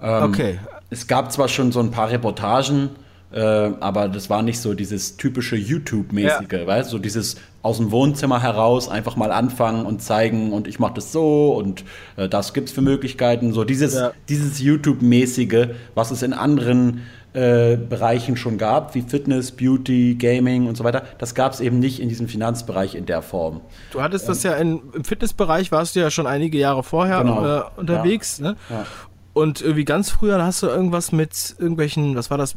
Ähm, 0.00 0.22
okay. 0.22 0.58
Es 0.90 1.06
gab 1.06 1.32
zwar 1.32 1.48
schon 1.48 1.72
so 1.72 1.80
ein 1.80 1.90
paar 1.90 2.10
Reportagen, 2.10 2.90
äh, 3.30 3.40
aber 3.40 4.08
das 4.08 4.30
war 4.30 4.42
nicht 4.42 4.60
so 4.60 4.74
dieses 4.74 5.16
typische 5.16 5.56
YouTube-mäßige, 5.56 6.52
ja. 6.52 6.66
weißt 6.66 6.90
so 6.90 6.98
dieses 6.98 7.36
aus 7.62 7.76
dem 7.76 7.90
Wohnzimmer 7.90 8.42
heraus 8.42 8.88
einfach 8.88 9.16
mal 9.16 9.32
anfangen 9.32 9.84
und 9.84 10.00
zeigen 10.00 10.52
und 10.52 10.66
ich 10.66 10.78
mache 10.78 10.94
das 10.94 11.12
so 11.12 11.54
und 11.54 11.84
äh, 12.16 12.28
das 12.28 12.54
gibt's 12.54 12.72
für 12.72 12.80
Möglichkeiten, 12.80 13.52
so 13.52 13.64
dieses, 13.64 13.94
ja. 13.94 14.12
dieses 14.28 14.60
YouTube-mäßige, 14.60 15.68
was 15.94 16.10
es 16.10 16.22
in 16.22 16.32
anderen 16.32 17.02
äh, 17.38 17.76
Bereichen 17.76 18.36
schon 18.36 18.58
gab, 18.58 18.96
wie 18.96 19.02
Fitness, 19.02 19.52
Beauty, 19.52 20.16
Gaming 20.16 20.66
und 20.66 20.76
so 20.76 20.82
weiter. 20.82 21.04
Das 21.18 21.36
gab 21.36 21.52
es 21.52 21.60
eben 21.60 21.78
nicht 21.78 22.00
in 22.00 22.08
diesem 22.08 22.26
Finanzbereich 22.26 22.96
in 22.96 23.06
der 23.06 23.22
Form. 23.22 23.60
Du 23.92 24.02
hattest 24.02 24.24
ähm, 24.24 24.28
das 24.28 24.42
ja 24.42 24.54
in, 24.54 24.80
im 24.92 25.04
Fitnessbereich, 25.04 25.70
warst 25.70 25.94
du 25.94 26.00
ja 26.00 26.10
schon 26.10 26.26
einige 26.26 26.58
Jahre 26.58 26.82
vorher 26.82 27.20
genau. 27.20 27.58
äh, 27.58 27.62
unterwegs. 27.76 28.38
Ja. 28.38 28.44
Ne? 28.44 28.56
Ja. 28.70 28.86
Und 29.34 29.60
irgendwie 29.60 29.84
ganz 29.84 30.10
früher 30.10 30.42
hast 30.42 30.64
du 30.64 30.66
irgendwas 30.66 31.12
mit 31.12 31.54
irgendwelchen, 31.60 32.16
was 32.16 32.28
war 32.28 32.38
das, 32.38 32.56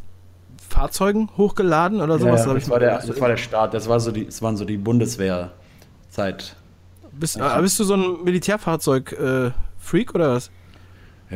Fahrzeugen 0.68 1.28
hochgeladen 1.36 2.00
oder 2.00 2.18
sowas? 2.18 2.44
Ja, 2.44 2.54
das, 2.54 2.68
war 2.68 2.80
der, 2.80 2.98
das 2.98 3.20
war 3.20 3.28
der 3.28 3.36
Start, 3.36 3.74
das, 3.74 3.88
war 3.88 4.00
so 4.00 4.10
die, 4.10 4.24
das 4.24 4.42
waren 4.42 4.56
so 4.56 4.64
die 4.64 4.78
Bundeswehrzeit. 4.78 6.56
Bist, 7.12 7.36
äh, 7.36 7.60
bist 7.60 7.78
du 7.78 7.84
so 7.84 7.94
ein 7.94 8.24
Militärfahrzeug-Freak 8.24 10.10
äh, 10.10 10.14
oder 10.14 10.34
was? 10.34 10.50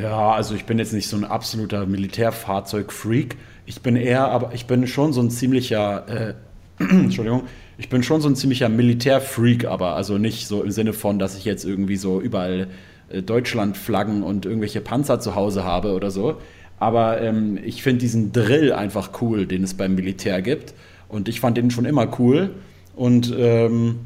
Ja, 0.00 0.32
also 0.32 0.54
ich 0.54 0.66
bin 0.66 0.78
jetzt 0.78 0.92
nicht 0.92 1.08
so 1.08 1.16
ein 1.16 1.24
absoluter 1.24 1.86
Militärfahrzeug-Freak. 1.86 3.36
Ich 3.64 3.80
bin 3.80 3.96
eher, 3.96 4.28
aber 4.28 4.52
ich 4.52 4.66
bin 4.66 4.86
schon 4.86 5.14
so 5.14 5.22
ein 5.22 5.30
ziemlicher, 5.30 6.06
äh, 6.08 6.34
Entschuldigung, 6.78 7.44
ich 7.78 7.88
bin 7.88 8.02
schon 8.02 8.20
so 8.20 8.28
ein 8.28 8.36
ziemlicher 8.36 8.68
Militärfreak, 8.68 9.64
aber 9.64 9.96
also 9.96 10.18
nicht 10.18 10.48
so 10.48 10.62
im 10.62 10.70
Sinne 10.70 10.92
von, 10.92 11.18
dass 11.18 11.36
ich 11.38 11.46
jetzt 11.46 11.64
irgendwie 11.64 11.96
so 11.96 12.20
überall 12.20 12.68
äh, 13.08 13.22
Deutschland-Flaggen 13.22 14.22
und 14.22 14.44
irgendwelche 14.44 14.82
Panzer 14.82 15.18
zu 15.18 15.34
Hause 15.34 15.64
habe 15.64 15.94
oder 15.94 16.10
so. 16.10 16.36
Aber 16.78 17.22
ähm, 17.22 17.58
ich 17.64 17.82
finde 17.82 18.00
diesen 18.00 18.32
Drill 18.32 18.74
einfach 18.74 19.22
cool, 19.22 19.46
den 19.46 19.64
es 19.64 19.72
beim 19.72 19.94
Militär 19.94 20.42
gibt. 20.42 20.74
Und 21.08 21.26
ich 21.26 21.40
fand 21.40 21.56
den 21.56 21.70
schon 21.70 21.86
immer 21.86 22.18
cool. 22.18 22.50
Und, 22.94 23.34
ähm, 23.38 24.00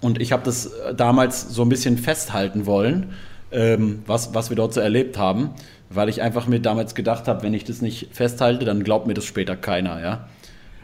und 0.00 0.18
ich 0.18 0.32
habe 0.32 0.44
das 0.44 0.70
damals 0.96 1.50
so 1.50 1.60
ein 1.60 1.68
bisschen 1.68 1.98
festhalten 1.98 2.64
wollen 2.64 3.12
ähm, 3.52 4.02
was, 4.06 4.34
was 4.34 4.50
wir 4.50 4.56
dort 4.56 4.74
so 4.74 4.80
erlebt 4.80 5.18
haben, 5.18 5.50
weil 5.88 6.08
ich 6.08 6.22
einfach 6.22 6.46
mir 6.46 6.60
damals 6.60 6.94
gedacht 6.94 7.28
habe, 7.28 7.42
wenn 7.42 7.54
ich 7.54 7.64
das 7.64 7.82
nicht 7.82 8.08
festhalte, 8.12 8.64
dann 8.64 8.84
glaubt 8.84 9.06
mir 9.06 9.14
das 9.14 9.24
später 9.24 9.56
keiner, 9.56 10.00
ja. 10.00 10.28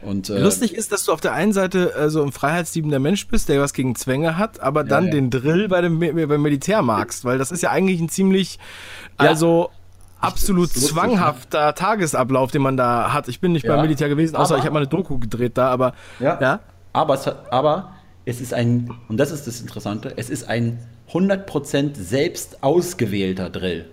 Und, 0.01 0.29
äh, 0.29 0.39
Lustig 0.39 0.75
ist, 0.75 0.91
dass 0.91 1.05
du 1.05 1.11
auf 1.11 1.21
der 1.21 1.33
einen 1.33 1.53
Seite 1.53 1.93
äh, 1.95 2.09
so 2.09 2.23
ein 2.23 2.31
freiheitsliebender 2.31 2.99
Mensch 2.99 3.27
bist, 3.27 3.49
der 3.49 3.59
was 3.61 3.73
gegen 3.73 3.95
Zwänge 3.95 4.37
hat, 4.37 4.59
aber 4.59 4.83
dann 4.83 5.05
ja. 5.05 5.11
den 5.11 5.29
Drill 5.29 5.67
bei 5.69 5.81
dem, 5.81 5.99
beim 5.99 6.41
Militär 6.41 6.81
magst, 6.81 7.25
weil 7.25 7.37
das 7.37 7.51
ist 7.51 7.63
ja 7.63 7.71
eigentlich 7.71 7.99
ein 7.99 8.09
ziemlich, 8.09 8.59
also 9.17 9.69
ja. 9.71 10.27
absolut 10.27 10.73
lustig, 10.75 10.83
zwanghafter 10.83 11.59
ja. 11.59 11.71
Tagesablauf, 11.71 12.51
den 12.51 12.61
man 12.61 12.77
da 12.77 13.11
hat. 13.11 13.27
Ich 13.27 13.41
bin 13.41 13.53
nicht 13.53 13.65
beim 13.65 13.81
Militär 13.81 14.07
gewesen, 14.07 14.35
außer 14.35 14.53
aber, 14.53 14.59
ich 14.59 14.65
habe 14.65 14.73
mal 14.73 14.79
eine 14.81 14.87
Doku 14.87 15.17
gedreht 15.17 15.57
da, 15.57 15.69
aber 15.69 15.93
ja. 16.19 16.59
Aber, 16.93 17.15
es, 17.15 17.27
aber 17.27 17.93
es 18.25 18.39
ist 18.39 18.53
ein, 18.53 18.91
und 19.07 19.17
das 19.17 19.31
ist 19.31 19.47
das 19.47 19.61
Interessante, 19.61 20.13
es 20.15 20.29
ist 20.29 20.47
ein 20.47 20.79
100% 21.11 21.95
selbst 21.95 22.63
ausgewählter 22.63 23.49
Drill. 23.49 23.85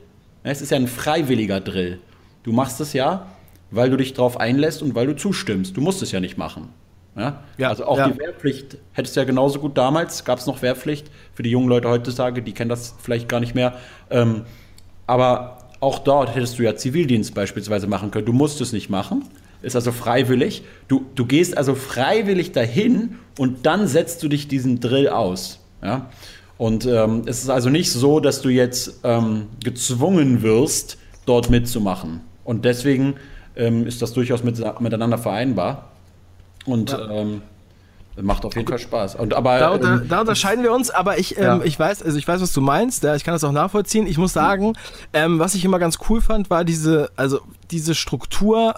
Es 0.42 0.60
ist 0.60 0.70
ja 0.70 0.76
ein 0.76 0.88
freiwilliger 0.88 1.60
Drill. 1.60 1.98
Du 2.42 2.52
machst 2.52 2.80
es 2.80 2.92
ja, 2.92 3.26
weil 3.70 3.90
du 3.90 3.96
dich 3.96 4.12
darauf 4.12 4.38
einlässt 4.38 4.82
und 4.82 4.94
weil 4.94 5.06
du 5.06 5.16
zustimmst. 5.16 5.76
Du 5.76 5.80
musst 5.80 6.02
es 6.02 6.12
ja 6.12 6.20
nicht 6.20 6.36
machen. 6.36 6.68
Ja? 7.16 7.42
ja 7.56 7.68
also 7.68 7.86
auch 7.86 7.98
ja. 7.98 8.08
die 8.08 8.18
Wehrpflicht 8.18 8.78
hättest 8.92 9.16
du 9.16 9.20
ja 9.20 9.24
genauso 9.24 9.60
gut 9.60 9.78
damals, 9.78 10.24
gab 10.24 10.38
es 10.38 10.46
noch 10.46 10.62
Wehrpflicht. 10.62 11.10
Für 11.32 11.42
die 11.42 11.50
jungen 11.50 11.68
Leute 11.68 11.88
heutzutage, 11.88 12.42
die 12.42 12.52
kennen 12.52 12.68
das 12.68 12.94
vielleicht 13.00 13.28
gar 13.28 13.40
nicht 13.40 13.54
mehr. 13.54 13.74
Ähm, 14.10 14.42
aber 15.06 15.58
auch 15.80 15.98
dort 15.98 16.34
hättest 16.34 16.58
du 16.58 16.62
ja 16.62 16.76
Zivildienst 16.76 17.34
beispielsweise 17.34 17.86
machen 17.86 18.10
können. 18.10 18.26
Du 18.26 18.32
musst 18.32 18.60
es 18.60 18.72
nicht 18.72 18.90
machen. 18.90 19.24
Ist 19.62 19.76
also 19.76 19.92
freiwillig. 19.92 20.62
Du, 20.88 21.06
du 21.14 21.24
gehst 21.24 21.56
also 21.56 21.74
freiwillig 21.74 22.52
dahin 22.52 23.18
und 23.38 23.64
dann 23.64 23.86
setzt 23.86 24.22
du 24.22 24.28
dich 24.28 24.46
diesen 24.48 24.80
Drill 24.80 25.08
aus. 25.08 25.60
Ja? 25.82 26.10
Und 26.56 26.86
ähm, 26.86 27.22
es 27.26 27.42
ist 27.42 27.50
also 27.50 27.68
nicht 27.68 27.90
so, 27.90 28.20
dass 28.20 28.40
du 28.40 28.48
jetzt 28.48 29.00
ähm, 29.02 29.46
gezwungen 29.62 30.42
wirst, 30.42 30.98
dort 31.26 31.50
mitzumachen. 31.50 32.20
Und 32.44 32.64
deswegen 32.64 33.14
ähm, 33.56 33.86
ist 33.86 34.02
das 34.02 34.12
durchaus 34.12 34.44
mit, 34.44 34.62
miteinander 34.80 35.18
vereinbar. 35.18 35.90
Und 36.66 36.92
ja. 36.92 37.10
ähm, 37.10 37.42
macht 38.20 38.44
auf 38.44 38.54
jeden 38.54 38.68
Fall 38.68 38.78
Spaß. 38.78 39.16
Und 39.16 39.34
aber 39.34 39.58
da, 39.58 39.78
da, 39.78 39.94
ähm, 39.94 40.08
da 40.08 40.20
unterscheiden 40.20 40.62
wir 40.62 40.72
uns, 40.72 40.90
aber 40.90 41.18
ich, 41.18 41.36
ähm, 41.36 41.42
ja. 41.42 41.60
ich 41.64 41.78
weiß, 41.78 42.02
also 42.02 42.16
ich 42.16 42.26
weiß, 42.26 42.40
was 42.40 42.52
du 42.52 42.60
meinst. 42.60 43.02
Ja, 43.02 43.16
ich 43.16 43.24
kann 43.24 43.34
das 43.34 43.42
auch 43.42 43.52
nachvollziehen. 43.52 44.06
Ich 44.06 44.18
muss 44.18 44.32
sagen, 44.32 44.74
ähm, 45.12 45.38
was 45.38 45.54
ich 45.54 45.64
immer 45.64 45.78
ganz 45.78 45.98
cool 46.08 46.20
fand, 46.20 46.50
war 46.50 46.64
diese, 46.64 47.10
also 47.16 47.40
diese 47.70 47.94
Struktur 47.94 48.76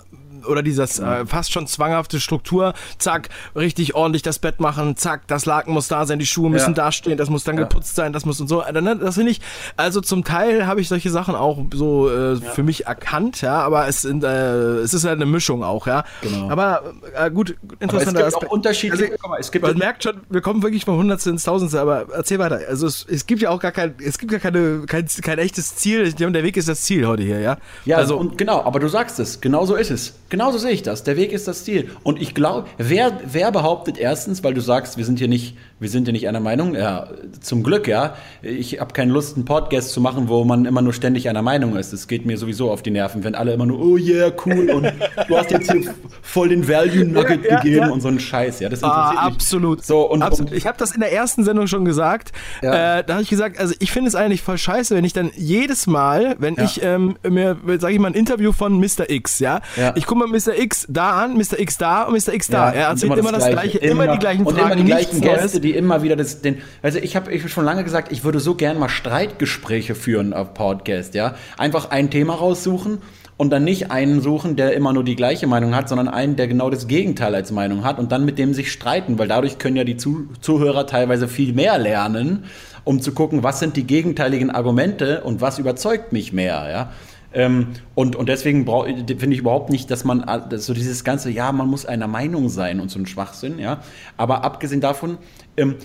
oder 0.48 0.62
dieses 0.62 0.98
äh, 0.98 1.26
fast 1.26 1.52
schon 1.52 1.66
zwanghafte 1.66 2.20
Struktur, 2.20 2.74
zack, 2.98 3.28
richtig 3.54 3.94
ordentlich 3.94 4.22
das 4.22 4.38
Bett 4.38 4.60
machen, 4.60 4.96
zack, 4.96 5.26
das 5.26 5.46
Laken 5.46 5.72
muss 5.72 5.88
da 5.88 6.06
sein, 6.06 6.18
die 6.18 6.26
Schuhe 6.26 6.50
müssen 6.50 6.70
ja. 6.70 6.84
da 6.84 6.92
stehen, 6.92 7.16
das 7.16 7.30
muss 7.30 7.44
dann 7.44 7.56
ja. 7.56 7.62
geputzt 7.62 7.94
sein, 7.94 8.12
das 8.12 8.24
muss 8.24 8.40
und 8.40 8.48
so. 8.48 8.62
Ne, 8.62 8.96
das 8.96 9.14
finde 9.14 9.32
ich, 9.32 9.40
also 9.76 10.00
zum 10.00 10.24
Teil 10.24 10.66
habe 10.66 10.80
ich 10.80 10.88
solche 10.88 11.10
Sachen 11.10 11.34
auch 11.34 11.58
so 11.72 12.10
äh, 12.10 12.34
ja. 12.34 12.50
für 12.50 12.62
mich 12.62 12.86
erkannt, 12.86 13.42
ja, 13.42 13.60
aber 13.60 13.88
es, 13.88 14.02
sind, 14.02 14.24
äh, 14.24 14.78
es 14.78 14.94
ist 14.94 15.04
halt 15.04 15.16
eine 15.16 15.26
Mischung 15.26 15.62
auch, 15.62 15.86
ja. 15.86 16.04
Genau. 16.22 16.50
Aber 16.50 16.94
äh, 17.14 17.30
gut, 17.30 17.56
interessanter 17.80 18.20
aber 18.20 18.28
es 18.28 18.34
gibt 18.34 18.46
auch 18.46 18.52
unterschiedliche, 18.52 19.12
also, 19.12 19.28
mal, 19.28 19.40
es 19.40 19.50
gibt 19.50 19.64
man 19.64 19.76
merkt 19.78 20.04
schon, 20.04 20.20
wir 20.28 20.40
kommen 20.40 20.62
wirklich 20.62 20.84
von 20.84 20.96
Hundertste 20.96 21.30
ins 21.30 21.44
Tausendste, 21.44 21.80
aber 21.80 22.06
erzähl 22.12 22.38
weiter. 22.38 22.60
Also 22.68 22.86
es, 22.86 23.06
es 23.08 23.26
gibt 23.26 23.42
ja 23.42 23.50
auch 23.50 23.60
gar 23.60 23.72
kein, 23.72 23.94
es 24.04 24.18
gibt 24.18 24.32
gar 24.32 24.40
keine, 24.40 24.82
kein, 24.86 25.06
kein 25.22 25.38
echtes 25.38 25.76
Ziel, 25.76 26.12
der 26.12 26.42
Weg 26.42 26.56
ist 26.56 26.68
das 26.68 26.82
Ziel 26.82 27.06
heute 27.06 27.22
hier, 27.22 27.40
ja. 27.40 27.56
Ja, 27.84 27.96
also 27.98 28.16
und 28.16 28.38
genau, 28.38 28.62
aber 28.62 28.80
du 28.80 28.88
sagst 28.88 29.18
es, 29.20 29.40
genau 29.40 29.64
so 29.64 29.74
ist 29.74 29.90
es. 29.90 30.14
Genauso 30.36 30.58
sehe 30.58 30.72
ich 30.72 30.82
das. 30.82 31.02
Der 31.02 31.16
Weg 31.16 31.32
ist 31.32 31.48
das 31.48 31.64
Ziel. 31.64 31.92
Und 32.02 32.20
ich 32.20 32.34
glaube, 32.34 32.68
wer, 32.76 33.20
wer 33.24 33.50
behauptet 33.50 33.96
erstens, 33.96 34.44
weil 34.44 34.52
du 34.52 34.60
sagst, 34.60 34.98
wir 34.98 35.06
sind 35.06 35.18
hier 35.18 35.28
nicht, 35.28 35.56
wir 35.80 35.88
sind 35.88 36.04
hier 36.04 36.12
nicht 36.12 36.28
einer 36.28 36.40
Meinung, 36.40 36.74
ja, 36.74 37.08
zum 37.40 37.62
Glück, 37.62 37.88
ja. 37.88 38.16
Ich 38.42 38.78
habe 38.78 38.92
keine 38.92 39.12
Lust, 39.12 39.36
einen 39.36 39.46
Podcast 39.46 39.92
zu 39.92 40.00
machen, 40.02 40.28
wo 40.28 40.44
man 40.44 40.66
immer 40.66 40.82
nur 40.82 40.92
ständig 40.92 41.30
einer 41.30 41.40
Meinung 41.40 41.74
ist. 41.76 41.94
Das 41.94 42.06
geht 42.06 42.26
mir 42.26 42.36
sowieso 42.36 42.70
auf 42.70 42.82
die 42.82 42.90
Nerven, 42.90 43.24
wenn 43.24 43.34
alle 43.34 43.54
immer 43.54 43.64
nur, 43.64 43.80
oh 43.80 43.96
yeah, 43.96 44.30
cool, 44.44 44.68
und 44.68 44.92
du 45.26 45.38
hast 45.38 45.50
jetzt 45.52 45.72
hier 45.72 45.94
voll 46.20 46.50
den 46.50 46.68
Value 46.68 47.06
Nugget 47.06 47.42
ja, 47.42 47.56
gegeben 47.56 47.86
ja. 47.86 47.90
und 47.90 48.02
so 48.02 48.08
einen 48.08 48.20
Scheiß, 48.20 48.60
ja. 48.60 48.68
Das 48.68 48.82
interessiert 48.82 49.18
ah, 49.18 49.26
absolut. 49.26 49.78
Mich. 49.78 49.86
So, 49.86 50.02
und, 50.02 50.20
absolut. 50.20 50.52
Ich 50.52 50.66
habe 50.66 50.76
das 50.76 50.90
in 50.90 51.00
der 51.00 51.14
ersten 51.14 51.44
Sendung 51.44 51.66
schon 51.66 51.86
gesagt. 51.86 52.32
Ja. 52.60 52.98
Äh, 52.98 53.04
da 53.04 53.14
habe 53.14 53.22
ich 53.22 53.30
gesagt, 53.30 53.58
also 53.58 53.74
ich 53.78 53.90
finde 53.90 54.08
es 54.08 54.14
eigentlich 54.14 54.42
voll 54.42 54.58
scheiße, 54.58 54.94
wenn 54.94 55.04
ich 55.04 55.14
dann 55.14 55.30
jedes 55.34 55.86
Mal, 55.86 56.36
wenn 56.40 56.56
ich 56.62 56.82
ähm, 56.82 57.16
mir, 57.26 57.56
sage 57.78 57.94
ich 57.94 58.00
mal, 58.00 58.08
ein 58.08 58.14
Interview 58.14 58.52
von 58.52 58.78
Mr. 58.78 59.08
X, 59.08 59.38
ja, 59.38 59.62
ich 59.94 60.04
gucke 60.04 60.18
mal 60.18 60.25
Mr. 60.30 60.58
X 60.58 60.86
da 60.88 61.22
an, 61.24 61.34
Mr. 61.34 61.58
X 61.58 61.78
da 61.78 62.02
und 62.04 62.14
Mr. 62.14 62.32
X 62.34 62.48
da. 62.48 62.70
er 62.70 62.88
erzählt 62.88 63.12
immer 63.12 63.16
das, 63.16 63.26
immer 63.26 63.38
das 63.38 63.48
Gleiche, 63.48 63.78
immer, 63.78 64.04
immer, 64.04 64.12
die 64.14 64.18
gleichen 64.18 64.44
Fragen. 64.44 64.56
Und 64.56 64.64
immer 64.64 64.76
die 64.76 64.84
gleichen 64.84 65.20
Gäste, 65.20 65.60
die 65.60 65.72
immer 65.72 66.02
wieder 66.02 66.16
das, 66.16 66.42
den, 66.42 66.58
also 66.82 66.98
ich 66.98 67.16
habe 67.16 67.32
ich 67.32 67.50
schon 67.50 67.64
lange 67.64 67.84
gesagt, 67.84 68.12
ich 68.12 68.24
würde 68.24 68.40
so 68.40 68.54
gern 68.54 68.78
mal 68.78 68.88
Streitgespräche 68.88 69.94
führen 69.94 70.32
auf 70.32 70.54
Podcast, 70.54 71.14
ja. 71.14 71.34
Einfach 71.58 71.90
ein 71.90 72.10
Thema 72.10 72.34
raussuchen 72.34 72.98
und 73.36 73.50
dann 73.50 73.64
nicht 73.64 73.90
einen 73.90 74.20
suchen, 74.20 74.56
der 74.56 74.72
immer 74.74 74.92
nur 74.92 75.04
die 75.04 75.16
gleiche 75.16 75.46
Meinung 75.46 75.74
hat, 75.74 75.88
sondern 75.88 76.08
einen, 76.08 76.36
der 76.36 76.48
genau 76.48 76.70
das 76.70 76.88
Gegenteil 76.88 77.34
als 77.34 77.50
Meinung 77.50 77.84
hat 77.84 77.98
und 77.98 78.12
dann 78.12 78.24
mit 78.24 78.38
dem 78.38 78.54
sich 78.54 78.72
streiten, 78.72 79.18
weil 79.18 79.28
dadurch 79.28 79.58
können 79.58 79.76
ja 79.76 79.84
die 79.84 79.96
Zuhörer 79.96 80.86
teilweise 80.86 81.28
viel 81.28 81.52
mehr 81.52 81.78
lernen, 81.78 82.44
um 82.84 83.00
zu 83.00 83.12
gucken, 83.12 83.42
was 83.42 83.58
sind 83.58 83.76
die 83.76 83.84
gegenteiligen 83.84 84.50
Argumente 84.50 85.22
und 85.22 85.40
was 85.40 85.58
überzeugt 85.58 86.12
mich 86.12 86.32
mehr, 86.32 86.68
ja. 86.70 86.92
Ähm, 87.36 87.68
und, 87.94 88.16
und 88.16 88.30
deswegen 88.30 88.64
finde 88.64 89.34
ich 89.34 89.40
überhaupt 89.40 89.68
nicht, 89.68 89.90
dass 89.90 90.04
man 90.04 90.22
dass 90.48 90.64
so 90.64 90.72
dieses 90.72 91.04
ganze, 91.04 91.30
ja, 91.30 91.52
man 91.52 91.68
muss 91.68 91.84
einer 91.84 92.06
Meinung 92.06 92.48
sein 92.48 92.80
und 92.80 92.90
so 92.90 92.98
ein 92.98 93.06
Schwachsinn, 93.06 93.58
ja. 93.58 93.82
Aber 94.16 94.42
abgesehen 94.42 94.80
davon, 94.80 95.18
ähm, 95.58 95.76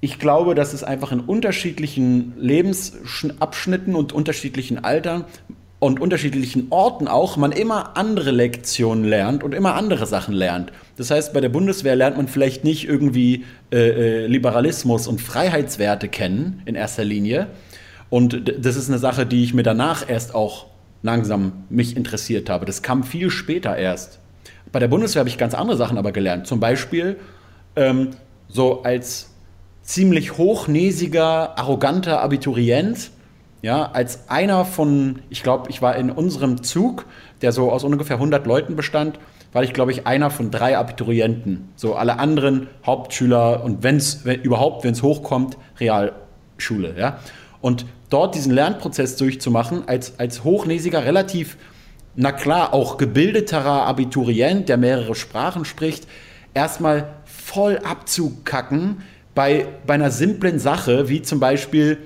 ich 0.00 0.18
glaube, 0.18 0.54
dass 0.54 0.72
es 0.72 0.82
einfach 0.82 1.12
in 1.12 1.20
unterschiedlichen 1.20 2.32
Lebensabschnitten 2.38 3.94
und 3.94 4.14
unterschiedlichen 4.14 4.82
Altern 4.82 5.26
und 5.80 6.00
unterschiedlichen 6.00 6.68
Orten 6.70 7.08
auch 7.08 7.36
man 7.36 7.52
immer 7.52 7.98
andere 7.98 8.30
Lektionen 8.30 9.04
lernt 9.04 9.44
und 9.44 9.54
immer 9.54 9.74
andere 9.74 10.06
Sachen 10.06 10.32
lernt. 10.32 10.72
Das 10.96 11.10
heißt, 11.10 11.34
bei 11.34 11.42
der 11.42 11.50
Bundeswehr 11.50 11.94
lernt 11.94 12.16
man 12.16 12.26
vielleicht 12.26 12.64
nicht 12.64 12.88
irgendwie 12.88 13.44
äh, 13.70 13.76
äh 14.22 14.26
Liberalismus 14.26 15.06
und 15.06 15.20
Freiheitswerte 15.20 16.08
kennen 16.08 16.62
in 16.64 16.74
erster 16.74 17.04
Linie, 17.04 17.48
und 18.10 18.52
das 18.64 18.76
ist 18.76 18.88
eine 18.88 18.98
Sache, 18.98 19.26
die 19.26 19.44
ich 19.44 19.54
mir 19.54 19.62
danach 19.62 20.08
erst 20.08 20.34
auch 20.34 20.66
langsam 21.02 21.64
mich 21.68 21.96
interessiert 21.96 22.50
habe. 22.50 22.64
Das 22.64 22.82
kam 22.82 23.04
viel 23.04 23.30
später 23.30 23.76
erst. 23.76 24.18
Bei 24.72 24.78
der 24.78 24.88
Bundeswehr 24.88 25.20
habe 25.20 25.28
ich 25.28 25.38
ganz 25.38 25.54
andere 25.54 25.76
Sachen 25.76 25.98
aber 25.98 26.12
gelernt. 26.12 26.46
Zum 26.46 26.60
Beispiel 26.60 27.16
ähm, 27.76 28.10
so 28.48 28.82
als 28.82 29.30
ziemlich 29.82 30.36
hochnäsiger, 30.36 31.58
arroganter 31.58 32.20
Abiturient, 32.20 33.10
ja, 33.62 33.90
als 33.90 34.28
einer 34.28 34.64
von, 34.64 35.20
ich 35.30 35.42
glaube, 35.42 35.70
ich 35.70 35.82
war 35.82 35.96
in 35.96 36.10
unserem 36.10 36.62
Zug, 36.62 37.06
der 37.42 37.52
so 37.52 37.72
aus 37.72 37.84
ungefähr 37.84 38.16
100 38.16 38.46
Leuten 38.46 38.76
bestand, 38.76 39.18
war 39.52 39.64
ich, 39.64 39.72
glaube 39.72 39.90
ich, 39.92 40.06
einer 40.06 40.30
von 40.30 40.50
drei 40.50 40.76
Abiturienten. 40.76 41.70
So 41.74 41.94
alle 41.94 42.18
anderen 42.18 42.68
Hauptschüler 42.84 43.64
und 43.64 43.82
wenn 43.82 43.96
es 43.96 44.26
überhaupt, 44.42 44.84
wenn 44.84 44.92
es 44.92 45.02
hochkommt, 45.02 45.56
Realschule, 45.80 46.94
ja. 46.98 47.18
Und 47.60 47.86
dort 48.10 48.34
diesen 48.34 48.52
Lernprozess 48.52 49.16
durchzumachen, 49.16 49.86
als, 49.86 50.18
als 50.18 50.44
hochnäsiger, 50.44 51.04
relativ, 51.04 51.56
na 52.16 52.32
klar, 52.32 52.72
auch 52.72 52.96
gebildeterer 52.96 53.86
Abiturient, 53.86 54.68
der 54.68 54.76
mehrere 54.76 55.14
Sprachen 55.14 55.64
spricht, 55.64 56.06
erstmal 56.54 57.08
voll 57.24 57.78
abzukacken 57.78 59.02
bei, 59.34 59.66
bei 59.86 59.94
einer 59.94 60.10
simplen 60.10 60.58
Sache, 60.58 61.08
wie 61.08 61.22
zum 61.22 61.40
Beispiel 61.40 61.98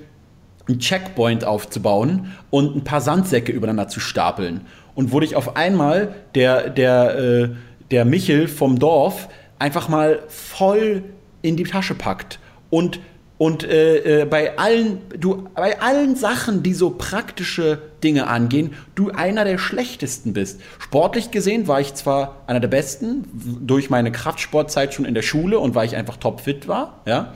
einen 0.67 0.79
Checkpoint 0.79 1.45
aufzubauen 1.45 2.33
und 2.49 2.75
ein 2.75 2.83
paar 2.83 3.01
Sandsäcke 3.01 3.51
übereinander 3.51 3.87
zu 3.87 3.99
stapeln. 3.99 4.61
Und 4.95 5.11
wurde 5.11 5.25
ich 5.25 5.35
auf 5.35 5.55
einmal 5.55 6.13
der, 6.35 6.69
der, 6.69 7.17
äh, 7.17 7.49
der 7.91 8.05
Michel 8.05 8.47
vom 8.47 8.79
Dorf 8.79 9.29
einfach 9.59 9.89
mal 9.89 10.19
voll 10.27 11.03
in 11.41 11.57
die 11.57 11.63
Tasche 11.63 11.95
packt 11.95 12.39
und 12.69 12.99
und 13.43 13.65
äh, 13.65 14.21
äh, 14.21 14.25
bei 14.25 14.57
allen, 14.57 15.01
du, 15.19 15.49
bei 15.53 15.81
allen 15.81 16.15
Sachen, 16.15 16.63
die 16.63 16.73
so 16.73 16.91
praktische 16.91 17.81
Dinge 18.01 18.27
angehen, 18.27 18.71
du 18.95 19.11
einer 19.11 19.43
der 19.43 19.57
schlechtesten 19.57 20.31
bist. 20.31 20.61
Sportlich 20.79 21.29
gesehen 21.29 21.67
war 21.67 21.81
ich 21.81 21.93
zwar 21.93 22.37
einer 22.47 22.61
der 22.61 22.69
besten, 22.69 23.25
durch 23.59 23.89
meine 23.89 24.13
Kraftsportzeit 24.13 24.93
schon 24.93 25.03
in 25.03 25.13
der 25.13 25.23
Schule 25.23 25.59
und 25.59 25.75
weil 25.75 25.85
ich 25.85 25.97
einfach 25.97 26.15
topfit 26.15 26.69
war, 26.69 27.01
ja. 27.05 27.33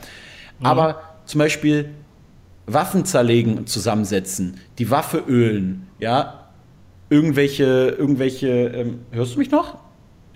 Mhm. 0.60 0.66
Aber 0.66 1.01
zum 1.26 1.39
Beispiel 1.39 1.89
Waffen 2.68 3.03
zerlegen 3.03 3.58
und 3.58 3.68
zusammensetzen, 3.68 4.62
die 4.78 4.89
Waffe 4.89 5.22
ölen, 5.28 5.89
ja, 5.99 6.45
irgendwelche, 7.10 7.97
irgendwelche, 7.99 8.47
ähm, 8.47 8.99
hörst 9.12 9.36
du 9.36 9.39
mich 9.39 9.51
noch? 9.51 9.78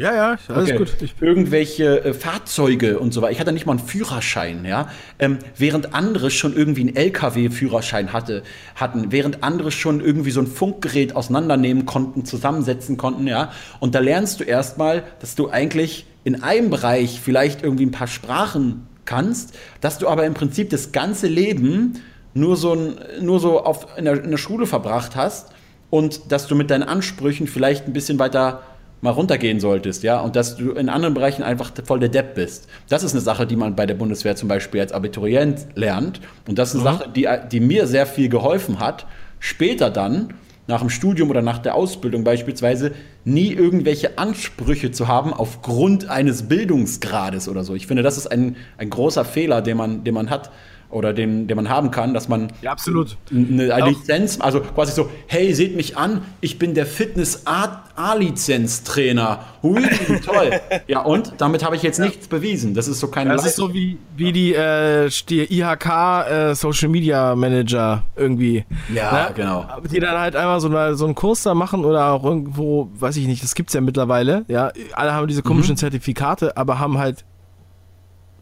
Ja, 0.01 0.15
ja, 0.15 0.37
alles 0.47 0.69
okay. 0.69 0.77
gut. 0.77 0.95
Ich 1.01 1.13
Irgendwelche 1.21 2.03
äh, 2.03 2.13
Fahrzeuge 2.15 2.97
und 2.97 3.13
so 3.13 3.21
weiter. 3.21 3.33
Ich 3.33 3.39
hatte 3.39 3.51
nicht 3.51 3.67
mal 3.67 3.73
einen 3.73 3.87
Führerschein, 3.87 4.65
ja. 4.65 4.89
Ähm, 5.19 5.37
während 5.55 5.93
andere 5.93 6.31
schon 6.31 6.55
irgendwie 6.55 6.81
einen 6.81 6.95
LKW-Führerschein 6.95 8.11
hatte, 8.11 8.41
hatten, 8.73 9.11
während 9.11 9.43
andere 9.43 9.69
schon 9.71 10.01
irgendwie 10.01 10.31
so 10.31 10.41
ein 10.41 10.47
Funkgerät 10.47 11.15
auseinandernehmen 11.15 11.85
konnten, 11.85 12.25
zusammensetzen 12.25 12.97
konnten, 12.97 13.27
ja. 13.27 13.51
Und 13.79 13.93
da 13.93 13.99
lernst 13.99 14.39
du 14.39 14.43
erstmal, 14.43 15.03
dass 15.19 15.35
du 15.35 15.51
eigentlich 15.51 16.07
in 16.23 16.41
einem 16.41 16.71
Bereich 16.71 17.21
vielleicht 17.21 17.61
irgendwie 17.61 17.85
ein 17.85 17.91
paar 17.91 18.07
Sprachen 18.07 18.87
kannst, 19.05 19.55
dass 19.81 19.99
du 19.99 20.07
aber 20.07 20.25
im 20.25 20.33
Prinzip 20.33 20.71
das 20.71 20.91
ganze 20.91 21.27
Leben 21.27 22.01
nur 22.33 22.57
so, 22.57 22.73
ein, 22.73 22.95
nur 23.21 23.39
so 23.39 23.63
auf, 23.63 23.85
in, 23.97 24.05
der, 24.05 24.23
in 24.23 24.31
der 24.31 24.37
Schule 24.37 24.65
verbracht 24.65 25.15
hast 25.15 25.51
und 25.91 26.31
dass 26.31 26.47
du 26.47 26.55
mit 26.55 26.71
deinen 26.71 26.83
Ansprüchen 26.83 27.45
vielleicht 27.45 27.85
ein 27.85 27.93
bisschen 27.93 28.17
weiter 28.17 28.63
mal 29.01 29.11
runtergehen 29.11 29.59
solltest, 29.59 30.03
ja, 30.03 30.19
und 30.19 30.35
dass 30.35 30.57
du 30.57 30.71
in 30.71 30.89
anderen 30.89 31.13
Bereichen 31.13 31.43
einfach 31.43 31.71
voll 31.83 31.99
der 31.99 32.09
Depp 32.09 32.35
bist. 32.35 32.67
Das 32.87 33.03
ist 33.03 33.13
eine 33.13 33.21
Sache, 33.21 33.47
die 33.47 33.55
man 33.55 33.75
bei 33.75 33.85
der 33.85 33.95
Bundeswehr 33.95 34.35
zum 34.35 34.47
Beispiel 34.47 34.81
als 34.81 34.91
Abiturient 34.91 35.67
lernt. 35.75 36.21
Und 36.47 36.59
das 36.59 36.69
ist 36.73 36.81
eine 36.81 36.89
mhm. 36.89 36.97
Sache, 36.99 37.09
die, 37.09 37.27
die 37.51 37.59
mir 37.59 37.87
sehr 37.87 38.05
viel 38.05 38.29
geholfen 38.29 38.79
hat, 38.79 39.07
später 39.39 39.89
dann, 39.89 40.33
nach 40.67 40.79
dem 40.79 40.89
Studium 40.89 41.29
oder 41.29 41.41
nach 41.41 41.57
der 41.57 41.75
Ausbildung 41.75 42.23
beispielsweise, 42.23 42.93
nie 43.25 43.51
irgendwelche 43.51 44.17
Ansprüche 44.17 44.91
zu 44.91 45.07
haben 45.07 45.33
aufgrund 45.33 46.09
eines 46.09 46.47
Bildungsgrades 46.47 47.49
oder 47.49 47.63
so. 47.63 47.73
Ich 47.75 47.87
finde, 47.87 48.03
das 48.03 48.17
ist 48.17 48.27
ein, 48.27 48.55
ein 48.77 48.89
großer 48.89 49.25
Fehler, 49.25 49.61
den 49.61 49.77
man, 49.77 50.03
den 50.03 50.13
man 50.13 50.29
hat 50.29 50.51
oder 50.91 51.13
den, 51.13 51.47
den 51.47 51.55
man 51.55 51.69
haben 51.69 51.89
kann, 51.89 52.13
dass 52.13 52.27
man 52.27 52.51
ja, 52.61 52.71
absolut. 52.71 53.17
eine, 53.31 53.73
eine 53.73 53.89
Lizenz, 53.89 54.39
also 54.39 54.59
quasi 54.59 54.91
so, 54.91 55.09
hey, 55.27 55.53
seht 55.53 55.75
mich 55.75 55.97
an, 55.97 56.21
ich 56.41 56.59
bin 56.59 56.73
der 56.73 56.85
Fitness 56.85 57.43
A-Lizenz-Trainer. 57.45 59.39
Hui, 59.63 59.81
toll. 60.25 60.51
ja, 60.87 61.01
und 61.01 61.33
damit 61.37 61.63
habe 61.63 61.75
ich 61.75 61.83
jetzt 61.83 61.99
ja. 61.99 62.05
nichts 62.05 62.27
bewiesen. 62.27 62.73
Das 62.73 62.87
ist 62.87 62.99
so 62.99 63.07
keine 63.07 63.33
Das 63.33 63.45
ist 63.45 63.55
so 63.55 63.73
wie, 63.73 63.97
wie 64.17 64.33
die, 64.33 64.53
äh, 64.53 65.09
die 65.29 65.59
IHK 65.59 65.85
äh, 66.29 66.55
Social 66.55 66.89
Media 66.89 67.35
Manager 67.35 68.03
irgendwie. 68.15 68.65
Ja, 68.93 69.29
ne? 69.29 69.33
genau. 69.35 69.65
Die 69.89 69.99
dann 69.99 70.19
halt 70.19 70.35
einmal 70.35 70.59
so, 70.59 70.69
so 70.95 71.05
einen 71.05 71.15
Kurs 71.15 71.43
da 71.43 71.53
machen 71.53 71.85
oder 71.85 72.11
auch 72.11 72.23
irgendwo, 72.23 72.89
weiß 72.95 73.15
ich 73.17 73.27
nicht, 73.27 73.43
das 73.43 73.55
gibt 73.55 73.69
es 73.69 73.73
ja 73.73 73.81
mittlerweile. 73.81 74.43
Ja, 74.47 74.71
alle 74.93 75.13
haben 75.13 75.27
diese 75.27 75.41
komischen 75.41 75.73
mhm. 75.73 75.77
Zertifikate, 75.77 76.57
aber 76.57 76.79
haben 76.79 76.97
halt. 76.97 77.23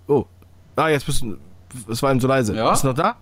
Oh. 0.08 0.26
Ah, 0.76 0.88
jetzt 0.90 1.06
bist 1.06 1.22
du 1.22 1.38
es 1.90 2.02
war 2.04 2.12
ihm 2.12 2.20
so 2.20 2.28
leise. 2.28 2.56
Ja? 2.56 2.70
Bist 2.72 2.84
du 2.84 2.88
noch 2.88 2.96
da? 2.96 3.16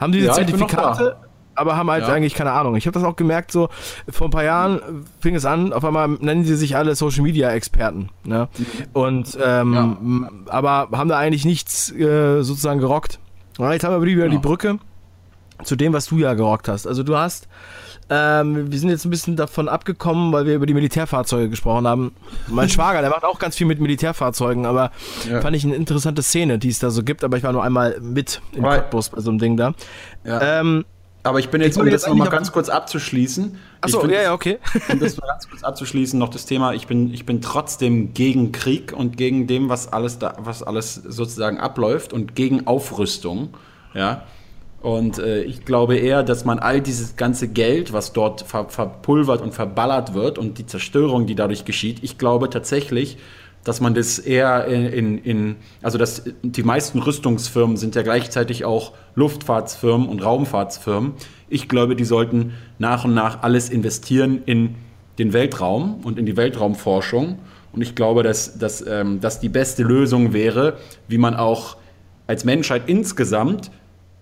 Haben 0.00 0.12
diese 0.12 0.26
ja, 0.26 0.32
Zertifikate, 0.32 1.16
aber 1.54 1.76
haben 1.76 1.90
halt 1.90 2.06
ja. 2.06 2.12
eigentlich 2.12 2.34
keine 2.34 2.52
Ahnung. 2.52 2.76
Ich 2.76 2.86
habe 2.86 2.94
das 2.94 3.04
auch 3.04 3.16
gemerkt, 3.16 3.52
so 3.52 3.68
vor 4.08 4.28
ein 4.28 4.30
paar 4.30 4.44
Jahren 4.44 5.04
fing 5.20 5.34
es 5.34 5.44
an, 5.44 5.72
auf 5.72 5.84
einmal 5.84 6.08
nennen 6.08 6.44
sie 6.44 6.56
sich 6.56 6.76
alle 6.76 6.94
Social 6.94 7.22
Media 7.22 7.50
Experten. 7.50 8.08
Ne? 8.24 8.48
Und 8.92 9.36
ähm, 9.42 10.28
ja. 10.46 10.52
aber 10.52 10.88
haben 10.92 11.08
da 11.08 11.18
eigentlich 11.18 11.44
nichts 11.44 11.92
äh, 11.92 12.42
sozusagen 12.42 12.80
gerockt. 12.80 13.18
Jetzt 13.58 13.84
haben 13.84 14.00
wir 14.00 14.02
wieder 14.02 14.28
die 14.28 14.38
Brücke. 14.38 14.78
zu 15.64 15.76
dem, 15.76 15.92
was 15.92 16.06
du 16.06 16.16
ja 16.18 16.34
gerockt 16.34 16.68
hast. 16.68 16.86
Also 16.86 17.02
du 17.02 17.16
hast, 17.16 17.48
ähm, 18.10 18.72
wir 18.72 18.78
sind 18.78 18.90
jetzt 18.90 19.04
ein 19.04 19.10
bisschen 19.10 19.36
davon 19.36 19.68
abgekommen, 19.68 20.32
weil 20.32 20.44
wir 20.44 20.56
über 20.56 20.66
die 20.66 20.74
Militärfahrzeuge 20.74 21.48
gesprochen 21.48 21.86
haben. 21.86 22.12
Mein 22.48 22.68
Schwager, 22.70 23.00
der 23.00 23.10
macht 23.10 23.24
auch 23.24 23.38
ganz 23.38 23.56
viel 23.56 23.68
mit 23.68 23.80
Militärfahrzeugen, 23.80 24.66
aber 24.66 24.90
ja. 25.30 25.40
fand 25.40 25.54
ich 25.54 25.64
eine 25.64 25.76
interessante 25.76 26.22
Szene, 26.22 26.58
die 26.58 26.68
es 26.68 26.80
da 26.80 26.90
so 26.90 27.04
gibt. 27.04 27.22
Aber 27.22 27.36
ich 27.36 27.44
war 27.44 27.52
nur 27.52 27.62
einmal 27.62 28.00
mit 28.00 28.42
im 28.52 28.64
Cottbus 28.64 29.10
bei 29.10 29.20
so 29.20 29.30
einem 29.30 29.38
Ding 29.38 29.56
da. 29.56 29.74
Ja. 30.24 30.60
Ähm, 30.60 30.84
aber 31.22 31.38
ich 31.38 31.50
bin 31.50 31.60
jetzt, 31.60 31.78
um 31.78 31.88
das 31.88 32.06
nochmal 32.06 32.30
ganz 32.30 32.50
kurz 32.50 32.68
abzuschließen. 32.68 33.58
Achso, 33.82 34.06
ja, 34.06 34.22
ja, 34.22 34.32
okay. 34.32 34.58
Um 34.90 34.98
das 34.98 35.16
mal 35.18 35.26
ganz 35.26 35.48
kurz 35.48 35.62
abzuschließen, 35.62 36.18
noch 36.18 36.30
das 36.30 36.46
Thema, 36.46 36.72
ich 36.72 36.86
bin, 36.86 37.12
ich 37.12 37.26
bin 37.26 37.42
trotzdem 37.42 38.14
gegen 38.14 38.52
Krieg 38.52 38.92
und 38.92 39.18
gegen 39.18 39.46
dem, 39.46 39.68
was 39.68 39.92
alles 39.92 40.18
da, 40.18 40.34
was 40.38 40.62
alles 40.62 40.94
sozusagen 40.94 41.60
abläuft 41.60 42.12
und 42.12 42.34
gegen 42.34 42.66
Aufrüstung. 42.66 43.54
Ja. 43.94 44.22
Und 44.80 45.18
äh, 45.18 45.42
ich 45.42 45.64
glaube 45.64 45.96
eher, 45.96 46.22
dass 46.22 46.44
man 46.44 46.58
all 46.58 46.80
dieses 46.80 47.16
ganze 47.16 47.48
Geld, 47.48 47.92
was 47.92 48.12
dort 48.12 48.42
ver 48.42 48.68
verpulvert 48.68 49.42
und 49.42 49.52
verballert 49.52 50.14
wird 50.14 50.38
und 50.38 50.58
die 50.58 50.66
Zerstörung, 50.66 51.26
die 51.26 51.34
dadurch 51.34 51.64
geschieht, 51.64 51.98
ich 52.02 52.16
glaube 52.16 52.48
tatsächlich, 52.48 53.18
dass 53.62 53.82
man 53.82 53.94
das 53.94 54.18
eher 54.18 54.64
in, 54.66 55.18
in, 55.18 55.56
also 55.82 55.98
dass 55.98 56.22
die 56.42 56.62
meisten 56.62 56.98
Rüstungsfirmen 56.98 57.76
sind 57.76 57.94
ja 57.94 58.00
gleichzeitig 58.00 58.64
auch 58.64 58.92
Luftfahrtsfirmen 59.14 60.08
und 60.08 60.24
Raumfahrtsfirmen. 60.24 61.12
Ich 61.50 61.68
glaube, 61.68 61.94
die 61.94 62.06
sollten 62.06 62.54
nach 62.78 63.04
und 63.04 63.12
nach 63.12 63.42
alles 63.42 63.68
investieren 63.68 64.42
in 64.46 64.76
den 65.18 65.34
Weltraum 65.34 66.00
und 66.04 66.18
in 66.18 66.24
die 66.24 66.38
Weltraumforschung. 66.38 67.38
Und 67.72 67.82
ich 67.82 67.94
glaube, 67.94 68.22
dass, 68.22 68.58
dass, 68.58 68.84
ähm, 68.86 69.20
dass 69.20 69.40
die 69.40 69.50
beste 69.50 69.82
Lösung 69.82 70.32
wäre, 70.32 70.78
wie 71.06 71.18
man 71.18 71.34
auch 71.36 71.76
als 72.26 72.44
Menschheit 72.44 72.84
insgesamt 72.86 73.70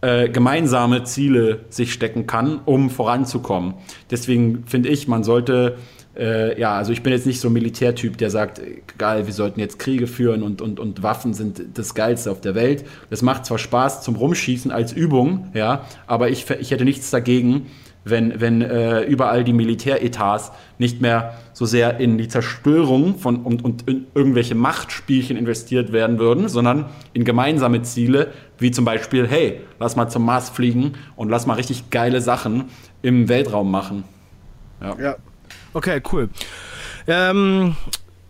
äh, 0.01 0.29
gemeinsame 0.29 1.05
Ziele 1.05 1.61
sich 1.71 1.93
stecken 1.93 2.27
kann, 2.27 2.61
um 2.65 2.91
voranzukommen. 2.91 3.75
Deswegen 4.11 4.65
finde 4.67 4.89
ich, 4.89 5.09
man 5.09 5.25
sollte 5.25 5.77
äh, 6.19 6.59
ja, 6.59 6.75
also 6.75 6.93
ich 6.93 7.03
bin 7.03 7.13
jetzt 7.13 7.27
nicht 7.27 7.41
so 7.41 7.49
ein 7.49 7.53
Militärtyp, 7.53 8.19
der 8.19 8.31
sagt, 8.31 8.61
geil, 8.99 9.27
wir 9.27 9.33
sollten 9.33 9.61
jetzt 9.61 9.79
Kriege 9.79 10.07
führen 10.07 10.43
und, 10.43 10.61
und, 10.61 10.81
und 10.81 11.03
Waffen 11.03 11.33
sind 11.33 11.63
das 11.75 11.95
Geilste 11.95 12.31
auf 12.31 12.41
der 12.41 12.55
Welt. 12.55 12.85
Das 13.09 13.23
macht 13.23 13.47
zwar 13.47 13.59
Spaß 13.59 14.03
zum 14.03 14.17
Rumschießen 14.17 14.71
als 14.73 14.93
Übung, 14.93 15.51
ja, 15.55 15.85
aber 16.07 16.29
ich, 16.29 16.47
ich 16.59 16.73
hätte 16.73 16.85
nichts 16.85 17.11
dagegen, 17.11 17.67
wenn, 18.05 18.41
wenn 18.41 18.63
äh, 18.63 19.03
überall 19.03 19.45
die 19.45 19.53
Militäretats 19.53 20.51
nicht 20.79 21.01
mehr 21.01 21.35
so 21.53 21.67
sehr 21.67 22.01
in 22.01 22.19
die 22.19 22.29
Zerstörung 22.29 23.19
von, 23.19 23.43
und, 23.43 23.65
und 23.65 23.89
in 23.89 24.07
irgendwelche 24.15 24.55
Machtspielchen 24.55 25.37
investiert 25.37 25.93
werden 25.93 26.19
würden, 26.19 26.49
sondern 26.49 26.87
in 27.13 27.25
gemeinsame 27.25 27.83
Ziele, 27.83 28.29
wie 28.59 28.71
zum 28.71 28.85
Beispiel, 28.85 29.27
hey, 29.27 29.61
lass 29.79 29.97
mal 29.97 30.09
zum 30.09 30.25
Mars 30.25 30.51
fliegen 30.51 30.95
und 31.17 31.29
lass 31.29 31.47
mal 31.47 31.55
richtig 31.55 31.91
geile 31.91 32.21
Sachen 32.21 32.65
im 33.03 33.29
Weltraum 33.29 33.71
machen. 33.71 34.05
Ja, 34.81 34.97
ja 35.01 35.17
Okay, 35.75 36.03
cool. 36.13 36.29
Ähm, 37.07 37.77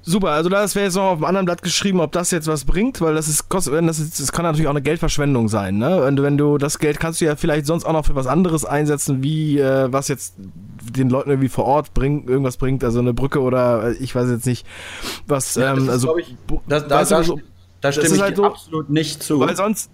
super, 0.02 0.30
also 0.30 0.48
das 0.48 0.74
wäre 0.74 0.86
jetzt 0.86 0.94
noch 0.94 1.04
auf 1.04 1.16
einem 1.18 1.24
anderen 1.24 1.46
Blatt 1.46 1.62
geschrieben, 1.62 2.00
ob 2.00 2.12
das 2.12 2.30
jetzt 2.30 2.46
was 2.46 2.64
bringt, 2.64 3.00
weil 3.00 3.14
das 3.14 3.28
ist, 3.28 3.48
kostet, 3.48 3.74
das, 3.86 3.98
ist, 3.98 4.20
das 4.20 4.32
kann 4.32 4.44
natürlich 4.44 4.66
auch 4.66 4.72
eine 4.72 4.82
Geldverschwendung 4.82 5.48
sein, 5.48 5.78
ne? 5.78 6.00
Wenn 6.02 6.16
du, 6.16 6.22
wenn 6.22 6.38
du 6.38 6.58
das 6.58 6.78
Geld 6.78 7.00
kannst 7.00 7.20
du 7.20 7.24
ja 7.24 7.36
vielleicht 7.36 7.66
sonst 7.66 7.84
auch 7.84 7.92
noch 7.92 8.04
für 8.04 8.14
was 8.14 8.26
anderes 8.26 8.64
einsetzen, 8.64 9.22
wie 9.22 9.58
äh, 9.58 9.92
was 9.92 10.08
jetzt 10.08 10.34
den 10.38 11.10
Leuten 11.10 11.30
irgendwie 11.30 11.48
vor 11.48 11.64
Ort 11.64 11.94
bringt, 11.94 12.28
irgendwas 12.28 12.56
bringt, 12.56 12.84
also 12.84 12.98
eine 13.00 13.14
Brücke 13.14 13.40
oder 13.40 13.90
äh, 13.90 13.92
ich 13.94 14.14
weiß 14.14 14.30
jetzt 14.30 14.46
nicht, 14.46 14.66
was, 15.26 15.54
ja, 15.54 15.74
ähm, 15.74 15.88
also, 15.88 16.16
ich, 16.18 16.36
das, 16.68 16.86
da, 16.86 17.04
da, 17.04 17.22
da, 17.22 17.34
da 17.80 17.92
stimme 17.92 18.14
ich 18.14 18.22
halt 18.22 18.36
so, 18.36 18.44
absolut 18.44 18.90
nicht 18.90 19.22
zu. 19.22 19.40
Weil 19.40 19.56
sonst, 19.56 19.90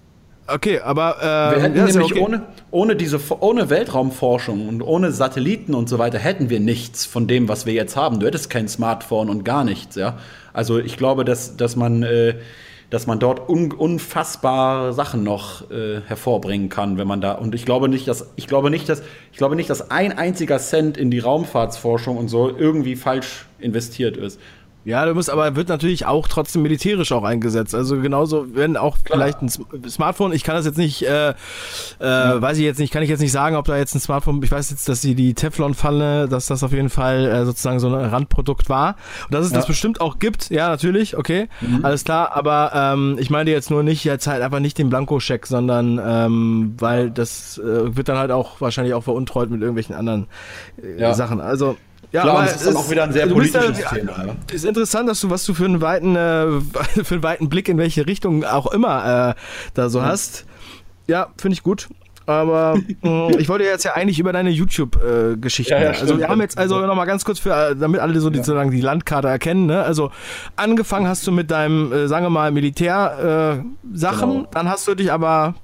Okay, 0.46 0.78
aber 0.80 1.16
äh, 1.20 1.56
wir 1.56 1.62
hätten 1.62 1.76
ja, 1.76 1.86
nämlich 1.86 2.12
okay. 2.12 2.20
ohne, 2.20 2.42
ohne 2.70 2.96
diese 2.96 3.18
ohne 3.40 3.70
Weltraumforschung 3.70 4.68
und 4.68 4.82
ohne 4.82 5.10
Satelliten 5.10 5.74
und 5.74 5.88
so 5.88 5.98
weiter 5.98 6.18
hätten 6.18 6.50
wir 6.50 6.60
nichts 6.60 7.06
von 7.06 7.26
dem, 7.26 7.48
was 7.48 7.64
wir 7.64 7.72
jetzt 7.72 7.96
haben. 7.96 8.20
Du 8.20 8.26
hättest 8.26 8.50
kein 8.50 8.68
Smartphone 8.68 9.30
und 9.30 9.44
gar 9.44 9.64
nichts, 9.64 9.96
ja. 9.96 10.18
Also 10.52 10.78
ich 10.78 10.98
glaube, 10.98 11.24
dass, 11.24 11.56
dass 11.56 11.76
man 11.76 12.02
äh, 12.02 12.34
dass 12.90 13.06
man 13.06 13.18
dort 13.18 13.48
un, 13.48 13.72
unfassbare 13.72 14.92
Sachen 14.92 15.24
noch 15.24 15.70
äh, 15.70 16.02
hervorbringen 16.06 16.68
kann, 16.68 16.98
wenn 16.98 17.08
man 17.08 17.20
da 17.20 17.32
und 17.32 17.54
ich 17.54 17.64
glaube 17.64 17.88
nicht, 17.88 18.06
dass 18.06 18.30
ich 18.36 18.46
glaube 18.46 18.70
nicht, 18.70 18.88
dass 18.88 19.02
ich 19.32 19.38
glaube 19.38 19.56
nicht, 19.56 19.70
dass 19.70 19.90
ein 19.90 20.16
einziger 20.16 20.58
Cent 20.58 20.96
in 20.98 21.10
die 21.10 21.20
Raumfahrtsforschung 21.20 22.18
und 22.18 22.28
so 22.28 22.54
irgendwie 22.54 22.96
falsch 22.96 23.46
investiert 23.58 24.16
ist. 24.18 24.38
Ja, 24.84 25.06
du 25.06 25.14
musst 25.14 25.30
aber 25.30 25.56
wird 25.56 25.68
natürlich 25.68 26.04
auch 26.04 26.28
trotzdem 26.28 26.62
militärisch 26.62 27.10
auch 27.12 27.24
eingesetzt. 27.24 27.74
Also 27.74 28.00
genauso, 28.00 28.54
wenn 28.54 28.76
auch 28.76 28.98
Klar. 29.02 29.18
vielleicht 29.18 29.42
ein 29.42 29.88
Smartphone, 29.88 30.32
ich 30.32 30.44
kann 30.44 30.56
das 30.56 30.66
jetzt 30.66 30.76
nicht, 30.76 31.02
äh, 31.02 31.30
äh, 31.30 31.34
ja. 32.00 32.42
weiß 32.42 32.58
ich 32.58 32.64
jetzt 32.64 32.78
nicht, 32.78 32.92
kann 32.92 33.02
ich 33.02 33.08
jetzt 33.08 33.20
nicht 33.20 33.32
sagen, 33.32 33.56
ob 33.56 33.64
da 33.64 33.78
jetzt 33.78 33.94
ein 33.94 34.00
Smartphone, 34.00 34.42
ich 34.42 34.52
weiß 34.52 34.70
jetzt, 34.70 34.88
dass 34.88 35.00
die, 35.00 35.14
die 35.14 35.32
Teflon-Falle, 35.32 36.28
dass 36.28 36.46
das 36.46 36.62
auf 36.62 36.72
jeden 36.72 36.90
Fall 36.90 37.24
äh, 37.24 37.44
sozusagen 37.46 37.80
so 37.80 37.88
ein 37.88 37.94
Randprodukt 37.94 38.68
war. 38.68 38.96
Und 39.24 39.34
dass 39.34 39.46
es 39.46 39.52
ja. 39.52 39.58
das 39.58 39.66
bestimmt 39.66 40.02
auch 40.02 40.18
gibt, 40.18 40.50
ja, 40.50 40.68
natürlich, 40.68 41.16
okay, 41.16 41.48
mhm. 41.62 41.82
alles 41.82 42.04
klar, 42.04 42.36
aber 42.36 42.72
ähm, 42.74 43.16
ich 43.18 43.30
meine 43.30 43.50
jetzt 43.50 43.70
nur 43.70 43.82
nicht, 43.82 44.04
jetzt 44.04 44.26
halt 44.26 44.42
einfach 44.42 44.60
nicht 44.60 44.76
den 44.76 44.90
Blankoscheck, 44.90 45.46
sondern 45.46 45.98
ähm, 46.04 46.74
weil 46.78 47.10
das 47.10 47.56
äh, 47.58 47.96
wird 47.96 48.10
dann 48.10 48.18
halt 48.18 48.30
auch 48.30 48.60
wahrscheinlich 48.60 48.92
auch 48.92 49.04
veruntreut 49.04 49.50
mit 49.50 49.62
irgendwelchen 49.62 49.94
anderen 49.94 50.26
äh, 50.82 51.00
ja. 51.00 51.14
Sachen. 51.14 51.40
Also 51.40 51.76
ja, 52.14 52.22
Klar, 52.22 52.36
aber 52.36 52.44
das 52.44 52.56
ist 52.58 52.66
dann 52.68 52.76
auch 52.76 52.88
wieder 52.88 53.02
ein 53.02 53.12
sehr 53.12 53.26
politisches 53.26 53.80
ja, 53.80 53.88
Thema. 53.88 54.24
Ja. 54.24 54.36
Ist 54.52 54.64
interessant, 54.64 55.08
dass 55.08 55.20
du 55.20 55.30
was 55.30 55.44
du 55.46 55.52
für 55.52 55.64
einen 55.64 55.80
weiten, 55.80 56.14
äh, 56.14 56.46
für 57.02 57.14
einen 57.14 57.22
weiten 57.24 57.48
Blick 57.48 57.68
in 57.68 57.76
welche 57.76 58.06
Richtung 58.06 58.44
auch 58.44 58.68
immer 58.68 59.34
äh, 59.34 59.40
da 59.74 59.88
so 59.88 59.98
mhm. 59.98 60.04
hast. 60.04 60.46
Ja, 61.08 61.26
finde 61.36 61.54
ich 61.54 61.64
gut. 61.64 61.88
Aber 62.26 62.78
mh, 63.02 63.30
ich 63.40 63.48
wollte 63.48 63.64
jetzt 63.64 63.84
ja 63.84 63.94
eigentlich 63.94 64.20
über 64.20 64.32
deine 64.32 64.50
YouTube-Geschichten. 64.50 65.72
Äh, 65.72 65.76
ja, 65.76 65.92
ja, 65.92 66.00
also 66.00 66.16
wir 66.16 66.28
haben 66.28 66.40
jetzt 66.40 66.56
also 66.56 66.86
nochmal 66.86 67.06
ganz 67.06 67.24
kurz 67.24 67.40
für, 67.40 67.50
äh, 67.50 67.74
damit 67.74 68.00
alle 68.00 68.20
so 68.20 68.30
die, 68.30 68.38
ja. 68.38 68.44
sozusagen 68.44 68.70
die 68.70 68.80
Landkarte 68.80 69.26
erkennen. 69.26 69.66
Ne? 69.66 69.82
Also 69.82 70.12
angefangen 70.54 71.08
hast 71.08 71.26
du 71.26 71.32
mit 71.32 71.50
deinem, 71.50 71.92
äh, 71.92 72.06
sagen 72.06 72.24
wir 72.24 72.30
mal, 72.30 72.52
Militär-Sachen. 72.52 74.30
Genau. 74.30 74.48
Dann 74.52 74.68
hast 74.68 74.86
du 74.86 74.94
dich 74.94 75.10
aber, 75.10 75.56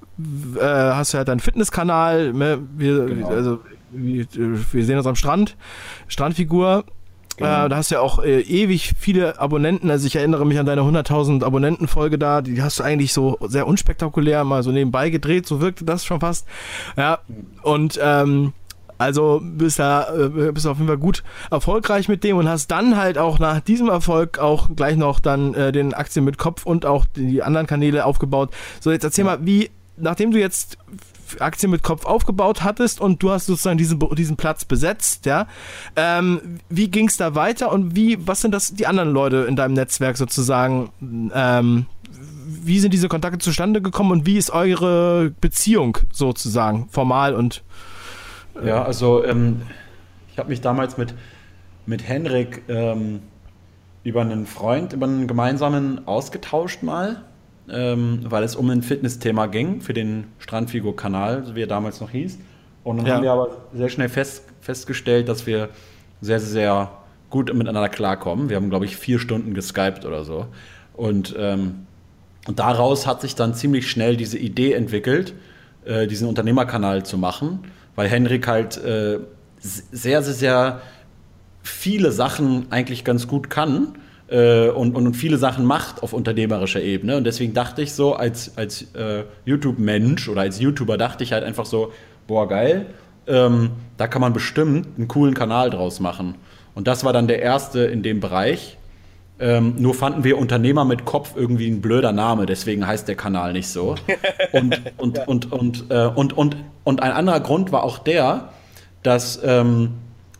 äh, 0.59 0.65
hast 0.65 1.13
du 1.13 1.17
ja 1.17 1.23
deinen 1.23 1.39
Fitnesskanal. 1.39 2.33
Ne? 2.33 2.59
Wir, 2.75 3.05
genau. 3.05 3.29
also 3.29 3.59
wir 3.91 4.85
sehen 4.85 4.97
uns 4.97 5.07
am 5.07 5.15
Strand, 5.15 5.55
Strandfigur. 6.07 6.85
Genau. 7.37 7.65
Äh, 7.65 7.69
da 7.69 7.77
hast 7.77 7.91
du 7.91 7.95
ja 7.95 8.01
auch 8.01 8.23
äh, 8.23 8.41
ewig 8.41 8.93
viele 8.99 9.39
Abonnenten. 9.39 9.89
Also 9.89 10.05
ich 10.05 10.15
erinnere 10.15 10.45
mich 10.45 10.59
an 10.59 10.65
deine 10.65 10.81
100.000 10.81 11.43
Abonnenten-Folge 11.43 12.19
da. 12.19 12.41
Die 12.41 12.61
hast 12.61 12.79
du 12.79 12.83
eigentlich 12.83 13.13
so 13.13 13.37
sehr 13.41 13.67
unspektakulär 13.67 14.43
mal 14.43 14.63
so 14.63 14.71
nebenbei 14.71 15.09
gedreht. 15.09 15.47
So 15.47 15.61
wirkte 15.61 15.85
das 15.85 16.05
schon 16.05 16.19
fast. 16.19 16.45
Ja. 16.97 17.19
Und 17.63 17.99
ähm, 18.01 18.53
also 19.01 19.41
bist 19.41 19.79
da 19.79 20.13
äh, 20.15 20.51
bist 20.51 20.67
auf 20.67 20.77
jeden 20.77 20.87
Fall 20.87 20.99
gut 20.99 21.23
erfolgreich 21.49 22.07
mit 22.07 22.23
dem 22.23 22.37
und 22.37 22.47
hast 22.47 22.67
dann 22.69 22.97
halt 22.97 23.17
auch 23.17 23.39
nach 23.39 23.59
diesem 23.59 23.89
Erfolg 23.89 24.37
auch 24.37 24.69
gleich 24.75 24.95
noch 24.95 25.19
dann 25.19 25.55
äh, 25.55 25.71
den 25.71 25.95
Aktien 25.95 26.23
mit 26.23 26.37
Kopf 26.37 26.67
und 26.67 26.85
auch 26.85 27.05
die 27.15 27.41
anderen 27.41 27.65
Kanäle 27.65 28.05
aufgebaut. 28.05 28.51
So 28.79 28.91
jetzt 28.91 29.03
erzähl 29.03 29.25
mal, 29.25 29.39
wie 29.41 29.71
nachdem 29.97 30.29
du 30.29 30.39
jetzt 30.39 30.77
Aktien 31.39 31.71
mit 31.71 31.83
Kopf 31.83 32.05
aufgebaut 32.05 32.63
hattest 32.63 32.99
und 32.99 33.21
du 33.23 33.31
hast 33.31 33.45
sozusagen 33.45 33.77
diesen, 33.77 33.99
diesen 34.15 34.37
Platz 34.37 34.65
besetzt, 34.65 35.25
ja. 35.25 35.47
Ähm, 35.95 36.59
wie 36.69 36.89
ging 36.89 37.07
es 37.07 37.17
da 37.17 37.35
weiter 37.35 37.71
und 37.71 37.95
wie, 37.95 38.27
was 38.27 38.41
sind 38.41 38.53
das 38.53 38.73
die 38.73 38.87
anderen 38.87 39.11
Leute 39.11 39.45
in 39.47 39.55
deinem 39.55 39.73
Netzwerk 39.73 40.17
sozusagen? 40.17 40.91
Ähm, 41.33 41.85
wie 42.63 42.79
sind 42.79 42.93
diese 42.93 43.07
Kontakte 43.07 43.39
zustande 43.39 43.81
gekommen 43.81 44.11
und 44.11 44.25
wie 44.25 44.37
ist 44.37 44.49
eure 44.49 45.31
Beziehung 45.41 45.97
sozusagen, 46.11 46.89
formal 46.89 47.33
und 47.33 47.63
äh 48.61 48.67
Ja, 48.67 48.83
also 48.83 49.23
ähm, 49.23 49.61
ich 50.31 50.37
habe 50.37 50.49
mich 50.49 50.61
damals 50.61 50.97
mit, 50.97 51.13
mit 51.85 52.07
Henrik 52.07 52.63
ähm, 52.67 53.21
über 54.03 54.21
einen 54.21 54.45
Freund, 54.45 54.93
über 54.93 55.05
einen 55.05 55.27
gemeinsamen 55.27 56.07
ausgetauscht 56.07 56.83
mal 56.83 57.23
ähm, 57.69 58.19
weil 58.23 58.43
es 58.43 58.55
um 58.55 58.69
ein 58.69 58.81
Fitnessthema 58.81 59.45
ging 59.47 59.81
für 59.81 59.93
den 59.93 60.25
Strandfigur-Kanal, 60.39 61.55
wie 61.55 61.63
er 61.63 61.67
damals 61.67 62.01
noch 62.01 62.09
hieß. 62.09 62.37
Und 62.83 62.97
dann 62.97 63.05
ja. 63.05 63.15
haben 63.15 63.23
wir 63.23 63.31
aber 63.31 63.49
sehr 63.73 63.89
schnell 63.89 64.09
fest, 64.09 64.43
festgestellt, 64.61 65.29
dass 65.29 65.45
wir 65.45 65.69
sehr, 66.21 66.39
sehr 66.39 66.91
gut 67.29 67.53
miteinander 67.53 67.89
klarkommen. 67.89 68.49
Wir 68.49 68.57
haben, 68.57 68.69
glaube 68.69 68.85
ich, 68.85 68.97
vier 68.97 69.19
Stunden 69.19 69.53
geskypt 69.53 70.05
oder 70.05 70.23
so. 70.23 70.47
Und, 70.93 71.35
ähm, 71.37 71.87
und 72.47 72.59
daraus 72.59 73.07
hat 73.07 73.21
sich 73.21 73.35
dann 73.35 73.53
ziemlich 73.53 73.89
schnell 73.89 74.17
diese 74.17 74.37
Idee 74.37 74.73
entwickelt, 74.73 75.33
äh, 75.85 76.07
diesen 76.07 76.27
Unternehmerkanal 76.27 77.05
zu 77.05 77.17
machen, 77.17 77.59
weil 77.95 78.07
Henrik 78.07 78.47
halt 78.47 78.77
äh, 78.77 79.19
sehr, 79.59 80.21
sehr, 80.21 80.33
sehr 80.33 80.81
viele 81.63 82.11
Sachen 82.11 82.67
eigentlich 82.71 83.03
ganz 83.03 83.27
gut 83.27 83.49
kann 83.49 83.93
äh, 84.31 84.69
und, 84.69 84.95
und 84.95 85.13
viele 85.13 85.37
Sachen 85.37 85.65
macht 85.65 86.01
auf 86.01 86.13
unternehmerischer 86.13 86.81
Ebene. 86.81 87.17
Und 87.17 87.25
deswegen 87.25 87.53
dachte 87.53 87.81
ich 87.81 87.93
so, 87.93 88.15
als, 88.15 88.57
als 88.57 88.93
äh, 88.95 89.25
YouTube-Mensch 89.45 90.29
oder 90.29 90.41
als 90.41 90.59
YouTuber 90.59 90.97
dachte 90.97 91.23
ich 91.23 91.33
halt 91.33 91.43
einfach 91.43 91.65
so, 91.65 91.91
boah, 92.27 92.47
geil, 92.47 92.87
ähm, 93.27 93.71
da 93.97 94.07
kann 94.07 94.21
man 94.21 94.33
bestimmt 94.33 94.87
einen 94.97 95.07
coolen 95.07 95.33
Kanal 95.33 95.69
draus 95.69 95.99
machen. 95.99 96.35
Und 96.73 96.87
das 96.87 97.03
war 97.03 97.11
dann 97.11 97.27
der 97.27 97.41
erste 97.41 97.81
in 97.81 98.03
dem 98.03 98.21
Bereich. 98.21 98.77
Ähm, 99.39 99.75
nur 99.79 99.95
fanden 99.95 100.23
wir 100.23 100.37
Unternehmer 100.37 100.85
mit 100.85 101.03
Kopf 101.03 101.33
irgendwie 101.35 101.69
ein 101.69 101.81
blöder 101.81 102.11
Name, 102.11 102.45
deswegen 102.45 102.85
heißt 102.85 103.07
der 103.07 103.15
Kanal 103.15 103.53
nicht 103.53 103.67
so. 103.67 103.95
Und, 104.53 104.81
und, 104.97 105.17
ja. 105.17 105.23
und, 105.25 105.51
und, 105.51 105.85
äh, 105.89 106.05
und, 106.05 106.37
und, 106.37 106.57
und 106.83 107.01
ein 107.01 107.11
anderer 107.11 107.39
Grund 107.39 107.71
war 107.71 107.83
auch 107.83 107.97
der, 107.97 108.49
dass 109.01 109.41
ähm, 109.43 109.93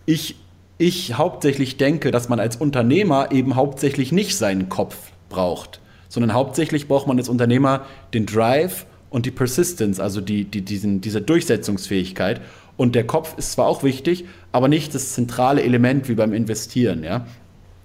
ich, 0.06 0.36
ich 0.82 1.14
hauptsächlich 1.14 1.78
denke, 1.78 2.10
dass 2.10 2.28
man 2.28 2.40
als 2.40 2.56
Unternehmer 2.56 3.32
eben 3.32 3.56
hauptsächlich 3.56 4.12
nicht 4.12 4.36
seinen 4.36 4.68
Kopf 4.68 4.98
braucht, 5.30 5.80
sondern 6.10 6.34
hauptsächlich 6.34 6.88
braucht 6.88 7.06
man 7.06 7.20
als 7.20 7.30
Unternehmer 7.30 7.86
den 8.16 8.26
Drive 8.26 8.88
und 9.12 9.28
die 9.28 9.32
Persistence, 9.32 10.00
also 10.00 10.22
die, 10.22 10.44
die, 10.46 10.62
diesen, 10.64 11.00
diese 11.00 11.22
Durchsetzungsfähigkeit. 11.22 12.42
Und 12.78 12.96
der 12.96 13.06
Kopf 13.06 13.38
ist 13.38 13.52
zwar 13.52 13.68
auch 13.68 13.84
wichtig, 13.84 14.26
aber 14.52 14.68
nicht 14.68 14.96
das 14.96 15.14
zentrale 15.14 15.62
Element 15.62 16.10
wie 16.10 16.16
beim 16.16 16.34
Investieren. 16.34 17.04
Ja? 17.04 17.28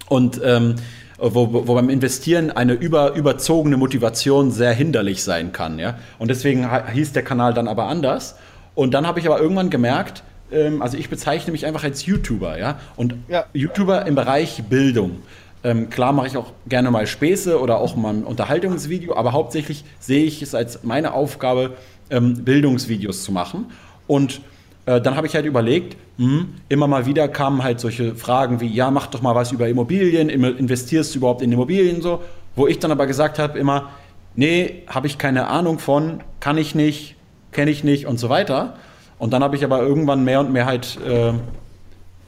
Und 0.08 0.40
ähm, 0.42 0.76
wo, 1.18 1.52
wo 1.52 1.74
beim 1.74 1.90
Investieren 1.90 2.50
eine 2.50 2.72
über, 2.72 3.14
überzogene 3.14 3.76
Motivation 3.76 4.50
sehr 4.52 4.72
hinderlich 4.72 5.22
sein 5.22 5.52
kann. 5.52 5.78
Ja? 5.78 5.98
Und 6.18 6.28
deswegen 6.28 6.66
hieß 6.92 7.12
der 7.12 7.24
Kanal 7.24 7.52
dann 7.52 7.68
aber 7.68 7.88
anders. 7.88 8.36
Und 8.74 8.94
dann 8.94 9.06
habe 9.06 9.20
ich 9.20 9.26
aber 9.26 9.38
irgendwann 9.38 9.68
gemerkt, 9.68 10.22
ähm, 10.50 10.82
also 10.82 10.96
ich 10.96 11.08
bezeichne 11.08 11.52
mich 11.52 11.66
einfach 11.66 11.84
als 11.84 12.06
YouTuber, 12.06 12.58
ja. 12.58 12.78
Und 12.96 13.14
ja. 13.28 13.44
YouTuber 13.52 14.06
im 14.06 14.14
Bereich 14.14 14.62
Bildung. 14.68 15.22
Ähm, 15.64 15.90
klar 15.90 16.12
mache 16.12 16.28
ich 16.28 16.36
auch 16.36 16.52
gerne 16.68 16.90
mal 16.90 17.06
Späße 17.06 17.60
oder 17.60 17.78
auch 17.78 17.96
mal 17.96 18.14
ein 18.14 18.24
Unterhaltungsvideo, 18.24 19.16
aber 19.16 19.32
hauptsächlich 19.32 19.84
sehe 19.98 20.24
ich 20.24 20.42
es 20.42 20.54
als 20.54 20.84
meine 20.84 21.12
Aufgabe, 21.12 21.72
ähm, 22.10 22.44
Bildungsvideos 22.44 23.24
zu 23.24 23.32
machen. 23.32 23.66
Und 24.06 24.40
äh, 24.86 25.00
dann 25.00 25.16
habe 25.16 25.26
ich 25.26 25.34
halt 25.34 25.44
überlegt, 25.44 25.96
mh, 26.18 26.26
hm, 26.26 26.48
immer 26.68 26.86
mal 26.86 27.06
wieder 27.06 27.26
kamen 27.28 27.64
halt 27.64 27.80
solche 27.80 28.14
Fragen 28.14 28.60
wie, 28.60 28.68
ja, 28.68 28.90
mach 28.90 29.08
doch 29.08 29.22
mal 29.22 29.34
was 29.34 29.52
über 29.52 29.68
Immobilien, 29.68 30.28
investierst 30.28 31.14
du 31.14 31.18
überhaupt 31.18 31.42
in 31.42 31.50
Immobilien 31.50 32.00
so, 32.00 32.22
wo 32.54 32.68
ich 32.68 32.78
dann 32.78 32.92
aber 32.92 33.06
gesagt 33.06 33.38
habe 33.38 33.58
immer, 33.58 33.90
nee, 34.36 34.84
habe 34.86 35.08
ich 35.08 35.18
keine 35.18 35.48
Ahnung 35.48 35.78
von, 35.80 36.20
kann 36.38 36.58
ich 36.58 36.74
nicht, 36.76 37.16
kenne 37.50 37.70
ich 37.70 37.82
nicht 37.82 38.06
und 38.06 38.18
so 38.18 38.28
weiter. 38.28 38.76
Und 39.18 39.32
dann 39.32 39.42
habe 39.42 39.56
ich 39.56 39.64
aber 39.64 39.80
irgendwann 39.80 40.24
mehr 40.24 40.40
und 40.40 40.52
mehr 40.52 40.66
halt 40.66 40.98
äh, 41.06 41.32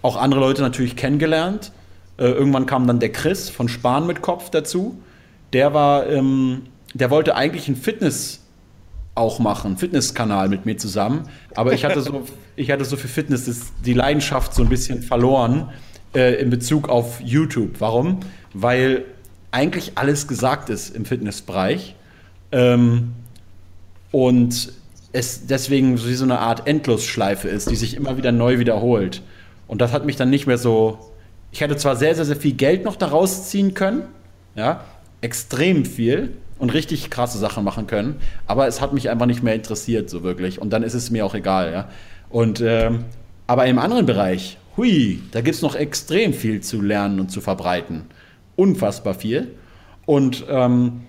auch 0.03 0.17
andere 0.17 0.41
Leute 0.41 0.63
natürlich 0.63 0.97
kennengelernt. 0.97 1.73
Äh, 2.17 2.25
irgendwann 2.25 2.67
kam 2.67 2.87
dann 2.87 2.99
der 2.99 3.13
Chris 3.13 3.49
von 3.49 3.69
Spahn 3.69 4.07
mit 4.07 4.23
Kopf 4.23 4.51
dazu. 4.51 5.01
Der 5.53 5.75
war, 5.75 6.07
ähm, 6.09 6.63
der 6.95 7.11
wollte 7.11 7.37
eigentlich 7.37 7.69
ein 7.69 7.77
Fitness 7.77 8.41
auch 9.15 9.39
machen, 9.39 9.77
Fitnesskanal 9.77 10.49
mit 10.49 10.65
mir 10.65 10.77
zusammen. 10.77 11.29
Aber 11.55 11.73
ich 11.73 11.85
hatte 11.85 12.01
so, 12.01 12.25
ich 12.57 12.71
hatte 12.71 12.85
so 12.85 12.97
für 12.97 13.09
Fitness 13.09 13.73
die 13.85 13.95
Leidenschaft 13.95 14.55
so 14.55 14.63
ein 14.63 14.69
bisschen 14.69 15.03
verloren 15.03 15.71
äh, 16.15 16.41
in 16.41 16.51
Bezug 16.51 16.89
auf 16.89 17.21
YouTube. 17.21 17.81
Warum? 17.81 18.21
Weil 18.55 19.05
eigentlich 19.51 19.93
alles 19.97 20.29
gesagt 20.29 20.71
ist 20.71 20.95
im 20.95 21.05
Fitnessbereich. 21.05 21.95
Ähm, 22.53 23.13
und 24.11 24.73
es 25.19 25.47
deswegen 25.47 25.99
wie 26.05 26.15
so 26.15 26.25
eine 26.25 26.39
Art 26.39 26.67
Endlosschleife 26.67 27.49
ist, 27.49 27.71
die 27.71 27.77
sich 27.77 27.97
immer 27.97 28.17
wieder 28.17 28.33
neu 28.33 28.59
wiederholt. 28.59 29.23
Und 29.67 29.81
das 29.81 29.93
hat 29.93 30.07
mich 30.07 30.17
dann 30.17 30.31
nicht 30.31 30.47
mehr 30.47 30.59
so. 30.59 30.99
Ich 31.51 31.61
hätte 31.61 31.77
zwar 31.77 31.97
sehr, 31.97 32.15
sehr, 32.15 32.25
sehr 32.25 32.37
viel 32.37 32.53
Geld 32.53 32.85
noch 32.85 32.97
daraus 32.97 33.49
ziehen 33.49 33.75
können, 33.75 34.03
ja, 34.55 34.85
extrem 35.21 35.85
viel 35.85 36.37
und 36.59 36.73
richtig 36.73 37.11
krasse 37.11 37.39
Sachen 37.39 37.65
machen 37.65 37.87
können, 37.87 38.17
aber 38.47 38.67
es 38.67 38.81
hat 38.81 38.93
mich 38.93 39.11
einfach 39.11 39.27
nicht 39.27 39.43
mehr 39.43 39.55
interessiert, 39.55 40.11
so 40.11 40.23
wirklich. 40.23 40.61
Und 40.61 40.71
dann 40.71 40.83
ist 40.83 40.95
es 40.95 41.11
mir 41.11 41.25
auch 41.25 41.35
egal, 41.35 41.73
ja. 41.73 41.89
Und, 42.31 42.61
ähm, 42.61 43.05
aber 43.47 43.67
im 43.67 43.79
anderen 43.79 44.07
Bereich, 44.07 44.59
hui, 44.77 45.21
da 45.33 45.41
gibt 45.41 45.57
es 45.57 45.63
noch 45.63 45.75
extrem 45.75 46.33
viel 46.33 46.61
zu 46.61 46.81
lernen 46.83 47.19
und 47.19 47.31
zu 47.31 47.41
verbreiten. 47.41 48.03
Unfassbar 48.57 49.15
viel. 49.15 49.55
Und, 50.05 50.45
ähm, 50.49 51.03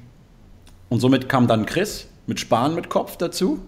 und 0.87 0.99
somit 0.99 1.29
kam 1.29 1.47
dann 1.47 1.65
Chris 1.65 2.07
mit 2.25 2.39
Spahn 2.39 2.75
mit 2.75 2.89
Kopf 2.89 3.17
dazu. 3.17 3.59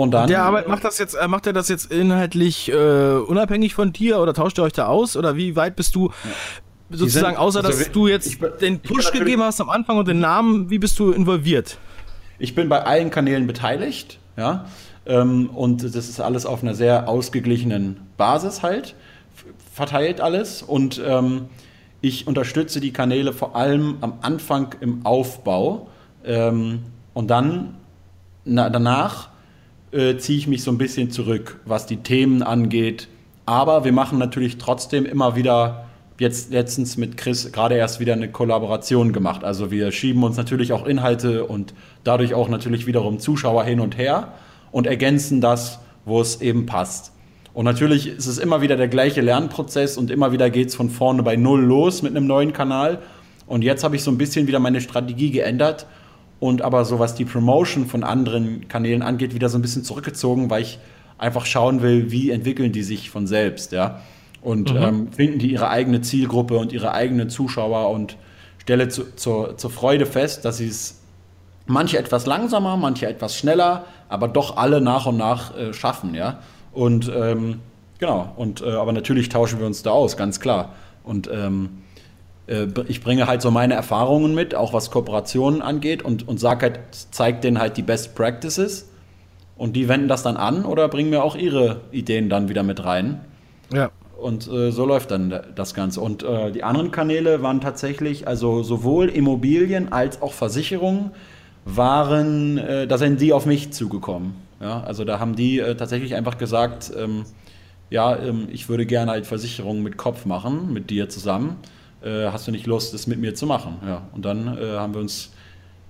Und 0.00 0.12
dann. 0.12 0.28
Der 0.28 0.44
Arbeit 0.44 0.66
macht 0.66 0.82
das 0.82 0.96
jetzt, 0.96 1.12
äh, 1.12 1.28
macht 1.28 1.46
er 1.46 1.52
das 1.52 1.68
jetzt 1.68 1.92
inhaltlich 1.92 2.70
äh, 2.70 3.16
unabhängig 3.16 3.74
von 3.74 3.92
dir 3.92 4.18
oder 4.18 4.32
tauscht 4.32 4.58
ihr 4.58 4.62
euch 4.62 4.72
da 4.72 4.86
aus? 4.86 5.14
Oder 5.14 5.36
wie 5.36 5.56
weit 5.56 5.76
bist 5.76 5.94
du 5.94 6.10
sozusagen, 6.88 7.34
sind, 7.34 7.36
außer 7.36 7.60
dass 7.60 7.76
also, 7.76 7.92
du 7.92 8.08
jetzt 8.08 8.26
ich, 8.26 8.38
den 8.62 8.80
Push 8.80 9.12
gegeben 9.12 9.42
hast 9.42 9.60
am 9.60 9.68
Anfang 9.68 9.98
und 9.98 10.08
den 10.08 10.18
Namen, 10.18 10.70
wie 10.70 10.78
bist 10.78 10.98
du 10.98 11.10
involviert? 11.10 11.76
Ich 12.38 12.54
bin 12.54 12.70
bei 12.70 12.82
allen 12.82 13.10
Kanälen 13.10 13.46
beteiligt, 13.46 14.18
ja. 14.38 14.64
Ähm, 15.04 15.50
und 15.50 15.82
das 15.82 15.94
ist 15.94 16.18
alles 16.18 16.46
auf 16.46 16.62
einer 16.62 16.74
sehr 16.74 17.06
ausgeglichenen 17.06 18.00
Basis 18.16 18.62
halt, 18.62 18.94
verteilt 19.70 20.22
alles. 20.22 20.62
Und 20.62 20.98
ähm, 21.04 21.50
ich 22.00 22.26
unterstütze 22.26 22.80
die 22.80 22.94
Kanäle 22.94 23.34
vor 23.34 23.54
allem 23.54 23.98
am 24.00 24.14
Anfang 24.22 24.74
im 24.80 25.04
Aufbau. 25.04 25.88
Ähm, 26.24 26.84
und 27.12 27.28
dann 27.28 27.74
na, 28.46 28.70
danach 28.70 29.29
äh, 29.92 30.16
ziehe 30.16 30.38
ich 30.38 30.46
mich 30.46 30.62
so 30.62 30.70
ein 30.70 30.78
bisschen 30.78 31.10
zurück, 31.10 31.60
was 31.64 31.86
die 31.86 31.98
Themen 31.98 32.42
angeht. 32.42 33.08
Aber 33.46 33.84
wir 33.84 33.92
machen 33.92 34.18
natürlich 34.18 34.58
trotzdem 34.58 35.04
immer 35.06 35.34
wieder, 35.34 35.86
jetzt 36.18 36.52
letztens 36.52 36.96
mit 36.96 37.16
Chris 37.16 37.50
gerade 37.50 37.74
erst 37.74 37.98
wieder 37.98 38.12
eine 38.12 38.30
Kollaboration 38.30 39.12
gemacht. 39.12 39.42
Also 39.42 39.70
wir 39.70 39.90
schieben 39.90 40.22
uns 40.22 40.36
natürlich 40.36 40.72
auch 40.72 40.86
Inhalte 40.86 41.44
und 41.44 41.74
dadurch 42.04 42.34
auch 42.34 42.48
natürlich 42.48 42.86
wiederum 42.86 43.18
Zuschauer 43.18 43.64
hin 43.64 43.80
und 43.80 43.96
her 43.96 44.34
und 44.70 44.86
ergänzen 44.86 45.40
das, 45.40 45.80
wo 46.04 46.20
es 46.20 46.40
eben 46.40 46.66
passt. 46.66 47.12
Und 47.52 47.64
natürlich 47.64 48.06
ist 48.06 48.26
es 48.26 48.38
immer 48.38 48.60
wieder 48.60 48.76
der 48.76 48.88
gleiche 48.88 49.22
Lernprozess 49.22 49.96
und 49.96 50.10
immer 50.10 50.30
wieder 50.30 50.50
geht 50.50 50.68
es 50.68 50.74
von 50.76 50.88
vorne 50.88 51.22
bei 51.22 51.34
Null 51.34 51.62
los 51.62 52.02
mit 52.02 52.14
einem 52.14 52.26
neuen 52.26 52.52
Kanal. 52.52 53.00
Und 53.46 53.62
jetzt 53.62 53.82
habe 53.82 53.96
ich 53.96 54.04
so 54.04 54.12
ein 54.12 54.18
bisschen 54.18 54.46
wieder 54.46 54.60
meine 54.60 54.80
Strategie 54.80 55.32
geändert 55.32 55.86
und 56.40 56.62
aber 56.62 56.84
so 56.84 56.98
was 56.98 57.14
die 57.14 57.26
Promotion 57.26 57.86
von 57.86 58.02
anderen 58.02 58.66
Kanälen 58.66 59.02
angeht, 59.02 59.34
wieder 59.34 59.48
so 59.48 59.58
ein 59.58 59.62
bisschen 59.62 59.84
zurückgezogen, 59.84 60.50
weil 60.50 60.62
ich 60.62 60.78
einfach 61.18 61.44
schauen 61.44 61.82
will, 61.82 62.10
wie 62.10 62.30
entwickeln 62.30 62.72
die 62.72 62.82
sich 62.82 63.10
von 63.10 63.26
selbst, 63.26 63.72
ja. 63.72 64.00
Und 64.42 64.72
mhm. 64.72 64.82
ähm, 64.82 65.12
finden 65.12 65.38
die 65.38 65.52
ihre 65.52 65.68
eigene 65.68 66.00
Zielgruppe 66.00 66.56
und 66.56 66.72
ihre 66.72 66.92
eigenen 66.92 67.28
Zuschauer 67.28 67.90
und 67.90 68.16
stelle 68.58 68.88
zu, 68.88 69.14
zur, 69.14 69.58
zur 69.58 69.70
Freude 69.70 70.06
fest, 70.06 70.46
dass 70.46 70.56
sie 70.56 70.68
es 70.68 71.02
manche 71.66 71.98
etwas 71.98 72.24
langsamer, 72.24 72.78
manche 72.78 73.06
etwas 73.06 73.36
schneller, 73.36 73.84
aber 74.08 74.26
doch 74.26 74.56
alle 74.56 74.80
nach 74.80 75.04
und 75.04 75.18
nach 75.18 75.56
äh, 75.56 75.74
schaffen, 75.74 76.14
ja. 76.14 76.38
Und 76.72 77.10
ähm, 77.14 77.60
genau, 77.98 78.32
und 78.36 78.62
äh, 78.62 78.70
aber 78.70 78.92
natürlich 78.92 79.28
tauschen 79.28 79.58
wir 79.58 79.66
uns 79.66 79.82
da 79.82 79.90
aus, 79.90 80.16
ganz 80.16 80.40
klar. 80.40 80.72
Und 81.04 81.28
ähm, 81.32 81.82
äh, 82.50 82.66
ich 82.88 83.00
bringe 83.00 83.26
halt 83.26 83.40
so 83.40 83.50
meine 83.50 83.74
Erfahrungen 83.74 84.34
mit, 84.34 84.54
auch 84.54 84.72
was 84.72 84.90
Kooperationen 84.90 85.62
angeht 85.62 86.02
und, 86.02 86.26
und 86.28 86.40
sag 86.40 86.62
halt, 86.62 86.80
zeig 87.10 87.40
denen 87.40 87.58
halt 87.58 87.76
die 87.76 87.82
Best 87.82 88.14
Practices 88.14 88.90
und 89.56 89.74
die 89.76 89.88
wenden 89.88 90.08
das 90.08 90.22
dann 90.22 90.36
an 90.36 90.64
oder 90.64 90.88
bringen 90.88 91.10
mir 91.10 91.22
auch 91.22 91.36
ihre 91.36 91.82
Ideen 91.92 92.28
dann 92.28 92.48
wieder 92.48 92.62
mit 92.62 92.84
rein. 92.84 93.20
Ja. 93.72 93.90
Und 94.20 94.48
äh, 94.48 94.70
so 94.70 94.84
läuft 94.84 95.12
dann 95.12 95.34
das 95.54 95.72
Ganze. 95.72 96.02
Und 96.02 96.22
äh, 96.22 96.52
die 96.52 96.62
anderen 96.62 96.90
Kanäle 96.90 97.42
waren 97.42 97.62
tatsächlich, 97.62 98.28
also 98.28 98.62
sowohl 98.62 99.08
Immobilien 99.08 99.92
als 99.92 100.20
auch 100.20 100.32
Versicherungen 100.32 101.12
waren, 101.64 102.58
äh, 102.58 102.86
da 102.86 102.98
sind 102.98 103.20
die 103.20 103.32
auf 103.32 103.46
mich 103.46 103.72
zugekommen. 103.72 104.34
Ja, 104.60 104.82
also 104.82 105.04
da 105.04 105.20
haben 105.20 105.36
die 105.36 105.58
äh, 105.58 105.74
tatsächlich 105.74 106.14
einfach 106.16 106.36
gesagt, 106.36 106.92
ähm, 106.94 107.24
ja, 107.88 108.14
ähm, 108.18 108.48
ich 108.52 108.68
würde 108.68 108.84
gerne 108.84 109.12
halt 109.12 109.26
Versicherungen 109.26 109.82
mit 109.82 109.96
Kopf 109.96 110.26
machen, 110.26 110.70
mit 110.70 110.90
dir 110.90 111.08
zusammen 111.08 111.56
äh, 112.02 112.26
hast 112.26 112.46
du 112.46 112.50
nicht 112.50 112.66
Lust, 112.66 112.94
das 112.94 113.06
mit 113.06 113.18
mir 113.18 113.34
zu 113.34 113.46
machen? 113.46 113.78
Ja, 113.86 114.02
und 114.12 114.24
dann 114.24 114.58
äh, 114.58 114.76
haben 114.76 114.94
wir 114.94 115.00
uns 115.00 115.32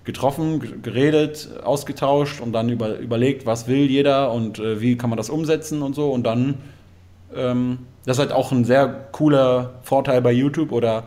getroffen, 0.04 0.82
geredet, 0.82 1.48
ausgetauscht 1.62 2.40
und 2.40 2.52
dann 2.52 2.68
über, 2.68 2.98
überlegt, 2.98 3.46
was 3.46 3.68
will 3.68 3.90
jeder 3.90 4.32
und 4.32 4.58
äh, 4.58 4.80
wie 4.80 4.96
kann 4.96 5.10
man 5.10 5.16
das 5.16 5.30
umsetzen 5.30 5.82
und 5.82 5.94
so. 5.94 6.10
Und 6.10 6.24
dann, 6.24 6.56
ähm, 7.34 7.78
das 8.06 8.16
ist 8.16 8.20
halt 8.20 8.32
auch 8.32 8.50
ein 8.50 8.64
sehr 8.64 8.88
cooler 9.12 9.74
Vorteil 9.82 10.22
bei 10.22 10.32
YouTube 10.32 10.72
oder 10.72 11.04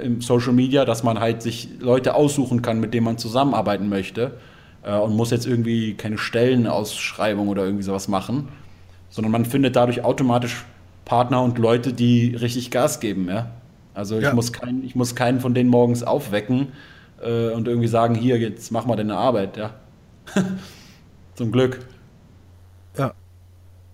im 0.00 0.20
Social 0.20 0.52
Media, 0.52 0.84
dass 0.84 1.02
man 1.02 1.20
halt 1.20 1.42
sich 1.42 1.68
Leute 1.80 2.14
aussuchen 2.14 2.62
kann, 2.62 2.80
mit 2.80 2.94
denen 2.94 3.04
man 3.04 3.18
zusammenarbeiten 3.18 3.88
möchte 3.88 4.32
äh, 4.82 4.96
und 4.96 5.16
muss 5.16 5.30
jetzt 5.30 5.46
irgendwie 5.46 5.94
keine 5.94 6.18
Stellenausschreibung 6.18 7.48
oder 7.48 7.64
irgendwie 7.64 7.84
sowas 7.84 8.08
machen, 8.08 8.48
sondern 9.10 9.32
man 9.32 9.44
findet 9.44 9.76
dadurch 9.76 10.04
automatisch 10.04 10.64
Partner 11.04 11.42
und 11.42 11.58
Leute, 11.58 11.92
die 11.92 12.34
richtig 12.34 12.70
Gas 12.70 13.00
geben, 13.00 13.28
ja. 13.28 13.50
Also 13.94 14.16
ich, 14.16 14.24
ja. 14.24 14.34
muss, 14.34 14.52
kein, 14.52 14.82
ich 14.84 14.94
muss 14.94 15.14
keinen 15.14 15.40
von 15.40 15.54
denen 15.54 15.68
morgens 15.68 16.02
aufwecken 16.02 16.68
äh, 17.20 17.50
und 17.50 17.68
irgendwie 17.68 17.88
sagen, 17.88 18.14
hier, 18.14 18.38
jetzt 18.38 18.70
mach 18.72 18.86
mal 18.86 18.96
deine 18.96 19.16
Arbeit, 19.16 19.56
ja. 19.56 19.74
Zum 21.34 21.52
Glück. 21.52 21.80
Ja. 22.96 23.12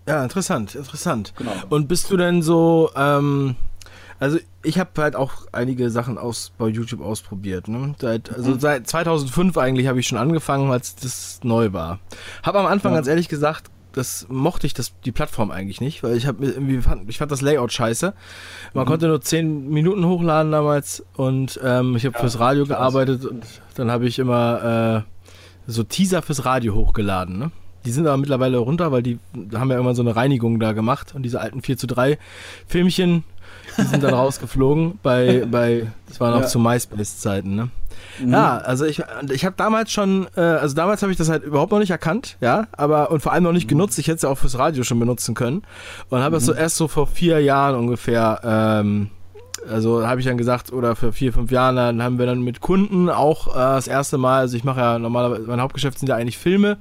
Ja, 0.07 0.23
interessant, 0.23 0.75
interessant. 0.75 1.35
Genau. 1.37 1.53
Und 1.69 1.89
bist 1.89 2.11
du 2.11 2.17
denn 2.17 2.43
so, 2.43 2.91
ähm, 2.97 3.57
also 4.21 4.39
ich 4.63 4.79
habe 4.79 4.91
halt 4.99 5.17
auch 5.17 5.47
einige 5.53 5.91
Sachen 5.91 6.19
aus, 6.19 6.53
bei 6.59 6.69
YouTube 6.69 7.01
ausprobiert. 7.01 7.69
Ne? 7.69 7.95
Seit, 8.01 8.35
also 8.35 8.53
mhm. 8.53 8.61
seit 8.61 8.87
2005 8.89 9.57
eigentlich 9.59 9.87
habe 9.87 10.01
ich 10.01 10.09
schon 10.09 10.19
angefangen, 10.19 10.71
als 10.71 10.97
das 10.97 11.41
neu 11.43 11.73
war. 11.73 12.01
Habe 12.43 12.59
am 12.59 12.67
Anfang 12.67 12.93
ja. 12.93 12.99
ganz 12.99 13.09
ehrlich 13.09 13.29
gesagt 13.29 13.71
das 13.93 14.27
mochte 14.29 14.67
ich 14.67 14.75
das, 14.75 14.93
die 15.05 15.13
Plattform 15.13 15.51
eigentlich 15.51 15.81
nicht, 15.81 16.03
weil 16.03 16.17
ich 16.17 16.27
habe 16.27 16.45
irgendwie 16.45 16.81
fand, 16.81 17.09
ich 17.09 17.19
fand 17.19 17.31
das 17.31 17.41
Layout 17.41 17.73
scheiße. 17.73 18.15
Man 18.75 18.85
mhm. 18.85 18.89
konnte 18.89 19.09
nur 19.09 19.21
10 19.21 19.69
Minuten 19.71 20.05
hochladen 20.07 20.53
damals 20.53 21.05
und 21.15 21.59
ähm, 21.65 21.97
ich 21.97 22.05
habe 22.05 22.15
ja, 22.15 22.21
fürs 22.21 22.39
Radio 22.39 22.67
gearbeitet 22.67 23.25
und 23.25 23.45
dann 23.75 23.91
habe 23.91 24.07
ich 24.07 24.19
immer 24.19 25.05
äh, 25.67 25.71
so 25.71 25.83
Teaser 25.83 26.23
fürs 26.23 26.45
Radio 26.45 26.75
hochgeladen. 26.75 27.39
Ne? 27.39 27.51
Die 27.85 27.91
sind 27.91 28.07
aber 28.07 28.17
mittlerweile 28.17 28.59
runter, 28.59 28.93
weil 28.93 29.03
die 29.03 29.19
haben 29.55 29.71
ja 29.71 29.77
irgendwann 29.77 29.95
so 29.95 30.03
eine 30.03 30.15
Reinigung 30.15 30.61
da 30.61 30.73
gemacht 30.73 31.15
und 31.15 31.23
diese 31.23 31.41
alten 31.41 31.63
4 31.63 31.77
zu 31.77 31.87
3 31.87 32.19
Filmchen, 32.67 33.25
die 33.77 33.83
sind 33.83 34.03
dann 34.03 34.15
rausgeflogen 34.15 34.99
bei, 35.03 35.47
bei, 35.51 35.87
das 36.09 36.21
waren 36.21 36.35
auch 36.35 36.43
ja. 36.43 36.47
zu 36.47 36.59
MySpace-Zeiten, 36.59 37.55
ne? 37.55 37.71
Mhm. 38.19 38.33
Ja, 38.33 38.59
also 38.59 38.85
ich, 38.85 39.03
ich 39.31 39.45
habe 39.45 39.55
damals 39.57 39.93
schon, 39.93 40.27
äh, 40.37 40.41
also 40.41 40.75
damals 40.75 41.03
habe 41.03 41.13
ich 41.13 41.19
das 41.19 41.29
halt 41.29 41.45
überhaupt 41.45 41.73
noch 41.73 41.79
nicht 41.79 41.91
erkannt, 41.91 42.37
ja, 42.41 42.67
aber 42.73 43.11
und 43.11 43.21
vor 43.21 43.33
allem 43.33 43.45
noch 43.45 43.53
nicht 43.53 43.67
mhm. 43.67 43.71
genutzt. 43.71 43.99
Ich 43.99 44.07
hätte 44.07 44.17
es 44.17 44.23
ja 44.23 44.29
auch 44.29 44.39
fürs 44.39 44.59
Radio 44.59 44.83
schon 44.85 44.99
benutzen 44.99 45.35
können 45.35 45.63
und 46.09 46.21
habe 46.21 46.37
mhm. 46.37 46.39
es 46.39 46.47
so 46.47 46.53
erst 46.53 46.77
so 46.77 46.89
vor 46.89 47.07
vier 47.07 47.41
Jahren 47.41 47.77
ungefähr 47.77 48.41
ähm, 48.45 49.11
also 49.69 50.07
habe 50.07 50.21
ich 50.21 50.27
dann 50.27 50.39
gesagt, 50.39 50.73
oder 50.73 50.97
für 50.97 51.13
vier, 51.13 51.33
fünf 51.33 51.51
Jahren, 51.51 51.77
dann 51.77 52.03
haben 52.03 52.19
wir 52.19 52.27
dann 52.27 52.43
mit 52.43 52.61
Kunden 52.61 53.09
auch 53.09 53.49
äh, 53.49 53.59
das 53.59 53.87
erste 53.87 54.19
Mal, 54.19 54.41
also 54.41 54.57
ich 54.57 54.65
mache 54.65 54.81
ja 54.81 54.99
normalerweise, 54.99 55.43
mein 55.43 55.61
Hauptgeschäft 55.61 55.99
sind 55.99 56.09
ja 56.09 56.17
eigentlich 56.17 56.39
Filme, 56.39 56.79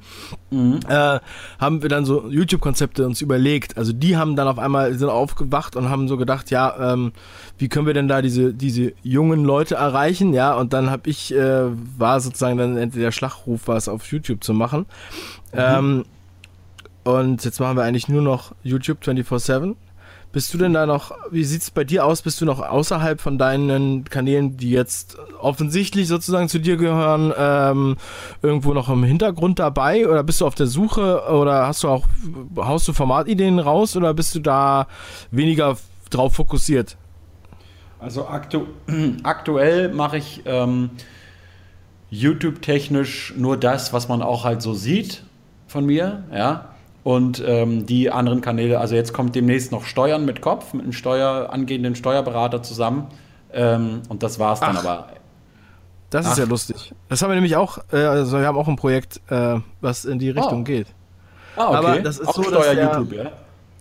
mhm. 0.49 0.79
äh, 0.87 1.19
haben 1.59 1.81
wir 1.81 1.89
dann 1.89 2.05
so 2.05 2.27
YouTube-Konzepte 2.29 3.05
uns 3.05 3.21
überlegt. 3.21 3.77
Also 3.77 3.93
die 3.93 4.17
haben 4.17 4.35
dann 4.35 4.47
auf 4.47 4.59
einmal, 4.59 4.93
sind 4.93 5.09
aufgewacht 5.09 5.75
und 5.75 5.89
haben 5.89 6.07
so 6.07 6.17
gedacht, 6.17 6.51
ja, 6.51 6.93
ähm, 6.93 7.11
wie 7.57 7.69
können 7.69 7.87
wir 7.87 7.93
denn 7.93 8.07
da 8.07 8.21
diese, 8.21 8.53
diese 8.53 8.93
jungen 9.03 9.43
Leute 9.43 9.75
erreichen, 9.75 10.33
ja, 10.33 10.53
und 10.53 10.73
dann 10.73 10.89
habe 10.89 11.09
ich, 11.09 11.33
äh, 11.33 11.65
war 11.97 12.19
sozusagen 12.19 12.57
dann 12.57 12.77
entweder 12.77 13.05
der 13.05 13.11
Schlachruf, 13.11 13.67
was 13.67 13.87
auf 13.87 14.05
YouTube 14.11 14.43
zu 14.43 14.53
machen. 14.53 14.85
Mhm. 15.53 15.59
Ähm, 15.59 16.05
und 17.03 17.45
jetzt 17.45 17.59
machen 17.61 17.77
wir 17.77 17.83
eigentlich 17.83 18.09
nur 18.09 18.21
noch 18.21 18.53
YouTube 18.63 18.97
24-7. 19.01 19.75
Bist 20.37 20.53
du 20.53 20.59
denn 20.59 20.73
da 20.73 20.85
noch, 20.85 21.13
wie 21.31 21.43
sieht 21.43 21.63
es 21.63 21.71
bei 21.71 21.83
dir 21.83 22.05
aus? 22.05 22.21
Bist 22.21 22.39
du 22.39 22.45
noch 22.45 22.59
außerhalb 22.59 23.19
von 23.19 23.39
deinen 23.39 24.03
Kanälen, 24.03 24.55
die 24.55 24.69
jetzt 24.69 25.17
offensichtlich 25.41 26.07
sozusagen 26.07 26.47
zu 26.47 26.59
dir 26.59 26.77
gehören, 26.77 27.33
ähm, 27.35 27.97
irgendwo 28.43 28.75
noch 28.75 28.87
im 28.87 29.03
Hintergrund 29.03 29.57
dabei? 29.57 30.07
Oder 30.07 30.23
bist 30.23 30.39
du 30.39 30.45
auf 30.45 30.53
der 30.53 30.67
Suche 30.67 31.23
oder 31.31 31.65
hast 31.65 31.81
du 31.81 31.87
auch, 31.87 32.05
haust 32.55 32.87
du 32.87 32.93
Formatideen 32.93 33.57
raus 33.57 33.97
oder 33.97 34.13
bist 34.13 34.35
du 34.35 34.39
da 34.39 34.85
weniger 35.31 35.75
drauf 36.11 36.35
fokussiert? 36.35 36.97
Also 37.99 38.27
aktu 38.27 38.67
aktuell 39.23 39.91
mache 39.91 40.17
ich 40.17 40.43
ähm, 40.45 40.91
YouTube-technisch 42.11 43.33
nur 43.37 43.57
das, 43.57 43.91
was 43.91 44.07
man 44.07 44.21
auch 44.21 44.43
halt 44.43 44.61
so 44.61 44.75
sieht 44.75 45.23
von 45.65 45.83
mir, 45.83 46.25
ja. 46.31 46.76
Und 47.07 47.41
ähm, 47.47 47.85
die 47.85 48.11
anderen 48.11 48.41
Kanäle, 48.41 48.81
also 48.81 48.93
jetzt 48.93 49.13
kommt 49.13 49.33
demnächst 49.33 49.71
noch 49.71 49.85
Steuern 49.85 50.25
mit 50.25 50.41
Kopf, 50.41 50.73
mit 50.73 50.83
einem 50.83 50.91
Steuer, 50.91 51.53
angehenden 51.53 51.95
Steuerberater 51.95 52.61
zusammen. 52.63 53.07
Ähm, 53.53 54.01
und 54.09 54.23
das 54.23 54.39
war's 54.39 54.59
dann 54.59 54.75
Ach. 54.75 54.83
aber. 54.83 55.07
Das 56.09 56.25
Ach. 56.25 56.31
ist 56.33 56.37
ja 56.37 56.43
lustig. 56.43 56.93
Das 57.07 57.21
haben 57.21 57.29
wir 57.29 57.35
nämlich 57.35 57.55
auch, 57.55 57.77
äh, 57.93 57.95
also 57.95 58.39
wir 58.39 58.45
haben 58.45 58.57
auch 58.57 58.67
ein 58.67 58.75
Projekt, 58.75 59.21
äh, 59.29 59.59
was 59.79 60.03
in 60.03 60.19
die 60.19 60.31
Richtung 60.31 60.59
oh. 60.59 60.63
geht. 60.65 60.87
Ah, 61.55 61.67
okay. 61.69 61.77
Aber 61.77 61.99
das 61.99 62.19
ist 62.19 62.27
auch 62.27 62.35
so, 62.35 62.43
Steuer 62.43 62.75
dass 62.75 62.97
YouTube, 62.97 63.13
ja? 63.13 63.31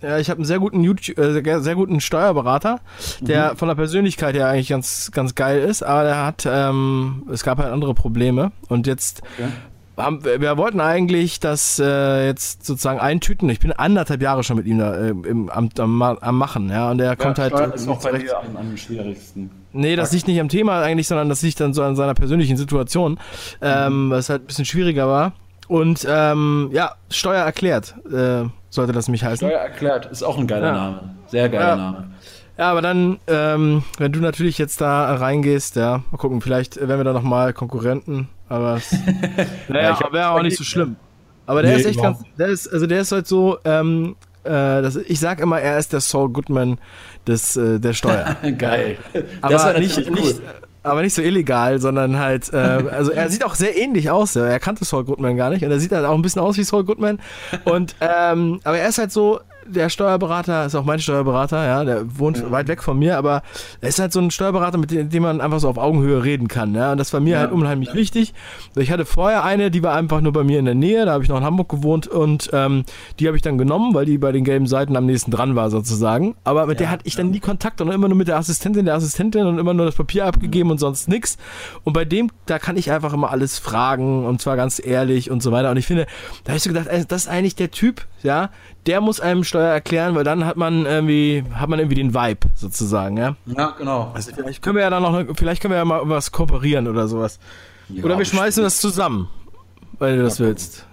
Ja, 0.02 0.18
ich 0.18 0.30
habe 0.30 0.38
einen 0.38 0.44
sehr 0.44 0.60
guten 0.60 0.84
YouTube, 0.84 1.18
äh, 1.18 1.60
sehr 1.60 1.74
guten 1.74 1.98
Steuerberater, 2.00 2.78
der 3.20 3.54
mhm. 3.54 3.56
von 3.56 3.66
der 3.66 3.74
Persönlichkeit 3.74 4.36
her 4.36 4.46
eigentlich 4.46 4.68
ganz, 4.68 5.10
ganz 5.10 5.34
geil 5.34 5.62
ist, 5.62 5.82
aber 5.82 6.04
der 6.04 6.24
hat, 6.24 6.46
ähm, 6.48 7.24
es 7.32 7.42
gab 7.42 7.58
halt 7.58 7.72
andere 7.72 7.94
Probleme 7.94 8.52
und 8.68 8.86
jetzt 8.86 9.22
okay 9.36 9.50
haben, 9.96 10.24
wir 10.24 10.56
wollten 10.56 10.80
eigentlich 10.80 11.40
das 11.40 11.78
äh, 11.78 12.26
jetzt 12.26 12.64
sozusagen 12.66 13.00
eintüten. 13.00 13.48
Ich 13.48 13.60
bin 13.60 13.72
anderthalb 13.72 14.20
Jahre 14.22 14.44
schon 14.44 14.56
mit 14.56 14.66
ihm 14.66 14.78
da 14.78 14.94
äh, 14.94 15.08
im, 15.08 15.48
am, 15.48 15.70
am, 15.78 16.02
am, 16.02 16.38
Machen, 16.38 16.68
ja. 16.68 16.90
Und 16.90 17.00
er 17.00 17.06
ja, 17.06 17.16
kommt 17.16 17.38
halt. 17.38 17.52
ist 17.74 17.88
auch 17.88 18.02
bei 18.02 18.18
dir 18.18 18.38
am, 18.38 18.56
am 18.56 18.76
schwierigsten. 18.76 19.50
Nee, 19.72 19.96
das 19.96 20.12
liegt 20.12 20.28
nicht 20.28 20.40
am 20.40 20.48
Thema 20.48 20.82
eigentlich, 20.82 21.06
sondern 21.06 21.28
das 21.28 21.42
liegt 21.42 21.60
dann 21.60 21.74
so 21.74 21.82
an 21.82 21.96
seiner 21.96 22.14
persönlichen 22.14 22.56
Situation, 22.56 23.18
ähm, 23.60 24.06
mhm. 24.06 24.10
was 24.10 24.28
halt 24.28 24.42
ein 24.42 24.46
bisschen 24.46 24.64
schwieriger 24.64 25.08
war. 25.08 25.32
Und 25.68 26.06
ähm, 26.08 26.70
ja, 26.72 26.94
Steuer 27.10 27.42
erklärt, 27.42 27.94
äh, 28.06 28.44
sollte 28.70 28.92
das 28.92 29.08
mich 29.08 29.24
heißen. 29.24 29.48
Steuer 29.48 29.60
erklärt, 29.60 30.06
ist 30.06 30.22
auch 30.22 30.38
ein 30.38 30.46
geiler 30.46 30.68
ja. 30.68 30.72
Name. 30.72 31.14
Sehr 31.26 31.48
geiler 31.48 31.68
ja. 31.68 31.76
Name. 31.76 32.10
Ja, 32.58 32.70
aber 32.70 32.80
dann, 32.80 33.18
ähm, 33.26 33.82
wenn 33.98 34.12
du 34.12 34.20
natürlich 34.20 34.56
jetzt 34.56 34.80
da 34.80 35.14
reingehst, 35.14 35.76
ja, 35.76 36.02
mal 36.10 36.16
gucken, 36.16 36.40
vielleicht 36.40 36.76
werden 36.76 36.98
wir 36.98 37.04
da 37.04 37.12
nochmal 37.12 37.52
Konkurrenten, 37.52 38.28
aber 38.48 38.76
es 38.76 38.92
naja, 39.68 39.98
ja, 40.00 40.12
wäre 40.12 40.30
auch 40.30 40.42
nicht 40.42 40.56
so 40.56 40.64
schlimm. 40.64 40.96
Aber 41.46 41.62
der 41.62 41.72
nee, 41.72 41.80
ist 41.80 41.86
echt 41.86 42.02
ganz, 42.02 42.18
der 42.38 42.48
ist, 42.48 42.68
also 42.68 42.86
der 42.86 43.00
ist 43.00 43.12
halt 43.12 43.26
so, 43.26 43.58
ähm, 43.64 44.16
äh, 44.44 44.48
das, 44.50 44.96
ich 44.96 45.20
sag 45.20 45.40
immer, 45.40 45.60
er 45.60 45.78
ist 45.78 45.92
der 45.92 46.00
Saul 46.00 46.30
Goodman 46.30 46.78
des, 47.26 47.56
äh, 47.56 47.78
der 47.78 47.92
Steuer. 47.92 48.36
Geil. 48.58 48.98
Aber 49.42 49.78
nicht, 49.78 49.96
cool. 49.98 50.12
nicht, 50.12 50.40
aber 50.82 51.02
nicht 51.02 51.14
so 51.14 51.22
illegal, 51.22 51.80
sondern 51.80 52.18
halt, 52.18 52.52
äh, 52.52 52.56
also 52.90 53.10
er 53.12 53.28
sieht 53.28 53.44
auch 53.44 53.54
sehr 53.54 53.76
ähnlich 53.76 54.10
aus. 54.10 54.34
Ja. 54.34 54.46
Er 54.46 54.60
kannte 54.60 54.84
Saul 54.84 55.04
Goodman 55.04 55.36
gar 55.36 55.50
nicht 55.50 55.64
und 55.64 55.70
er 55.70 55.80
sieht 55.80 55.92
halt 55.92 56.04
auch 56.04 56.14
ein 56.14 56.22
bisschen 56.22 56.42
aus 56.42 56.56
wie 56.56 56.64
Saul 56.64 56.84
Goodman. 56.84 57.18
Und, 57.64 57.96
ähm, 58.00 58.60
aber 58.64 58.78
er 58.78 58.88
ist 58.88 58.98
halt 58.98 59.12
so, 59.12 59.40
der 59.68 59.88
Steuerberater 59.88 60.66
ist 60.66 60.74
auch 60.74 60.84
mein 60.84 60.98
Steuerberater, 60.98 61.64
ja, 61.64 61.84
der 61.84 62.18
wohnt 62.18 62.38
ja. 62.38 62.50
weit 62.50 62.68
weg 62.68 62.82
von 62.82 62.98
mir, 62.98 63.18
aber 63.18 63.42
er 63.80 63.88
ist 63.88 63.98
halt 63.98 64.12
so 64.12 64.20
ein 64.20 64.30
Steuerberater, 64.30 64.78
mit 64.78 64.90
dem, 64.90 65.22
man 65.22 65.40
einfach 65.40 65.60
so 65.60 65.68
auf 65.68 65.78
Augenhöhe 65.78 66.22
reden 66.24 66.48
kann, 66.48 66.74
ja, 66.74 66.92
und 66.92 66.98
das 66.98 67.12
war 67.12 67.20
mir 67.20 67.34
ja. 67.34 67.38
halt 67.40 67.52
unheimlich 67.52 67.94
wichtig. 67.94 68.34
Ich 68.76 68.90
hatte 68.90 69.04
vorher 69.04 69.44
eine, 69.44 69.70
die 69.70 69.82
war 69.82 69.94
einfach 69.94 70.20
nur 70.20 70.32
bei 70.32 70.44
mir 70.44 70.58
in 70.58 70.64
der 70.64 70.74
Nähe, 70.74 71.04
da 71.06 71.12
habe 71.12 71.24
ich 71.24 71.28
noch 71.28 71.38
in 71.38 71.44
Hamburg 71.44 71.68
gewohnt 71.68 72.06
und 72.06 72.50
ähm, 72.52 72.84
die 73.18 73.26
habe 73.26 73.36
ich 73.36 73.42
dann 73.42 73.58
genommen, 73.58 73.94
weil 73.94 74.04
die 74.04 74.18
bei 74.18 74.32
den 74.32 74.44
gelben 74.44 74.66
Seiten 74.66 74.96
am 74.96 75.06
nächsten 75.06 75.30
dran 75.30 75.56
war 75.56 75.70
sozusagen, 75.70 76.36
aber 76.44 76.66
mit 76.66 76.80
der 76.80 76.90
hatte 76.90 77.02
ich 77.06 77.16
dann 77.16 77.30
nie 77.30 77.40
Kontakt 77.40 77.80
und 77.80 77.90
immer 77.90 78.08
nur 78.08 78.16
mit 78.16 78.28
der 78.28 78.36
Assistentin 78.36 78.84
der 78.84 78.94
Assistentin 78.94 79.46
und 79.46 79.58
immer 79.58 79.74
nur 79.74 79.86
das 79.86 79.94
Papier 79.94 80.26
abgegeben 80.26 80.70
und 80.70 80.78
sonst 80.78 81.08
nichts 81.08 81.36
und 81.84 81.92
bei 81.92 82.04
dem, 82.04 82.30
da 82.46 82.58
kann 82.58 82.76
ich 82.76 82.90
einfach 82.90 83.12
immer 83.12 83.30
alles 83.30 83.58
fragen 83.58 84.24
und 84.26 84.40
zwar 84.40 84.56
ganz 84.56 84.84
ehrlich 84.84 85.30
und 85.30 85.42
so 85.42 85.52
weiter 85.52 85.70
und 85.70 85.76
ich 85.76 85.86
finde, 85.86 86.06
da 86.44 86.50
habe 86.50 86.56
ich 86.58 86.62
so 86.62 86.70
gedacht, 86.70 86.88
das 87.08 87.22
ist 87.22 87.28
eigentlich 87.28 87.56
der 87.56 87.70
Typ, 87.70 88.06
ja, 88.26 88.50
der 88.86 89.00
muss 89.00 89.20
einem 89.20 89.44
Steuer 89.44 89.68
erklären, 89.68 90.14
weil 90.14 90.24
dann 90.24 90.44
hat 90.44 90.56
man 90.56 90.84
irgendwie, 90.84 91.44
hat 91.54 91.68
man 91.68 91.78
irgendwie 91.78 91.96
den 91.96 92.12
Vibe 92.12 92.48
sozusagen, 92.54 93.16
ja? 93.16 93.36
Ja, 93.46 93.74
genau. 93.78 94.10
Also 94.14 94.32
vielleicht 94.34 94.60
können 94.62 94.76
wir 94.76 94.82
ja 94.82 94.90
dann 94.90 95.02
noch, 95.02 95.36
vielleicht 95.36 95.62
können 95.62 95.72
wir 95.72 95.78
ja 95.78 95.84
mal 95.84 96.02
was 96.04 96.32
kooperieren 96.32 96.88
oder 96.88 97.08
sowas. 97.08 97.38
Ja, 97.88 98.04
oder 98.04 98.18
wir 98.18 98.24
schmeißen 98.24 98.62
das 98.62 98.80
zusammen, 98.80 99.28
weil 99.98 100.18
du 100.18 100.24
das 100.24 100.38
ja, 100.38 100.46
willst. 100.46 100.84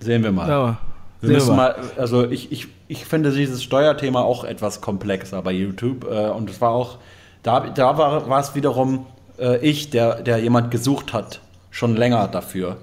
Sehen 0.00 0.22
wir 0.22 0.32
mal. 0.32 0.48
Ja, 0.48 0.78
wir 1.20 1.30
müssen 1.30 1.48
wir 1.48 1.56
mal. 1.56 1.76
mal. 1.78 1.90
also 1.96 2.28
ich, 2.28 2.52
ich, 2.52 2.68
ich 2.88 3.04
finde 3.04 3.30
dieses 3.32 3.62
Steuerthema 3.62 4.20
auch 4.20 4.44
etwas 4.44 4.80
komplexer 4.80 5.40
bei 5.42 5.52
YouTube 5.52 6.04
äh, 6.04 6.28
und 6.30 6.50
es 6.50 6.60
war 6.60 6.70
auch, 6.70 6.98
da, 7.42 7.60
da 7.60 7.96
war, 7.96 8.28
war 8.28 8.40
es 8.40 8.54
wiederum 8.54 9.06
äh, 9.38 9.58
ich, 9.58 9.90
der, 9.90 10.22
der 10.22 10.38
jemand 10.38 10.70
gesucht 10.70 11.12
hat, 11.12 11.40
schon 11.70 11.96
länger 11.96 12.28
dafür. 12.28 12.76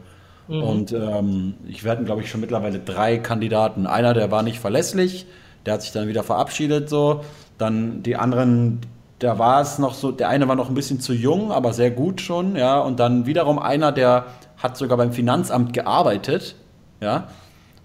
Mhm. 0.48 0.64
Und 0.64 0.92
ähm, 0.94 1.56
ich 1.68 1.84
werde, 1.84 2.04
glaube 2.04 2.22
ich, 2.22 2.30
schon 2.30 2.42
mittlerweile 2.42 2.80
drei 2.80 3.18
Kandidaten. 3.18 3.88
Einer, 3.88 4.14
der 4.14 4.32
war 4.32 4.44
nicht 4.44 4.60
verlässlich, 4.60 5.26
der 5.66 5.76
hat 5.76 5.82
sich 5.82 5.92
dann 5.92 6.08
wieder 6.08 6.24
verabschiedet 6.24 6.90
so. 6.90 7.22
Dann 7.58 8.04
die 8.04 8.16
anderen, 8.16 8.80
da 9.20 9.40
war 9.40 9.62
es 9.62 9.80
noch 9.80 9.94
so, 9.94 10.12
der 10.12 10.30
eine 10.30 10.48
war 10.48 10.56
noch 10.56 10.70
ein 10.70 10.76
bisschen 10.76 11.00
zu 11.00 11.14
jung, 11.14 11.52
aber 11.52 11.74
sehr 11.74 11.92
gut 11.92 12.22
schon, 12.22 12.56
ja. 12.56 12.80
Und 12.80 13.00
dann 13.00 13.26
wiederum 13.26 13.60
einer, 13.60 13.92
der 13.92 14.26
hat 14.58 14.78
sogar 14.78 14.98
beim 14.98 15.12
Finanzamt 15.12 15.74
gearbeitet, 15.74 16.56
ja, 17.02 17.28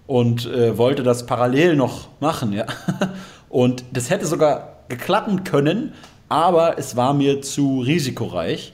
und 0.07 0.45
äh, 0.47 0.77
wollte 0.77 1.03
das 1.03 1.25
parallel 1.25 1.75
noch 1.75 2.07
machen, 2.19 2.53
ja. 2.53 2.65
Und 3.49 3.83
das 3.91 4.09
hätte 4.09 4.25
sogar 4.25 4.77
geklappen 4.89 5.43
können, 5.43 5.93
aber 6.27 6.79
es 6.79 6.95
war 6.95 7.13
mir 7.13 7.43
zu 7.43 7.81
risikoreich, 7.81 8.73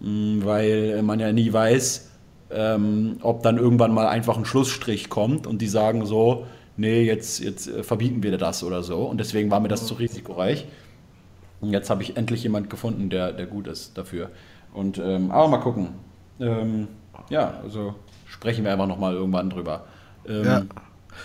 hm, 0.00 0.42
weil 0.44 1.02
man 1.02 1.20
ja 1.20 1.30
nie 1.30 1.52
weiß, 1.52 2.10
ähm, 2.54 3.16
ob 3.22 3.42
dann 3.42 3.58
irgendwann 3.58 3.92
mal 3.92 4.06
einfach 4.06 4.36
ein 4.36 4.44
Schlussstrich 4.44 5.10
kommt 5.10 5.46
und 5.46 5.60
die 5.60 5.68
sagen 5.68 6.06
so, 6.06 6.46
nee, 6.76 7.02
jetzt, 7.02 7.40
jetzt 7.40 7.68
äh, 7.68 7.82
verbieten 7.82 8.22
wir 8.22 8.36
das 8.38 8.62
oder 8.62 8.82
so. 8.82 9.04
Und 9.04 9.18
deswegen 9.18 9.50
war 9.50 9.60
mir 9.60 9.68
das 9.68 9.86
zu 9.86 9.94
risikoreich. 9.94 10.66
Und 11.60 11.70
jetzt 11.70 11.90
habe 11.90 12.02
ich 12.02 12.16
endlich 12.16 12.42
jemand 12.42 12.70
gefunden, 12.70 13.10
der, 13.10 13.32
der 13.32 13.46
gut 13.46 13.66
ist 13.66 13.96
dafür. 13.96 14.30
Und 14.72 14.98
ähm, 14.98 15.30
aber 15.30 15.48
mal 15.48 15.58
gucken. 15.58 15.90
Ähm, 16.40 16.88
ja, 17.30 17.54
also 17.62 17.94
sprechen 18.26 18.64
wir 18.64 18.72
einfach 18.72 18.86
nochmal 18.86 19.14
irgendwann 19.14 19.50
drüber. 19.50 19.84
Ähm, 20.28 20.44
ja. 20.44 20.62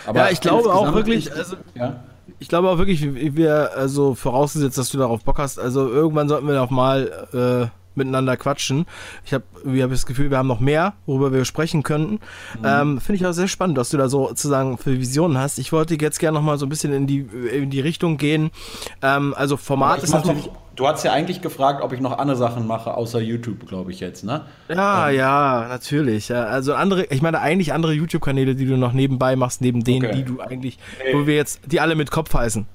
Aber 0.06 0.20
ja, 0.20 0.30
ich 0.32 0.40
glaube 0.40 0.72
auch 0.74 0.94
wirklich, 0.94 1.34
also, 1.34 1.58
ja? 1.76 2.04
ich 2.38 2.48
glaube 2.48 2.70
auch 2.70 2.78
wirklich, 2.78 3.36
wir, 3.36 3.72
also 3.76 4.14
vorausgesetzt, 4.14 4.78
dass 4.78 4.90
du 4.90 4.98
darauf 4.98 5.24
Bock 5.24 5.40
hast, 5.40 5.60
also 5.60 5.90
irgendwann 5.90 6.30
sollten 6.30 6.48
wir 6.48 6.62
auch 6.62 6.70
mal 6.70 7.70
äh, 7.72 7.79
miteinander 7.96 8.38
quatschen. 8.38 8.86
Ich 9.26 9.34
habe 9.34 9.44
hab 9.66 9.90
das 9.90 10.06
Gefühl, 10.06 10.30
wir 10.30 10.38
haben 10.38 10.48
noch 10.48 10.60
mehr, 10.60 10.94
worüber 11.06 11.32
wir 11.32 11.46
sprechen 11.46 11.84
könnten. 11.84 12.20
Mhm. 12.60 12.66
Ähm, 12.66 13.02
Finde 13.02 13.22
ich 13.22 13.26
auch 13.26 13.34
sehr 13.34 13.48
spannend, 13.48 13.78
dass 13.78 13.90
du 13.90 13.98
da 13.98 14.10
so 14.10 14.28
sozusagen 14.30 14.78
für 14.78 14.98
Visionen 14.98 15.38
hast. 15.38 15.60
Ich 15.60 15.72
wollte 15.72 15.96
jetzt 16.00 16.20
gerne 16.20 16.38
noch 16.38 16.46
mal 16.46 16.58
so 16.58 16.66
ein 16.66 16.70
bisschen 16.70 16.94
in 16.94 17.08
die, 17.08 17.20
in 17.20 17.70
die 17.70 17.82
Richtung 17.82 18.18
gehen. 18.18 18.52
Ähm, 19.02 19.34
also 19.38 19.58
Format 19.58 20.04
ist 20.04 20.14
natürlich... 20.14 20.50
Du 20.76 20.88
hast 20.88 21.04
ja 21.04 21.12
eigentlich 21.12 21.42
gefragt, 21.42 21.84
ob 21.84 21.92
ich 21.92 22.00
noch 22.00 22.18
andere 22.18 22.38
Sachen 22.38 22.66
mache, 22.66 22.94
außer 22.94 23.20
YouTube, 23.20 23.68
glaube 23.68 23.92
ich 23.92 24.00
jetzt, 24.00 24.24
ne? 24.24 24.46
Ja, 24.70 25.10
ähm. 25.10 25.18
ja, 25.18 25.66
natürlich. 25.68 26.30
Ja, 26.30 26.46
also 26.46 26.74
andere, 26.74 27.04
ich 27.08 27.22
meine 27.22 27.42
eigentlich 27.42 27.74
andere 27.74 27.92
YouTube-Kanäle, 27.92 28.56
die 28.56 28.66
du 28.66 28.78
noch 28.78 28.94
nebenbei 28.94 29.36
machst, 29.36 29.60
neben 29.60 29.84
denen, 29.84 30.06
okay. 30.06 30.16
die 30.16 30.24
du 30.24 30.40
eigentlich, 30.40 30.80
nee. 31.04 31.14
wo 31.14 31.28
wir 31.28 31.36
jetzt, 31.36 31.60
die 31.66 31.82
alle 31.82 31.96
mit 31.96 32.12
Kopf 32.12 32.34
heißen, 32.34 32.66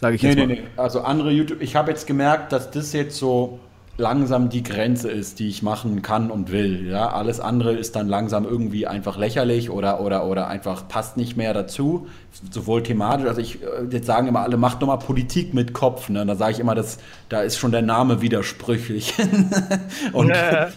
sage 0.00 0.14
ich 0.14 0.22
nee, 0.22 0.28
jetzt 0.28 0.36
nee, 0.36 0.46
mal. 0.46 0.54
Nee, 0.54 0.60
nee, 0.60 0.68
also 0.76 1.00
andere 1.00 1.32
YouTube, 1.32 1.60
ich 1.60 1.74
habe 1.74 1.90
jetzt 1.90 2.06
gemerkt, 2.06 2.52
dass 2.52 2.70
das 2.70 2.92
jetzt 2.92 3.16
so 3.16 3.58
langsam 3.98 4.48
die 4.48 4.62
Grenze 4.62 5.10
ist, 5.10 5.40
die 5.40 5.48
ich 5.48 5.62
machen 5.64 6.02
kann 6.02 6.30
und 6.30 6.52
will. 6.52 6.86
Ja, 6.88 7.08
alles 7.08 7.40
andere 7.40 7.74
ist 7.74 7.96
dann 7.96 8.08
langsam 8.08 8.44
irgendwie 8.44 8.86
einfach 8.86 9.18
lächerlich 9.18 9.70
oder, 9.70 10.00
oder, 10.00 10.24
oder 10.24 10.46
einfach 10.46 10.86
passt 10.86 11.16
nicht 11.16 11.36
mehr 11.36 11.52
dazu. 11.52 12.06
Sowohl 12.50 12.84
thematisch, 12.84 13.26
also 13.26 13.40
ich, 13.40 13.60
äh, 13.60 13.66
jetzt 13.90 14.06
sagen 14.06 14.28
immer 14.28 14.40
alle, 14.40 14.56
macht 14.56 14.80
nochmal 14.80 15.00
Politik 15.00 15.52
mit 15.52 15.72
Kopf. 15.72 16.08
Ne? 16.10 16.24
Da 16.24 16.36
sage 16.36 16.52
ich 16.52 16.60
immer, 16.60 16.76
das, 16.76 16.98
da 17.28 17.42
ist 17.42 17.58
schon 17.58 17.72
der 17.72 17.82
Name 17.82 18.22
widersprüchlich. 18.22 19.14
und 20.12 20.28
ja. 20.28 20.68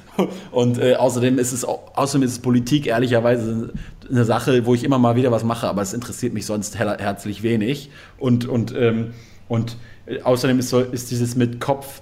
und 0.49 0.79
äh, 0.79 0.95
außerdem 0.95 1.37
ist 1.37 1.51
es 1.51 1.63
außerdem 1.63 2.23
ist 2.23 2.31
es 2.31 2.39
Politik 2.39 2.87
ehrlicherweise 2.87 3.71
eine 4.09 4.25
Sache, 4.25 4.65
wo 4.65 4.73
ich 4.73 4.83
immer 4.83 4.97
mal 4.97 5.15
wieder 5.15 5.31
was 5.31 5.43
mache, 5.43 5.67
aber 5.67 5.83
es 5.83 5.93
interessiert 5.93 6.33
mich 6.33 6.47
sonst 6.47 6.79
her 6.79 6.97
herzlich 6.99 7.43
wenig. 7.43 7.91
Und, 8.17 8.47
und, 8.47 8.75
ähm, 8.75 9.13
und 9.47 9.77
äh, 10.07 10.21
außerdem 10.23 10.57
ist, 10.57 10.69
so, 10.69 10.79
ist 10.79 11.11
dieses 11.11 11.35
mit 11.35 11.61
Kopf 11.61 12.01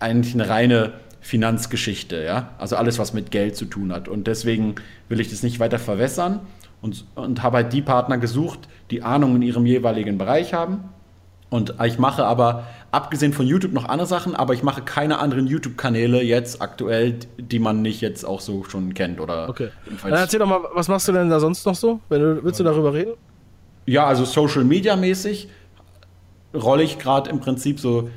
eigentlich 0.00 0.34
eine 0.34 0.48
reine 0.48 0.92
Finanzgeschichte, 1.20 2.22
ja. 2.22 2.50
Also 2.58 2.76
alles, 2.76 2.98
was 2.98 3.12
mit 3.12 3.30
Geld 3.30 3.56
zu 3.56 3.66
tun 3.66 3.92
hat. 3.92 4.08
Und 4.08 4.26
deswegen 4.26 4.76
will 5.08 5.20
ich 5.20 5.30
das 5.30 5.42
nicht 5.42 5.60
weiter 5.60 5.78
verwässern 5.78 6.40
und, 6.80 7.04
und 7.14 7.42
habe 7.42 7.58
halt 7.58 7.72
die 7.72 7.82
Partner 7.82 8.18
gesucht, 8.18 8.60
die 8.90 9.02
Ahnung 9.02 9.36
in 9.36 9.42
ihrem 9.42 9.66
jeweiligen 9.66 10.18
Bereich 10.18 10.54
haben. 10.54 10.84
Und 11.50 11.74
ich 11.84 11.98
mache 11.98 12.24
aber, 12.24 12.66
abgesehen 12.92 13.32
von 13.32 13.46
YouTube, 13.46 13.72
noch 13.72 13.88
andere 13.88 14.06
Sachen, 14.06 14.36
aber 14.36 14.54
ich 14.54 14.62
mache 14.62 14.82
keine 14.82 15.18
anderen 15.18 15.46
YouTube-Kanäle 15.46 16.22
jetzt 16.22 16.62
aktuell, 16.62 17.16
die 17.38 17.58
man 17.58 17.82
nicht 17.82 18.00
jetzt 18.00 18.24
auch 18.24 18.40
so 18.40 18.64
schon 18.64 18.94
kennt. 18.94 19.20
Oder 19.20 19.48
okay. 19.48 19.70
Dann 20.02 20.12
erzähl 20.12 20.38
doch 20.38 20.46
mal, 20.46 20.60
was 20.74 20.88
machst 20.88 21.08
du 21.08 21.12
denn 21.12 21.28
da 21.28 21.40
sonst 21.40 21.66
noch 21.66 21.74
so? 21.74 22.00
Wenn 22.08 22.20
du, 22.20 22.44
willst 22.44 22.60
du 22.60 22.64
darüber 22.64 22.94
reden? 22.94 23.14
Ja, 23.86 24.06
also 24.06 24.24
Social 24.24 24.64
Media 24.64 24.94
mäßig 24.96 25.48
rolle 26.54 26.82
ich 26.82 26.98
gerade 26.98 27.30
im 27.30 27.40
Prinzip 27.40 27.80
so 27.80 28.10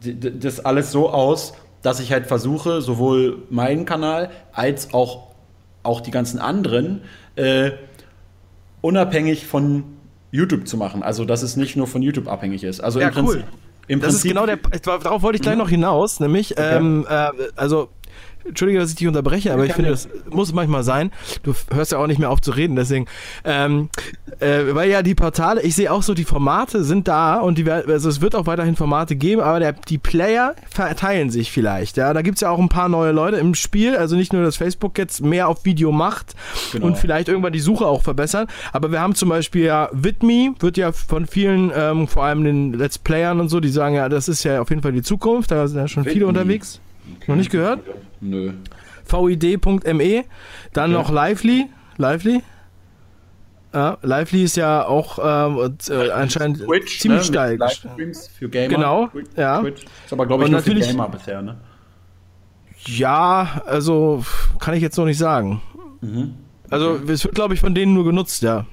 das 0.00 0.64
alles 0.64 0.92
so 0.92 1.10
aus, 1.10 1.54
dass 1.82 2.00
ich 2.00 2.12
halt 2.12 2.26
versuche, 2.26 2.80
sowohl 2.80 3.42
meinen 3.50 3.84
Kanal 3.84 4.30
als 4.52 4.92
auch, 4.92 5.28
auch 5.82 6.00
die 6.00 6.10
ganzen 6.10 6.38
anderen 6.38 7.02
äh, 7.36 7.72
unabhängig 8.80 9.46
von 9.46 9.84
YouTube 10.30 10.66
zu 10.68 10.76
machen. 10.76 11.02
Also, 11.02 11.24
dass 11.24 11.42
es 11.42 11.56
nicht 11.56 11.76
nur 11.76 11.86
von 11.86 12.02
YouTube 12.02 12.28
abhängig 12.28 12.64
ist. 12.64 12.80
Also 12.80 13.00
ja, 13.00 13.08
im 13.08 13.14
Prinzip, 13.14 13.36
cool. 13.36 13.44
Im 13.88 14.00
das 14.00 14.10
Prinzip, 14.10 14.30
ist 14.30 14.34
genau 14.34 14.46
der. 14.46 14.56
Darauf 14.56 15.22
wollte 15.22 15.36
ich 15.36 15.42
gleich 15.42 15.56
mhm. 15.56 15.62
noch 15.62 15.68
hinaus, 15.68 16.20
nämlich, 16.20 16.52
okay. 16.52 16.76
ähm, 16.76 17.06
äh, 17.08 17.30
also 17.56 17.88
Entschuldige, 18.44 18.78
dass 18.80 18.90
ich 18.90 18.96
dich 18.96 19.06
unterbreche, 19.06 19.52
aber 19.52 19.64
ich, 19.64 19.70
ich 19.70 19.76
finde, 19.76 19.90
das 19.90 20.08
muss 20.30 20.52
manchmal 20.52 20.82
sein. 20.82 21.10
Du 21.42 21.54
hörst 21.72 21.92
ja 21.92 21.98
auch 21.98 22.06
nicht 22.06 22.18
mehr 22.18 22.30
auf 22.30 22.40
zu 22.40 22.50
reden, 22.50 22.76
deswegen. 22.76 23.06
Ähm, 23.44 23.90
äh, 24.40 24.74
weil 24.74 24.90
ja 24.90 25.02
die 25.02 25.14
Portale, 25.14 25.62
ich 25.62 25.74
sehe 25.74 25.92
auch 25.92 26.02
so, 26.02 26.14
die 26.14 26.24
Formate 26.24 26.84
sind 26.84 27.06
da 27.08 27.38
und 27.40 27.58
die, 27.58 27.70
also 27.70 28.08
es 28.08 28.20
wird 28.20 28.34
auch 28.34 28.46
weiterhin 28.46 28.76
Formate 28.76 29.16
geben, 29.16 29.42
aber 29.42 29.60
der, 29.60 29.72
die 29.72 29.98
Player 29.98 30.54
verteilen 30.70 31.30
sich 31.30 31.52
vielleicht. 31.52 31.96
Ja, 31.96 32.12
da 32.12 32.22
gibt 32.22 32.36
es 32.36 32.40
ja 32.40 32.50
auch 32.50 32.58
ein 32.58 32.68
paar 32.68 32.88
neue 32.88 33.12
Leute 33.12 33.36
im 33.36 33.54
Spiel, 33.54 33.96
also 33.96 34.16
nicht 34.16 34.32
nur, 34.32 34.42
dass 34.42 34.56
Facebook 34.56 34.98
jetzt 34.98 35.22
mehr 35.22 35.48
auf 35.48 35.64
Video 35.64 35.92
macht 35.92 36.34
genau. 36.72 36.86
und 36.86 36.98
vielleicht 36.98 37.28
irgendwann 37.28 37.52
die 37.52 37.60
Suche 37.60 37.86
auch 37.86 38.02
verbessern, 38.02 38.46
aber 38.72 38.90
wir 38.90 39.00
haben 39.00 39.14
zum 39.14 39.28
Beispiel 39.28 39.64
ja 39.64 39.88
Widme, 39.92 40.54
wird 40.60 40.76
ja 40.76 40.92
von 40.92 41.26
vielen, 41.26 41.70
ähm, 41.74 42.08
vor 42.08 42.24
allem 42.24 42.44
den 42.44 42.72
Let's 42.72 42.98
Playern 42.98 43.40
und 43.40 43.48
so, 43.48 43.60
die 43.60 43.68
sagen 43.68 43.94
ja, 43.94 44.08
das 44.08 44.28
ist 44.28 44.44
ja 44.44 44.60
auf 44.60 44.70
jeden 44.70 44.82
Fall 44.82 44.92
die 44.92 45.02
Zukunft, 45.02 45.50
da 45.50 45.68
sind 45.68 45.78
ja 45.78 45.88
schon 45.88 46.04
viele 46.04 46.26
unterwegs. 46.26 46.80
Okay. 47.16 47.24
Noch 47.28 47.36
nicht 47.36 47.50
gehört? 47.50 47.80
Nö. 48.20 48.52
VID.me. 49.06 50.24
Dann 50.72 50.94
okay. 50.94 51.02
noch 51.02 51.10
Lively. 51.10 51.66
Lively. 51.96 52.42
Ja, 53.72 53.98
Lively 54.02 54.42
ist 54.42 54.56
ja 54.56 54.84
auch 54.84 55.18
ähm, 55.22 55.76
äh, 55.88 56.10
anscheinend 56.10 56.64
Twitch, 56.64 57.00
ziemlich 57.00 57.30
ne? 57.30 57.56
steil. 57.58 57.58
Für 58.36 58.48
Gamer. 58.48 58.68
Genau, 58.68 59.06
Twitch, 59.08 59.30
ja. 59.36 59.60
Twitch. 59.60 59.84
Ist 60.04 60.12
aber, 60.12 60.26
glaube 60.26 60.44
ich, 60.44 60.50
nur 60.50 60.60
für 60.60 60.74
Gamer 60.74 61.08
bisher, 61.08 61.40
ne? 61.40 61.56
Ja, 62.86 63.62
also 63.66 64.24
kann 64.58 64.74
ich 64.74 64.82
jetzt 64.82 64.96
noch 64.96 65.04
nicht 65.04 65.18
sagen. 65.18 65.62
Mhm. 66.00 66.34
Also. 66.68 66.90
Also 66.90 67.12
es 67.12 67.24
wird, 67.24 67.34
glaube 67.34 67.54
ich, 67.54 67.60
von 67.60 67.74
denen 67.74 67.94
nur 67.94 68.04
genutzt, 68.04 68.42
ja. 68.42 68.66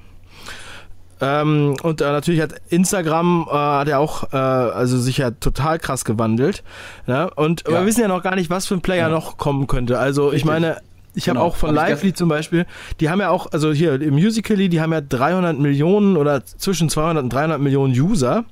Ähm, 1.20 1.76
und 1.82 2.00
äh, 2.00 2.04
natürlich 2.04 2.40
hat 2.40 2.54
Instagram 2.68 3.46
äh, 3.50 3.54
hat 3.54 3.88
ja 3.88 3.98
auch 3.98 4.32
äh, 4.32 4.36
also 4.36 4.98
sich 4.98 5.18
ja 5.18 5.30
total 5.30 5.78
krass 5.78 6.04
gewandelt. 6.04 6.62
Ne? 7.06 7.30
Und 7.34 7.64
ja. 7.66 7.80
wir 7.80 7.86
wissen 7.86 8.00
ja 8.00 8.08
noch 8.08 8.22
gar 8.22 8.36
nicht, 8.36 8.50
was 8.50 8.66
für 8.66 8.74
ein 8.74 8.80
Player 8.80 9.08
ja. 9.08 9.08
noch 9.08 9.36
kommen 9.36 9.66
könnte. 9.66 9.98
Also 9.98 10.26
Richtig. 10.26 10.40
ich 10.40 10.44
meine, 10.44 10.78
ich 11.18 11.28
habe 11.28 11.38
genau. 11.38 11.48
auch 11.48 11.56
von 11.56 11.74
Lively 11.74 12.12
zum 12.14 12.28
Beispiel, 12.28 12.64
die 13.00 13.10
haben 13.10 13.20
ja 13.20 13.30
auch, 13.30 13.50
also 13.50 13.72
hier 13.72 14.00
im 14.00 14.14
Musically, 14.14 14.68
die 14.68 14.80
haben 14.80 14.92
ja 14.92 15.00
300 15.00 15.58
Millionen 15.58 16.16
oder 16.16 16.44
zwischen 16.44 16.88
200 16.88 17.24
und 17.24 17.32
300 17.32 17.60
Millionen 17.60 17.92
User 17.92 18.44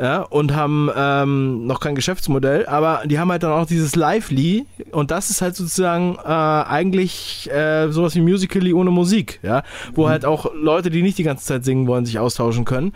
ja, 0.00 0.22
und 0.22 0.54
haben 0.54 0.90
ähm, 0.96 1.66
noch 1.66 1.78
kein 1.78 1.94
Geschäftsmodell, 1.94 2.64
aber 2.66 3.02
die 3.04 3.18
haben 3.18 3.30
halt 3.30 3.42
dann 3.42 3.52
auch 3.52 3.66
dieses 3.66 3.94
Lively 3.96 4.64
und 4.92 5.10
das 5.10 5.28
ist 5.28 5.42
halt 5.42 5.56
sozusagen 5.56 6.16
äh, 6.24 6.28
eigentlich 6.28 7.50
äh, 7.52 7.90
sowas 7.90 8.14
wie 8.14 8.22
Musically 8.22 8.72
ohne 8.72 8.90
Musik, 8.90 9.38
ja, 9.42 9.62
wo 9.94 10.06
mhm. 10.06 10.08
halt 10.08 10.24
auch 10.24 10.52
Leute, 10.54 10.88
die 10.88 11.02
nicht 11.02 11.18
die 11.18 11.22
ganze 11.22 11.44
Zeit 11.44 11.66
singen 11.66 11.86
wollen, 11.86 12.06
sich 12.06 12.18
austauschen 12.18 12.64
können. 12.64 12.94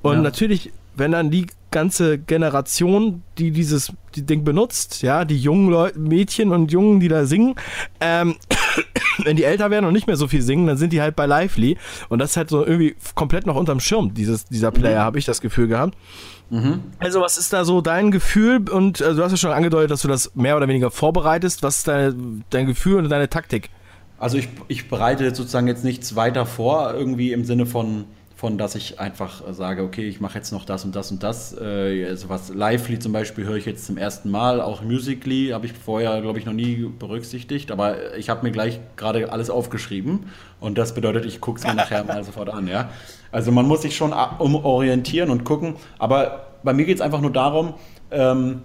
Und 0.00 0.16
ja. 0.16 0.22
natürlich 0.22 0.72
wenn 0.94 1.12
dann 1.12 1.30
die 1.30 1.46
ganze 1.70 2.18
Generation, 2.18 3.22
die 3.38 3.50
dieses 3.50 3.92
die 4.16 4.26
Ding 4.26 4.44
benutzt, 4.44 5.02
ja, 5.02 5.24
die 5.24 5.38
jungen 5.38 5.70
Leute, 5.70 5.98
Mädchen 5.98 6.52
und 6.52 6.72
Jungen, 6.72 7.00
die 7.00 7.08
da 7.08 7.26
singen, 7.26 7.54
ähm, 8.00 8.36
wenn 9.24 9.36
die 9.36 9.44
älter 9.44 9.70
werden 9.70 9.86
und 9.86 9.92
nicht 9.92 10.06
mehr 10.06 10.16
so 10.16 10.28
viel 10.28 10.42
singen, 10.42 10.66
dann 10.66 10.76
sind 10.76 10.92
die 10.92 11.00
halt 11.00 11.16
bei 11.16 11.26
Lively 11.26 11.76
und 12.08 12.18
das 12.18 12.30
ist 12.30 12.36
halt 12.36 12.50
so 12.50 12.64
irgendwie 12.64 12.94
komplett 13.14 13.46
noch 13.46 13.56
unterm 13.56 13.80
Schirm, 13.80 14.14
dieses, 14.14 14.46
dieser 14.46 14.70
Player, 14.70 15.00
mhm. 15.00 15.04
habe 15.04 15.18
ich 15.18 15.24
das 15.24 15.40
Gefühl 15.40 15.68
gehabt. 15.68 15.96
Mhm. 16.52 16.82
Also, 16.98 17.22
was 17.22 17.38
ist 17.38 17.54
da 17.54 17.64
so 17.64 17.80
dein 17.80 18.10
Gefühl? 18.10 18.68
Und 18.68 19.00
also, 19.00 19.16
du 19.16 19.24
hast 19.24 19.30
ja 19.30 19.38
schon 19.38 19.52
angedeutet, 19.52 19.90
dass 19.90 20.02
du 20.02 20.08
das 20.08 20.34
mehr 20.34 20.54
oder 20.54 20.68
weniger 20.68 20.90
vorbereitest. 20.90 21.62
Was 21.62 21.78
ist 21.78 21.88
deine, 21.88 22.14
dein 22.50 22.66
Gefühl 22.66 22.98
und 22.98 23.08
deine 23.08 23.30
Taktik? 23.30 23.70
Also, 24.18 24.36
ich, 24.36 24.48
ich 24.68 24.90
bereite 24.90 25.34
sozusagen 25.34 25.66
jetzt 25.66 25.82
nichts 25.82 26.14
weiter 26.14 26.44
vor, 26.44 26.92
irgendwie 26.92 27.32
im 27.32 27.46
Sinne 27.46 27.64
von 27.64 28.04
von, 28.42 28.58
dass 28.58 28.74
ich 28.74 28.98
einfach 28.98 29.40
sage, 29.52 29.84
okay, 29.84 30.08
ich 30.08 30.20
mache 30.20 30.36
jetzt 30.36 30.50
noch 30.50 30.64
das 30.64 30.84
und 30.84 30.96
das 30.96 31.12
und 31.12 31.22
das. 31.22 31.56
Äh, 31.56 32.06
also 32.08 32.28
was 32.28 32.48
Lively 32.48 32.98
zum 32.98 33.12
Beispiel 33.12 33.44
höre 33.44 33.54
ich 33.54 33.66
jetzt 33.66 33.86
zum 33.86 33.96
ersten 33.96 34.32
Mal, 34.32 34.60
auch 34.60 34.82
Musically 34.82 35.50
habe 35.50 35.66
ich 35.66 35.72
vorher, 35.72 36.20
glaube 36.20 36.40
ich, 36.40 36.44
noch 36.44 36.52
nie 36.52 36.90
berücksichtigt, 36.98 37.70
aber 37.70 38.16
ich 38.16 38.30
habe 38.30 38.44
mir 38.44 38.50
gleich 38.50 38.80
gerade 38.96 39.30
alles 39.30 39.48
aufgeschrieben 39.48 40.24
und 40.58 40.76
das 40.76 40.92
bedeutet, 40.92 41.24
ich 41.24 41.40
gucke 41.40 41.60
es 41.60 41.64
mir 41.64 41.74
nachher 41.74 42.02
mal 42.02 42.24
sofort 42.30 42.50
an, 42.50 42.66
ja. 42.66 42.90
Also 43.30 43.52
man 43.52 43.68
muss 43.68 43.82
sich 43.82 43.94
schon 43.94 44.12
umorientieren 44.12 45.30
und 45.30 45.44
gucken, 45.44 45.76
aber 46.00 46.46
bei 46.64 46.72
mir 46.72 46.84
geht 46.84 46.96
es 46.96 47.00
einfach 47.00 47.20
nur 47.20 47.32
darum, 47.32 47.74
ähm, 48.10 48.62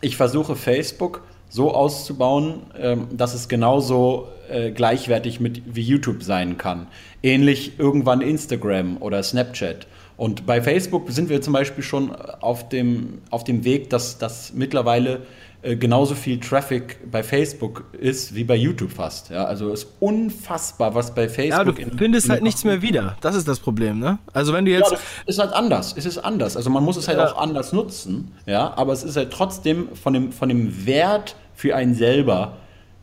ich 0.00 0.16
versuche 0.16 0.54
Facebook 0.54 1.22
so 1.50 1.74
auszubauen, 1.74 2.62
ähm, 2.78 3.08
dass 3.12 3.34
es 3.34 3.48
genauso 3.48 4.28
äh, 4.48 4.70
gleichwertig 4.70 5.40
mit 5.40 5.62
wie 5.74 5.82
YouTube 5.82 6.22
sein 6.22 6.56
kann. 6.56 6.86
Ähnlich 7.22 7.78
irgendwann 7.78 8.22
Instagram 8.22 8.96
oder 9.00 9.22
Snapchat. 9.22 9.86
Und 10.16 10.46
bei 10.46 10.62
Facebook 10.62 11.10
sind 11.10 11.28
wir 11.28 11.42
zum 11.42 11.52
Beispiel 11.52 11.82
schon 11.82 12.14
auf 12.14 12.68
dem, 12.68 13.18
auf 13.30 13.44
dem 13.44 13.64
Weg, 13.64 13.90
dass, 13.90 14.18
dass 14.18 14.52
mittlerweile 14.52 15.22
genauso 15.62 16.14
viel 16.14 16.40
Traffic 16.40 17.10
bei 17.10 17.22
Facebook 17.22 17.84
ist 17.92 18.34
wie 18.34 18.44
bei 18.44 18.56
YouTube 18.56 18.92
fast. 18.92 19.30
Ja, 19.30 19.44
also 19.44 19.72
ist 19.72 19.86
unfassbar, 20.00 20.94
was 20.94 21.14
bei 21.14 21.28
Facebook. 21.28 21.78
Ja, 21.78 21.84
du 21.84 21.96
findest 21.96 22.30
halt 22.30 22.42
nichts 22.42 22.64
mehr 22.64 22.80
wieder. 22.82 23.16
Das 23.20 23.34
ist 23.34 23.46
das 23.46 23.60
Problem, 23.60 23.98
ne? 23.98 24.18
Also 24.32 24.52
wenn 24.52 24.64
du 24.64 24.70
jetzt. 24.70 24.92
Ja, 24.92 24.98
ist 25.26 25.38
halt 25.38 25.52
anders. 25.52 25.94
Es 25.96 26.06
ist 26.06 26.18
anders. 26.18 26.56
Also 26.56 26.70
man 26.70 26.82
muss 26.82 26.96
es 26.96 27.08
halt 27.08 27.18
ja. 27.18 27.26
auch 27.26 27.36
anders 27.36 27.72
nutzen, 27.72 28.32
ja, 28.46 28.72
aber 28.76 28.92
es 28.92 29.02
ist 29.02 29.16
halt 29.16 29.30
trotzdem 29.32 29.88
von 29.94 30.14
dem, 30.14 30.32
von 30.32 30.48
dem 30.48 30.86
Wert 30.86 31.36
für 31.54 31.76
einen 31.76 31.94
selber 31.94 32.56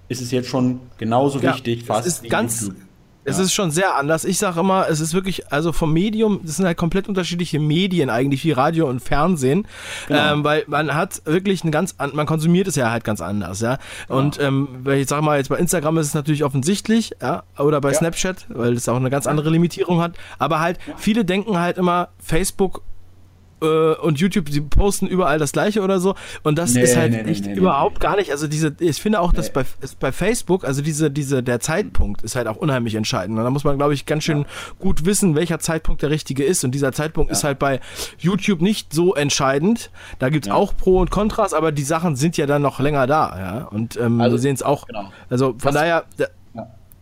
ist 0.09 0.21
es 0.21 0.31
jetzt 0.31 0.47
schon 0.47 0.79
genauso 0.97 1.39
ja, 1.39 1.53
wichtig, 1.53 1.83
fast. 1.83 2.07
Es 2.07 2.19
ist 2.19 2.29
ganz, 2.29 2.61
YouTube. 2.61 2.86
Es 3.27 3.39
ist 3.39 3.53
schon 3.53 3.71
sehr 3.71 3.95
anders. 3.95 4.25
Ich 4.25 4.37
sage 4.37 4.59
immer, 4.59 4.87
es 4.89 4.99
ist 4.99 5.13
wirklich, 5.13 5.51
also 5.51 5.71
vom 5.71 5.93
Medium, 5.93 6.39
das 6.43 6.57
sind 6.57 6.65
halt 6.65 6.77
komplett 6.77 7.07
unterschiedliche 7.07 7.59
Medien 7.59 8.09
eigentlich, 8.09 8.43
wie 8.43 8.51
Radio 8.51 8.87
und 8.87 9.01
Fernsehen, 9.01 9.67
genau. 10.07 10.33
ähm, 10.33 10.43
weil 10.43 10.63
man 10.67 10.93
hat 10.93 11.21
wirklich 11.25 11.63
ein 11.63 11.71
ganz, 11.71 11.95
man 11.97 12.25
konsumiert 12.25 12.67
es 12.67 12.75
ja 12.75 12.89
halt 12.89 13.03
ganz 13.03 13.21
anders, 13.21 13.59
ja. 13.61 13.77
Und 14.07 14.37
ja. 14.37 14.47
ähm, 14.47 14.85
ich 14.87 15.07
sag 15.07 15.21
mal, 15.21 15.37
jetzt 15.37 15.49
bei 15.49 15.57
Instagram 15.57 15.97
ist 15.97 16.07
es 16.07 16.13
natürlich 16.13 16.43
offensichtlich, 16.43 17.11
ja, 17.21 17.43
oder 17.57 17.81
bei 17.81 17.91
ja. 17.91 17.97
Snapchat, 17.97 18.45
weil 18.49 18.73
es 18.73 18.87
auch 18.87 18.95
eine 18.95 19.09
ganz 19.09 19.27
andere 19.27 19.49
Limitierung 19.49 20.01
hat. 20.01 20.13
Aber 20.39 20.59
halt, 20.59 20.79
viele 20.97 21.25
denken 21.25 21.59
halt 21.59 21.77
immer, 21.77 22.09
Facebook 22.19 22.81
und 23.59 24.19
YouTube, 24.19 24.45
die 24.45 24.61
posten 24.61 25.07
überall 25.07 25.39
das 25.39 25.51
gleiche 25.51 25.81
oder 25.81 25.99
so. 25.99 26.15
Und 26.43 26.57
das 26.57 26.73
nee, 26.73 26.83
ist 26.83 26.95
halt 26.95 27.11
nee, 27.11 27.31
echt 27.31 27.45
nee, 27.45 27.53
überhaupt 27.53 27.99
gar 27.99 28.15
nicht. 28.15 28.31
Also 28.31 28.47
diese, 28.47 28.75
ich 28.79 29.01
finde 29.01 29.19
auch, 29.19 29.33
dass 29.33 29.51
bei, 29.51 29.63
bei 29.99 30.11
Facebook, 30.11 30.63
also 30.63 30.81
diese, 30.81 31.09
diese, 31.09 31.41
der 31.41 31.59
Zeitpunkt 31.59 32.21
ist 32.21 32.35
halt 32.35 32.47
auch 32.47 32.57
unheimlich 32.57 32.95
entscheidend. 32.95 33.37
Und 33.37 33.43
da 33.43 33.49
muss 33.49 33.63
man, 33.63 33.77
glaube 33.77 33.93
ich, 33.93 34.05
ganz 34.05 34.23
schön 34.23 34.39
ja. 34.39 34.45
gut 34.79 35.05
wissen, 35.05 35.35
welcher 35.35 35.59
Zeitpunkt 35.59 36.01
der 36.01 36.11
richtige 36.11 36.43
ist. 36.43 36.63
Und 36.63 36.71
dieser 36.71 36.91
Zeitpunkt 36.91 37.31
ja. 37.31 37.37
ist 37.37 37.43
halt 37.43 37.57
bei 37.57 37.79
YouTube 38.19 38.61
nicht 38.61 38.93
so 38.93 39.15
entscheidend. 39.15 39.89
Da 40.19 40.29
gibt 40.29 40.45
es 40.45 40.49
ja. 40.49 40.55
auch 40.55 40.75
Pro 40.77 40.99
und 40.99 41.09
Kontras, 41.09 41.53
aber 41.53 41.71
die 41.71 41.83
Sachen 41.83 42.15
sind 42.15 42.37
ja 42.37 42.45
dann 42.45 42.61
noch 42.61 42.79
länger 42.79 43.07
da. 43.07 43.37
Ja? 43.39 43.67
Und 43.71 43.97
ähm, 43.97 44.21
also, 44.21 44.35
wir 44.35 44.39
sehen 44.39 44.55
es 44.55 44.61
auch. 44.63 44.85
Genau. 44.85 45.11
Also 45.29 45.55
von 45.57 45.59
Was, 45.63 45.73
daher. 45.73 46.05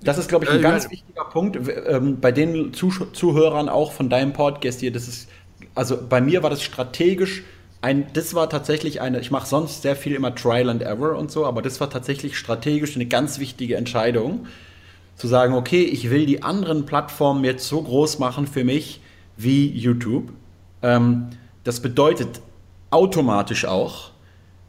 Das 0.04 0.20
ist, 0.20 0.30
glaube 0.30 0.46
ich, 0.46 0.52
ein 0.52 0.60
äh, 0.60 0.62
ganz 0.62 0.90
wichtiger 0.92 1.26
Punkt 1.26 1.58
ähm, 1.88 2.20
bei 2.20 2.32
den 2.32 2.74
Zuhörern 2.74 3.70
auch 3.70 3.92
von 3.92 4.08
deinem 4.08 4.34
Podcast 4.34 4.80
hier. 4.80 4.92
Das 4.92 5.08
ist 5.08 5.28
also 5.76 5.98
bei 6.08 6.22
mir 6.22 6.42
war 6.42 6.50
das 6.50 6.64
strategisch 6.64 7.44
ein, 7.82 8.08
das 8.14 8.34
war 8.34 8.50
tatsächlich 8.50 9.00
eine, 9.02 9.20
ich 9.20 9.30
mache 9.30 9.46
sonst 9.46 9.84
sehr 9.84 9.96
viel 9.96 10.16
immer 10.16 10.34
Trial 10.34 10.70
and 10.70 10.82
Error 10.82 11.16
und 11.18 11.30
so, 11.30 11.46
aber 11.46 11.62
das 11.62 11.80
war 11.80 11.90
tatsächlich 11.90 12.36
strategisch 12.36 12.96
eine 12.96 13.06
ganz 13.06 13.38
wichtige 13.38 13.76
Entscheidung, 13.76 14.48
zu 15.16 15.28
sagen, 15.28 15.54
okay, 15.54 15.84
ich 15.84 16.10
will 16.10 16.26
die 16.26 16.44
anderen 16.44 16.86
Plattformen 16.86 17.44
jetzt 17.46 17.68
so 17.68 17.82
groß 17.82 18.20
machen 18.20 18.48
für 18.48 18.64
mich 18.64 19.02
wie 19.38 19.70
YouTube. 19.70 20.32
Ähm, 20.82 21.28
das 21.64 21.80
bedeutet 21.80 22.42
automatisch 22.90 23.66
auch, 23.66 24.12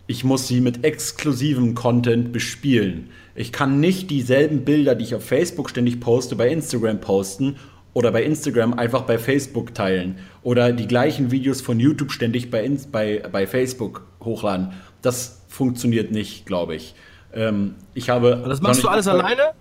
ich 0.06 0.22
muss 0.22 0.46
sie 0.46 0.60
mit 0.60 0.84
exklusivem 0.84 1.74
Content 1.74 2.32
bespielen. 2.32 3.10
Ich 3.34 3.50
kann 3.50 3.80
nicht 3.80 4.10
dieselben 4.10 4.64
Bilder, 4.64 4.94
die 4.94 5.04
ich 5.04 5.14
auf 5.14 5.24
Facebook 5.24 5.68
ständig 5.68 6.00
poste, 6.00 6.36
bei 6.36 6.48
Instagram 6.48 7.00
posten 7.00 7.56
oder 7.96 8.12
bei 8.12 8.24
Instagram 8.24 8.74
einfach 8.74 9.04
bei 9.04 9.16
Facebook 9.16 9.74
teilen 9.74 10.18
oder 10.42 10.70
die 10.70 10.86
gleichen 10.86 11.30
Videos 11.30 11.62
von 11.62 11.80
YouTube 11.80 12.12
ständig 12.12 12.50
bei, 12.50 12.70
bei, 12.92 13.22
bei 13.32 13.46
Facebook 13.46 14.02
hochladen. 14.22 14.74
Das 15.00 15.46
funktioniert 15.48 16.10
nicht, 16.10 16.44
glaube 16.44 16.74
ich. 16.74 16.94
Ähm, 17.32 17.74
ich 17.94 18.10
habe. 18.10 18.44
Das 18.46 18.60
machst 18.60 18.84
du 18.84 18.88
alles 18.88 19.08
alleine? 19.08 19.52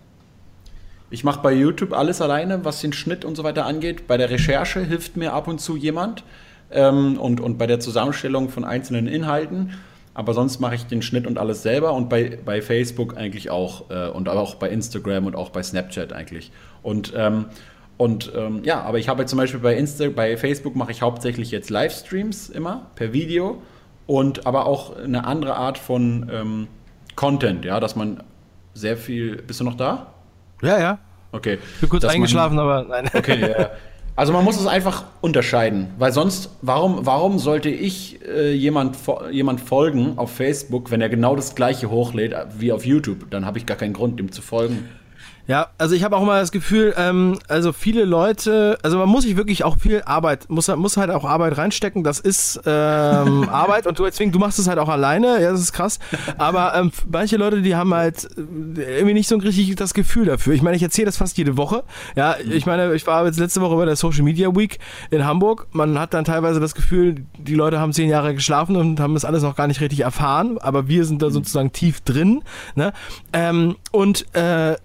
Ich 1.09 1.23
mache 1.23 1.41
bei 1.41 1.53
YouTube 1.53 1.93
alles 1.93 2.19
alleine, 2.19 2.65
was 2.65 2.81
den 2.81 2.91
Schnitt 2.91 3.23
und 3.23 3.37
so 3.37 3.45
weiter 3.45 3.65
angeht. 3.65 4.05
Bei 4.05 4.17
der 4.17 4.29
Recherche 4.29 4.81
hilft 4.81 5.15
mir 5.15 5.31
ab 5.31 5.47
und 5.47 5.61
zu 5.61 5.77
jemand 5.77 6.25
ähm, 6.71 7.17
und, 7.17 7.39
und 7.39 7.57
bei 7.57 7.67
der 7.67 7.79
Zusammenstellung 7.79 8.49
von 8.49 8.65
einzelnen 8.65 9.07
Inhalten. 9.07 9.75
Aber 10.13 10.33
sonst 10.33 10.59
mache 10.59 10.75
ich 10.75 10.85
den 10.87 11.01
Schnitt 11.01 11.25
und 11.25 11.37
alles 11.37 11.63
selber 11.63 11.93
und 11.93 12.09
bei, 12.09 12.37
bei 12.43 12.61
Facebook 12.61 13.15
eigentlich 13.15 13.49
auch 13.49 13.89
äh, 13.91 14.09
und 14.09 14.27
auch 14.27 14.55
bei 14.55 14.67
Instagram 14.67 15.25
und 15.25 15.37
auch 15.37 15.51
bei 15.51 15.63
Snapchat 15.63 16.11
eigentlich. 16.11 16.51
Und 16.83 17.13
ähm, 17.15 17.45
und 17.97 18.31
ähm, 18.35 18.61
ja, 18.63 18.81
aber 18.81 18.97
ich 18.99 19.07
habe 19.07 19.21
jetzt 19.21 19.29
zum 19.29 19.37
Beispiel 19.37 19.59
bei 19.59 19.75
Insta, 19.75 20.09
bei 20.09 20.35
Facebook 20.37 20.75
mache 20.75 20.91
ich 20.91 21.01
hauptsächlich 21.01 21.51
jetzt 21.51 21.69
Livestreams 21.69 22.49
immer 22.49 22.87
per 22.95 23.13
Video 23.13 23.61
und 24.05 24.45
aber 24.45 24.65
auch 24.65 24.97
eine 24.97 25.25
andere 25.25 25.55
Art 25.55 25.77
von 25.77 26.29
ähm, 26.31 26.67
Content, 27.15 27.63
ja, 27.63 27.79
dass 27.79 27.95
man 27.95 28.21
sehr 28.73 28.97
viel. 28.97 29.37
Bist 29.37 29.61
du 29.61 29.63
noch 29.63 29.75
da? 29.75 30.13
Ja, 30.61 30.79
ja. 30.79 30.99
Okay. 31.31 31.57
Ich 31.75 31.81
bin 31.81 31.89
kurz 31.89 32.05
eingeschlafen, 32.05 32.55
man, 32.55 32.65
aber 32.65 32.83
nein. 32.87 33.09
Okay, 33.13 33.39
ja. 33.57 33.71
Also 34.17 34.31
man 34.31 34.45
muss 34.45 34.57
es 34.57 34.65
einfach 34.65 35.03
unterscheiden, 35.19 35.87
weil 35.97 36.13
sonst, 36.13 36.49
warum, 36.61 37.05
warum 37.05 37.37
sollte 37.37 37.69
ich 37.69 38.25
äh, 38.25 38.53
jemand, 38.53 38.95
jemand 39.29 39.59
folgen 39.59 40.17
auf 40.17 40.31
Facebook, 40.31 40.89
wenn 40.89 41.01
er 41.01 41.09
genau 41.09 41.35
das 41.35 41.53
gleiche 41.53 41.89
hochlädt 41.89 42.33
wie 42.57 42.71
auf 42.71 42.85
YouTube? 42.85 43.29
Dann 43.29 43.45
habe 43.45 43.57
ich 43.57 43.65
gar 43.65 43.75
keinen 43.75 43.91
Grund, 43.91 44.21
ihm 44.21 44.31
zu 44.31 44.41
folgen. 44.41 44.87
Ja, 45.47 45.67
also 45.77 45.93
ich 45.93 46.03
habe 46.03 46.15
auch 46.17 46.23
immer 46.23 46.39
das 46.39 46.51
Gefühl, 46.51 46.95
ähm, 46.97 47.37
also 47.47 47.71
viele 47.71 48.03
Leute, 48.03 48.79
also 48.81 48.97
man 48.97 49.07
muss 49.07 49.25
sich 49.25 49.37
wirklich 49.37 49.63
auch 49.63 49.77
viel 49.77 50.01
Arbeit, 50.03 50.49
muss, 50.49 50.67
muss 50.75 50.97
halt 50.97 51.11
auch 51.11 51.23
Arbeit 51.23 51.57
reinstecken, 51.57 52.03
das 52.03 52.19
ist 52.19 52.61
ähm, 52.65 53.47
Arbeit 53.51 53.85
und 53.85 53.99
du 53.99 54.05
deswegen, 54.05 54.31
du 54.31 54.39
machst 54.39 54.57
es 54.57 54.67
halt 54.67 54.79
auch 54.79 54.89
alleine, 54.89 55.39
ja, 55.39 55.51
das 55.51 55.61
ist 55.61 55.71
krass, 55.71 55.99
aber 56.39 56.73
ähm, 56.75 56.91
manche 57.11 57.37
Leute, 57.37 57.61
die 57.61 57.75
haben 57.75 57.93
halt 57.93 58.27
äh, 58.37 58.97
irgendwie 58.97 59.13
nicht 59.13 59.27
so 59.27 59.37
richtig 59.37 59.75
das 59.75 59.93
Gefühl 59.93 60.25
dafür. 60.25 60.53
Ich 60.53 60.63
meine, 60.63 60.77
ich 60.77 60.83
erzähle 60.83 61.05
das 61.05 61.17
fast 61.17 61.37
jede 61.37 61.57
Woche, 61.57 61.83
ja, 62.15 62.37
ich 62.39 62.65
meine, 62.65 62.95
ich 62.95 63.05
war 63.05 63.23
jetzt 63.25 63.39
letzte 63.39 63.61
Woche 63.61 63.75
bei 63.75 63.85
der 63.85 63.95
Social 63.95 64.23
Media 64.23 64.55
Week 64.55 64.79
in 65.11 65.25
Hamburg, 65.25 65.67
man 65.73 65.99
hat 65.99 66.15
dann 66.15 66.25
teilweise 66.25 66.59
das 66.59 66.73
Gefühl, 66.73 67.23
die 67.37 67.53
Leute 67.53 67.79
haben 67.79 67.93
zehn 67.93 68.09
Jahre 68.09 68.33
geschlafen 68.33 68.75
und 68.77 68.99
haben 68.99 69.13
das 69.13 69.25
alles 69.25 69.43
noch 69.43 69.55
gar 69.55 69.67
nicht 69.67 69.79
richtig 69.79 69.99
erfahren, 69.99 70.57
aber 70.57 70.87
wir 70.87 71.05
sind 71.05 71.21
da 71.21 71.29
sozusagen 71.29 71.71
tief 71.71 72.01
drin, 72.01 72.41
ne, 72.73 72.93
ähm, 73.31 73.75
und 73.91 74.25
äh, 74.35 74.75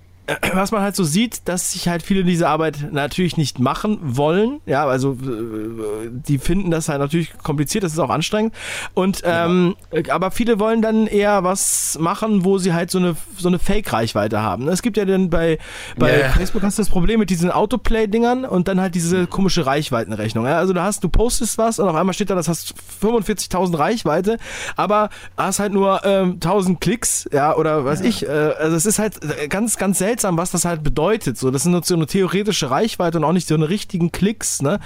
was 0.55 0.73
man 0.73 0.83
halt 0.83 0.97
so 0.97 1.05
sieht, 1.05 1.49
dass 1.49 1.73
sich 1.73 1.89
halt 1.89 2.03
viele 2.03 2.25
diese 2.25 2.49
Arbeit 2.49 2.93
natürlich 2.93 3.37
nicht 3.37 3.59
machen 3.59 3.99
wollen. 4.03 4.61
Ja, 4.67 4.87
also 4.87 5.13
äh, 5.13 6.09
die 6.11 6.39
finden 6.39 6.71
das 6.71 6.89
halt 6.89 7.01
natürlich 7.01 7.37
kompliziert, 7.43 7.85
das 7.85 7.93
ist 7.93 7.99
auch 7.99 8.11
anstrengend. 8.11 8.55
Und 8.95 9.23
ähm, 9.25 9.77
ja. 9.93 10.15
aber 10.15 10.31
viele 10.31 10.59
wollen 10.59 10.83
dann 10.83 11.07
eher 11.07 11.45
was 11.45 11.99
machen, 12.01 12.45
wo 12.45 12.59
sie 12.59 12.73
halt 12.73 12.91
so 12.91 12.99
eine 12.99 13.17
so 13.37 13.49
eine 13.49 13.59
Fake-Reichweite 13.59 14.41
haben. 14.41 14.69
Es 14.69 14.83
gibt 14.83 14.97
ja 14.97 15.05
dann 15.05 15.31
bei, 15.31 15.59
bei 15.97 16.19
yeah. 16.19 16.31
Facebook 16.31 16.63
hast 16.63 16.79
du 16.79 16.83
das 16.83 16.91
Problem 16.91 17.21
mit 17.21 17.31
diesen 17.31 17.51
Autoplay-Dingern 17.51 18.45
und 18.45 18.69
dann 18.69 18.81
halt 18.81 18.95
diese 18.95 19.27
komische 19.27 19.67
Reichweitenrechnung. 19.67 20.47
Ja? 20.47 20.59
Also 20.59 20.73
du 20.73 20.83
hast, 20.83 21.03
du 21.05 21.09
postest 21.09 21.59
was 21.59 21.79
und 21.79 21.89
auf 21.89 21.95
einmal 21.95 22.15
steht 22.15 22.31
da, 22.31 22.35
das 22.35 22.49
hast 22.49 22.75
45.000 23.03 23.79
Reichweite, 23.79 24.37
aber 24.77 25.11
hast 25.37 25.59
halt 25.59 25.73
nur 25.73 26.03
ähm, 26.05 26.35
1000 26.35 26.81
Klicks, 26.81 27.29
ja, 27.33 27.57
oder 27.57 27.85
was 27.85 28.01
ja. 28.01 28.07
ich. 28.07 28.27
Äh, 28.27 28.29
also 28.31 28.77
es 28.77 28.87
ist 28.87 28.99
halt 28.99 29.19
ganz, 29.49 29.77
ganz 29.77 29.99
selten 29.99 30.20
seltsam, 30.21 30.37
was 30.37 30.51
das 30.51 30.65
halt 30.65 30.83
bedeutet. 30.83 31.39
So, 31.39 31.51
das 31.51 31.63
ist 31.63 31.69
nur 31.69 31.83
so 31.83 31.95
eine 31.95 32.07
theoretische 32.07 32.71
Reichweite 32.71 33.19
und 33.19 33.25
auch 33.25 33.33
nicht 33.33 33.49
so 33.49 33.55
eine 33.55 33.69
richtigen 33.69 34.13
Klicks. 34.13 34.63
Ne? 34.63 34.79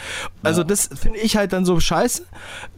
Also 0.43 0.63
ja. 0.63 0.67
das 0.67 0.89
finde 0.95 1.19
ich 1.19 1.37
halt 1.37 1.53
dann 1.53 1.65
so 1.65 1.79
scheiße 1.79 2.25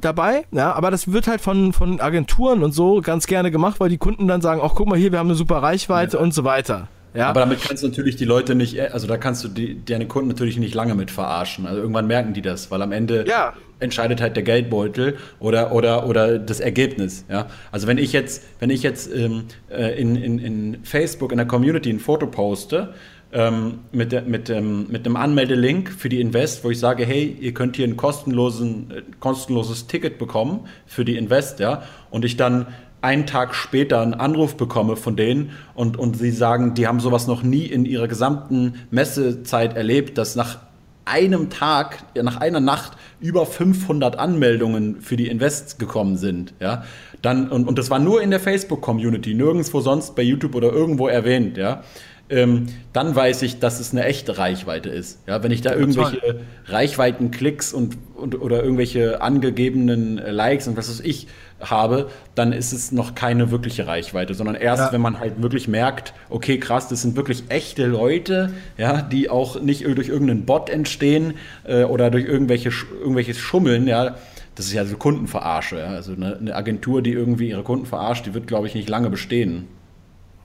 dabei. 0.00 0.44
Ja, 0.52 0.72
aber 0.72 0.90
das 0.90 1.12
wird 1.12 1.26
halt 1.26 1.40
von, 1.40 1.72
von 1.72 2.00
Agenturen 2.00 2.62
und 2.62 2.72
so 2.72 3.00
ganz 3.00 3.26
gerne 3.26 3.50
gemacht, 3.50 3.78
weil 3.78 3.90
die 3.90 3.98
Kunden 3.98 4.26
dann 4.26 4.40
sagen, 4.40 4.61
ach 4.62 4.72
guck 4.74 4.88
mal 4.88 4.98
hier, 4.98 5.12
wir 5.12 5.18
haben 5.18 5.28
eine 5.28 5.36
super 5.36 5.62
Reichweite 5.62 6.16
ja. 6.16 6.22
und 6.22 6.32
so 6.32 6.44
weiter. 6.44 6.88
Ja. 7.14 7.28
Aber 7.28 7.40
damit 7.40 7.62
kannst 7.62 7.82
du 7.82 7.88
natürlich 7.88 8.16
die 8.16 8.26
Leute 8.26 8.54
nicht, 8.54 8.78
also 8.92 9.07
da 9.07 9.16
kannst 9.16 9.42
du 9.42 9.48
die, 9.48 9.82
deine 9.82 10.07
Kunden 10.07 10.28
natürlich 10.28 10.59
nicht 10.59 10.74
lange 10.74 10.94
mit 10.94 11.11
verarschen. 11.11 11.66
Also 11.66 11.80
irgendwann 11.80 12.07
merken 12.07 12.34
die 12.34 12.42
das, 12.42 12.70
weil 12.70 12.82
am 12.82 12.92
Ende 12.92 13.24
ja. 13.26 13.54
Entscheidet 13.79 14.20
halt 14.20 14.37
der 14.37 14.43
Geldbeutel 14.43 15.16
oder, 15.39 15.72
oder, 15.72 16.07
oder 16.09 16.39
das 16.39 16.61
Ergebnis. 16.61 17.24
Ja? 17.29 17.49
Also 17.72 17.87
wenn 17.87 17.99
ich 17.99 18.12
jetzt, 18.12 18.43
wenn 18.59 18.70
ich 18.70 18.83
jetzt 18.83 19.12
ähm, 19.14 19.45
äh, 19.70 20.01
in, 20.01 20.16
in, 20.16 20.39
in 20.39 20.85
Facebook 20.85 21.33
in 21.33 21.39
der 21.39 21.47
Community 21.47 21.91
ein 21.91 22.01
Foto 22.01 22.27
poste, 22.27 22.95
ähm, 23.33 23.81
mit, 23.93 24.12
der, 24.12 24.22
mit, 24.22 24.49
ähm, 24.51 24.87
mit 24.89 25.05
einem 25.05 25.16
Anmeldelink 25.16 25.91
für 25.91 26.09
die 26.09 26.20
Invest, 26.20 26.64
wo 26.64 26.70
ich 26.70 26.79
sage, 26.79 27.05
hey, 27.05 27.37
ihr 27.41 27.53
könnt 27.53 27.77
hier 27.77 27.87
ein 27.87 27.97
kostenlosen, 27.97 28.91
äh, 28.91 29.03
kostenloses 29.20 29.89
Ticket 29.89 30.18
bekommen 30.18 30.68
für 30.87 31.05
die 31.05 31.16
Invest, 31.16 31.59
ja, 31.59 31.83
und 32.11 32.24
ich 32.24 32.37
dann 32.37 32.68
einen 33.03 33.27
Tag 33.27 33.55
später 33.55 34.01
einen 34.01 34.14
Anruf 34.14 34.57
bekomme 34.57 34.97
von 34.97 35.16
denen 35.16 35.51
und, 35.74 35.97
und 35.97 36.16
sie 36.16 36.31
sagen, 36.31 36.74
die 36.74 36.87
haben 36.87 36.99
sowas 36.99 37.27
noch 37.27 37.43
nie 37.43 37.66
in 37.66 37.85
ihrer 37.85 38.09
gesamten 38.09 38.74
Messezeit 38.91 39.77
erlebt, 39.77 40.18
dass 40.18 40.35
nach 40.35 40.59
einem 41.05 41.51
Tag, 41.51 41.99
nach 42.20 42.39
einer 42.39 42.61
Nacht 42.61 42.97
über 43.20 43.46
500 43.46 44.18
Anmeldungen 44.18 45.00
für 45.00 45.16
die 45.16 45.28
Invests 45.28 45.78
gekommen 45.78 46.16
sind, 46.16 46.54
ja, 46.60 46.84
dann, 47.22 47.50
und, 47.50 47.66
und 47.66 47.78
das 47.78 47.90
war 47.90 47.98
nur 47.98 48.22
in 48.22 48.30
der 48.30 48.40
Facebook-Community, 48.40 49.34
nirgendwo 49.34 49.80
sonst 49.80 50.14
bei 50.14 50.22
YouTube 50.22 50.54
oder 50.54 50.72
irgendwo 50.72 51.08
erwähnt, 51.08 51.56
ja, 51.56 51.82
ähm, 52.28 52.66
dann 52.92 53.14
weiß 53.14 53.42
ich, 53.42 53.60
dass 53.60 53.78
es 53.78 53.92
eine 53.92 54.04
echte 54.04 54.36
Reichweite 54.36 54.88
ist. 54.88 55.20
Ja, 55.28 55.42
wenn 55.42 55.52
ich 55.52 55.60
da 55.60 55.74
irgendwelche 55.74 56.40
Reichweitenklicks 56.66 57.72
und, 57.72 57.96
und 58.16 58.40
oder 58.40 58.64
irgendwelche 58.64 59.22
angegebenen 59.22 60.16
Likes 60.16 60.66
und 60.66 60.76
was 60.76 60.88
weiß 60.88 61.00
ich 61.00 61.28
habe, 61.61 62.11
dann 62.34 62.52
ist 62.52 62.72
es 62.72 62.92
noch 62.92 63.14
keine 63.14 63.50
wirkliche 63.50 63.86
Reichweite, 63.86 64.34
sondern 64.34 64.54
erst, 64.57 64.82
ja. 64.82 64.92
wenn 64.92 65.00
man 65.00 65.18
halt 65.18 65.42
wirklich 65.42 65.68
merkt, 65.68 66.12
okay, 66.28 66.59
krass, 66.59 66.88
das 66.88 67.02
sind 67.02 67.16
wirklich 67.16 67.44
echte 67.48 67.86
Leute, 67.86 68.52
ja, 68.76 69.02
die 69.02 69.30
auch 69.30 69.61
nicht 69.61 69.84
durch 69.84 70.09
irgendeinen 70.09 70.44
Bot 70.44 70.68
entstehen 70.68 71.34
äh, 71.64 71.84
oder 71.84 72.11
durch 72.11 72.26
irgendwelche, 72.26 72.70
irgendwelches 73.00 73.38
Schummeln, 73.38 73.86
ja. 73.86 74.16
Das 74.54 74.66
ist 74.66 74.72
ja 74.72 74.84
so 74.86 74.96
Kundenverarsche. 74.96 75.78
Ja. 75.78 75.88
Also 75.88 76.12
eine, 76.12 76.36
eine 76.38 76.54
Agentur, 76.54 77.02
die 77.02 77.12
irgendwie 77.12 77.50
ihre 77.50 77.62
Kunden 77.62 77.86
verarscht, 77.86 78.26
die 78.26 78.34
wird, 78.34 78.46
glaube 78.46 78.66
ich, 78.66 78.74
nicht 78.74 78.88
lange 78.88 79.11
bestehen. 79.11 79.68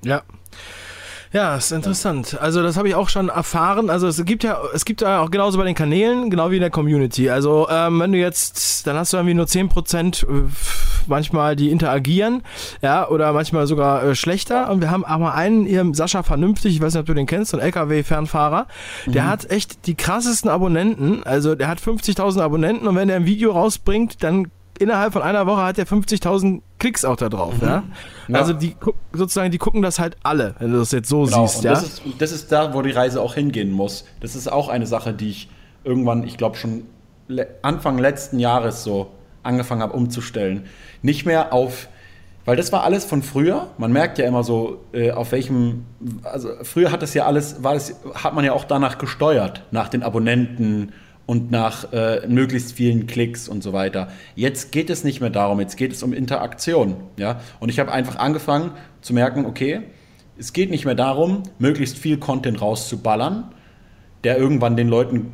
Ja. 0.03 0.23
Ja, 1.33 1.55
ist 1.55 1.71
interessant. 1.71 2.37
Also 2.41 2.61
das 2.61 2.75
habe 2.75 2.89
ich 2.89 2.95
auch 2.95 3.07
schon 3.07 3.29
erfahren. 3.29 3.89
Also 3.89 4.07
es 4.07 4.23
gibt 4.25 4.43
ja, 4.43 4.59
es 4.73 4.83
gibt 4.83 4.99
ja 4.99 5.21
auch 5.21 5.31
genauso 5.31 5.57
bei 5.57 5.63
den 5.63 5.75
Kanälen, 5.75 6.29
genau 6.29 6.51
wie 6.51 6.55
in 6.55 6.61
der 6.61 6.69
Community. 6.69 7.29
Also 7.29 7.69
ähm, 7.69 8.01
wenn 8.01 8.11
du 8.11 8.17
jetzt, 8.17 8.85
dann 8.85 8.97
hast 8.97 9.13
du 9.13 9.17
irgendwie 9.17 9.35
nur 9.35 9.45
10% 9.45 10.25
äh, 10.25 10.49
manchmal, 11.07 11.55
die 11.55 11.69
interagieren, 11.69 12.43
ja, 12.81 13.07
oder 13.07 13.33
manchmal 13.33 13.67
sogar 13.67 14.03
äh, 14.03 14.15
schlechter. 14.15 14.69
Und 14.69 14.81
wir 14.81 14.91
haben 14.91 15.05
aber 15.05 15.33
einen, 15.33 15.65
hier, 15.65 15.85
Sascha 15.93 16.23
Vernünftig, 16.23 16.75
ich 16.75 16.81
weiß 16.81 16.93
nicht, 16.93 17.01
ob 17.01 17.05
du 17.07 17.13
den 17.13 17.25
kennst, 17.25 17.51
so 17.51 17.57
ein 17.57 17.63
LKW-Fernfahrer, 17.63 18.67
der 19.07 19.23
mhm. 19.23 19.27
hat 19.27 19.49
echt 19.51 19.87
die 19.87 19.95
krassesten 19.95 20.49
Abonnenten. 20.49 21.23
Also 21.23 21.55
der 21.55 21.67
hat 21.67 21.79
50.000 21.79 22.41
Abonnenten 22.41 22.87
und 22.87 22.95
wenn 22.95 23.07
der 23.07 23.17
ein 23.17 23.25
Video 23.25 23.51
rausbringt, 23.51 24.23
dann 24.23 24.47
innerhalb 24.81 25.13
von 25.13 25.21
einer 25.21 25.45
Woche 25.45 25.61
hat 25.61 25.77
er 25.77 25.85
50.000 25.85 26.61
Klicks 26.79 27.05
auch 27.05 27.15
da 27.15 27.29
drauf. 27.29 27.53
Mhm. 27.61 27.67
Ja? 27.67 27.83
ja? 28.27 28.39
Also 28.39 28.53
die 28.53 28.75
sozusagen, 29.13 29.51
die 29.51 29.57
gucken 29.57 29.81
das 29.81 29.99
halt 29.99 30.17
alle, 30.23 30.55
wenn 30.59 30.71
du 30.71 30.79
das 30.79 30.91
jetzt 30.91 31.07
so 31.07 31.23
genau. 31.23 31.45
siehst. 31.45 31.57
Und 31.57 31.63
ja? 31.65 31.71
das, 31.71 31.83
ist, 31.83 32.01
das 32.17 32.31
ist 32.31 32.51
da, 32.51 32.73
wo 32.73 32.81
die 32.81 32.91
Reise 32.91 33.21
auch 33.21 33.35
hingehen 33.35 33.71
muss. 33.71 34.05
Das 34.19 34.35
ist 34.35 34.51
auch 34.51 34.69
eine 34.69 34.87
Sache, 34.87 35.13
die 35.13 35.29
ich 35.29 35.49
irgendwann, 35.83 36.23
ich 36.23 36.37
glaube 36.37 36.57
schon 36.57 36.83
Anfang 37.61 37.97
letzten 37.97 38.39
Jahres 38.39 38.83
so 38.83 39.11
angefangen 39.43 39.81
habe 39.81 39.93
umzustellen. 39.93 40.65
Nicht 41.01 41.25
mehr 41.25 41.53
auf, 41.53 41.87
weil 42.45 42.55
das 42.55 42.71
war 42.71 42.83
alles 42.83 43.05
von 43.05 43.21
früher. 43.21 43.69
Man 43.77 43.91
merkt 43.91 44.17
ja 44.17 44.25
immer 44.25 44.43
so, 44.43 44.83
äh, 44.93 45.11
auf 45.11 45.31
welchem, 45.31 45.85
also 46.23 46.49
früher 46.63 46.91
hat 46.91 47.01
das 47.01 47.13
ja 47.13 47.25
alles, 47.25 47.63
war 47.63 47.73
das, 47.73 47.95
hat 48.15 48.33
man 48.33 48.43
ja 48.45 48.53
auch 48.53 48.65
danach 48.65 48.97
gesteuert, 48.97 49.63
nach 49.71 49.89
den 49.89 50.03
Abonnenten 50.03 50.93
und 51.25 51.51
nach 51.51 51.93
äh, 51.93 52.27
möglichst 52.27 52.73
vielen 52.73 53.07
Klicks 53.07 53.47
und 53.47 53.63
so 53.63 53.73
weiter. 53.73 54.09
Jetzt 54.35 54.71
geht 54.71 54.89
es 54.89 55.03
nicht 55.03 55.21
mehr 55.21 55.29
darum, 55.29 55.59
jetzt 55.59 55.77
geht 55.77 55.93
es 55.93 56.03
um 56.03 56.13
Interaktion. 56.13 56.95
Ja? 57.17 57.39
Und 57.59 57.69
ich 57.69 57.79
habe 57.79 57.91
einfach 57.91 58.17
angefangen 58.17 58.71
zu 59.01 59.13
merken, 59.13 59.45
okay, 59.45 59.81
es 60.37 60.53
geht 60.53 60.71
nicht 60.71 60.85
mehr 60.85 60.95
darum, 60.95 61.43
möglichst 61.59 61.97
viel 61.97 62.17
Content 62.17 62.61
rauszuballern, 62.61 63.51
der 64.23 64.37
irgendwann 64.37 64.75
den 64.75 64.87
Leuten 64.87 65.33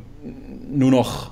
nur 0.70 0.90
noch 0.90 1.30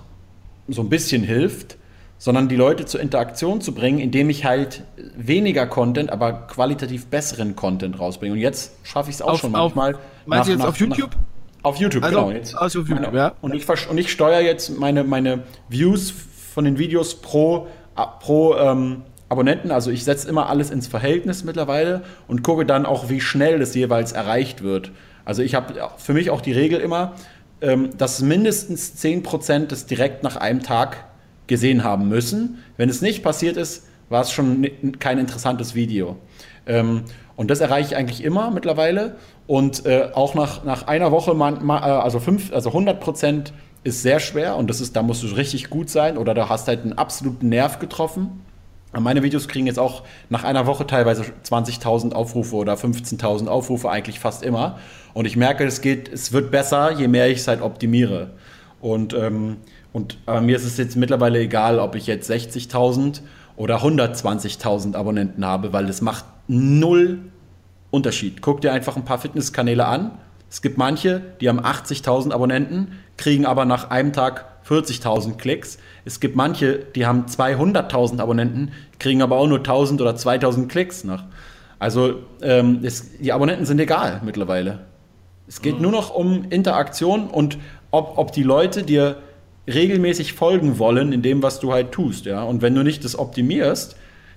so 0.68 0.80
ein 0.82 0.88
bisschen 0.88 1.22
hilft, 1.22 1.76
sondern 2.18 2.48
die 2.48 2.56
Leute 2.56 2.86
zur 2.86 3.00
Interaktion 3.00 3.60
zu 3.60 3.72
bringen, 3.72 3.98
indem 3.98 4.30
ich 4.30 4.44
halt 4.44 4.84
weniger 5.16 5.66
Content, 5.66 6.10
aber 6.10 6.32
qualitativ 6.32 7.06
besseren 7.06 7.56
Content 7.56 7.98
rausbringe. 7.98 8.32
Und 8.32 8.38
jetzt 8.38 8.72
schaffe 8.84 9.10
ich 9.10 9.16
es 9.16 9.22
auch 9.22 9.34
auf, 9.34 9.40
schon 9.40 9.52
manchmal. 9.52 9.94
Auf, 9.94 10.00
meinst 10.24 10.40
nach, 10.40 10.44
du 10.46 10.50
jetzt 10.52 10.58
nach, 10.60 10.68
auf 10.68 10.76
YouTube? 10.78 11.10
Nach, 11.10 11.62
auf 11.62 11.76
YouTube, 11.76 12.04
also, 12.04 12.16
genau. 12.16 12.30
Jetzt 12.30 12.54
also 12.56 12.80
auf 12.80 12.88
YouTube, 12.88 13.06
meine, 13.06 13.18
ja. 13.18 13.32
Und 13.40 13.54
ich, 13.54 13.68
und 13.68 13.98
ich 13.98 14.10
steuere 14.10 14.40
jetzt 14.40 14.78
meine, 14.78 15.04
meine 15.04 15.42
Views 15.68 16.12
von 16.54 16.64
den 16.64 16.78
Videos 16.78 17.16
pro, 17.16 17.66
pro 18.20 18.54
ähm, 18.56 19.02
Abonnenten. 19.28 19.70
Also 19.70 19.90
ich 19.90 20.04
setze 20.04 20.28
immer 20.28 20.48
alles 20.48 20.70
ins 20.70 20.86
Verhältnis 20.86 21.44
mittlerweile 21.44 22.02
und 22.28 22.42
gucke 22.42 22.64
dann 22.64 22.86
auch, 22.86 23.08
wie 23.08 23.20
schnell 23.20 23.58
das 23.58 23.74
jeweils 23.74 24.12
erreicht 24.12 24.62
wird. 24.62 24.92
Also 25.24 25.42
ich 25.42 25.54
habe 25.54 25.74
für 25.98 26.12
mich 26.12 26.30
auch 26.30 26.40
die 26.40 26.52
Regel 26.52 26.80
immer, 26.80 27.14
ähm, 27.60 27.90
dass 27.98 28.22
mindestens 28.22 28.94
10% 29.02 29.66
das 29.66 29.86
direkt 29.86 30.22
nach 30.22 30.36
einem 30.36 30.62
Tag 30.62 31.04
gesehen 31.46 31.84
haben 31.84 32.08
müssen. 32.08 32.62
Wenn 32.76 32.88
es 32.88 33.02
nicht 33.02 33.22
passiert 33.22 33.56
ist, 33.56 33.86
war 34.08 34.22
es 34.22 34.32
schon 34.32 34.68
kein 34.98 35.18
interessantes 35.18 35.74
Video. 35.74 36.16
Ähm, 36.66 37.02
und 37.36 37.50
das 37.50 37.60
erreiche 37.60 37.88
ich 37.90 37.96
eigentlich 37.96 38.24
immer 38.24 38.50
mittlerweile. 38.50 39.16
Und 39.46 39.86
äh, 39.86 40.10
auch 40.14 40.34
nach, 40.34 40.64
nach 40.64 40.86
einer 40.86 41.12
Woche, 41.12 41.34
man, 41.34 41.64
man, 41.64 41.82
äh, 41.82 41.86
also, 41.86 42.18
fünf, 42.18 42.52
also 42.52 42.70
100 42.70 43.00
Prozent 43.00 43.52
ist 43.84 44.02
sehr 44.02 44.18
schwer 44.18 44.56
und 44.56 44.68
das 44.68 44.80
ist, 44.80 44.96
da 44.96 45.02
musst 45.02 45.22
du 45.22 45.28
richtig 45.28 45.70
gut 45.70 45.88
sein 45.88 46.18
oder 46.18 46.34
da 46.34 46.48
hast 46.48 46.66
halt 46.66 46.82
einen 46.82 46.94
absoluten 46.94 47.48
Nerv 47.48 47.78
getroffen. 47.78 48.42
Meine 48.98 49.22
Videos 49.22 49.46
kriegen 49.46 49.66
jetzt 49.66 49.78
auch 49.78 50.02
nach 50.30 50.42
einer 50.42 50.66
Woche 50.66 50.86
teilweise 50.86 51.24
20.000 51.44 52.12
Aufrufe 52.12 52.56
oder 52.56 52.74
15.000 52.74 53.46
Aufrufe 53.46 53.90
eigentlich 53.90 54.18
fast 54.18 54.42
immer. 54.42 54.78
Und 55.12 55.26
ich 55.26 55.36
merke, 55.36 55.64
es 55.64 55.82
geht, 55.82 56.08
es 56.12 56.32
wird 56.32 56.50
besser, 56.50 56.92
je 56.92 57.06
mehr 57.06 57.28
ich 57.28 57.38
es 57.38 57.48
halt 57.48 57.60
optimiere. 57.60 58.30
Und, 58.80 59.12
ähm, 59.14 59.58
und 59.96 60.18
aber 60.26 60.42
mir 60.42 60.56
ist 60.56 60.66
es 60.66 60.76
jetzt 60.76 60.94
mittlerweile 60.94 61.38
egal, 61.38 61.78
ob 61.78 61.94
ich 61.94 62.06
jetzt 62.06 62.30
60.000 62.30 63.22
oder 63.56 63.78
120.000 63.78 64.94
Abonnenten 64.94 65.42
habe, 65.46 65.72
weil 65.72 65.88
es 65.88 66.02
macht 66.02 66.26
null 66.48 67.20
Unterschied. 67.90 68.42
Guck 68.42 68.60
dir 68.60 68.74
einfach 68.74 68.96
ein 68.96 69.06
paar 69.06 69.16
Fitnesskanäle 69.16 69.86
an. 69.86 70.10
Es 70.50 70.60
gibt 70.60 70.76
manche, 70.76 71.22
die 71.40 71.48
haben 71.48 71.60
80.000 71.60 72.30
Abonnenten, 72.30 72.88
kriegen 73.16 73.46
aber 73.46 73.64
nach 73.64 73.88
einem 73.88 74.12
Tag 74.12 74.44
40.000 74.68 75.38
Klicks. 75.38 75.78
Es 76.04 76.20
gibt 76.20 76.36
manche, 76.36 76.80
die 76.94 77.06
haben 77.06 77.24
200.000 77.24 78.20
Abonnenten, 78.20 78.72
kriegen 78.98 79.22
aber 79.22 79.38
auch 79.38 79.46
nur 79.46 79.60
1.000 79.60 80.02
oder 80.02 80.10
2.000 80.10 80.68
Klicks 80.68 81.04
nach. 81.04 81.24
Also 81.78 82.16
ähm, 82.42 82.80
es, 82.82 83.16
die 83.16 83.32
Abonnenten 83.32 83.64
sind 83.64 83.80
egal 83.80 84.20
mittlerweile. 84.22 84.80
Es 85.48 85.62
geht 85.62 85.76
mhm. 85.76 85.82
nur 85.84 85.92
noch 85.92 86.14
um 86.14 86.44
Interaktion 86.50 87.28
und 87.28 87.56
ob, 87.90 88.18
ob 88.18 88.32
die 88.32 88.42
Leute 88.42 88.82
dir 88.82 89.22
regelmäßig 89.66 90.32
folgen 90.32 90.78
wollen 90.78 91.12
in 91.12 91.22
dem, 91.22 91.42
was 91.42 91.60
du 91.60 91.72
halt 91.72 91.92
tust. 91.92 92.26
Ja? 92.26 92.42
Und 92.42 92.62
wenn 92.62 92.74
du 92.74 92.82
nicht 92.82 93.04
das 93.04 93.18
optimierst, 93.18 93.96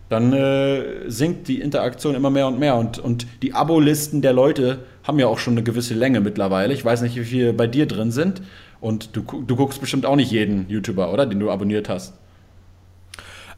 dann 0.10 0.34
äh, 0.34 1.10
sinkt 1.10 1.48
die 1.48 1.62
Interaktion 1.62 2.16
immer 2.16 2.32
mehr 2.32 2.48
und 2.48 2.60
mehr. 2.60 2.76
Und, 2.76 2.98
und 2.98 3.28
die 3.44 3.54
Abo-Listen 3.54 4.22
der 4.22 4.34
Leute 4.34 4.80
haben 5.04 5.20
ja 5.20 5.28
auch 5.28 5.38
schon 5.38 5.54
eine 5.54 5.64
gewisse 5.64 5.94
Länge 5.94 6.20
mittlerweile. 6.20 6.74
Ich 6.74 6.84
weiß 6.84 7.02
nicht, 7.02 7.16
wie 7.16 7.24
viele 7.24 7.54
bei 7.54 7.68
dir 7.68 7.86
drin 7.86 8.12
sind. 8.12 8.42
Und 8.82 9.16
du, 9.16 9.22
du 9.22 9.56
guckst 9.56 9.80
bestimmt 9.80 10.06
auch 10.06 10.16
nicht 10.16 10.32
jeden 10.32 10.68
YouTuber, 10.70 11.14
oder? 11.14 11.26
Den 11.26 11.40
du 11.40 11.52
abonniert 11.52 11.90
hast. 11.90 12.14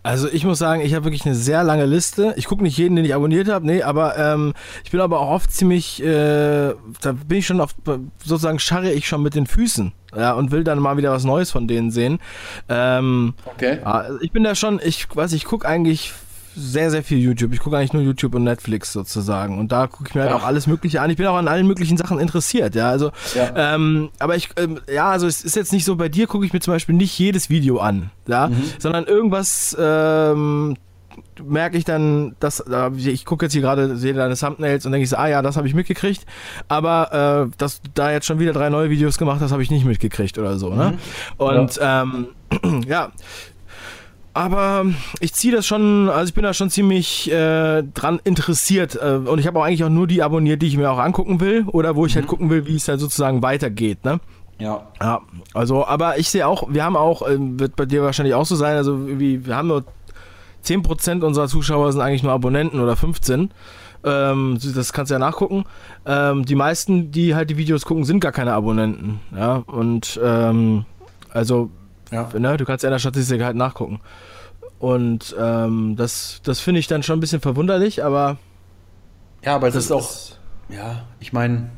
Also 0.03 0.27
ich 0.29 0.45
muss 0.45 0.57
sagen, 0.57 0.81
ich 0.81 0.95
habe 0.95 1.05
wirklich 1.05 1.25
eine 1.25 1.35
sehr 1.35 1.63
lange 1.63 1.85
Liste. 1.85 2.33
Ich 2.35 2.45
gucke 2.45 2.63
nicht 2.63 2.77
jeden, 2.77 2.95
den 2.95 3.05
ich 3.05 3.13
abonniert 3.13 3.49
habe, 3.49 3.65
nee, 3.65 3.83
aber 3.83 4.17
ähm, 4.17 4.53
ich 4.83 4.91
bin 4.91 4.99
aber 4.99 5.19
auch 5.19 5.29
oft 5.29 5.51
ziemlich, 5.51 6.01
äh, 6.01 6.73
da 7.01 7.11
bin 7.11 7.37
ich 7.37 7.45
schon 7.45 7.61
auf, 7.61 7.75
sozusagen 8.23 8.59
scharre 8.59 8.91
ich 8.91 9.07
schon 9.07 9.21
mit 9.21 9.35
den 9.35 9.45
Füßen, 9.45 9.93
ja, 10.15 10.33
und 10.33 10.51
will 10.51 10.63
dann 10.63 10.79
mal 10.79 10.97
wieder 10.97 11.11
was 11.11 11.23
Neues 11.23 11.51
von 11.51 11.67
denen 11.67 11.91
sehen. 11.91 12.19
Ähm, 12.67 13.35
okay. 13.45 13.79
Ich 14.21 14.31
bin 14.31 14.43
da 14.43 14.55
schon, 14.55 14.79
ich 14.83 15.07
weiß, 15.13 15.33
ich 15.33 15.45
gucke 15.45 15.67
eigentlich 15.67 16.13
sehr, 16.55 16.91
sehr 16.91 17.03
viel 17.03 17.19
YouTube. 17.19 17.53
Ich 17.53 17.59
gucke 17.59 17.77
eigentlich 17.77 17.93
nur 17.93 18.01
YouTube 18.01 18.35
und 18.35 18.43
Netflix 18.43 18.93
sozusagen. 18.93 19.59
Und 19.59 19.71
da 19.71 19.87
gucke 19.87 20.09
ich 20.09 20.15
mir 20.15 20.23
halt 20.23 20.33
auch 20.33 20.43
alles 20.43 20.67
Mögliche 20.67 21.01
an. 21.01 21.09
Ich 21.09 21.17
bin 21.17 21.27
auch 21.27 21.35
an 21.35 21.47
allen 21.47 21.67
möglichen 21.67 21.97
Sachen 21.97 22.19
interessiert, 22.19 22.75
ja. 22.75 22.89
Also, 22.89 23.11
ja. 23.35 23.75
Ähm, 23.75 24.09
aber 24.19 24.35
ich, 24.35 24.49
ähm, 24.57 24.79
ja, 24.91 25.09
also 25.09 25.27
es 25.27 25.43
ist 25.43 25.55
jetzt 25.55 25.71
nicht 25.71 25.85
so, 25.85 25.95
bei 25.95 26.09
dir 26.09 26.27
gucke 26.27 26.45
ich 26.45 26.53
mir 26.53 26.59
zum 26.59 26.73
Beispiel 26.73 26.95
nicht 26.95 27.17
jedes 27.17 27.49
Video 27.49 27.79
an, 27.79 28.11
ja, 28.27 28.47
mhm. 28.47 28.63
sondern 28.79 29.05
irgendwas, 29.05 29.75
ähm, 29.79 30.75
merke 31.43 31.77
ich 31.77 31.85
dann, 31.85 32.35
dass 32.39 32.63
ich 32.95 33.25
gucke 33.25 33.45
jetzt 33.45 33.53
hier 33.53 33.61
gerade, 33.61 33.95
sehe 33.95 34.13
deine 34.13 34.35
Thumbnails 34.35 34.85
und 34.85 34.91
denke 34.91 35.03
ich 35.03 35.09
so, 35.09 35.17
ah 35.17 35.27
ja, 35.27 35.41
das 35.41 35.57
habe 35.57 35.67
ich 35.67 35.73
mitgekriegt, 35.73 36.25
aber 36.67 37.47
äh, 37.49 37.55
dass 37.57 37.81
du 37.81 37.89
da 37.93 38.11
jetzt 38.11 38.25
schon 38.25 38.39
wieder 38.39 38.53
drei 38.53 38.69
neue 38.69 38.89
Videos 38.89 39.17
gemacht 39.17 39.41
hast, 39.41 39.51
habe 39.51 39.63
ich 39.63 39.71
nicht 39.71 39.85
mitgekriegt 39.85 40.37
oder 40.37 40.57
so. 40.57 40.73
Ne? 40.73 40.91
Mhm. 40.91 41.45
Und 41.45 41.75
ja, 41.77 42.03
ähm, 42.03 42.27
ja 42.87 43.11
aber 44.33 44.85
ich 45.19 45.33
ziehe 45.33 45.53
das 45.53 45.67
schon, 45.67 46.09
also 46.09 46.29
ich 46.29 46.33
bin 46.33 46.43
da 46.43 46.53
schon 46.53 46.69
ziemlich 46.69 47.31
äh, 47.31 47.83
dran 47.83 48.19
interessiert. 48.23 48.95
Äh, 48.95 49.15
und 49.15 49.39
ich 49.39 49.47
habe 49.47 49.59
auch 49.59 49.63
eigentlich 49.63 49.83
auch 49.83 49.89
nur 49.89 50.07
die 50.07 50.23
abonniert, 50.23 50.61
die 50.61 50.67
ich 50.67 50.77
mir 50.77 50.91
auch 50.91 50.99
angucken 50.99 51.39
will 51.39 51.65
oder 51.67 51.95
wo 51.95 52.05
ich 52.05 52.15
halt 52.15 52.25
mhm. 52.25 52.29
halt 52.29 52.39
gucken 52.39 52.49
will, 52.49 52.67
wie 52.67 52.75
es 52.75 52.87
halt 52.87 52.99
sozusagen 52.99 53.41
weitergeht, 53.41 54.05
ne? 54.05 54.19
Ja. 54.59 54.87
Ja, 55.01 55.21
also, 55.55 55.87
aber 55.87 56.19
ich 56.19 56.29
sehe 56.29 56.47
auch, 56.47 56.67
wir 56.69 56.83
haben 56.83 56.95
auch, 56.95 57.23
äh, 57.23 57.37
wird 57.39 57.75
bei 57.75 57.85
dir 57.85 58.03
wahrscheinlich 58.03 58.35
auch 58.35 58.45
so 58.45 58.55
sein, 58.55 58.77
also 58.77 59.07
wie, 59.19 59.45
wir 59.45 59.55
haben 59.55 59.67
nur 59.67 59.85
10% 60.63 61.23
unserer 61.23 61.47
Zuschauer 61.47 61.91
sind 61.91 62.01
eigentlich 62.01 62.23
nur 62.23 62.31
Abonnenten 62.31 62.79
oder 62.79 62.95
15. 62.95 63.51
Ähm, 64.03 64.57
das 64.75 64.93
kannst 64.93 65.09
du 65.09 65.15
ja 65.15 65.19
nachgucken. 65.19 65.65
Ähm, 66.05 66.45
die 66.45 66.55
meisten, 66.55 67.11
die 67.11 67.35
halt 67.35 67.49
die 67.49 67.57
Videos 67.57 67.85
gucken, 67.85 68.03
sind 68.03 68.19
gar 68.19 68.31
keine 68.31 68.53
Abonnenten. 68.53 69.19
Ja, 69.35 69.63
und 69.67 70.19
ähm, 70.23 70.85
also 71.31 71.69
ja. 72.11 72.29
Ne? 72.37 72.57
Du 72.57 72.65
kannst 72.65 72.83
ja 72.83 72.89
in 72.89 72.93
der 72.93 72.99
Statistik 72.99 73.41
halt 73.41 73.55
nachgucken. 73.55 73.99
Und 74.79 75.35
ähm, 75.39 75.95
das, 75.95 76.41
das 76.43 76.59
finde 76.59 76.79
ich 76.79 76.87
dann 76.87 77.03
schon 77.03 77.17
ein 77.17 77.19
bisschen 77.19 77.41
verwunderlich, 77.41 78.03
aber. 78.03 78.37
Ja, 79.43 79.55
aber 79.55 79.67
es 79.67 79.75
ist 79.75 79.91
auch. 79.91 80.09
Ja, 80.69 81.03
ich 81.19 81.33
meine, 81.33 81.69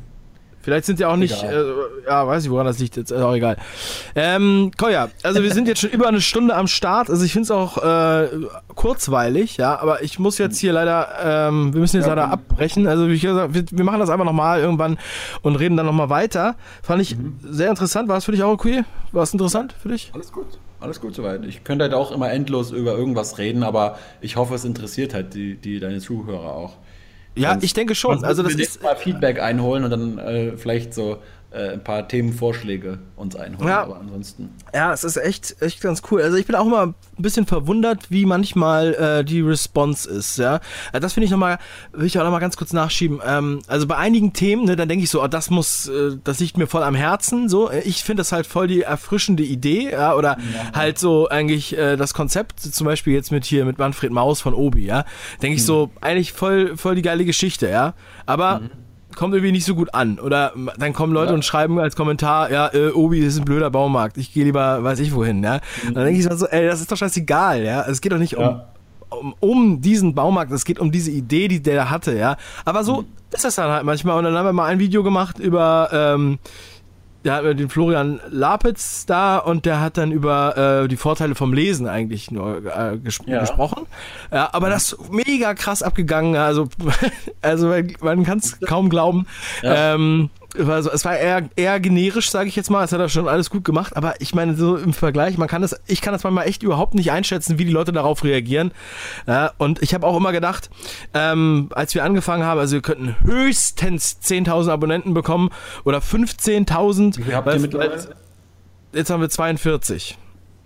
Vielleicht 0.64 0.86
sind 0.86 0.96
sie 0.96 1.04
auch 1.04 1.16
nicht, 1.16 1.42
äh, 1.42 1.62
ja, 2.06 2.26
weiß 2.26 2.44
ich, 2.44 2.50
woran 2.50 2.64
das 2.64 2.78
liegt, 2.78 2.96
jetzt 2.96 3.10
ist 3.10 3.20
auch 3.20 3.34
egal. 3.34 3.58
Ähm, 4.14 4.70
Koya, 4.78 5.10
also 5.22 5.42
wir 5.42 5.52
sind 5.52 5.68
jetzt 5.68 5.82
schon 5.82 5.90
über 5.90 6.08
eine 6.08 6.22
Stunde 6.22 6.54
am 6.56 6.68
Start, 6.68 7.10
also 7.10 7.22
ich 7.22 7.34
finde 7.34 7.44
es 7.44 7.50
auch 7.50 7.76
äh, 7.84 8.28
kurzweilig, 8.74 9.58
ja, 9.58 9.78
aber 9.78 10.02
ich 10.02 10.18
muss 10.18 10.38
jetzt 10.38 10.56
hier 10.56 10.72
leider, 10.72 11.08
ähm, 11.22 11.74
wir 11.74 11.80
müssen 11.80 11.96
jetzt 11.96 12.06
ja, 12.06 12.14
leider 12.14 12.30
abbrechen, 12.30 12.86
also 12.86 13.08
wie 13.08 13.18
gesagt, 13.18 13.52
wir, 13.52 13.64
wir 13.70 13.84
machen 13.84 14.00
das 14.00 14.08
einfach 14.08 14.24
nochmal 14.24 14.60
irgendwann 14.60 14.96
und 15.42 15.56
reden 15.56 15.76
dann 15.76 15.84
nochmal 15.84 16.08
weiter. 16.08 16.56
Fand 16.82 17.02
ich 17.02 17.16
mhm. 17.16 17.38
sehr 17.42 17.68
interessant, 17.68 18.08
war 18.08 18.16
es 18.16 18.24
für 18.24 18.32
dich 18.32 18.42
auch 18.42 18.52
okay? 18.52 18.84
War 19.12 19.22
es 19.22 19.34
interessant 19.34 19.74
für 19.80 19.90
dich? 19.90 20.10
Alles 20.14 20.32
gut. 20.32 20.46
Alles 20.80 21.00
gut 21.00 21.14
soweit. 21.14 21.44
Ich 21.46 21.64
könnte 21.64 21.84
halt 21.84 21.94
auch 21.94 22.12
immer 22.12 22.30
endlos 22.30 22.70
über 22.70 22.92
irgendwas 22.92 23.38
reden, 23.38 23.62
aber 23.62 23.98
ich 24.20 24.36
hoffe, 24.36 24.54
es 24.54 24.66
interessiert 24.66 25.14
halt 25.14 25.32
die, 25.32 25.56
die 25.56 25.80
deine 25.80 25.98
Zuhörer 25.98 26.54
auch. 26.54 26.76
Ja, 27.36 27.58
ich 27.60 27.74
denke 27.74 27.94
schon. 27.94 28.24
Also 28.24 28.42
das 28.42 28.54
ist 28.54 28.82
mal 28.82 28.96
Feedback 28.96 29.40
einholen 29.40 29.84
und 29.84 29.90
dann 29.90 30.18
äh, 30.18 30.56
vielleicht 30.56 30.94
so 30.94 31.18
äh, 31.54 31.72
ein 31.72 31.84
paar 31.84 32.06
Themenvorschläge 32.08 32.98
uns 33.16 33.36
einholen. 33.36 33.68
Ja. 33.68 33.82
Aber 33.82 34.00
ansonsten. 34.00 34.50
Ja, 34.74 34.92
es 34.92 35.04
ist 35.04 35.16
echt, 35.16 35.56
echt 35.60 35.80
ganz 35.80 36.02
cool. 36.10 36.20
Also 36.20 36.36
ich 36.36 36.46
bin 36.46 36.56
auch 36.56 36.66
immer 36.66 36.86
ein 36.86 36.94
bisschen 37.16 37.46
verwundert, 37.46 38.10
wie 38.10 38.26
manchmal 38.26 38.94
äh, 38.94 39.24
die 39.24 39.40
Response 39.40 40.10
ist. 40.10 40.38
Ja, 40.38 40.60
äh, 40.92 41.00
das 41.00 41.12
finde 41.12 41.26
ich 41.26 41.30
nochmal, 41.30 41.58
will 41.92 42.06
ich 42.06 42.18
auch 42.18 42.24
nochmal 42.24 42.40
ganz 42.40 42.56
kurz 42.56 42.72
nachschieben. 42.72 43.20
Ähm, 43.24 43.60
also 43.68 43.86
bei 43.86 43.96
einigen 43.96 44.32
Themen, 44.32 44.64
ne, 44.64 44.74
dann 44.74 44.88
denke 44.88 45.04
ich 45.04 45.10
so, 45.10 45.22
oh, 45.22 45.28
das 45.28 45.50
muss, 45.50 45.88
äh, 45.88 46.16
das 46.24 46.40
liegt 46.40 46.58
mir 46.58 46.66
voll 46.66 46.82
am 46.82 46.96
Herzen. 46.96 47.48
So, 47.48 47.70
ich 47.70 48.02
finde 48.02 48.20
das 48.20 48.32
halt 48.32 48.46
voll 48.46 48.66
die 48.66 48.82
erfrischende 48.82 49.44
Idee, 49.44 49.92
ja, 49.92 50.14
oder 50.14 50.36
ja. 50.52 50.72
halt 50.74 50.98
so 50.98 51.28
eigentlich 51.28 51.76
äh, 51.78 51.96
das 51.96 52.14
Konzept, 52.14 52.60
zum 52.60 52.84
Beispiel 52.84 53.14
jetzt 53.14 53.30
mit 53.30 53.44
hier 53.44 53.64
mit 53.64 53.78
Manfred 53.78 54.10
Maus 54.10 54.40
von 54.40 54.54
Obi, 54.54 54.86
ja, 54.86 55.04
denke 55.40 55.56
ich 55.56 55.62
mhm. 55.62 55.66
so, 55.66 55.90
eigentlich 56.00 56.32
voll, 56.32 56.76
voll 56.76 56.96
die 56.96 57.02
geile 57.02 57.24
Geschichte, 57.24 57.68
ja. 57.68 57.94
Aber 58.26 58.60
mhm 58.60 58.83
kommt 59.16 59.34
irgendwie 59.34 59.52
nicht 59.52 59.64
so 59.64 59.74
gut 59.74 59.94
an. 59.94 60.18
Oder 60.18 60.52
dann 60.78 60.92
kommen 60.92 61.12
Leute 61.12 61.30
ja. 61.30 61.34
und 61.34 61.44
schreiben 61.44 61.78
als 61.78 61.96
Kommentar, 61.96 62.50
ja, 62.50 62.72
äh, 62.72 62.90
Obi, 62.90 63.20
das 63.20 63.34
ist 63.34 63.40
ein 63.40 63.44
blöder 63.44 63.70
Baumarkt, 63.70 64.16
ich 64.16 64.32
gehe 64.32 64.44
lieber, 64.44 64.82
weiß 64.82 65.00
ich 65.00 65.14
wohin, 65.14 65.42
ja. 65.42 65.60
Mhm. 65.82 65.88
Und 65.88 65.94
dann 65.96 66.04
denke 66.04 66.20
ich 66.20 66.38
so, 66.38 66.46
ey, 66.46 66.66
das 66.66 66.80
ist 66.80 66.90
doch 66.90 66.96
scheißegal, 66.96 67.62
ja. 67.62 67.82
Es 67.86 68.00
geht 68.00 68.12
doch 68.12 68.18
nicht 68.18 68.32
ja. 68.32 68.66
um, 69.10 69.18
um, 69.18 69.34
um, 69.40 69.80
diesen 69.80 70.14
Baumarkt, 70.14 70.52
es 70.52 70.64
geht 70.64 70.78
um 70.78 70.90
diese 70.90 71.10
Idee, 71.10 71.48
die 71.48 71.62
der 71.62 71.90
hatte, 71.90 72.16
ja. 72.16 72.36
Aber 72.64 72.84
so 72.84 73.02
mhm. 73.02 73.06
ist 73.32 73.44
das 73.44 73.54
dann 73.54 73.70
halt 73.70 73.84
manchmal. 73.84 74.18
Und 74.18 74.24
dann 74.24 74.34
haben 74.36 74.46
wir 74.46 74.52
mal 74.52 74.66
ein 74.66 74.78
Video 74.78 75.02
gemacht 75.02 75.38
über, 75.38 75.88
ähm, 75.92 76.38
der 77.24 77.34
hat 77.34 77.58
den 77.58 77.68
Florian 77.68 78.20
Lapitz 78.28 79.06
da 79.06 79.38
und 79.38 79.64
der 79.64 79.80
hat 79.80 79.96
dann 79.96 80.12
über 80.12 80.82
äh, 80.84 80.88
die 80.88 80.96
Vorteile 80.96 81.34
vom 81.34 81.52
Lesen 81.52 81.88
eigentlich 81.88 82.30
nur 82.30 82.58
äh, 82.64 82.98
ges 82.98 83.20
ja. 83.26 83.40
gesprochen. 83.40 83.86
Ja, 84.30 84.50
aber 84.52 84.68
das 84.68 84.92
ist 84.92 85.12
mega 85.12 85.54
krass 85.54 85.82
abgegangen. 85.82 86.36
Also, 86.36 86.68
also 87.42 87.74
man 88.00 88.24
kann 88.24 88.38
es 88.38 88.60
kaum 88.60 88.90
glauben. 88.90 89.26
Ja. 89.62 89.94
Ähm, 89.94 90.30
also 90.58 90.90
es 90.90 91.04
war 91.04 91.16
eher, 91.16 91.48
eher 91.56 91.80
generisch, 91.80 92.30
sage 92.30 92.48
ich 92.48 92.56
jetzt 92.56 92.70
mal. 92.70 92.84
Es 92.84 92.92
hat 92.92 93.00
er 93.00 93.08
schon 93.08 93.28
alles 93.28 93.50
gut 93.50 93.64
gemacht, 93.64 93.96
aber 93.96 94.20
ich 94.20 94.34
meine, 94.34 94.54
so 94.54 94.76
im 94.76 94.92
Vergleich, 94.92 95.36
man 95.38 95.48
kann 95.48 95.62
das, 95.62 95.80
ich 95.86 96.00
kann 96.00 96.12
das 96.12 96.22
manchmal 96.22 96.46
echt 96.46 96.62
überhaupt 96.62 96.94
nicht 96.94 97.10
einschätzen, 97.10 97.58
wie 97.58 97.64
die 97.64 97.72
Leute 97.72 97.92
darauf 97.92 98.24
reagieren. 98.24 98.72
Ja, 99.26 99.52
und 99.58 99.82
ich 99.82 99.94
habe 99.94 100.06
auch 100.06 100.16
immer 100.16 100.32
gedacht, 100.32 100.70
ähm, 101.12 101.68
als 101.74 101.94
wir 101.94 102.04
angefangen 102.04 102.44
haben, 102.44 102.60
also 102.60 102.74
wir 102.74 102.82
könnten 102.82 103.16
höchstens 103.22 104.18
10.000 104.22 104.70
Abonnenten 104.70 105.14
bekommen 105.14 105.50
oder 105.84 105.98
15.000. 105.98 107.18
Wie 107.18 107.22
viel 107.22 107.34
habt 107.34 107.52
ihr 107.52 107.58
mittlerweile? 107.58 108.14
Jetzt 108.92 109.10
haben 109.10 109.20
wir 109.20 109.30
42. 109.30 110.18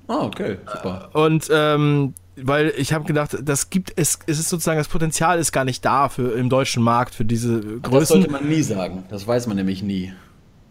Ah, 0.09 0.25
okay, 0.25 0.59
super. 0.67 1.11
Und 1.13 1.49
ähm, 1.51 2.15
weil 2.43 2.73
ich 2.77 2.93
habe 2.93 3.05
gedacht, 3.05 3.37
das 3.43 3.71
gibt 3.71 3.93
es, 3.97 4.19
es 4.27 4.39
ist 4.39 4.49
sozusagen 4.49 4.79
das 4.79 4.89
Potenzial 4.89 5.39
ist 5.39 5.53
gar 5.53 5.65
nicht 5.65 5.85
da 5.85 6.09
für 6.09 6.33
im 6.37 6.49
deutschen 6.49 6.83
Markt 6.83 7.15
für 7.15 7.25
diese 7.25 7.61
Größen. 7.61 8.01
Das 8.01 8.09
sollte 8.09 8.31
man 8.31 8.49
nie 8.49 8.63
sagen. 8.63 9.05
Das 9.09 9.27
weiß 9.27 9.47
man 9.47 9.57
nämlich 9.57 9.83
nie. 9.83 10.13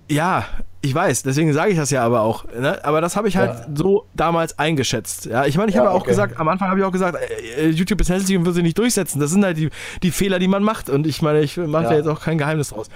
Ja, 0.09 0.45
ich 0.81 0.95
weiß, 0.95 1.23
deswegen 1.23 1.51
sage 1.51 1.71
ich 1.71 1.77
das 1.77 1.91
ja 1.91 2.03
aber 2.03 2.21
auch. 2.21 2.45
Ne? 2.45 2.83
Aber 2.85 3.01
das 3.01 3.15
habe 3.15 3.27
ich 3.27 3.35
halt 3.35 3.51
ja. 3.51 3.65
so 3.73 4.05
damals 4.15 4.57
eingeschätzt. 4.57 5.25
Ja, 5.25 5.45
ich 5.45 5.57
meine, 5.57 5.69
ich 5.69 5.75
ja, 5.75 5.81
habe 5.81 5.91
okay. 5.91 5.99
auch 5.99 6.05
gesagt, 6.05 6.39
am 6.39 6.47
Anfang 6.47 6.69
habe 6.69 6.79
ich 6.79 6.85
auch 6.85 6.91
gesagt, 6.91 7.17
äh, 7.17 7.65
äh, 7.65 7.69
YouTube 7.69 7.99
ist 7.99 8.09
hässlich 8.09 8.37
und 8.37 8.45
wird 8.45 8.55
sich 8.55 8.63
nicht 8.63 8.77
durchsetzen. 8.77 9.19
Das 9.19 9.31
sind 9.31 9.43
halt 9.43 9.57
die, 9.57 9.69
die 10.03 10.11
Fehler, 10.11 10.39
die 10.39 10.47
man 10.47 10.63
macht. 10.63 10.89
Und 10.89 11.07
ich 11.07 11.21
meine, 11.21 11.41
ich 11.41 11.57
mache 11.57 11.83
ja. 11.83 11.89
da 11.89 11.95
jetzt 11.95 12.07
auch 12.07 12.21
kein 12.21 12.37
Geheimnis 12.37 12.69
draus. 12.69 12.87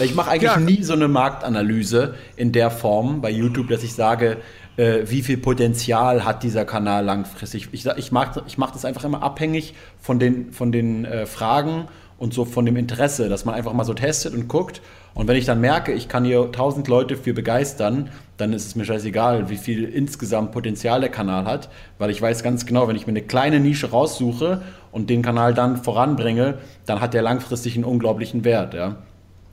Ich 0.00 0.14
mache 0.14 0.30
eigentlich 0.30 0.56
nie 0.56 0.82
so 0.82 0.94
eine 0.94 1.06
Marktanalyse 1.06 2.14
in 2.36 2.50
der 2.50 2.70
Form 2.70 3.20
bei 3.20 3.30
YouTube, 3.30 3.68
dass 3.68 3.82
ich 3.84 3.94
sage, 3.94 4.38
äh, 4.76 5.00
wie 5.04 5.22
viel 5.22 5.36
Potenzial 5.36 6.24
hat 6.24 6.42
dieser 6.42 6.64
Kanal 6.64 7.04
langfristig. 7.04 7.68
Ich, 7.72 7.86
ich 7.86 8.12
mache 8.12 8.42
ich 8.46 8.58
mach 8.58 8.70
das 8.70 8.84
einfach 8.84 9.04
immer 9.04 9.22
abhängig 9.22 9.74
von 10.00 10.18
den, 10.18 10.52
von 10.52 10.72
den 10.72 11.04
äh, 11.04 11.26
Fragen 11.26 11.88
und 12.18 12.32
so 12.32 12.44
von 12.44 12.64
dem 12.64 12.76
Interesse, 12.76 13.28
dass 13.28 13.44
man 13.44 13.54
einfach 13.54 13.72
mal 13.72 13.84
so 13.84 13.94
testet 13.94 14.34
und 14.34 14.48
guckt. 14.48 14.80
Und 15.14 15.28
wenn 15.28 15.36
ich 15.36 15.44
dann 15.44 15.60
merke, 15.60 15.92
ich 15.92 16.08
kann 16.08 16.24
hier 16.24 16.52
tausend 16.52 16.88
Leute 16.88 17.16
für 17.16 17.34
begeistern, 17.34 18.10
dann 18.36 18.52
ist 18.52 18.66
es 18.66 18.76
mir 18.76 18.84
scheißegal, 18.84 19.50
wie 19.50 19.56
viel 19.56 19.84
insgesamt 19.84 20.52
Potenzial 20.52 21.00
der 21.00 21.10
Kanal 21.10 21.44
hat, 21.44 21.68
weil 21.98 22.10
ich 22.10 22.22
weiß 22.22 22.42
ganz 22.42 22.64
genau, 22.64 22.88
wenn 22.88 22.96
ich 22.96 23.06
mir 23.06 23.12
eine 23.12 23.22
kleine 23.22 23.60
Nische 23.60 23.90
raussuche 23.90 24.62
und 24.90 25.10
den 25.10 25.22
Kanal 25.22 25.52
dann 25.52 25.76
voranbringe, 25.82 26.58
dann 26.86 27.00
hat 27.00 27.12
der 27.12 27.22
langfristig 27.22 27.74
einen 27.74 27.84
unglaublichen 27.84 28.44
Wert. 28.44 28.72
Ja? 28.72 28.96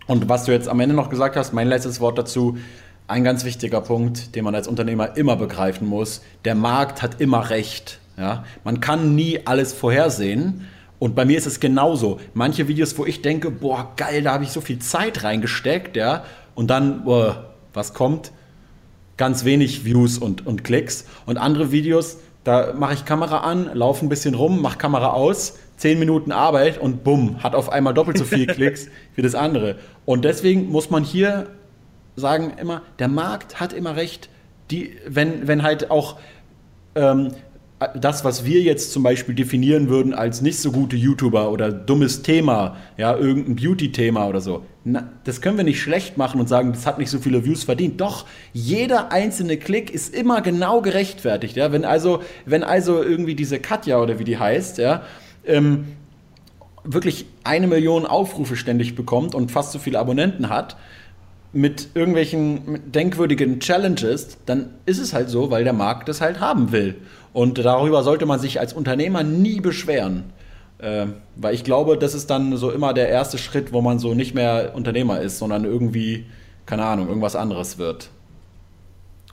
Und 0.08 0.30
was 0.30 0.46
du 0.46 0.52
jetzt 0.52 0.70
am 0.70 0.80
Ende 0.80 0.96
noch 0.96 1.10
gesagt 1.10 1.36
hast, 1.36 1.54
mein 1.54 1.68
letztes 1.68 2.00
Wort 2.00 2.18
dazu, 2.18 2.58
ein 3.10 3.23
ganz 3.23 3.44
wichtiger 3.44 3.81
Punkt, 3.81 4.36
den 4.36 4.44
man 4.44 4.56
als 4.56 4.68
Unternehmer 4.68 5.18
immer 5.18 5.36
begreifen 5.36 5.88
muss. 5.88 6.22
Der 6.45 6.56
Markt 6.56 7.02
hat 7.02 7.19
immer 7.19 7.49
recht. 7.49 7.99
Ja? 8.18 8.44
Man 8.64 8.80
kann 8.80 9.15
nie 9.15 9.41
alles 9.45 9.73
vorhersehen. 9.73 10.68
Und 10.99 11.15
bei 11.15 11.26
mir 11.26 11.38
ist 11.38 11.48
es 11.48 11.60
genauso. 11.60 12.19
Manche 12.34 12.68
Videos, 12.68 12.98
wo 12.98 13.06
ich 13.06 13.22
denke, 13.22 13.52
boah, 13.52 13.94
geil, 13.95 14.22
da 14.22 14.34
habe 14.34 14.44
ich 14.44 14.52
so 14.52 14.61
viel 14.61 14.80
Zeit 14.80 15.23
reingesteckt, 15.23 15.95
ja. 15.95 16.23
Und 16.56 16.68
dann, 16.69 17.06
boah, 17.06 17.53
was 17.73 17.94
kommt? 17.94 18.31
Ganz 19.15 19.45
wenig 19.45 19.86
Views 19.86 20.18
und, 20.18 20.45
und 20.45 20.64
Klicks. 20.64 21.06
Und 21.26 21.38
andere 21.38 21.72
Videos, 21.72 22.18
da 22.44 22.73
mache 22.73 22.94
ich 22.94 23.06
Kamera 23.06 23.40
an, 23.40 23.72
laufe 23.73 24.06
ein 24.06 24.10
bisschen 24.10 24.36
rum, 24.36 24.61
mache 24.61 24.77
Kamera 24.77 25.11
aus, 25.11 25.57
zehn 25.77 25.99
Minuten 25.99 26.31
Arbeit 26.34 26.77
und 26.77 27.03
bumm, 27.06 27.41
hat 27.41 27.56
auf 27.56 27.72
einmal 27.72 27.94
doppelt 27.94 28.18
so 28.18 28.26
viel 28.26 28.45
Klicks 28.48 28.88
wie 29.15 29.22
das 29.22 29.36
andere. 29.36 29.77
Und 30.06 30.26
deswegen 30.26 30.69
muss 30.69 30.90
man 30.90 31.03
hier 31.03 31.48
sagen 32.20 32.54
immer, 32.60 32.82
der 33.00 33.08
Markt 33.08 33.60
hat 33.60 33.74
immer 33.74 33.96
recht. 33.96 34.30
Die, 34.72 34.91
wenn, 35.08 35.48
wenn 35.48 35.64
halt 35.64 35.90
auch 35.90 36.20
ähm, 36.96 37.32
das, 37.96 38.26
was 38.26 38.44
wir 38.46 38.62
jetzt 38.62 38.91
zum 38.91 39.04
Beispiel 39.04 39.34
definieren 39.34 39.88
würden 39.90 40.14
als 40.14 40.41
nicht 40.41 40.60
so 40.60 40.72
gute 40.72 40.98
YouTuber 40.98 41.50
oder 41.50 41.72
dummes 41.72 42.24
Thema, 42.24 42.76
ja, 42.98 43.16
irgendein 43.16 43.56
Beauty-Thema 43.56 44.28
oder 44.28 44.41
so, 44.41 44.66
na, 44.84 45.10
das 45.24 45.40
können 45.40 45.58
wir 45.58 45.64
nicht 45.64 45.82
schlecht 45.82 46.18
machen 46.18 46.41
und 46.41 46.50
sagen, 46.50 46.74
das 46.74 46.86
hat 46.86 46.98
nicht 46.98 47.10
so 47.10 47.20
viele 47.20 47.46
Views 47.46 47.64
verdient. 47.64 48.02
Doch, 48.02 48.26
jeder 48.52 49.12
einzelne 49.12 49.58
Klick 49.58 49.91
ist 49.91 50.14
immer 50.14 50.41
genau 50.41 50.82
gerechtfertigt. 50.82 51.56
Ja? 51.56 51.72
Wenn, 51.72 51.86
also, 51.86 52.22
wenn 52.46 52.64
also 52.64 53.02
irgendwie 53.02 53.36
diese 53.36 53.60
Katja 53.60 54.02
oder 54.02 54.20
wie 54.20 54.26
die 54.26 54.38
heißt, 54.38 54.78
ja, 54.78 55.04
ähm, 55.46 55.86
wirklich 56.84 57.26
eine 57.44 57.68
Million 57.68 58.06
Aufrufe 58.06 58.56
ständig 58.56 58.96
bekommt 58.96 59.36
und 59.36 59.52
fast 59.52 59.72
so 59.72 59.80
viele 59.80 60.00
Abonnenten 60.00 60.50
hat, 60.50 60.76
mit 61.51 61.89
irgendwelchen 61.95 62.91
denkwürdigen 62.91 63.59
Challenges, 63.59 64.38
dann 64.45 64.69
ist 64.85 64.99
es 64.99 65.13
halt 65.13 65.30
so, 65.30 65.49
weil 65.49 65.63
der 65.63 65.73
Markt 65.73 66.07
das 66.07 66.21
halt 66.21 66.39
haben 66.39 66.71
will. 66.71 66.95
Und 67.34 67.57
darüber 67.57 68.03
sollte 68.03 68.26
man 68.26 68.39
sich 68.39 68.59
als 68.59 68.73
Unternehmer 68.73 69.23
nie 69.23 69.59
beschweren. 69.59 70.26
Äh, 70.77 71.07
weil 71.35 71.53
ich 71.53 71.63
glaube, 71.63 71.97
das 71.97 72.13
ist 72.13 72.30
dann 72.30 72.55
so 72.55 72.71
immer 72.71 72.93
der 72.93 73.09
erste 73.09 73.38
Schritt, 73.38 73.73
wo 73.73 73.81
man 73.81 73.99
so 73.99 74.13
nicht 74.13 74.34
mehr 74.34 74.71
Unternehmer 74.76 75.21
ist, 75.21 75.39
sondern 75.39 75.65
irgendwie, 75.65 76.26
keine 76.65 76.85
Ahnung, 76.85 77.07
irgendwas 77.07 77.35
anderes 77.35 77.77
wird. 77.77 78.09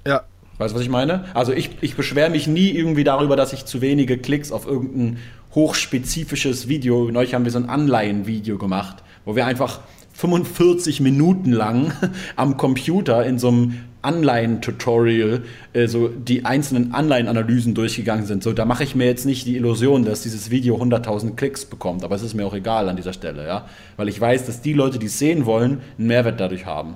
Ja. 0.07 0.23
Weißt 0.59 0.73
du, 0.73 0.77
was 0.77 0.83
ich 0.83 0.89
meine? 0.89 1.27
Also 1.35 1.53
ich, 1.53 1.71
ich 1.83 1.97
beschwere 1.97 2.31
mich 2.31 2.47
nie 2.47 2.71
irgendwie 2.71 3.05
darüber, 3.05 3.37
dass 3.37 3.53
ich 3.53 3.67
zu 3.67 3.83
wenige 3.83 4.17
Klicks 4.17 4.53
auf 4.53 4.67
irgendein 4.67 5.19
hochspezifisches 5.55 6.69
Video, 6.69 7.11
neulich 7.11 7.35
haben 7.35 7.45
wir 7.45 7.53
so 7.53 7.59
ein 7.59 7.69
Anleihen-Video 7.69 8.57
gemacht, 8.59 9.03
wo 9.25 9.37
wir 9.37 9.47
einfach 9.47 9.81
45 10.17 11.01
Minuten 11.01 11.53
lang 11.53 11.93
am 12.37 12.57
Computer 12.57 13.25
in 13.25 13.39
so 13.39 13.49
einem 13.49 13.75
Anleihen-Tutorial 14.03 15.43
äh, 15.73 15.89
so 15.89 16.09
die 16.09 16.45
einzelnen 16.45 16.95
Anleihenanalysen 16.95 17.75
durchgegangen 17.75 18.25
sind. 18.25 18.43
So, 18.43 18.53
da 18.53 18.65
mache 18.65 18.85
ich 18.85 18.95
mir 18.95 19.07
jetzt 19.07 19.27
nicht 19.27 19.47
die 19.47 19.57
Illusion, 19.57 20.05
dass 20.05 20.23
dieses 20.23 20.51
Video 20.51 20.77
100.000 20.77 21.35
Klicks 21.35 21.65
bekommt, 21.65 22.05
aber 22.05 22.15
es 22.15 22.23
ist 22.23 22.35
mir 22.35 22.47
auch 22.47 22.55
egal 22.55 22.89
an 22.89 22.97
dieser 22.97 23.13
Stelle, 23.13 23.47
ja, 23.47 23.67
weil 23.97 24.09
ich 24.09 24.21
weiß, 24.21 24.47
dass 24.47 24.63
die 24.63 24.73
Leute, 24.73 24.99
die 24.99 25.07
es 25.07 25.19
sehen 25.19 25.45
wollen, 25.45 25.81
einen 25.99 26.07
Mehrwert 26.07 26.41
dadurch 26.41 26.67
haben. 26.67 26.95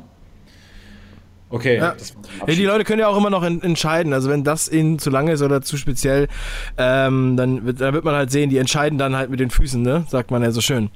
Okay. 1.53 1.79
Ja. 1.79 1.97
ja. 2.47 2.55
die 2.55 2.65
Leute 2.65 2.85
können 2.85 3.01
ja 3.01 3.09
auch 3.09 3.17
immer 3.17 3.29
noch 3.29 3.43
in, 3.43 3.61
entscheiden. 3.61 4.13
Also 4.13 4.31
wenn 4.31 4.45
das 4.45 4.69
ihnen 4.69 5.01
zu 5.01 5.11
lange 5.11 5.33
ist 5.33 5.43
oder 5.43 5.63
zu 5.63 5.77
speziell, 5.77 6.29
ähm, 6.79 7.37
dann, 7.37 7.67
wird, 7.67 7.81
dann 7.81 7.93
wird 7.93 8.05
man 8.05 8.15
halt 8.15 8.31
sehen, 8.31 8.51
die 8.51 8.59
entscheiden 8.59 8.99
dann 8.99 9.17
halt 9.17 9.31
mit 9.31 9.41
den 9.41 9.51
Füßen, 9.51 9.83
ne? 9.83 10.05
Sagt 10.09 10.31
man 10.31 10.45
ja 10.45 10.53
so 10.53 10.61
schön. 10.61 10.91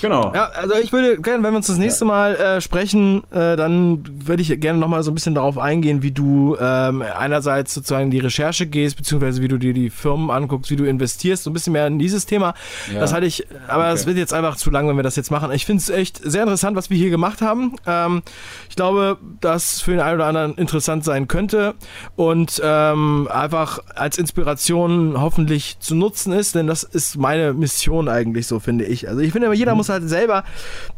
Genau. 0.00 0.32
Ja, 0.34 0.46
also 0.46 0.76
ich 0.76 0.92
würde 0.92 1.20
gerne, 1.20 1.44
wenn 1.44 1.52
wir 1.52 1.58
uns 1.58 1.66
das 1.66 1.76
nächste 1.76 2.06
Mal 2.06 2.36
äh, 2.36 2.60
sprechen, 2.62 3.22
äh, 3.30 3.56
dann 3.56 4.02
würde 4.26 4.40
ich 4.40 4.58
gerne 4.60 4.78
nochmal 4.78 5.02
so 5.02 5.10
ein 5.10 5.14
bisschen 5.14 5.34
darauf 5.34 5.58
eingehen, 5.58 6.02
wie 6.02 6.10
du 6.10 6.56
ähm, 6.58 7.02
einerseits 7.02 7.74
sozusagen 7.74 8.04
in 8.04 8.10
die 8.10 8.20
Recherche 8.20 8.66
gehst, 8.66 8.96
beziehungsweise 8.96 9.42
wie 9.42 9.48
du 9.48 9.58
dir 9.58 9.74
die 9.74 9.90
Firmen 9.90 10.30
anguckst, 10.30 10.70
wie 10.70 10.76
du 10.76 10.84
investierst, 10.84 11.44
so 11.44 11.50
ein 11.50 11.52
bisschen 11.52 11.74
mehr 11.74 11.86
in 11.86 11.98
dieses 11.98 12.24
Thema. 12.24 12.54
Ja. 12.90 13.00
Das 13.00 13.12
hatte 13.12 13.26
ich, 13.26 13.46
aber 13.68 13.88
es 13.88 14.00
okay. 14.00 14.08
wird 14.08 14.18
jetzt 14.18 14.32
einfach 14.32 14.56
zu 14.56 14.70
lang, 14.70 14.88
wenn 14.88 14.96
wir 14.96 15.02
das 15.02 15.16
jetzt 15.16 15.30
machen. 15.30 15.52
Ich 15.52 15.66
finde 15.66 15.82
es 15.82 15.90
echt 15.90 16.18
sehr 16.22 16.44
interessant, 16.44 16.78
was 16.78 16.88
wir 16.88 16.96
hier 16.96 17.10
gemacht 17.10 17.42
haben. 17.42 17.76
Ähm, 17.86 18.22
ich 18.70 18.76
glaube, 18.76 19.18
dass 19.42 19.82
für 19.82 19.97
den 19.98 20.06
einen 20.06 20.16
oder 20.16 20.26
anderen 20.26 20.54
interessant 20.54 21.04
sein 21.04 21.28
könnte 21.28 21.74
und 22.16 22.60
ähm, 22.64 23.28
einfach 23.30 23.80
als 23.94 24.18
Inspiration 24.18 25.20
hoffentlich 25.20 25.78
zu 25.80 25.94
nutzen 25.94 26.32
ist, 26.32 26.54
denn 26.54 26.66
das 26.66 26.82
ist 26.82 27.18
meine 27.18 27.52
Mission 27.52 28.08
eigentlich 28.08 28.46
so, 28.46 28.60
finde 28.60 28.84
ich. 28.84 29.08
Also 29.08 29.20
ich 29.20 29.32
finde, 29.32 29.52
jeder 29.52 29.72
mhm. 29.72 29.78
muss 29.78 29.88
halt 29.88 30.08
selber, 30.08 30.44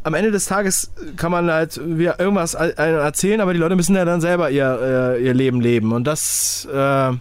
am 0.03 0.13
Ende 0.13 0.31
des 0.31 0.45
Tages 0.45 0.91
kann 1.17 1.31
man 1.31 1.51
halt 1.51 1.77
irgendwas 1.77 2.53
erzählen, 2.53 3.41
aber 3.41 3.53
die 3.53 3.59
Leute 3.59 3.75
müssen 3.75 3.95
ja 3.95 4.05
dann 4.05 4.21
selber 4.21 4.49
ihr, 4.51 5.17
äh, 5.17 5.25
ihr 5.25 5.33
Leben 5.33 5.61
leben 5.61 5.91
und 5.91 6.05
das 6.05 6.65
äh, 6.65 6.73
genau. 6.75 7.19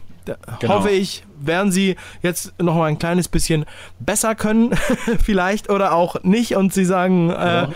hoffe 0.69 0.91
ich, 0.91 1.25
werden 1.41 1.73
sie 1.73 1.97
jetzt 2.23 2.53
noch 2.61 2.75
mal 2.75 2.87
ein 2.87 2.99
kleines 2.99 3.29
bisschen 3.29 3.65
besser 3.99 4.35
können, 4.35 4.71
vielleicht 5.25 5.71
oder 5.71 5.95
auch 5.95 6.23
nicht 6.23 6.57
und 6.57 6.73
sie 6.73 6.85
sagen, 6.85 7.31
äh, 7.31 7.67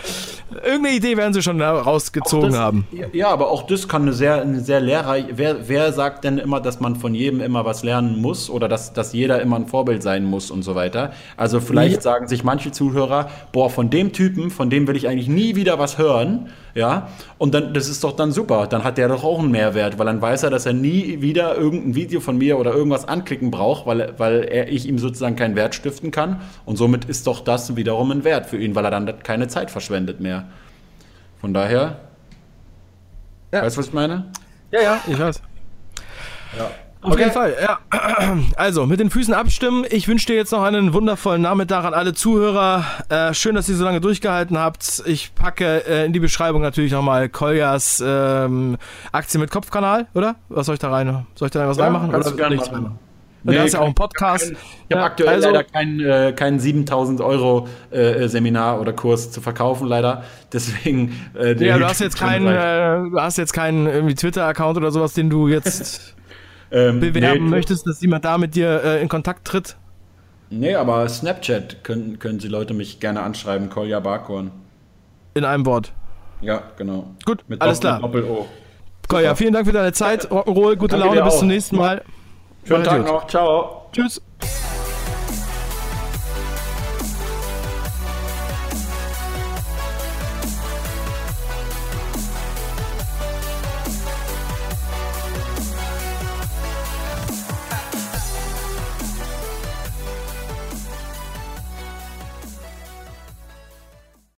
irgendeine 0.63 0.95
Idee 0.95 1.17
werden 1.17 1.33
sie 1.33 1.41
schon 1.41 1.61
rausgezogen 1.61 2.51
das, 2.51 2.59
haben. 2.59 2.87
Ja, 3.13 3.29
aber 3.29 3.49
auch 3.49 3.63
das 3.63 3.87
kann 3.87 4.03
eine 4.03 4.13
sehr, 4.13 4.41
eine 4.41 4.59
sehr 4.59 4.79
lehrreich. 4.79 5.25
Wer, 5.31 5.67
wer 5.67 5.91
sagt 5.93 6.23
denn 6.23 6.37
immer, 6.37 6.61
dass 6.61 6.79
man 6.79 6.95
von 6.95 7.13
jedem 7.15 7.41
immer 7.41 7.65
was 7.65 7.83
lernen 7.83 8.21
muss 8.21 8.49
oder 8.49 8.67
dass, 8.67 8.93
dass 8.93 9.13
jeder 9.13 9.41
immer 9.41 9.57
ein 9.57 9.67
Vorbild 9.67 10.03
sein 10.03 10.25
muss 10.25 10.51
und 10.51 10.63
so 10.63 10.75
weiter? 10.75 11.13
Also 11.37 11.59
vielleicht 11.59 11.95
ja. 11.95 12.01
sagen 12.01 12.27
sich 12.27 12.43
manche 12.43 12.71
Zuhörer, 12.71 13.29
boah, 13.51 13.69
von 13.69 13.89
dem 13.89 14.13
Typen, 14.13 14.51
von 14.51 14.69
dem 14.69 14.87
will 14.87 14.95
ich 14.95 15.07
eigentlich 15.07 15.27
nie 15.29 15.55
wieder 15.55 15.79
was 15.79 15.97
hören, 15.97 16.49
ja, 16.75 17.07
und 17.37 17.53
dann, 17.53 17.73
das 17.73 17.87
ist 17.87 18.03
doch 18.03 18.11
dann 18.11 18.33
super, 18.33 18.67
dann 18.67 18.83
hat 18.83 18.97
der 18.97 19.07
doch 19.07 19.23
auch 19.23 19.39
einen 19.39 19.49
Mehrwert, 19.49 19.97
weil 19.97 20.07
dann 20.07 20.21
weiß 20.21 20.43
er, 20.43 20.49
dass 20.49 20.65
er 20.65 20.73
nie 20.73 21.21
wieder 21.21 21.55
irgendein 21.55 21.95
Video 21.95 22.19
von 22.19 22.37
mir 22.37 22.59
oder 22.59 22.73
irgendwas 22.73 23.07
anklicken 23.07 23.49
braucht, 23.55 23.85
weil, 23.85 24.13
weil 24.17 24.43
er, 24.43 24.69
ich 24.69 24.87
ihm 24.87 24.99
sozusagen 24.99 25.35
keinen 25.35 25.55
Wert 25.55 25.75
stiften 25.75 26.11
kann 26.11 26.41
und 26.65 26.75
somit 26.77 27.05
ist 27.05 27.27
doch 27.27 27.41
das 27.41 27.75
wiederum 27.75 28.11
ein 28.11 28.23
Wert 28.23 28.45
für 28.45 28.57
ihn, 28.57 28.75
weil 28.75 28.85
er 28.85 28.91
dann 28.91 29.23
keine 29.23 29.47
Zeit 29.47 29.71
verschwendet 29.71 30.19
mehr. 30.19 30.45
Von 31.39 31.53
daher, 31.53 31.99
ja. 33.51 33.61
weißt 33.61 33.77
du, 33.77 33.79
was 33.79 33.87
ich 33.87 33.93
meine? 33.93 34.31
Ja, 34.71 34.81
ja, 34.81 35.01
ich 35.07 35.19
weiß. 35.19 35.41
Ja. 36.57 36.71
Auf 37.01 37.11
okay. 37.11 37.21
jeden 37.21 37.33
Fall, 37.33 37.55
ja. 37.61 37.79
Also, 38.55 38.87
mit 38.87 38.99
den 38.99 39.11
Füßen 39.11 39.33
abstimmen. 39.33 39.85
Ich 39.91 40.07
wünsche 40.07 40.25
dir 40.25 40.35
jetzt 40.35 40.51
noch 40.51 40.63
einen 40.63 40.91
wundervollen 40.91 41.43
Nachmittag 41.43 41.85
an 41.85 41.93
alle 41.93 42.15
Zuhörer. 42.15 42.83
Äh, 43.09 43.33
schön, 43.35 43.53
dass 43.53 43.69
ihr 43.69 43.75
so 43.75 43.83
lange 43.83 44.01
durchgehalten 44.01 44.57
habt. 44.57 45.03
Ich 45.05 45.35
packe 45.35 45.85
äh, 45.87 46.05
in 46.05 46.13
die 46.13 46.19
Beschreibung 46.19 46.63
natürlich 46.63 46.91
nochmal 46.91 47.29
Koljas 47.29 48.03
ähm, 48.03 48.77
Aktien 49.11 49.39
mit 49.39 49.51
Kopfkanal, 49.51 50.07
oder? 50.15 50.35
Was 50.49 50.65
soll 50.65 50.73
ich 50.73 50.79
da 50.79 50.89
rein? 50.89 51.27
Soll 51.35 51.49
ich 51.49 51.51
da 51.51 51.67
was 51.67 51.77
ja, 51.77 51.83
reinmachen? 51.83 52.11
Kannst 52.11 52.27
oder 52.27 52.37
du 52.37 52.41
gerne 52.41 52.55
machen. 52.55 52.99
Nee, 53.47 53.57
da 53.57 53.63
ist 53.63 53.73
ja 53.73 53.81
auch 53.81 53.85
ein 53.85 53.93
Podcast. 53.93 54.51
Ich 54.51 54.57
habe 54.91 55.01
ja, 55.01 55.03
aktuell 55.03 55.29
also, 55.35 55.49
leider 55.49 55.63
kein, 55.63 55.99
äh, 55.99 56.33
kein 56.35 56.59
7000 56.59 57.21
Euro 57.21 57.67
äh, 57.91 58.27
Seminar 58.27 58.81
oder 58.81 58.91
Kurs 58.91 59.31
zu 59.31 59.39
verkaufen, 59.39 59.87
leider. 59.87 60.23
Deswegen. 60.51 61.15
Äh, 61.37 61.53
ja, 61.63 61.77
du 61.77 61.85
hast 61.85 62.01
jetzt 62.01 62.17
keinen, 62.17 62.47
äh, 62.47 63.09
du 63.11 63.19
hast 63.21 63.37
jetzt 63.37 63.53
keinen 63.53 64.15
Twitter-Account 64.15 64.77
oder 64.77 64.89
sowas, 64.91 65.13
den 65.13 65.29
du 65.29 65.47
jetzt 65.47 66.15
ähm, 66.71 66.99
bewerben 66.99 67.45
nee, 67.45 67.49
möchtest, 67.51 67.85
dass 67.85 68.01
jemand 68.01 68.25
da 68.25 68.39
mit 68.39 68.55
dir 68.55 68.83
äh, 68.83 69.01
in 69.01 69.09
Kontakt 69.09 69.45
tritt. 69.45 69.75
Nee, 70.49 70.73
aber 70.73 71.07
Snapchat 71.07 71.83
können, 71.83 72.17
können 72.17 72.39
Sie 72.39 72.47
Leute 72.47 72.73
mich 72.73 72.99
gerne 72.99 73.21
anschreiben, 73.21 73.69
Kolja 73.69 73.99
Barkhorn. 73.99 74.49
In 75.35 75.45
einem 75.45 75.67
Wort. 75.67 75.91
Ja, 76.41 76.63
genau. 76.77 77.11
Gut, 77.25 77.43
mit 77.47 77.61
alles 77.61 77.79
klar. 77.79 77.99
Doppel-O. 77.99 78.47
Kolja, 79.07 79.35
vielen 79.35 79.53
Dank 79.53 79.67
für 79.67 79.73
deine 79.73 79.93
Zeit. 79.93 80.31
Rock'n'Roll, 80.31 80.77
gute 80.77 80.97
Danke 80.97 81.15
Laune, 81.15 81.29
bis 81.29 81.39
zum 81.39 81.47
nächsten 81.47 81.75
Mal. 81.75 82.01
Schönen 82.67 82.83
Tag 82.83 83.05
noch. 83.05 83.27
Ciao. 83.27 83.87
Tschüss. 83.91 84.21